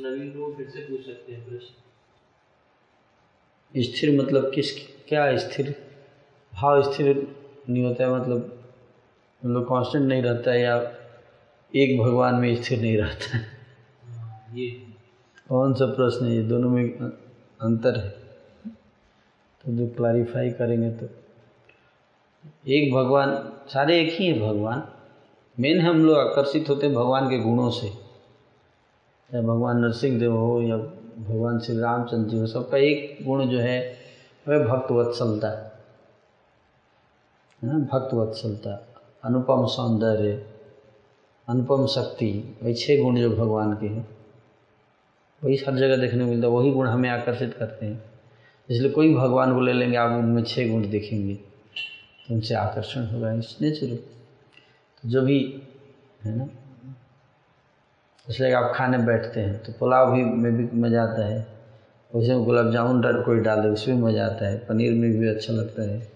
नवीन 0.00 0.32
प्रभु 0.32 0.54
फिर 0.56 0.68
से 0.70 0.80
पूछ 0.80 1.06
सकते 1.06 1.32
हैं 1.32 1.48
प्रश्न। 1.48 1.82
स्थिर 3.78 4.22
मतलब 4.22 4.52
किस 4.54 4.70
क्या 5.08 5.36
स्थिर? 5.36 5.74
भाव 6.54 6.92
स्थिर 6.92 7.36
नहीं 7.68 7.84
होता 7.84 8.04
है 8.04 8.20
मतलब 8.20 8.64
मतलब 9.44 9.64
कांस्टेंट 9.64 10.04
नहीं 10.08 10.22
रहता 10.22 10.50
है 10.50 10.60
या 10.60 10.92
एक 11.74 12.00
भगवान 12.00 12.34
में 12.34 12.62
स्थिर 12.62 12.80
नहीं 12.80 12.96
रहता 12.96 13.36
है। 13.36 13.44
हाँ, 14.02 14.46
ये 14.54 14.70
कौन 15.48 15.74
सा 15.74 15.86
प्रश्न 15.86 16.26
है? 16.26 16.36
ये 16.36 16.42
दोनों 16.42 16.70
में 16.70 16.90
अंतर 17.60 17.96
है। 17.96 18.08
तो 19.64 19.72
जो 19.72 19.86
क्लैरिफाई 19.86 20.50
करेंगे 20.50 20.90
तो। 20.90 21.06
एक 22.68 22.94
भगवान 22.94 23.52
सारे 23.68 24.00
एक 24.00 24.20
ही 24.20 24.26
है 24.26 24.40
भगवान। 24.40 24.88
मेन 25.60 25.80
हम 25.80 26.04
लोग 26.04 26.18
आकर्षित 26.18 26.68
होते 26.68 26.86
हैं 26.86 26.94
भगवान 26.94 27.30
के 27.30 27.38
गुणों 27.38 27.70
से। 27.70 27.88
चाहे 29.30 29.42
भगवान 29.42 29.78
नरसिंह 29.78 30.18
देव 30.20 30.36
हो 30.36 30.62
या 30.62 30.76
भगवान 31.16 31.58
श्री 31.58 31.76
रामचंद्र 31.78 32.30
जी 32.30 32.38
हो 32.38 32.46
सबका 32.46 32.76
एक 32.76 33.18
गुण 33.24 33.44
जो 33.48 33.58
है, 33.58 33.78
वह 34.46 34.64
भक्तवत्सलता 34.64 35.48
है। 35.48 35.72
ना 37.62 37.78
भक्तवत्सलता, 37.92 38.72
अनुपम 39.24 39.66
सौंदर्य, 39.66 40.32
अनुपम 41.48 41.86
शक्ति, 41.86 42.58
वही 42.62 42.74
छह 42.74 43.02
गुण 43.02 43.16
जो 43.16 43.30
भगवान 43.30 43.72
के 43.74 43.86
हैं। 43.86 44.06
वही 45.42 45.56
हर 45.56 45.76
जगह 45.76 45.96
देखने 45.96 46.24
को 46.24 46.30
मिलता 46.30 46.46
है, 46.46 46.52
वही 46.52 46.70
गुण 46.70 46.88
हमें 46.88 47.08
आकर्षित 47.10 47.54
करते 47.54 47.86
हैं। 47.86 48.02
इसलिए 48.68 48.90
कोई 48.90 49.14
भगवान 49.14 49.54
को 49.54 49.60
ले 49.60 49.72
लेंगे, 49.72 49.96
आप 49.96 50.10
उनमें 50.10 50.42
छह 50.44 50.70
गुण 50.70 50.88
देखेंगे 50.90 51.34
तो 51.34 52.34
उनसे 52.34 52.54
आकर्षण 52.54 53.06
होगा 53.06 53.32
इस 53.32 53.56
नेचुरल 53.62 53.96
तो 53.96 55.08
जो 55.08 55.22
भी, 55.22 55.38
है 56.24 56.36
ना 56.36 56.48
इसलिए 58.28 58.52
आप 58.52 58.72
खाने 58.74 58.98
बैठते 58.98 59.40
हैं 59.40 59.64
तो 59.64 59.72
पुलाव 59.72 60.12
भी 60.12 60.24
में 60.24 60.56
भी 60.56 60.80
मज़ा 60.80 61.02
आता 61.02 61.26
है। 61.26 61.46
उसमें 62.14 62.44
गुलाब 62.44 62.72
जामुन 62.72 63.00
डाल, 63.00 63.22
कोई 63.22 63.40
डाल 63.40 63.62
दे, 63.62 63.68
उसमें 63.68 63.96
मज़ा 63.96 64.26
आता 64.26 64.46
है। 64.48 64.58
पनीर 64.58 64.92
में 64.92 65.10
भी 65.12 65.28
अच्छा 65.28 65.52
लगता 65.52 65.82
है। 65.82 66.08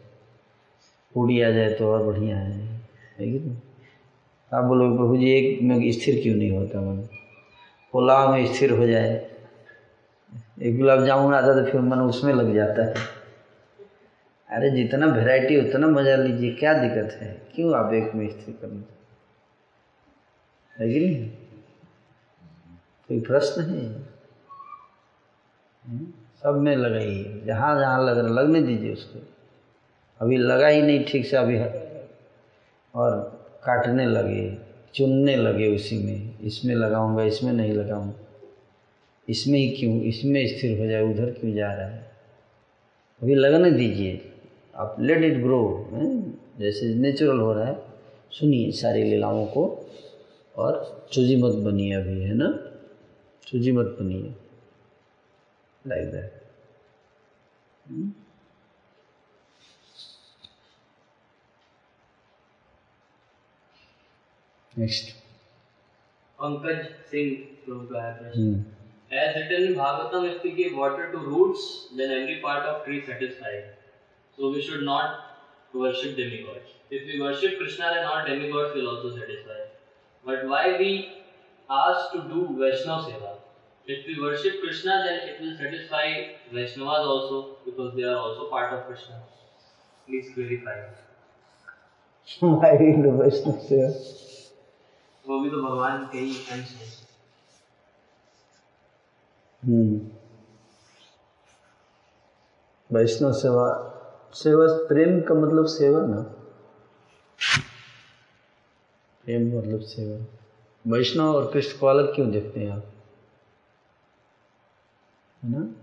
पूड़ी 1.14 1.42
आ 1.42 1.50
जाए 1.50 1.70
तो 1.70 1.92
और 1.92 2.06
बढ़िया 2.06 2.36
है। 2.36 2.80
कि 3.18 3.26
नहीं? 3.26 3.56
आप 4.54 4.64
बोलोगे, 4.64 4.96
प्रभु 4.96 5.16
जी, 5.16 5.30
एक 5.30 5.62
में 5.62 5.92
स्थिर 5.92 6.22
क्यों 6.22 6.34
नहीं 6.36 6.50
होता 6.50 6.80
मन? 6.80 7.08
पुलाव 7.92 8.32
में 8.32 8.54
स्थिर 8.54 8.70
हो 8.70 8.86
जाए। 8.86 9.30
एक 10.62 10.78
गुलाब 10.78 11.04
जामुन 11.06 11.34
आता 11.34 11.54
तो 11.54 11.72
फिर 11.72 11.80
मन 11.80 11.98
उसमें 11.98 12.34
लग 12.34 12.54
जाता 12.54 12.84
है। 12.84 12.94
अरे, 14.50 14.70
जितना 14.70 15.06
वैरायटी 15.06 15.68
उतना 15.68 15.86
मज़ा 15.86 16.16
लीजिए। 16.16 16.52
क्या 16.52 16.74
दिक्कत 16.74 17.12
है? 17.22 17.42
क्यों 17.54 17.74
आप 17.74 17.92
एक 17.92 18.14
में 18.14 18.28
स्थिर 18.28 18.54
करना? 18.62 18.82
है 20.78 20.92
कि 20.92 21.00
नहीं? 21.00 21.30
कोई 23.10 23.20
प्रश्न 23.20 23.62
है? 23.62 23.86
हम्म? 25.84 26.06
सब 26.42 26.54
में 26.54 26.76
लगाइए। 26.76 27.42
जहाँ 27.46 27.80
जहाँ 27.80 28.04
लग 28.04 28.18
रहा 28.18 28.28
लगने 28.28 28.62
दीजिए 28.62 28.92
उसको। 28.92 29.26
अभी 30.20 30.36
लगा 30.36 30.66
ही 30.66 30.82
नहीं 30.82 31.04
ठीक 31.04 31.26
से, 31.26 31.36
अभी 31.36 31.58
और 32.94 33.20
काटने 33.64 34.06
लगे, 34.06 34.58
चुनने 34.94 35.36
लगे 35.36 35.74
उसी 35.74 35.98
में। 35.98 36.38
इसमें 36.40 36.74
लगाऊँगा, 36.74 37.22
इसमें 37.22 37.52
नहीं 37.52 37.72
लगाऊँगा। 37.72 38.14
इसमें 39.28 39.58
ही 39.58 39.70
क्यों? 39.70 40.00
इसमें 40.00 40.58
स्थिर 40.58 40.80
हो 40.80 40.86
जाए, 40.86 41.02
उधर 41.02 41.30
क्यों 41.30 41.52
जा 41.52 41.74
रहा 41.74 41.86
है? 41.86 42.10
अभी 43.22 43.34
लगने 43.34 43.70
दीजिए। 43.70 44.32
आप 44.76 44.96
लेट 45.00 45.24
इट 45.24 45.42
ग्रो 45.42 45.90
जैसे 46.58 46.94
नेचुरल 46.94 47.40
हो 47.40 47.52
रहा 47.52 47.64
है। 47.64 47.82
सुनिए 48.30 48.70
सारी 48.70 49.02
लीलाओं 49.02 49.46
को 49.46 49.90
और 50.56 51.04
चूजी 51.12 51.36
मत 51.36 51.52
बनिए 51.52 51.94
अभी, 51.94 52.22
है 52.22 52.34
ना? 52.34 52.69
सूजी 53.50 53.72
मत 53.72 53.96
बनिए 54.00 54.34
like 55.86 56.10
that 56.12 56.38
next 64.78 65.14
Pankaj 66.40 66.84
Singh 67.10 67.50
from 67.70 67.86
Gayatri. 67.88 68.34
Hmm. 68.34 68.60
As 69.12 69.34
written 69.36 69.64
in 69.68 69.74
Bhagavatam, 69.74 70.28
if 70.30 70.42
we 70.42 70.52
give 70.52 70.74
water 70.74 71.10
to 71.12 71.18
roots, 71.18 71.88
then 71.96 72.10
every 72.10 72.36
part 72.40 72.64
of 72.64 72.84
tree 72.84 73.02
satisfies. 73.04 73.64
So 74.36 74.50
we 74.50 74.62
should 74.62 74.84
not 74.84 75.18
worship 75.72 76.16
demigods. 76.16 76.76
If 76.90 77.06
we 77.06 77.20
worship 77.20 77.58
Krishna, 77.58 77.90
then 77.94 78.06
all 78.06 78.24
demigods 78.26 78.74
will 78.74 78.88
also 78.88 79.10
satisfy. 79.16 79.60
But 80.24 80.46
why 80.46 80.76
we 80.78 80.92
asked 81.68 82.12
to 82.12 82.22
do 82.22 82.56
Vaishnava 82.58 83.10
Seva? 83.10 83.29
If 83.92 84.06
we 84.06 84.20
worship 84.22 84.60
Krishna, 84.62 85.02
then 85.04 85.28
it 85.28 85.40
will 85.40 85.56
satisfy 85.56 86.04
Vaishnavas 86.54 87.06
also 87.12 87.56
because 87.64 87.94
they 87.96 88.04
are 88.04 88.16
also 88.16 88.48
part 88.48 88.72
of 88.72 88.86
Krishna. 88.86 89.22
Please 90.08 90.32
clarify. 90.34 90.80
why 92.38 92.76
we 92.76 92.92
do 93.02 93.12
Vaishnava 93.20 93.60
seva? 93.68 93.92
वो 95.24 95.38
भी 95.40 95.50
तो 95.50 95.62
भगवान 95.62 96.04
के 96.12 96.18
ही 96.18 96.36
अंश 96.52 96.70
हैं 96.74 96.88
हम्म 99.62 99.98
वैष्णव 102.90 103.32
सेवा 103.32 103.66
सेवा 104.34 104.66
प्रेम 104.88 105.20
का 105.28 105.34
मतलब 105.34 105.66
सेवा 105.72 106.00
ना 106.06 106.20
प्रेम 109.24 109.46
मतलब 109.58 109.80
सेवा 109.88 110.16
वैष्णव 110.84 111.34
और 111.34 111.50
कृष्ण 111.52 111.78
को 111.78 111.86
अलग 111.86 112.14
क्यों 112.14 112.30
देखते 112.30 112.60
हैं 112.60 112.70
आप 112.70 112.99
है 115.44 115.50
ना? 115.50 115.74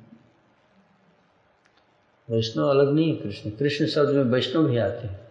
वैष्णव 2.29 2.67
अलग 2.67 2.93
नहीं 2.93 3.15
है 3.15 3.21
कृष्ण। 3.21 3.49
कृष्ण 3.49 3.85
शब्द 3.85 4.09
में 4.09 4.23
वैष्णव 4.23 4.67
भी 4.67 4.77
आते 4.77 5.07
हैं। 5.07 5.27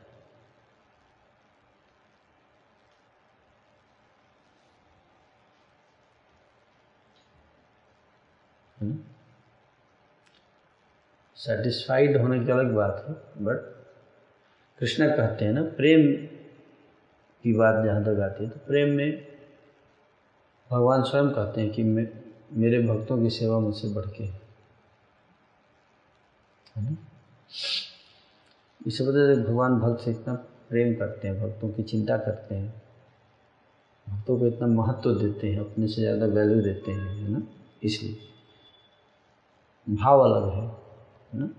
सेटिस्फाइड 11.37 12.17
होने 12.21 12.45
की 12.45 12.53
अलग 12.53 12.75
बात 12.75 13.05
है 13.09 13.45
बट 13.45 13.57
कृष्ण 14.79 15.17
कहते 15.17 15.45
हैं 15.45 15.53
ना 15.53 15.63
प्रेम 15.63 16.27
की 17.45 17.53
बात 17.53 17.85
जहाँ 17.85 18.05
तक 18.05 18.21
आती 18.21 18.45
है 18.45 18.51
तो 18.51 18.59
प्रेम 18.67 18.89
में 18.89 19.27
भगवान 20.71 21.03
स्वयं 21.03 21.31
कहते 21.31 21.61
हैं 21.61 21.71
कि 21.71 21.83
मे, 21.83 22.26
मेरे 22.53 22.83
भक्तों 22.83 23.23
की 23.23 23.31
सेवा 23.31 23.59
मुझसे 23.59 23.89
बढ़ 23.89 24.07
के 24.07 24.25
है 24.25 24.47
इस 28.87 29.01
वजह 29.01 29.35
से 29.35 29.43
भगवान 29.43 29.79
भक्त 29.81 30.05
से 30.05 30.11
इतना 30.11 30.35
प्रेम 30.69 30.95
करते 30.95 31.29
हैं, 31.29 31.41
भक्तों 31.41 31.69
की 31.69 31.83
चिंता 31.83 32.17
करते 32.17 32.55
हैं। 32.55 32.83
भक्तों 34.09 34.39
को 34.39 34.47
इतना 34.47 34.67
महत्व 34.67 35.15
देते 35.15 35.53
हैं, 35.53 35.61
अपने 35.61 35.89
से 35.89 36.03
ज़्यादा 36.03 36.27
वैल्यू 36.27 36.63
देते 36.63 36.93
हैं, 36.93 37.17
है 37.17 37.29
ना? 37.29 37.43
इसलिए। 37.83 38.17
भाव 39.97 40.21
अलग 40.21 40.49
है 40.49 40.67
है 41.33 41.39
ना? 41.39 41.51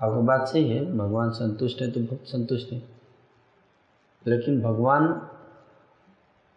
आपकी 0.00 0.26
बात 0.26 0.48
सही 0.48 0.68
है, 0.68 0.98
भगवान 0.98 1.30
संतुष्ट 1.30 1.82
है 1.82 1.90
तो 1.90 2.00
भक्त 2.00 2.26
संतुष्ट 2.26 2.72
है। 2.72 2.82
लेकिन 4.26 4.60
भगवान 4.62 5.06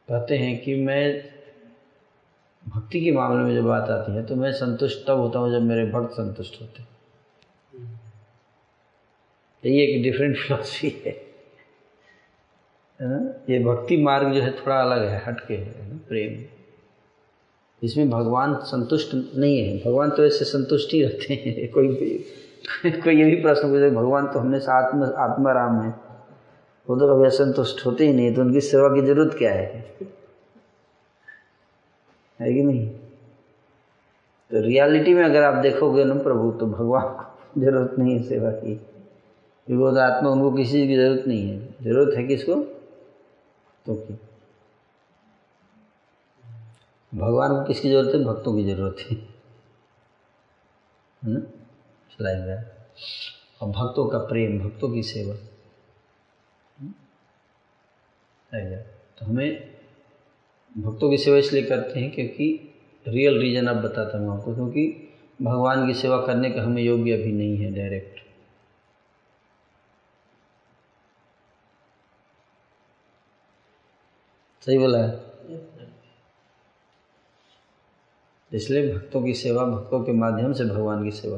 कहते 0.08 0.38
हैं 0.38 0.62
कि 0.62 0.76
मैं 0.76 1.37
भक्ति 2.68 3.02
के 3.02 3.12
मामले 3.12 3.44
में 3.44 3.56
जब 3.56 3.68
बात 3.68 3.90
आती 3.90 4.12
है 4.12 4.26
तो 4.26 4.36
मैं 4.36 4.52
संतुष्ट 4.52 5.08
तब 5.08 5.18
होता 5.18 5.40
हूँ 5.40 5.52
जब 5.52 5.62
मेरे 5.62 5.86
भक्त 5.86 6.14
संतुष्ट 6.14 6.62
होते 6.62 6.82
हैं। 6.82 6.90
तो 9.64 9.70
ये 9.70 9.86
एक 9.86 10.04
डिफरेंट 10.04 10.38
फिलोसफी 10.38 10.88
है। 11.06 11.22
ना? 13.02 13.44
ये 13.50 13.60
भक्ति 13.60 13.98
मार्ग 13.98 14.34
जो 14.34 14.42
है 14.42 14.52
थोड़ा 14.52 14.82
अलग 14.82 15.08
है, 15.08 15.24
हटके 15.26 15.54
है 15.54 15.94
ना? 15.94 16.00
प्रेम। 16.08 16.44
इसमें 17.84 18.10
भगवान 18.10 18.56
संतुष्ट 18.56 19.10
नहीं 19.14 19.68
है। 19.68 19.78
भगवान 19.78 20.10
तो 20.10 20.26
ऐसे 20.26 20.46
संतुष्ट 20.46 20.94
ही 20.94 21.04
रहते 21.04 21.34
हैं। 21.34 21.72
कोई 21.74 21.96
कोई 22.86 23.18
ये 23.18 23.24
भी 23.24 23.42
प्रश्न 23.42 23.62
पूछे, 23.62 23.90
भगवान 23.90 24.28
तो 24.28 24.40
हमेशा 24.40 24.74
आत्म, 24.74 25.04
आत्माराम 25.04 25.82
है। 25.82 25.90
वो 26.90 26.96
तो 26.96 27.16
कभी 27.16 27.26
असंतुष्ट 27.26 27.86
होते 27.86 28.08
ही 28.08 28.14
नहीं 28.14 28.36
तो 28.36 28.42
उनकी 28.42 28.62
सेवा 28.62 28.88
की 28.88 29.02
ज़रूरत 29.02 29.36
क्या 29.38 29.54
है? 29.54 29.86
है 32.42 32.54
कि 32.54 32.64
नहीं? 32.64 32.90
तो 34.52 34.62
रियलिटी 34.62 35.14
में 35.14 35.24
अगर 35.24 35.44
आप 35.44 35.54
देखोगे 35.54 36.04
ना 36.04 36.14
प्रभु 36.14 36.52
तो 36.52 36.66
भगवान 36.66 37.04
को 37.04 37.62
ज़रूरत 37.62 37.96
नहीं 38.00 38.18
है 38.18 38.24
सेवा 38.24 38.52
की। 38.52 38.76
क्योंकि 38.76 39.76
वो 39.76 39.92
तो 39.92 39.98
आत्मा, 39.98 40.30
उनको 40.30 40.52
किसी 40.52 40.88
की 40.88 40.96
ज़रूरत 40.96 41.24
नहीं 41.28 41.50
है। 41.50 41.76
ज़रूरत 41.82 42.18
है 42.18 42.24
किसको? 42.24 42.56
तो 43.86 43.96
की 43.96 44.20
भगवान 47.18 47.50
को 47.52 47.64
किसकी 47.64 47.90
ज़रूरत 47.90 48.16
है? 48.16 48.24
भक्तों 48.24 48.56
की 48.56 48.64
ज़रूरत 48.64 48.96
है। 49.00 49.18
ना? 51.26 51.40
लाइक 52.22 52.74
और 53.62 53.70
भक्तों 53.70 54.10
का 54.10 54.18
प्रेम, 54.18 54.60
भक्तों 54.60 54.90
की 54.90 55.04
सेवा। 55.04 55.36
तो 59.18 59.26
हमें 59.26 59.77
भक्तों 60.78 61.10
की 61.10 61.18
सेवा 61.18 61.38
इसलिए 61.38 61.64
करते 61.64 62.00
हैं 62.00 62.12
क्योंकि 62.12 62.48
रियल 63.06 63.40
रीजन 63.40 63.68
अब 63.68 63.82
बताता 63.82 64.18
हूँ 64.18 64.38
आपको 64.38 64.54
क्योंकि 64.56 64.86
भगवान 65.42 65.86
की 65.88 65.94
सेवा 65.94 66.26
करने 66.26 66.50
का 66.50 66.64
हमें 66.64 66.82
योग्य 66.84 67.12
अभी 67.12 67.32
नहीं 67.32 67.58
है 67.58 67.74
डायरेक्ट 67.76 68.20
सही 74.64 74.78
बोला 74.78 74.98
है? 74.98 75.10
इसलिए 78.52 78.94
भक्तों 78.94 79.22
की 79.24 79.34
सेवा 79.34 79.66
भक्तों 79.66 80.04
के 80.04 80.12
माध्यम 80.12 80.54
से 80.54 80.66
भगवान 80.66 81.04
की 81.04 81.12
सेवा 81.12 81.38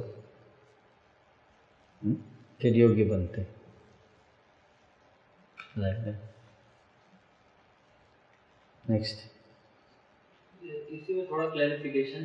हम्म, 2.02 2.16
फिर 2.60 2.76
योग्य 2.76 3.04
बनते 3.04 3.46
नेक्स्ट 8.90 9.18
इसी 10.92 11.14
में 11.14 11.32
थोड़ा 11.32 11.50
क्लैरिफिकेशन 11.50 12.24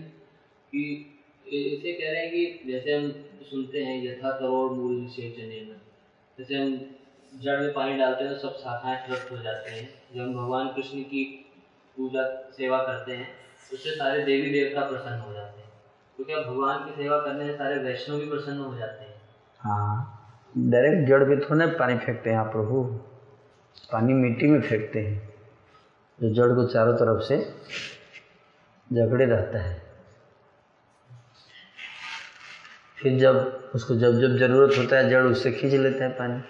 कि 0.72 1.14
इसे 1.46 1.92
कह 1.92 2.12
रहे 2.12 2.20
हैं 2.20 2.30
कि 2.30 2.72
जैसे 2.72 2.94
हम 2.94 3.10
सुनते 3.42 3.84
हैं 3.84 4.04
यथा 4.04 4.30
करोड़ 4.30 4.72
मूल 4.72 5.08
चने 5.08 5.66
जैसे 6.38 6.56
हम 6.56 6.86
जड़ 7.42 7.60
में 7.60 7.72
पानी 7.72 7.98
डालते 7.98 8.24
हैं 8.24 8.32
तो 8.32 8.38
सब 8.38 8.54
शाखाएँ 8.54 9.08
तृप्त 9.08 9.32
हो 9.32 9.38
जाते 9.38 9.70
हैं। 9.70 9.88
जब 10.14 10.20
हम 10.20 10.34
भगवान 10.34 10.68
कृष्ण 10.68 11.00
की 11.00 11.50
पूजा 11.96 12.50
सेवा 12.50 12.78
करते 12.78 13.12
हैं 13.12 13.28
उससे 13.72 13.90
सारे 13.90 14.24
देवी 14.24 14.50
देवता 14.50 14.90
प्रसन्न 14.90 15.20
हो 15.20 15.32
जाते 15.32 15.60
हैं। 15.60 15.68
तो 16.18 16.24
क्या 16.24 16.40
भगवान 16.40 16.78
की 16.78 17.02
सेवा 17.02 17.18
करने 17.18 17.46
से 17.46 17.54
सारे 17.54 17.76
वैष्णव 17.76 18.18
भी 18.18 18.28
प्रसन्न 18.28 18.58
हो 18.58 18.78
जाते 18.78 19.04
हैं? 19.04 19.22
हाँ। 19.58 20.20
डायरेक्ट 20.58 21.08
जड़ 21.08 21.22
पे 21.24 21.50
थोड़ा 21.50 21.66
पानी 21.66 21.98
फेंकते 21.98 22.30
हैं 22.30 22.36
आप 22.36 22.52
प्रभु। 22.52 22.84
पानी 23.92 24.12
मिट्टी 24.12 24.46
में 24.46 24.60
फेंकते 24.60 25.00
हैं। 25.00 25.33
जो 26.22 26.34
जड़ 26.34 26.54
को 26.54 26.64
चारों 26.64 26.96
तरफ़ 26.96 27.22
से 27.22 27.38
जकड़े 28.92 29.26
रहता 29.26 29.58
है। 29.58 29.82
फिर 32.98 33.18
जब 33.18 33.70
उसको 33.74 33.94
जब 33.94 34.20
जब 34.20 34.36
ज़रूरत 34.36 34.78
होता 34.78 34.96
है, 34.96 35.10
जड़ 35.10 35.22
उससे 35.22 35.52
खींच 35.52 35.72
लेता 35.72 36.04
है 36.04 36.10
पानी। 36.10 36.40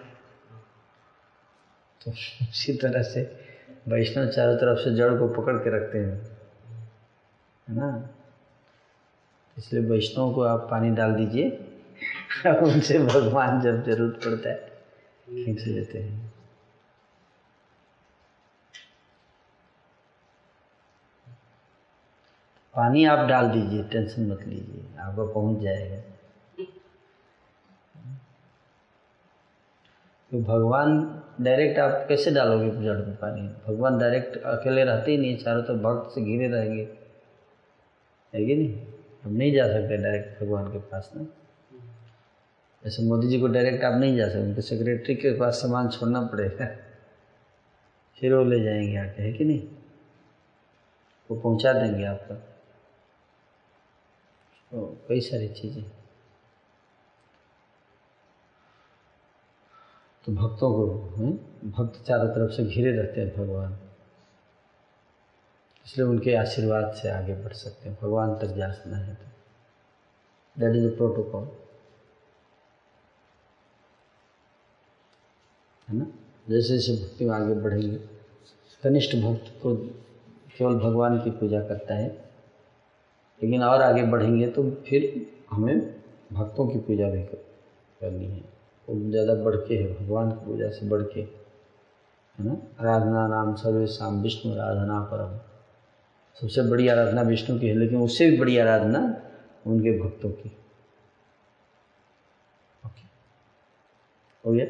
तो 2.05 2.11
उसी 2.11 2.73
तरह 2.73 3.03
से 3.03 3.45
वैष्णव 3.89 4.27
चारों 4.29 4.57
तरफ़ 4.57 4.79
से 4.79 4.95
जड़ 4.95 5.15
को 5.15 5.29
पकड़ 5.29 5.57
के 5.57 5.71
रखते 5.71 5.99
हैं, 5.99 6.19
है 7.69 7.77
ना? 7.77 8.09
इसलिए 9.59 9.83
वैष्णव 9.85 10.35
को 10.35 10.43
आप 10.43 10.69
पानी 10.71 10.91
डाल 10.91 11.15
दीजिए। 11.15 11.71
उनसे 12.47 12.99
भगवान 12.99 13.61
जब 13.61 13.85
ज़रूरत 13.85 14.21
पड़ता 14.25 14.51
है, 14.51 14.57
खींच 15.45 15.67
लेते 15.67 15.99
हैं। 15.99 16.34
पानी 22.77 23.05
आप 23.05 23.29
डाल 23.29 23.49
दीजिए, 23.49 23.83
टेंशन 23.83 24.27
मत 24.27 24.41
लीजिए, 24.47 24.99
आपका 24.99 25.25
पहुँच 25.25 25.63
जाएगा। 25.63 25.97
तो 30.31 30.43
भगवान 30.43 31.23
डायरेक्ट 31.41 31.79
आप 31.79 32.07
कैसे 32.09 32.31
डालोगे 32.31 32.71
जड़ 32.71 32.97
में 32.97 33.17
पानी? 33.17 33.43
भगवान 33.43 33.99
डायरेक्ट 33.99 34.37
अकेले 34.37 34.85
रहते 34.85 35.11
ही 35.11 35.17
नहीं, 35.17 35.37
चारों 35.37 35.63
तो 35.63 35.75
भक्त 35.75 36.15
से 36.15 36.21
घिरे 36.21 36.49
रहेंगे। 36.49 36.89
है 38.35 38.47
कि 38.47 38.55
नहीं? 38.55 38.87
हम 39.25 39.33
नहीं 39.33 39.53
जा 39.53 39.67
सकते 39.67 39.97
डायरेक्ट 39.97 40.43
भगवान 40.43 40.73
के 40.73 40.79
पास 40.79 41.13
ना। 41.17 41.27
जैसे 42.85 43.03
मोदी 43.03 43.29
जी 43.29 43.41
को 43.41 43.47
डायरेक्ट 43.47 43.85
आप 43.85 44.01
नहीं 44.01 44.17
जा 44.17 44.29
सकते, 44.29 44.41
उनके 44.41 44.61
सेक्रेटरी 44.61 45.15
के 45.15 45.39
पास 45.39 45.55
सामान 45.55 45.89
छोड़ना 45.89 46.21
पड़ेगा। 46.21 46.67
फिर 48.21 48.35
वो 48.35 48.45
ले 48.45 48.61
जाएँगे 48.61 48.97
आके, 48.97 49.23
है 49.23 49.33
कि 49.33 49.45
नहीं? 49.45 49.69
वो 51.31 51.37
पहुँचा 51.37 51.73
देंगे 51.73 52.05
आपका। 52.05 52.54
तो 54.75 54.99
कई 55.09 55.21
सारी 55.21 55.49
चीज़ें। 55.49 55.85
तो 60.25 60.33
भक्तों 60.33 60.75
को, 60.75 60.99
हैं, 61.17 61.37
भक्त 61.71 62.05
चारों 62.07 62.29
तरफ़ 62.29 62.53
से 62.53 62.65
घिरे 62.65 62.93
रहते 62.93 63.21
हैं 63.21 63.37
भगवान। 63.37 63.79
इसलिए 65.87 66.07
उनके 66.07 66.35
आशीर्वाद 66.35 66.93
से 66.93 67.11
आगे 67.11 67.35
बढ़ 67.35 67.53
सकते 67.53 67.89
हैं, 67.89 67.99
भगवान 68.03 68.35
तक 68.35 68.47
जाना 68.47 68.97
है। 68.97 69.15
तो 69.15 69.27
दैट 70.61 70.77
इज़ 70.77 70.87
द 70.87 70.97
प्रोटोकॉल 70.97 71.49
है 75.89 75.97
ना? 75.97 76.07
जैसे 76.49 76.75
जैसे 76.75 76.93
भक्ति 76.93 77.25
में 77.25 77.35
आगे 77.35 77.55
बढ़ेंगे, 77.55 77.99
कनिष्ठ 78.83 79.17
भक्त 79.17 79.61
को 79.63 79.75
केवल 80.59 80.75
भगवान 80.75 81.19
की 81.19 81.31
पूजा 81.31 81.61
करता 81.61 81.95
है। 81.95 82.24
लेकिन 83.45 83.63
और 83.63 83.83
आगे 83.83 84.03
बढ़ेंगे 84.09 84.47
तो 84.49 84.63
फिर 84.87 85.05
हमें 85.51 85.81
भक्तों 86.33 86.67
की 86.69 86.79
पूजा 86.81 87.09
भी 87.11 87.23
करनी 87.23 88.27
है। 88.27 88.41
वो 88.89 88.95
तो 88.95 89.11
ज़्यादा 89.11 89.35
बढ़ 89.45 89.57
के 89.57 89.75
है 89.75 89.93
भगवान 89.95 90.31
की 90.31 90.45
पूजा 90.47 90.69
से 90.69 90.89
बढ़ 90.89 91.03
के 91.03 91.21
है 91.21 92.45
ना? 92.47 92.57
आराधना 92.81 93.27
नाम 93.29 93.55
सर्वे 93.55 93.87
शाम 93.87 94.23
विष्णु 94.23 94.53
आराधना 94.53 95.01
परम। 95.13 95.39
सबसे 96.37 96.63
बड़ी 96.71 96.89
आराधना 96.89 97.23
विष्णु 97.23 97.59
की 97.61 97.69
है 97.69 97.75
लेकिन 97.75 98.01
उससे 98.01 98.31
भी 98.31 98.39
बड़ी 98.39 98.57
आराधना 98.59 99.01
उनके 99.67 99.99
भक्तों 99.99 100.31
की। 100.31 100.49
ओके 102.87 103.07
हो 104.45 104.53
गया? 104.53 104.67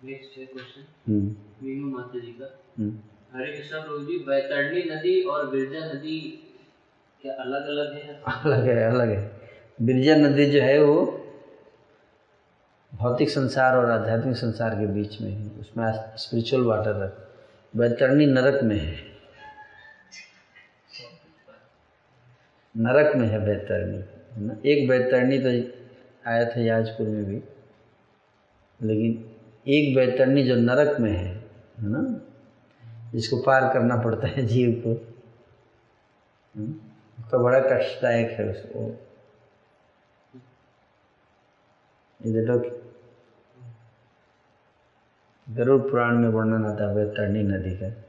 Next 0.00 0.34
question 0.34 0.86
hmm. 1.08 1.90
माता 1.92 2.18
जी 2.18 2.32
का। 2.32 2.48
हम्म। 2.78 2.92
हरे 3.34 3.52
कृष्णा 3.52 3.80
प्रभु 3.80 3.98
जी 3.98 4.18
बैतरणी 4.24 4.82
नदी 4.84 5.20
और 5.24 5.50
गिरजा 5.50 5.84
नदी 5.92 6.18
क्या 7.22 7.34
अलग 7.34 7.66
अलग 7.66 7.94
है? 7.94 8.22
अलग 8.26 8.64
है 8.64 8.90
अलग 8.90 9.08
है। 9.08 9.32
बिरजा 9.82 10.16
नदी 10.16 10.46
जो 10.46 10.62
है 10.62 10.82
वो 10.82 11.26
भौतिक 12.94 13.30
संसार 13.30 13.76
और 13.76 13.90
आध्यात्मिक 13.90 14.36
संसार 14.36 14.70
के 14.70 14.86
बीच 14.86 15.20
में 15.20 15.30
है। 15.30 15.50
उसमें 15.50 16.16
स्पिरिचुअल 16.16 16.62
वाटर 16.62 17.02
है। 17.02 17.12
बैतरणी 17.76 18.26
नरक 18.26 18.64
में 18.64 18.78
है। 18.78 18.96
नरक 22.76 23.16
में 23.16 23.28
है 23.28 23.44
बैतरणी 23.44 23.96
है 24.32 24.40
ना 24.40 24.56
एक 24.66 24.88
बैतरणी 24.88 25.38
तो 25.38 25.78
आया 26.30 26.44
था 26.44 26.60
याजपुर 26.60 27.08
में 27.08 27.24
भी 27.24 27.42
लेकिन 28.82 29.36
एक 29.68 29.94
बैतरणी 29.94 30.42
जो 30.42 30.56
नरक 30.56 31.00
में 31.00 31.12
है 31.12 31.34
है 31.78 31.88
ना? 31.88 32.20
जिसको 33.12 33.36
पार 33.36 33.74
करना 33.74 33.96
पड़ता 33.96 34.26
है 34.26 34.46
जीव 34.46 34.82
को। 34.86 35.18
हम्म, 36.56 36.91
तो 37.20 37.38
बड़ा 37.38 37.60
कष्टदायक 37.60 38.30
है 38.30 38.50
उसको 38.50 39.08
देखो 42.22 42.82
गरुड़ 45.54 45.82
पुराण 45.82 46.14
में 46.14 46.28
वर्णन 46.28 46.66
आता 46.66 46.88
है 46.88 46.94
बैतरणी 46.94 47.42
नदी 47.42 47.76
का। 47.76 48.02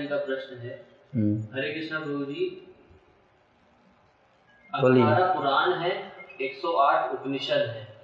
जी 0.00 0.08
का 0.08 0.16
प्रश्न 0.16 0.58
है 0.58 0.86
हम्म, 1.14 1.42
हरे 1.54 1.74
कृष्णा 1.74 2.00
गुरु 2.00 2.24
जी। 2.24 2.68
अठारह 4.74 5.34
पुराण 5.34 5.72
है 5.72 6.12
108 6.40 7.12
उपनिषद 7.14 7.56
है। 7.56 7.96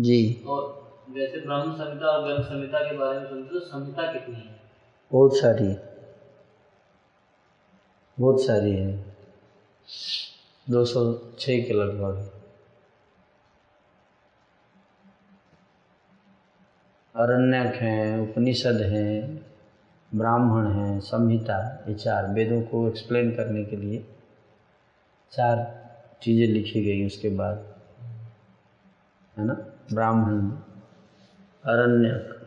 जी। 0.00 0.44
और 0.48 0.83
जैसे 1.10 1.40
ब्रह्म 1.40 1.74
संहिता 1.74 2.06
और 2.06 2.28
गर्भ 2.28 2.42
संहिता 2.42 2.78
के 2.78 2.96
बारे 2.96 3.18
में 3.18 3.28
सुनते 3.28 3.50
तो 3.50 3.60
संहिता 3.60 4.12
कितनी 4.12 4.34
है? 4.34 4.60
बहुत 5.12 5.36
सारी 5.36 5.76
बहुत 8.20 8.40
सारी 8.40 8.76
है। 8.76 8.96
दो 10.70 10.84
सौ 10.84 11.14
छः 11.38 11.66
के 11.66 11.72
लगभग 11.72 12.30
अरण्यक 17.16 17.74
हैं, 17.74 18.30
उपनिषद 18.30 18.82
हैं, 18.82 19.46
ब्राह्मण 20.14 20.72
हैं, 20.72 21.00
संहिता, 21.00 21.84
ये 21.88 21.94
चार 21.94 22.30
वेदों 22.30 22.62
को 22.62 22.88
एक्सप्लेन 22.88 23.36
करने 23.36 23.64
के 23.64 23.76
लिए 23.76 24.06
चार 25.32 25.84
चीज़ें 26.22 26.46
लिखी 26.46 26.84
गई 26.84 27.06
उसके 27.06 27.28
बाद। 27.28 27.74
है 29.38 29.44
ना? 29.44 29.54
ब्राह्मण। 29.92 30.73
अरण्यक 31.66 32.40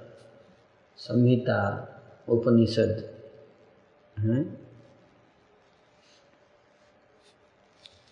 संहिता 0.97 1.87
उपनिषद, 2.29 3.21
हैं? 4.19 4.67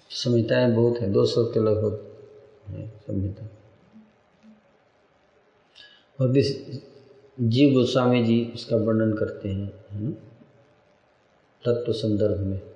संहिताएँ 0.09 0.71
बहुत 0.71 0.97
हैं, 0.97 1.11
दो 1.11 1.25
सौ 1.25 1.45
के 1.45 1.59
लगभग 1.59 2.17
हैं 2.67 2.99
संहिता। 2.99 3.45
और 6.21 6.37
इस 6.37 6.81
जीव 7.39 7.73
गोस्वामी 7.73 8.23
जी 8.23 8.41
इसका 8.41 8.75
वर्णन 8.75 9.13
करते 9.13 9.49
हैं? 9.49 10.13
तत्व 11.65 11.93
संदर्भ 11.93 12.37
में। 12.37 12.74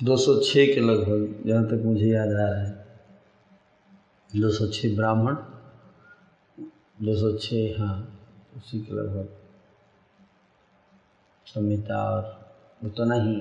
दो 0.00 0.16
सौ 0.16 0.32
छः 0.40 0.66
के 0.66 0.80
लगभग, 0.80 1.42
जहाँ 1.46 1.64
तक 1.64 1.82
मुझे 1.84 2.06
याद 2.06 2.28
आ 2.28 2.32
रहा 2.32 2.62
है। 2.62 2.70
दो 4.30 4.50
सौ 4.50 4.66
छः 4.66 4.96
ब्राह्मण, 4.96 5.34
दो 7.02 7.14
सौ 7.16 7.36
छः 7.38 7.78
हाँ 7.78 7.94
उसी 8.56 8.80
के 8.80 8.94
लगभग। 8.94 9.28
संहिता 11.46 12.02
और 12.10 12.22
उतना 12.84 13.14
ही 13.22 13.34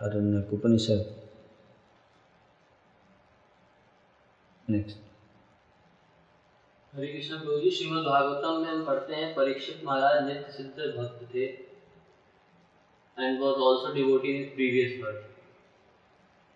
अरण्य 0.00 0.42
उपनिषद 0.52 1.14
नेक्स्ट 4.70 4.98
हरे 6.94 7.06
कृष्ण 7.06 7.38
प्रभु 7.38 7.60
जी 7.60 7.70
श्रीमद् 7.70 8.06
भागवतम 8.06 8.60
में 8.62 8.68
हम 8.68 8.84
पढ़ते 8.86 9.14
हैं, 9.14 9.34
परीक्षित 9.34 9.82
महाराज 9.84 10.24
नित्य 10.26 10.52
सिद्ध 10.52 10.94
भक्त 10.96 11.28
थे। 11.34 11.44
And 13.16 13.40
was 13.40 13.58
also 13.60 13.92
devotee 13.94 14.28
in 14.36 14.44
previous 14.54 15.00
birth 15.02 15.36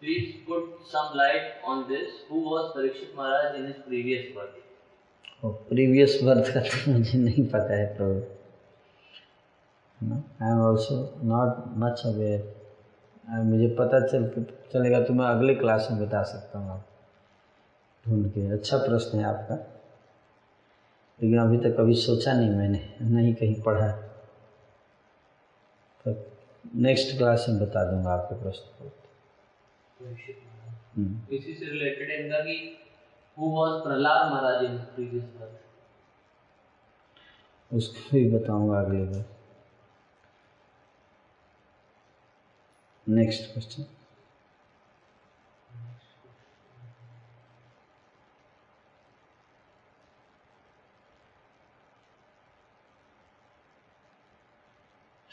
please 0.02 0.30
put 0.46 0.78
some 0.82 1.12
light 1.16 1.62
on 1.64 1.82
this 1.88 2.14
who 2.30 2.40
was 2.40 2.66
Parikshit 2.66 3.12
Maharaj 3.16 3.56
in 3.56 3.66
his 3.66 3.74
previous 3.74 4.24
birth 4.36 5.44
और 5.44 5.52
प्रीवियस 5.68 6.18
बर्थ 6.22 6.54
का 6.54 6.60
तो 6.60 6.92
मुझे 6.92 7.18
नहीं 7.18 7.46
पता 7.48 7.74
है 7.74 7.86
तो 7.94 8.08
I 10.44 10.50
am 10.50 10.60
also 10.60 10.96
not 11.24 11.64
much 11.78 12.02
aware 12.06 13.42
मुझे 13.42 13.68
पता 13.78 14.00
चल, 14.06 14.46
चलेगा 14.72 15.00
तो 15.04 15.14
मैं 15.14 15.26
अगले 15.26 15.54
क्लास 15.54 15.88
में 15.90 16.00
बता 16.06 16.22
सकता 16.22 16.58
हूँ 16.58 16.70
आप। 16.70 16.86
ढूंढ 18.04 18.26
के। 18.30 18.46
अच्छा 18.50 18.78
प्रश्न 18.78 19.18
है 19.18 19.24
आपका। 19.24 19.54
लेकिन 21.20 21.38
अभी 21.38 21.58
तक 21.58 21.76
कभी 21.76 21.94
सोचा 21.94 22.32
नहीं 22.32 22.50
मैंने, 22.50 22.80
नहीं 23.02 23.34
कहीं 23.34 23.60
पढ़ा। 23.62 23.90
तो 26.04 26.14
नेक्स्ट 26.76 27.16
क्लास 27.18 27.46
में 27.48 27.60
बता 27.60 27.84
दूँगा 27.84 28.10
आपके 28.10 28.42
प्रश्न 28.42 28.84
को। 28.84 29.01
हम्म, 30.96 31.34
इसी 31.34 31.54
से 31.54 31.66
related 31.66 32.10
who 33.38 33.46
was 33.50 33.82
Prahlad 33.82 34.30
Maharaj 34.32 34.64
in 34.64 34.78
उसको 37.70 38.10
भी 38.12 38.28
बताऊँगा 38.30 38.80
अगली 38.80 39.02
बार। 39.02 39.24
Next 43.06 43.52
question 43.52 43.84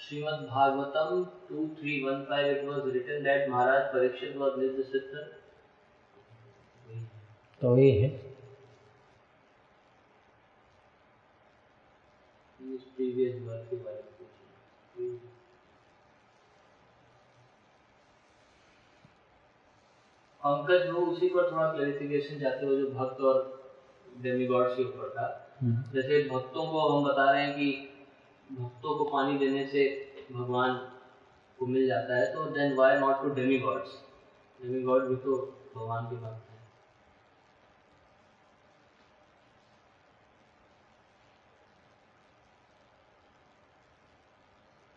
Srimad 0.09 0.49
Bhagavatam 0.49 1.27
2315 1.47 2.45
it 2.45 2.65
was 2.65 2.83
written 2.85 3.23
that 3.23 3.47
Maharaj 3.47 3.91
Parikshit 3.93 4.35
was 4.35 4.57
Nidya 4.57 4.85
Siddha. 4.85 5.27
तो 7.61 7.77
ये 7.77 7.91
है 7.91 8.07
In 12.59 12.71
his 12.71 12.83
के 12.91 13.75
बारे 13.77 13.97
में 13.97 14.13
पूछिए. 14.19 15.17
पंकज 20.41 20.89
वो 20.89 21.05
उसी 21.05 21.29
पर 21.29 21.51
थोड़ा 21.51 21.71
क्लेरिफिकेशन 21.73 22.39
चाहते 22.39 22.65
हो 22.65 22.75
जो 22.75 22.87
भक्त 22.91 23.21
और 23.21 23.37
डेमीगॉड्स 24.21 24.75
के 24.75 24.83
ऊपर 24.83 25.09
था 25.09 25.27
हम्म, 25.61 25.83
जैसे 25.93 26.23
भक्तों 26.29 26.65
को 26.71 26.87
हम 26.87 27.03
बता 27.03 27.31
रहे 27.31 27.43
हैं 27.43 27.53
कि 27.55 27.88
भक्तों 28.49 28.97
को 28.97 29.03
पानी 29.05 29.37
देने 29.37 29.65
से 29.67 29.83
भगवान 30.31 30.75
को 31.59 31.65
मिल 31.65 31.87
जाता 31.87 32.15
है 32.15 32.33
तो 32.33 32.45
then 32.51 32.75
why 32.75 32.99
not 32.99 33.21
to 33.21 33.29
demigods 33.59 33.91
demigod 34.83 35.07
भी 35.07 35.15
तो 35.15 35.35
भगवान 35.75 36.05
के 36.05 36.15
भक्त 36.15 36.49
हैं। 36.49 36.57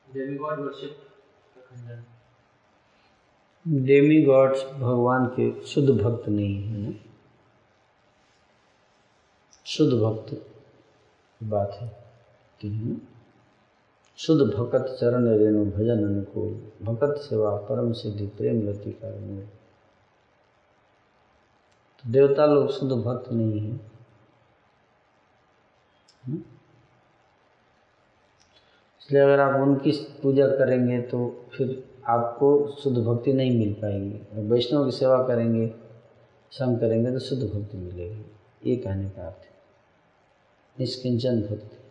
डेमीगॉड 0.06 0.60
वर्शिप 0.60 0.96
का 1.54 1.60
खंडन। 1.60 2.04
डेमी 3.84 4.22
गॉड्स 4.22 4.64
भगवान 4.64 5.26
के 5.36 5.50
शुद्ध 5.66 5.88
भक्त 5.90 6.28
नहीं 6.28 6.62
है 6.62 6.92
शुद्ध 9.66 9.92
भक्त 9.92 10.34
बात 11.40 11.78
है 11.80 11.88
कि 12.60 12.68
है 12.68 12.84
ना? 12.84 12.96
शुद्ध 14.16 14.54
भगत 14.56 14.96
चरण 15.00 15.38
रेणु 15.38 15.64
भजन 15.64 16.04
अनुकूल 16.04 16.72
भगत 16.82 17.16
सेवा 17.16 17.56
परम 17.56 17.92
सिद्धि 17.92 18.26
प्रेम 18.26 18.68
रति 18.68 18.90
का 18.90 19.10
तो 21.98 22.10
देवता 22.10 22.46
लोग 22.46 22.70
शुद्ध 22.70 22.92
भक्त 22.92 23.32
नहीं 23.32 23.60
है। 23.60 23.72
हम्म? 26.26 26.36
इसलिए 29.00 29.22
अगर 29.22 29.40
आप 29.40 29.60
उनकी 29.60 29.92
पूजा 30.22 30.46
करेंगे 30.46 31.00
तो 31.00 31.44
फिर 31.52 31.84
आपको 32.06 32.68
शुद्ध 32.68 32.98
भक्ति 32.98 33.32
नहीं 33.32 33.58
मिल 33.58 33.74
पाएगी। 33.74 34.18
और 34.18 34.38
वैष्णव 34.38 34.84
की 34.84 34.90
सेवा 34.90 35.22
करेंगे, 35.22 35.74
संग 36.50 36.80
करेंगे 36.80 37.12
तो 37.12 37.18
शुद्ध 37.18 37.42
भक्ति 37.42 37.78
मिलेगी। 37.78 38.24
ये 38.70 38.76
कहने 38.76 39.10
का 39.10 39.26
अर्थ 39.26 39.36
है। 39.36 39.50
निष्किंचन 40.80 41.42
भक्ति? 41.42 41.81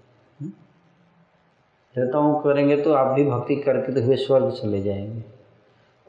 देवताओं 1.95 2.39
करेंगे 2.39 2.81
तो 2.81 2.93
आप 2.93 3.15
भी 3.15 3.23
भक्ति 3.23 3.55
करके 3.55 3.93
तो 3.93 4.01
हुए 4.01 4.15
स्वर्ग 4.15 4.51
चले 4.51 4.81
जाएँगे। 4.81 5.23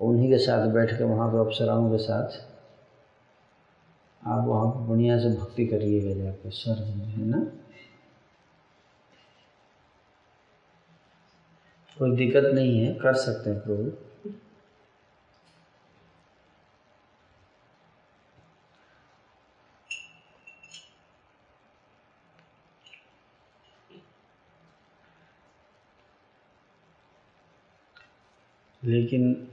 उन्हीं 0.00 0.28
के 0.28 0.38
साथ 0.38 0.66
बैठ 0.66 0.90
कर 0.90 1.04
वहाँ 1.04 1.32
पर 1.32 1.38
अप्सराओं 1.38 1.90
के 1.90 1.98
साथ 1.98 2.46
आप 4.26 4.44
वहाँ 4.44 4.70
पर 4.70 4.78
बढ़िया 4.78 5.18
से 5.18 5.28
भक्ति 5.28 5.66
करिएगा 5.66 6.22
जाकर 6.22 6.50
स्वर्ग 6.50 6.80
में, 6.80 7.06
है 7.06 7.24
ना? 7.24 7.40
कोई 11.98 12.16
दिक्कत 12.16 12.50
नहीं 12.54 12.78
है, 12.78 12.94
कर 12.94 13.14
सकते 13.14 13.50
हैं 13.50 13.60
प्रभु। 13.60 14.11
लेकिन 28.84 29.48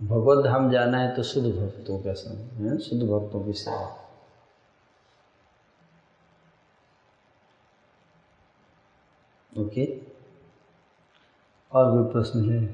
भगवत 0.00 0.44
धाम 0.44 0.70
जाना 0.70 0.98
है 0.98 1.14
तो 1.16 1.22
शुद्ध 1.22 1.48
भक्तों 1.48 1.98
का 1.98 2.12
संग 2.12 2.66
है 2.66 2.78
शुद्ध 2.78 3.02
भक्तों 3.02 3.44
की 3.46 3.52
सेवा। 3.52 4.04
ओके? 9.58 9.86
और 11.72 11.90
कोई 11.92 12.12
प्रश्न 12.12 12.50
है? 12.50 12.64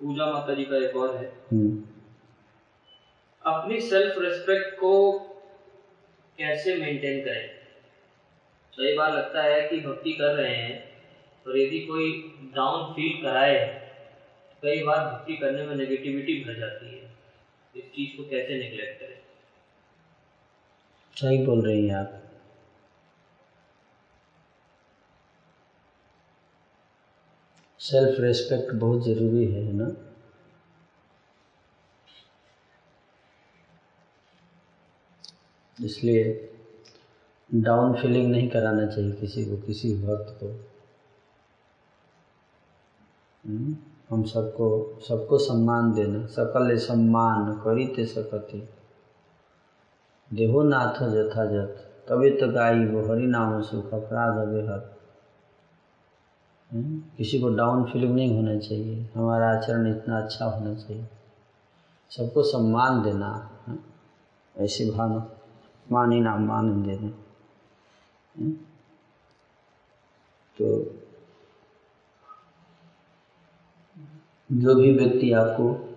पूजा 0.00 0.26
माता 0.32 0.54
जी 0.54 0.64
का 0.64 0.76
एक 0.76 0.96
और 0.96 1.16
है। 1.16 1.26
हम्म, 1.52 1.82
अपनी 3.42 3.80
सेल्फ 3.80 4.14
रिस्पेक्ट 4.18 4.78
को 4.80 5.18
कैसे 6.38 6.74
मेंटेन 6.76 7.20
करें? 7.24 7.48
कई 8.72 8.96
बार 8.96 9.12
लगता 9.12 9.42
है 9.42 9.68
कि 9.68 9.80
भक्ति 9.80 10.12
कर 10.12 10.34
रहे 10.34 10.54
हैं 10.54 10.82
और 11.46 11.58
यदि 11.58 11.78
कोई 11.80 12.10
डाउन 12.56 12.92
फील 12.92 13.22
कराए 13.22 13.81
कई 14.62 14.82
बार 14.82 14.98
भक्ति 14.98 15.36
करने 15.36 15.66
में 15.66 15.76
नेगेटिविटी 15.76 16.44
भर 16.44 16.58
जाती 16.58 16.86
है। 16.86 17.10
इस 17.76 17.84
चीज़ 17.84 18.16
को 18.16 18.30
कैसे 18.30 18.58
निगलेक्ट 18.58 19.00
करें? 19.00 19.18
सही 21.16 21.46
बोल 21.46 21.66
रही 21.66 21.88
हैं 21.88 21.94
आप। 21.94 22.18
सेल्फ 27.80 28.20
रेस्पेक्ट 28.20 28.74
बहुत 28.74 29.04
ज़रूरी 29.04 29.46
है 29.46 29.64
है 29.64 29.72
ना? 29.72 29.96
इसलिए 35.84 36.48
डाउन 37.54 38.02
फीलिंग 38.02 38.30
नहीं 38.30 38.48
कराना 38.48 38.86
चाहिए 38.86 39.12
किसी 39.12 39.44
को 39.44 39.56
किसी 39.56 39.94
वक्त 39.94 40.38
को। 40.40 40.46
हम्म, 43.44 43.76
हम 44.12 44.22
सबको 44.22 44.98
सबको 45.08 45.38
सम्मान 45.38 45.92
देना 45.92 46.26
सकल 46.26 46.76
सम्मान 46.76 47.52
करीते 47.54 48.06
सकते। 48.06 48.68
देहो 50.34 50.62
नाथ 50.62 51.02
यथाजत 51.02 51.88
तभी 52.08 52.30
तो 52.30 52.52
गाई 52.52 52.86
वो 52.86 53.12
हरि 53.12 53.26
नाम 53.26 53.62
सुख 53.62 53.94
अपराध 53.94 54.38
अबेहत 54.38 54.98
हम्म, 56.72 57.02
किसी 57.16 57.40
को 57.40 57.48
डाउन 57.48 57.84
फीलिंग 57.84 58.14
नहीं 58.14 58.36
होना 58.36 58.58
चाहिए। 58.58 59.08
हमारा 59.14 59.50
आचरण 59.50 59.86
इतना 59.86 60.18
अच्छा 60.18 60.44
होना 60.44 60.74
चाहिए। 60.74 61.06
सबको 62.10 62.42
सम्मान 62.42 63.02
देना 63.02 63.50
है 63.68 63.78
ऐसी 64.56 64.90
भावना 64.90 65.28
मान 65.92 66.12
ही 66.12 66.20
नाम 66.20 66.46
मान 66.46 66.82
देना। 66.82 67.08
हम्म, 68.38 68.52
तो 70.58 71.01
जो 74.52 74.74
भी 74.74 74.92
व्यक्ति 74.92 75.32
आपको 75.32 75.94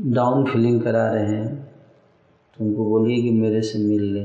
डाउन 0.00 0.52
फीलिंग 0.52 0.82
करा 0.82 1.12
रहे 1.12 1.26
हैं 1.26 1.64
तो 2.58 2.64
उनको 2.64 2.84
बोलिए 2.84 3.22
कि 3.22 3.30
मेरे 3.30 3.62
से 3.62 3.78
मिल 3.78 4.02
ले। 4.02 4.20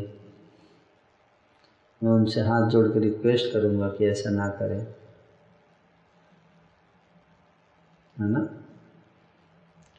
मैं 2.03 2.11
उनसे 2.11 2.41
हाथ 2.41 2.69
जोड़ 2.69 2.87
कर 2.87 2.99
रिक्वेस्ट 2.99 3.53
करूँगा 3.53 3.89
कि 3.89 4.05
ऐसा 4.05 4.29
ना 4.29 4.49
करें। 4.49 4.79
है 8.19 8.29
ना? 8.29 8.39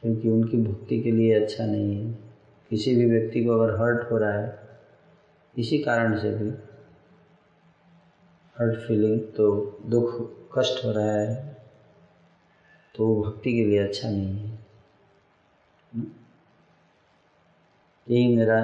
क्योंकि 0.01 0.29
उनकी 0.29 0.57
भक्ति 0.57 0.99
के 0.99 1.11
लिए 1.11 1.33
अच्छा 1.33 1.65
नहीं 1.65 2.05
है। 2.05 2.19
किसी 2.69 2.95
भी 2.95 3.05
व्यक्ति 3.05 3.43
को 3.43 3.51
अगर 3.51 3.73
हर्ट 3.73 4.11
हो 4.11 4.17
रहा 4.17 4.33
है, 4.33 4.59
इसी 5.57 5.79
कारण 5.79 6.19
से 6.19 6.31
भी 6.31 6.49
हर्ट 8.59 8.79
फीलिंग 8.79 9.21
तो 9.21 9.77
दुख, 9.85 10.31
कष्ट 10.57 10.85
हो 10.85 10.91
रहा 10.91 11.11
है। 11.11 11.58
तो 12.99 13.07
वो 13.07 13.23
भक्ति 13.23 13.53
के 13.53 13.65
लिए 13.65 13.79
अच्छा 13.79 14.09
नहीं 14.09 14.39
है। 14.39 14.55
हम्म? 15.93 16.11
यही 18.09 18.35
मेरा 18.35 18.61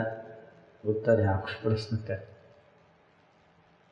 उत्तर 0.86 1.20
है, 1.22 1.28
आपके 1.28 1.62
प्रश्न 1.62 1.98
का 1.98 2.28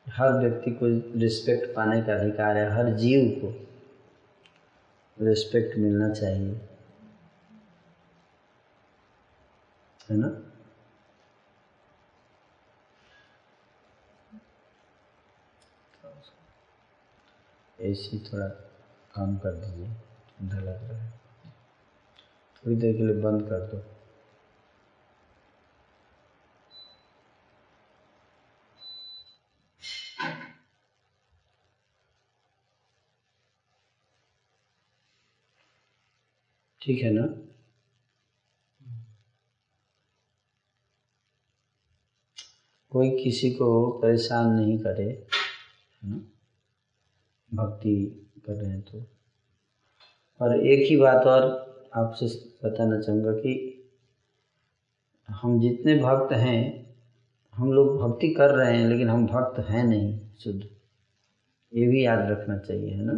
हर 0.08 0.32
व्यक्ति 0.32 0.70
को 0.70 0.86
रिस्पेक्ट 1.18 1.76
पाने 1.76 2.02
का 2.02 2.14
अधिकार 2.14 2.56
है, 2.56 2.70
हर 2.70 2.90
जीव 2.90 3.40
को 3.44 3.66
रिस्पेक्ट 5.24 5.76
मिलना 5.78 6.08
चाहिए। 6.08 6.54
है 10.10 10.16
ना? 10.16 10.50
ऐसे 17.80 18.18
थोड़ा 18.18 18.48
काम 19.14 19.36
कर 19.36 19.52
दीजिए। 19.52 20.13
ठंडा 20.40 20.56
लग 20.56 20.90
रहा 20.90 21.02
है। 21.02 21.12
थोड़ी 22.56 22.76
देर 22.76 22.96
के 22.96 23.02
लिए 23.02 23.14
बंद 23.14 23.42
कर 23.42 23.60
दो। 23.60 23.94
ठीक 36.82 37.02
है 37.02 37.10
ना? 37.10 37.26
कोई 42.90 43.24
किसी 43.24 43.50
को 43.50 43.90
परेशान 43.90 44.50
नहीं 44.50 44.78
करे, 44.78 45.26
है 46.02 46.10
ना? 46.10 46.16
भक्ति 47.54 47.94
कर 48.46 48.52
रहे 48.52 48.70
हैं 48.70 48.82
तो। 48.82 49.13
और 50.40 50.66
एक 50.66 50.86
ही 50.88 50.96
बात 50.96 51.26
और 51.26 51.44
आपसे 51.94 52.26
बताना 52.64 53.00
चाहूँगा 53.00 53.32
कि 53.32 53.70
हम 55.28 55.60
जितने 55.60 55.96
भक्त 55.98 56.32
हैं, 56.32 56.94
हम 57.54 57.72
लोग 57.72 57.98
भक्ति 58.00 58.28
कर 58.28 58.50
रहे 58.50 58.76
हैं, 58.76 58.88
लेकिन 58.88 59.08
हम 59.08 59.26
भक्त 59.26 59.58
हैं 59.58 59.84
नहीं, 59.84 60.18
शुद्ध। 60.38 60.62
ये 61.72 61.86
भी 61.88 62.04
याद 62.04 62.30
रखना 62.30 62.56
चाहिए, 62.58 62.90
है 62.90 63.04
ना? 63.04 63.12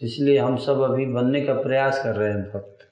तो 0.00 0.06
इसलिए 0.06 0.38
हम 0.38 0.56
सब 0.56 0.80
अभी 0.80 1.06
बनने 1.06 1.40
का 1.40 1.54
प्रयास 1.54 2.02
कर 2.02 2.16
रहे 2.16 2.32
हैं 2.32 2.42
भक्त। 2.42 2.88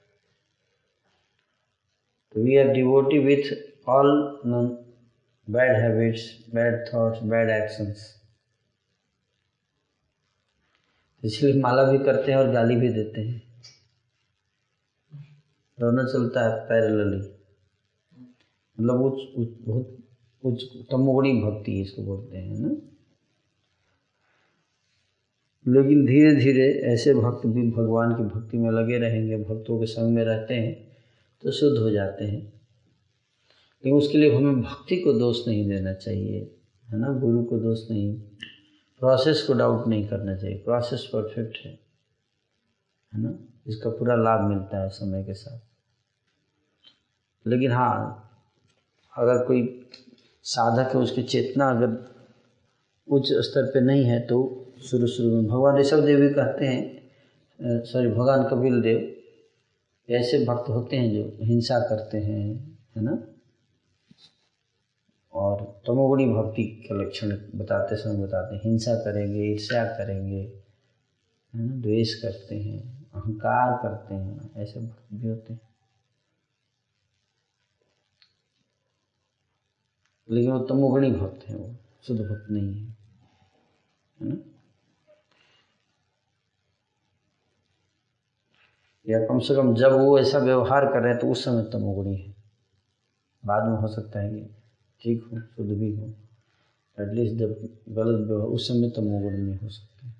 तो 2.33 2.43
we 2.43 2.57
are 2.57 2.67
devotee 2.67 3.19
with 3.19 3.53
all 3.89 4.09
bad 5.47 5.75
habits 5.75 6.45
bad 6.53 6.93
thoughts 6.93 7.23
bad 7.23 7.49
actions 7.49 8.13
इसलिए 11.23 11.61
माला 11.61 11.83
भी 11.83 11.97
करते 11.97 12.31
हैं 12.31 12.39
और 12.39 12.51
गाली 12.51 12.75
भी 12.75 12.89
देते 12.89 13.21
हैं। 13.21 13.41
दोनों 15.79 16.05
चलता 16.05 16.41
है 16.41 16.59
पैरेलली। 16.59 17.17
मतलब 18.79 19.01
उच्च 19.01 19.37
उच्च, 19.37 19.51
बहुत 19.61 19.97
उच्च, 20.43 20.63
तमोगुणी 20.91 21.41
भक्ति 21.41 21.81
इसको 21.81 22.03
बोलते 22.03 22.37
हैं 22.37 22.59
ना? 22.59 22.75
लेकिन 25.67 26.05
धीरे 26.05 26.35
धीरे 26.35 26.73
ऐसे 26.73 27.13
भक्त 27.13 27.47
भी 27.47 27.71
भगवान 27.71 28.15
की 28.15 28.23
भक्ति 28.23 28.57
में 28.57 28.71
लगे 28.71 28.97
रहेंगे, 28.97 29.37
भक्तों 29.37 29.79
के 29.79 29.85
संग 29.85 30.15
में 30.15 30.23
रहते 30.23 30.53
हैं 30.53 30.97
तो 31.41 31.51
शुद्ध 31.51 31.77
हो 31.77 31.91
जाते 31.91 32.25
हैं। 32.25 32.41
लेकिन 32.41 33.93
उसके 33.93 34.17
लिए 34.17 34.35
हमें 34.35 34.61
भक्ति 34.61 34.97
को 34.97 35.13
दोष 35.13 35.47
नहीं 35.47 35.69
देना 35.69 35.93
चाहिए, 35.93 36.55
है 36.87 36.97
ना? 36.97 37.13
गुरु 37.13 37.43
को 37.43 37.57
दोष 37.57 37.91
नहीं। 37.91 38.21
प्रोसेस 38.99 39.43
को 39.43 39.53
डाउट 39.53 39.87
नहीं 39.87 40.07
करना 40.07 40.35
चाहिए। 40.35 40.57
प्रोसेस 40.57 41.03
परफेक्ट 41.05 41.57
है। 41.65 41.71
है 43.13 43.21
ना? 43.21 43.37
इसका 43.67 43.89
पूरा 43.89 44.15
लाभ 44.15 44.41
मिलता 44.41 44.81
है 44.81 44.89
समय 44.89 45.23
के 45.23 45.33
साथ। 45.33 45.59
लेकिन 47.47 47.71
हाँ 47.71 48.23
अगर 49.17 49.45
कोई 49.45 49.89
साधक 50.43 50.95
है, 50.95 51.01
उसकी 51.01 51.23
चेतना 51.23 51.69
अगर 51.71 52.15
उच्च 53.07 53.27
स्तर 53.33 53.65
पे 53.65 53.81
नहीं 53.81 54.03
है 54.03 54.19
तो 54.19 54.37
शुरू 54.83 55.07
शुरू 55.07 55.29
में 55.31 55.47
भगवान 55.47 55.77
ऋषभ 55.77 55.99
देव 56.05 56.19
भी 56.19 56.29
कहते 56.29 56.65
हैं 56.65 56.97
सॉरी 57.83 58.07
भगवान 58.07 58.43
कपिल 58.43 58.81
देव, 58.81 59.13
ऐसे 60.09 60.45
भक्त 60.45 60.69
होते 60.69 60.95
हैं 60.95 61.13
जो 61.15 61.37
हिंसा 61.41 61.79
करते 61.79 62.17
हैं, 62.17 62.77
है 62.95 63.03
ना? 63.03 63.17
और 65.33 65.66
तमोगुणी 65.87 66.25
भक्ति 66.25 66.63
के 66.63 67.03
लक्षण 67.03 67.29
बताते 67.55 67.95
समय 67.95 68.25
बताते 68.25 68.55
हैं। 68.55 68.63
हिंसा 68.63 68.95
करेंगे, 68.95 69.43
ईर्ष्या 69.43 69.85
करेंगे, 69.85 70.41
है 71.55 71.65
ना? 71.65 71.75
द्वेष 71.81 72.13
करते 72.13 72.55
हैं, 72.55 73.07
अहंकार 73.15 73.73
करते 73.83 74.15
हैं, 74.15 74.51
ऐसे 74.55 74.79
भक्त 74.79 75.13
भी 75.13 75.27
होते 75.27 75.53
हैं। 75.53 75.59
लेकिन 80.29 80.51
वो 80.51 80.59
तमोगुणी 80.59 81.11
भक्त 81.11 81.49
हैं, 81.49 81.57
वो 81.57 81.75
शुद्ध 82.03 82.21
भक्त 82.21 82.51
नहीं 82.51 82.73
है 82.73 82.97
है 84.21 84.29
ना? 84.29 84.35
या 89.09 89.19
कम 89.19 89.39
से 89.39 89.55
कम 89.55 89.75
जब 89.75 89.91
वो 89.91 90.19
ऐसा 90.19 90.37
व्यवहार 90.37 90.85
कर 90.85 90.99
रहे 90.99 91.11
हैं 91.11 91.21
तो 91.21 91.27
उस 91.27 91.45
समय 91.45 91.63
तमोगुणी 91.63 92.15
है। 92.15 92.35
बाद 93.45 93.63
में 93.63 93.77
हो 93.77 93.87
सकता 93.87 94.19
है 94.19 94.29
कि 94.29 94.56
ठीक 95.01 95.23
हो 95.23 95.39
शुद्ध 95.39 95.71
भी 95.71 95.91
हो। 95.91 96.07
एटलीस्ट 96.97 97.35
जब 97.35 97.51
गलत 97.89 98.27
व्यवहार 98.27 98.47
उस 98.49 98.67
समय 98.67 98.89
तमोगुण 98.89 99.37
में 99.37 99.57
हो 99.57 99.69
सकते 99.69 100.05
हैं। 100.05 100.15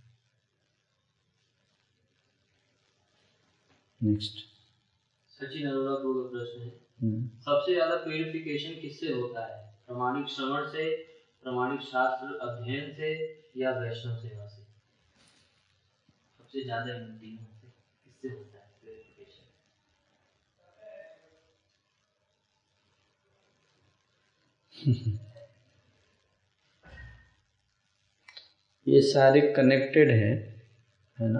नेक्स्ट 4.01 4.45
सचिन 5.31 5.67
अरोड़ा 5.67 5.93
को 5.95 6.11
प्रश्न 6.29 6.61
है। 6.61 6.71
हम्म। 7.01 7.27
सबसे 7.45 7.73
ज़्यादा 7.73 7.95
प्यूरिफिकेशन 7.95 8.79
किससे 8.81 9.11
होता 9.11 9.45
है? 9.45 9.57
प्रमाणिक 9.87 10.27
श्रवण 10.27 10.67
से 10.67 10.89
प्रमाणिक 11.43 11.81
शास्त्र 11.81 12.37
अध्ययन 12.41 12.93
से 12.93 13.09
या 13.57 13.71
वैष्णव 13.71 14.15
सेवा 14.15 14.47
से? 14.47 14.61
सबसे 16.39 16.63
ज़्यादा 16.63 16.93
इन 16.95 17.05
तीनों 17.17 17.45
से 17.53 17.67
किससे 18.05 18.27
होता 18.27 18.56
है? 18.56 18.56
ये 28.87 29.01
सारे 29.01 29.41
कनेक्टेड 29.41 30.11
हैं 30.11 30.33
है 31.17 31.29
ना? 31.29 31.39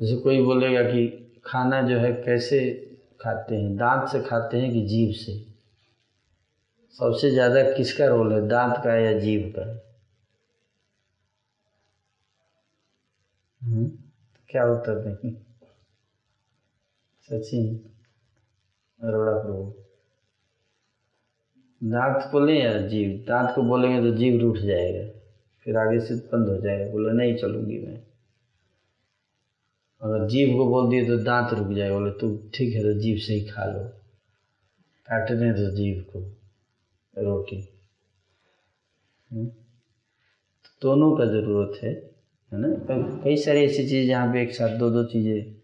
जैसे 0.00 0.16
कोई 0.16 0.42
बोलेगा 0.42 0.82
कि 0.82 1.06
खाना 1.44 1.80
जो 1.82 1.98
है 1.98 2.12
कैसे 2.12 2.60
खाते 3.20 3.54
हैं? 3.54 3.76
दांत 3.76 4.08
से 4.08 4.20
खाते 4.20 4.56
हैं 4.56 4.72
कि 4.72 4.82
जीभ 4.86 5.14
से? 5.14 5.38
सबसे 6.94 7.30
ज़्यादा 7.30 7.62
किसका 7.72 8.06
रोल 8.06 8.32
है? 8.32 8.48
दांत 8.48 8.76
का 8.84 8.94
या 8.94 9.12
जीभ 9.18 9.52
का? 9.56 9.64
हम्म, 13.60 13.88
क्या 14.50 14.64
उत्तर 14.66 14.98
देंगे? 14.98 15.36
सचिन। 17.28 17.89
अरोड़ा 19.02 19.32
प्रभु। 19.32 19.74
दांत 21.82 22.32
बोले 22.32 22.60
या 22.60 22.86
जीव? 22.86 23.24
दांत 23.28 23.52
को 23.54 23.62
बोलेंगे 23.62 24.10
तो 24.10 24.16
जीव 24.16 24.40
रूठ 24.40 24.58
जाएगा। 24.58 25.20
फिर 25.64 25.76
आगे 25.76 26.00
से 26.00 26.14
बंद 26.14 26.48
हो 26.48 26.56
जाएगा। 26.56 26.92
बोले, 26.92 27.12
नहीं 27.12 27.36
चलूँगी 27.36 27.78
मैं। 27.78 28.02
अगर 30.00 30.28
जीव 30.28 30.56
को 30.56 30.66
बोल 30.68 30.90
दिए 30.90 31.06
तो 31.06 31.16
दांत 31.16 31.54
रुक 31.54 31.72
जाएगा। 31.72 31.98
बोले 31.98 32.10
तू 32.10 32.50
ठीक 32.54 32.74
है 32.74 32.82
तो 32.82 33.00
जीव 33.00 33.16
से 33.16 33.34
ही 33.34 33.40
खा 33.40 33.64
लो। 33.64 33.84
काटने 35.06 35.52
दो 35.52 35.70
जीव 35.70 36.06
को 36.12 36.20
रोटी। 37.22 37.68
हम्म? 39.30 39.46
तो 39.46 40.78
दोनों 40.82 41.16
का 41.16 41.24
ज़रूरत 41.24 41.82
है 41.82 41.90
है 42.52 42.58
ना? 42.58 43.22
कई 43.24 43.36
सारी 43.36 43.64
ऐसी 43.64 43.88
चीज़, 43.88 44.08
जहाँ 44.08 44.32
पे 44.32 44.42
एक 44.42 44.54
साथ 44.54 44.78
दो 44.78 44.90
दो 44.90 45.04
चीज़ें 45.04 45.59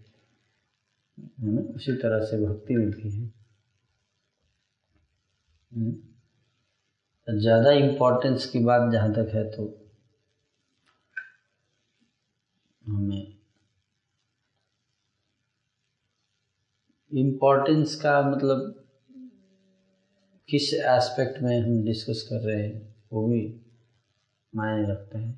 है 1.18 1.52
ना? 1.52 1.60
उसी 1.76 1.92
तरह 1.92 2.24
से 2.24 2.38
भक्ति 2.46 2.76
मिलती 2.76 3.10
है। 3.10 3.30
हम्म? 5.72 5.92
तो 7.28 7.38
ज़्यादा 7.38 7.70
इम्पोर्टेंस 7.70 8.46
की 8.46 8.58
बात 8.58 8.92
जहाँ 8.92 9.12
तक 9.12 9.30
है 9.34 9.44
तो 9.50 9.64
हमें 12.82 13.26
इम्पोर्टेंस 17.12 17.94
का 17.94 18.20
मतलब 18.22 18.72
किस 20.48 20.72
एस्पेक्ट 20.74 21.42
में 21.42 21.58
हम 21.60 21.84
डिस्कस 21.84 22.22
कर 22.28 22.40
रहे 22.40 22.62
हैं, 22.62 22.94
वो 23.12 23.26
भी 23.28 23.40
मायने 24.54 24.90
रखते 24.90 25.18
हैं। 25.18 25.34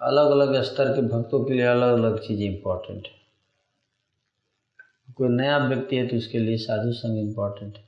अलग 0.00 0.30
अलग 0.30 0.62
स्तर 0.62 0.92
के 0.94 1.02
भक्तों 1.08 1.44
के 1.44 1.54
लिए 1.54 1.64
अलग 1.64 1.92
अलग 1.92 2.18
चीज़ 2.18 2.42
इम्पोर्टेंट 2.42 3.06
है। 3.06 3.15
कोई 5.18 5.28
नया 5.28 5.58
व्यक्ति 5.58 5.96
है 5.96 6.06
तो 6.08 6.16
उसके 6.16 6.38
लिए 6.38 6.56
साधु 6.58 6.92
संघ 6.92 7.18
इम्पोर्टेंट 7.18 7.76
है। 7.76 7.84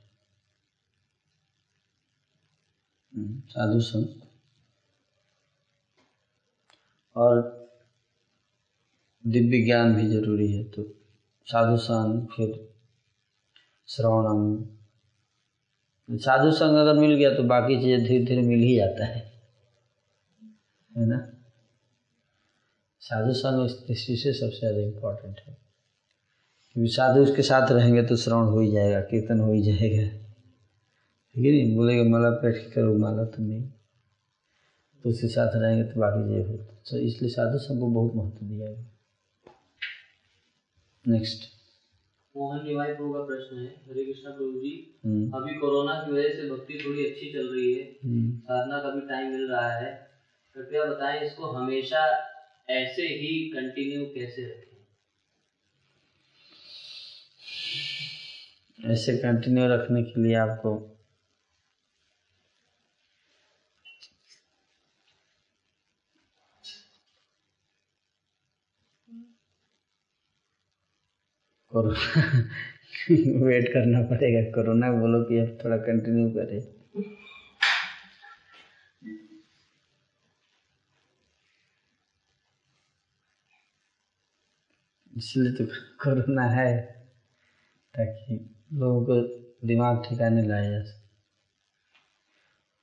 हम्म, 3.13 3.39
साधु 3.49 3.79
संघ 3.81 4.07
और 7.15 7.41
दिव्य 9.23 9.61
ज्ञान 9.63 9.95
भी 9.95 10.07
ज़रूरी 10.07 10.51
है 10.51 10.63
तो 10.71 10.83
साधु 11.47 11.77
संघ 11.77 12.27
फिर 12.27 12.53
श्रवणम। 13.89 14.41
साधु 16.09 16.51
संघ 16.51 16.77
अगर 16.77 16.99
मिल 16.99 17.15
गया 17.15 17.33
तो 17.35 17.43
बाकी 17.43 17.75
चीज़ें 17.81 18.03
धीरे 18.03 18.23
धीरे 18.25 18.41
मिल 18.41 18.59
ही 18.59 18.75
जाता 18.75 19.05
है। 19.05 19.19
है 20.91 21.05
ना? 21.05 21.17
साधु 23.01 23.33
संघ 23.33 23.65
इस 23.65 23.77
दृष्टि 23.87 24.15
से 24.17 24.33
सबसे 24.33 24.59
ज़्यादा 24.59 24.79
इम्पोर्टेंट 24.79 25.39
है। 25.39 25.57
क्योंकि 26.79 26.91
साधु 26.93 27.21
उसके 27.23 27.41
साथ 27.41 27.71
रहेंगे 27.71 28.01
तो 28.03 28.15
श्रवण 28.15 28.45
हो 28.45 28.59
ही 28.59 28.71
जाएगा 28.71 28.99
कीर्तन 29.01 29.39
हो 29.39 29.51
ही 29.53 29.61
जाएगा। 29.61 30.03
ठीक 31.35 31.45
है 31.45 31.51
नहीं? 31.51 31.75
बोलेगा 31.75 32.03
माला 32.09 32.29
के 32.35 32.51
करो 32.71 32.97
माला 32.97 33.23
तो 33.25 33.43
नहीं। 33.43 33.63
तो 35.03 35.09
उसके 35.09 35.27
साथ 35.27 35.55
रहेंगे 35.55 35.83
तो 35.83 35.99
बाकी 36.01 36.23
चीज़ें 36.23 36.45
हो 36.47 36.55
तो 36.89 36.97
इसलिए 36.97 37.31
साधु 37.31 37.57
सबको 37.57 37.89
बहुत 37.89 38.15
महत्व 38.15 38.45
दिया 38.45 38.67
गया 38.67 38.85
नेक्स्ट 41.05 41.43
मोहन 42.35 42.65
निवाई 42.67 42.93
प्रभु 42.93 43.13
का 43.13 43.25
प्रश्न 43.25 43.57
है। 43.57 43.67
हरे 43.89 44.05
कृष्णा 44.05 44.31
प्रभु 44.31 44.59
जी 44.59 44.73
हम्म, 45.05 45.31
अभी 45.31 45.57
कोरोना 45.59 45.93
की 45.99 46.11
वजह 46.11 46.29
से 46.29 46.49
भक्ति 46.49 46.79
थोड़ी 46.85 47.05
अच्छी 47.05 47.33
चल 47.33 47.53
रही 47.55 47.73
है। 47.73 47.83
हम्म। 48.05 48.39
साधना 48.39 48.79
का 48.79 48.95
भी 48.95 49.01
टाइम 49.09 49.31
मिल 49.31 49.45
रहा 49.51 49.69
है। 49.73 49.91
कृपया 50.55 50.85
बताएँ 50.85 51.21
इसको 51.21 51.51
हमेशा 51.51 52.07
ऐसे 52.69 53.07
ही 53.15 53.37
कंटिन्यू 53.49 54.05
कैसे 54.05 54.45
रखें? 54.45 54.68
ऐसे 58.91 59.15
कंटिन्यू 59.17 59.67
रखने 59.67 60.03
के 60.03 60.21
लिए 60.21 60.35
आपको 60.37 60.77
वेट 71.71 73.67
करना 73.73 74.01
पड़ेगा 74.11 74.41
कोरोना, 74.51 74.91
बोलो 74.99 75.23
कि 75.23 75.39
अब 75.39 75.57
थोड़ा 75.63 75.77
कंटिन्यू 75.89 76.29
करे। 76.37 76.61
इसलिए 85.13 85.51
तो 85.57 85.65
कोरोना 86.03 86.47
है, 86.49 86.69
ताकि 87.93 88.39
लोगों 88.69 89.03
को 89.05 89.21
दिमाग 89.67 90.01
ठिकाने 90.09 90.41
लाया 90.43 90.69
जा 90.69 90.81
सके 90.83 90.97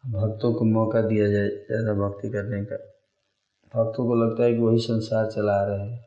भक्तों 0.04 0.52
को 0.54 0.64
मौका 0.64 1.00
दिया 1.00 1.28
जाए, 1.28 1.48
ज़्यादा 1.48 1.94
भक्ति 1.94 2.28
करने 2.30 2.64
का। 2.64 2.76
भक्तों 3.74 4.06
को 4.06 4.14
लगता 4.14 4.44
है 4.44 4.52
कि 4.52 4.58
वही 4.58 4.78
संसार 4.78 5.26
चला 5.26 5.62
रहे 5.64 5.80
हैं। 5.80 6.04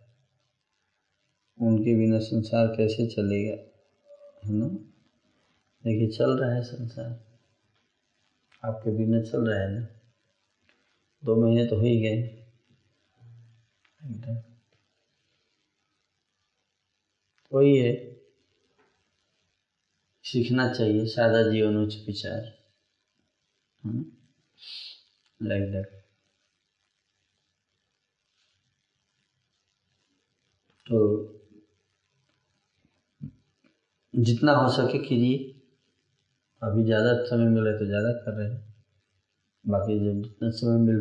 उनके 1.57 1.95
बिना 1.95 2.19
संसार 2.19 2.67
कैसे 2.67 3.05
चलेगा? 3.07 3.55
है 4.43 4.53
ना? 4.53 4.67
देखिए, 5.83 6.07
चल 6.07 6.37
रहा 6.37 6.51
है 6.53 6.61
संसार। 6.61 7.15
आपके 8.63 8.91
बिना 8.91 9.19
चल 9.21 9.45
रहा 9.45 9.59
है 9.59 9.67
ना? 9.73 9.85
दो 11.23 11.35
महीने 11.35 11.65
तो 11.65 11.75
हो 11.75 11.85
ही 11.85 11.99
गए। 12.01 12.17
वही 17.51 17.77
है। 17.77 18.08
सीखना 20.31 20.67
चाहिए, 20.73 21.05
सादा 21.07 21.41
जीवन 21.51 21.77
उच्च 21.77 21.95
विचार। 22.07 22.53
लाइक 25.39 25.71
दैट 25.71 25.87
तो 30.85 30.99
जितना 34.13 34.51
हो 34.53 34.67
सके 34.69 34.97
कीजिए। 34.99 35.37
अभी 36.61 36.83
ज़्यादा 36.83 37.13
समय 37.25 37.45
मिले 37.49 37.73
तो 37.79 37.85
ज़्यादा 37.85 38.11
कर 38.23 38.33
रहे 38.33 38.47
हैं। 38.49 38.63
बाकी 39.65 39.97
जब 39.99 40.21
जितना 40.23 40.49
समय 40.51 40.77
मिल 40.85 40.99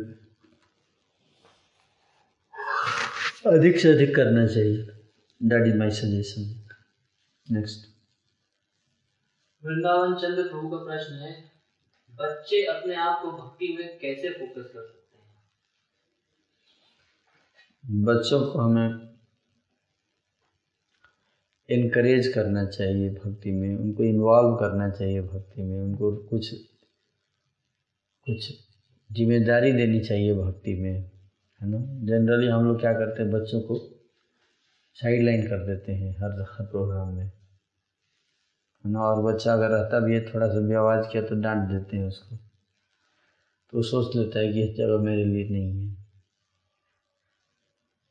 अधिक 3.49 3.79
से 3.79 3.89
अधिक 3.89 4.15
करना 4.17 4.47
चाहिए। 4.47 4.87
That 5.41 5.67
is 5.67 5.77
my 5.77 5.91
suggestion 5.99 6.51
next 7.47 7.88
Vrindavan 9.64 10.14
Chandra 10.14 10.43
Prabhu 10.43 10.68
का 10.68 10.76
प्रश्न 10.76 11.14
है, 11.14 11.44
बच्चे 12.10 12.64
अपने 12.64 12.94
आप 12.94 13.22
को 13.22 13.32
भक्ति 13.32 13.76
में 13.78 13.98
कैसे 13.98 14.30
फोकस 14.30 14.56
कर 14.56 14.62
सकते 14.62 15.18
हैं? 15.18 15.28
बच्चों 18.05 18.52
को 18.52 18.59
हमें 18.59 19.09
इनक्रेज 21.70 22.28
करना 22.28 22.64
चाहिए 22.64 23.10
भक्ति 23.10 23.52
में, 23.52 23.76
उनको 23.76 24.05
इन्वॉल्व 24.05 24.56
करना 24.56 24.90
चाहिए 24.90 25.20
भक्ति 25.20 25.62
में, 25.62 25.82
उनको 25.82 26.16
कुछ 26.16 26.55
कुछ 28.26 28.52
ज़िम्मेदारी 29.12 29.72
देनी 29.72 30.01
चाहिए 30.01 30.35
भक्ति 30.35 30.74
में, 30.74 31.10
है 31.62 31.62
ना? 31.62 32.06
जनरली 32.06 32.47
हम 32.47 32.64
लोग 32.64 32.80
क्या 32.80 32.93
करते 32.93 33.22
हैं, 33.22 33.32
बच्चों 33.32 33.60
को 33.60 34.01
साइड 34.94 35.22
लाइन 35.22 35.43
कर 35.43 35.66
देते 35.66 35.93
हैं 35.93 36.16
हर 36.16 36.40
हर 36.40 36.66
प्रोग्राम 36.66 37.09
में। 37.09 37.38
ना, 38.85 39.01
और 39.01 39.23
बच्चा 39.23 39.53
अगर 39.53 39.71
रहता 39.71 39.99
भी 40.01 40.15
है, 40.15 40.21
थोड़ा 40.25 40.49
सा 40.49 40.61
भी 40.61 40.75
आवाज़ 40.75 41.07
किया 41.13 41.23
तो 41.23 41.41
डांट 41.41 41.69
देते 41.71 41.97
हैं 41.97 42.05
उसको। 42.05 42.39
तो 43.73 43.83
सोच 43.83 44.15
लेता 44.17 44.39
है 44.39 44.53
कि 44.53 44.63
इस 44.63 44.77
जगह 44.77 44.99
मेरे 44.99 45.25
लिए 45.25 45.49
नहीं 45.49 45.73
है। 45.73 45.97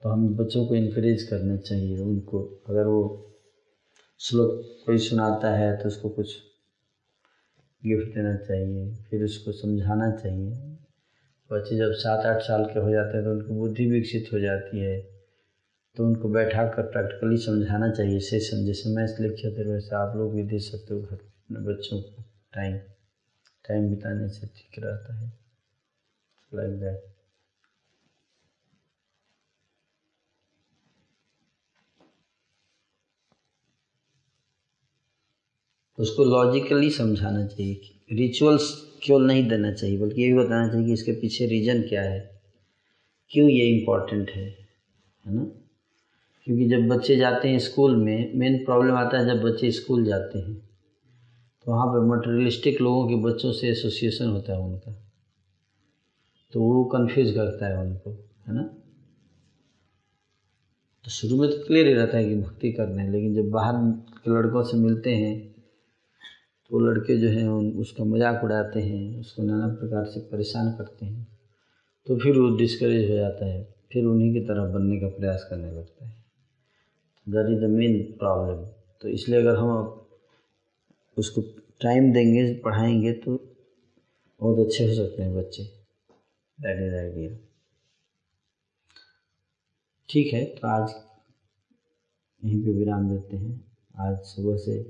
तो 0.02 0.10
हम 0.10 0.27
बच्चों 0.35 0.65
को 0.65 0.76
इनक्रेज 0.76 1.23
करना 1.23 1.56
चाहिए 1.57 1.99
उनको। 1.99 2.41
अगर 2.69 2.85
वो 2.85 2.99
श्लोक 4.19 4.61
कोई 4.85 4.98
सुनाता 4.98 5.52
है 5.53 5.72
तो 5.77 5.88
उसको 5.88 6.10
कुछ 6.10 6.35
गिफ्ट 7.84 8.14
देना 8.15 8.35
चाहिए, 8.38 8.88
फिर 9.10 9.23
उसको 9.23 9.52
समझाना 9.52 10.10
चाहिए। 10.11 10.52
बच्चे 11.49 11.77
जब 11.77 11.91
सात 11.95 12.26
आठ 12.26 12.41
साल 12.41 12.65
के 12.65 12.80
हो 12.80 12.91
जाते 12.91 13.18
हैं 13.18 13.26
तो 13.26 13.31
उनकी 13.31 13.53
बुद्धि 13.53 13.85
विकसित 13.85 14.30
हो 14.34 14.39
जाती 14.39 14.80
है। 14.80 14.95
तो 15.97 16.05
उनको 16.05 16.29
बैठा 16.29 16.67
कर 16.67 16.81
प्रैक्टिकली 16.81 17.37
समझाना 17.37 17.89
चाहिए 17.91 18.19
सेशन 18.19 18.65
जैसे 18.65 18.89
मैथ्स 18.89 19.19
लेक्चर 19.19 19.49
दे 19.49 19.71
वैसे 19.71 19.95
आप 19.95 20.17
लोग 20.17 20.35
भी 20.35 20.43
दे 20.43 20.59
सकते 20.59 20.93
हो 20.93 21.01
घर 21.01 21.15
अपने 21.15 21.59
बच्चों 21.59 22.01
को। 22.01 22.23
टाइम 22.53 22.77
टाइम 23.67 23.89
बिताने 23.89 24.29
से 24.29 24.47
ठीक 24.47 24.83
रहता 24.85 25.19
है। 25.19 25.33
लाइक 26.53 26.71
दैट 26.71 27.03
उसको 35.99 36.23
लॉजिकली 36.23 36.89
समझाना 36.89 37.47
चाहिए 37.47 37.75
कि 37.75 38.15
रिचुअल्स 38.15 38.71
केवल 39.03 39.27
नहीं 39.27 39.49
देना 39.49 39.73
चाहिए, 39.73 39.97
बल्कि 39.97 40.21
ये 40.21 40.27
भी 40.27 40.39
बताना 40.39 40.67
चाहिए 40.67 40.85
कि 40.85 40.93
इसके 40.93 41.11
पीछे 41.11 41.45
रीज़न 41.45 41.81
क्या 41.81 42.01
है? 42.01 42.41
क्यों 43.29 43.49
ये 43.49 43.65
इम्पोर्टेंट 43.65 44.29
है? 44.29 44.49
है 45.25 45.35
ना? 45.35 45.66
क्योंकि 46.47 46.67
जब 46.69 46.87
बच्चे 46.87 47.15
जाते 47.15 47.49
हैं 47.49 47.59
स्कूल 47.59 47.95
में 47.95 48.33
मेन 48.35 48.57
प्रॉब्लम 48.57 48.95
आता 48.95 49.17
है 49.17 49.25
जब 49.25 49.41
बच्चे 49.41 49.71
स्कूल 49.71 50.05
जाते 50.05 50.39
हैं। 50.39 50.55
तो 51.65 51.71
वहाँ 51.71 51.87
पर 51.87 52.05
मटेरियलिस्टिक 52.07 52.81
लोगों 52.81 53.07
के 53.07 53.15
बच्चों 53.23 53.51
से 53.51 53.69
एसोसिएशन 53.69 54.27
होता 54.27 54.53
है 54.53 54.59
उनका। 54.59 54.91
तो 56.53 56.61
वो 56.61 56.83
कंफ्यूज 56.83 57.31
करता 57.31 57.67
है 57.67 57.77
उनको, 57.77 58.11
है 58.47 58.53
ना? 58.55 58.63
तो 61.05 61.11
शुरू 61.11 61.37
में 61.37 61.49
तो 61.49 61.57
क्लियर 61.65 61.87
ही 61.87 61.93
रहता 61.93 62.17
है 62.17 62.29
कि 62.29 62.35
भक्ति 62.35 62.71
करना 62.71 63.01
है, 63.01 63.11
लेकिन 63.11 63.33
जब 63.35 63.49
बाहर 63.49 63.75
के 64.17 64.31
लड़कों 64.31 64.63
से 64.63 64.77
मिलते 64.77 65.15
हैं 65.15 65.35
तो 66.71 66.79
लड़के 66.79 67.17
जो 67.17 67.29
हैं, 67.29 67.47
उन, 67.47 67.71
उसका 67.71 68.03
मज़ाक 68.03 68.43
उड़ाते 68.43 68.79
हैं, 68.79 69.19
उसको 69.19 69.43
नाना 69.43 69.67
प्रकार 69.67 70.05
से 70.05 70.19
परेशान 70.19 70.71
करते 70.71 71.05
हैं। 71.05 71.27
तो 72.07 72.17
फिर 72.17 72.37
वो 72.37 72.49
डिस्करेज 72.57 73.09
हो 73.11 73.15
जाता 73.15 73.45
है, 73.45 73.63
फिर 73.91 74.05
उन्हीं 74.05 74.33
की 74.33 74.39
तरफ़ 74.39 74.71
बनने 74.73 74.99
का 74.99 75.07
प्रयास 75.07 75.47
करने 75.49 75.71
लगता 75.71 76.07
है। 76.07 76.16
That 77.27 77.49
is 77.51 77.59
the 77.61 77.69
main 77.69 78.01
problem 78.19 78.63
तो 79.01 79.07
इसलिए 79.07 79.39
अगर 79.39 79.55
हम 79.55 79.69
उसको 81.17 81.41
टाइम 81.81 82.11
देंगे, 82.13 82.53
पढ़ाएँगे 82.55 83.11
तो 83.13 83.35
बहुत 84.39 84.65
अच्छे 84.65 84.85
हो 84.85 84.93
सकते 84.95 85.23
हैं 85.23 85.35
बच्चे। 85.35 85.63
दैट 86.57 86.81
इज़ 86.81 86.95
आइडिया 86.95 87.37
ठीक 90.09 90.33
है 90.33 90.43
तो 90.55 90.67
आज 90.67 90.89
यहीं 92.41 92.63
पे 92.63 92.71
विराम 92.71 93.09
देते 93.09 93.37
हैं। 93.37 93.53
आज 93.99 94.17
सुबह 94.25 94.57
से 94.57 94.81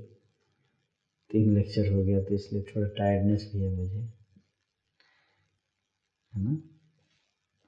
तीन 1.30 1.54
लेक्चर 1.54 1.92
हो 1.92 2.02
गया 2.04 2.20
तो 2.22 2.34
इसलिए 2.34 2.62
थोड़ा 2.62 2.88
टायर्डनेस 2.88 3.50
भी 3.54 3.62
है 3.62 3.70
मुझे। 3.70 4.00
है 6.32 6.44
ना? 6.44 6.60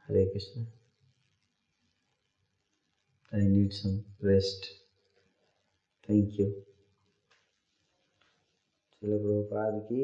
हरे 0.09 0.25
Krishna. 0.27 0.65
I 3.32 3.42
need 3.46 3.74
some 3.74 4.04
rest. 4.22 4.72
Thank 6.08 6.38
you. 6.40 6.54
चलो 9.02 9.18
प्रभुपाद 9.20 9.80
की 9.92 10.02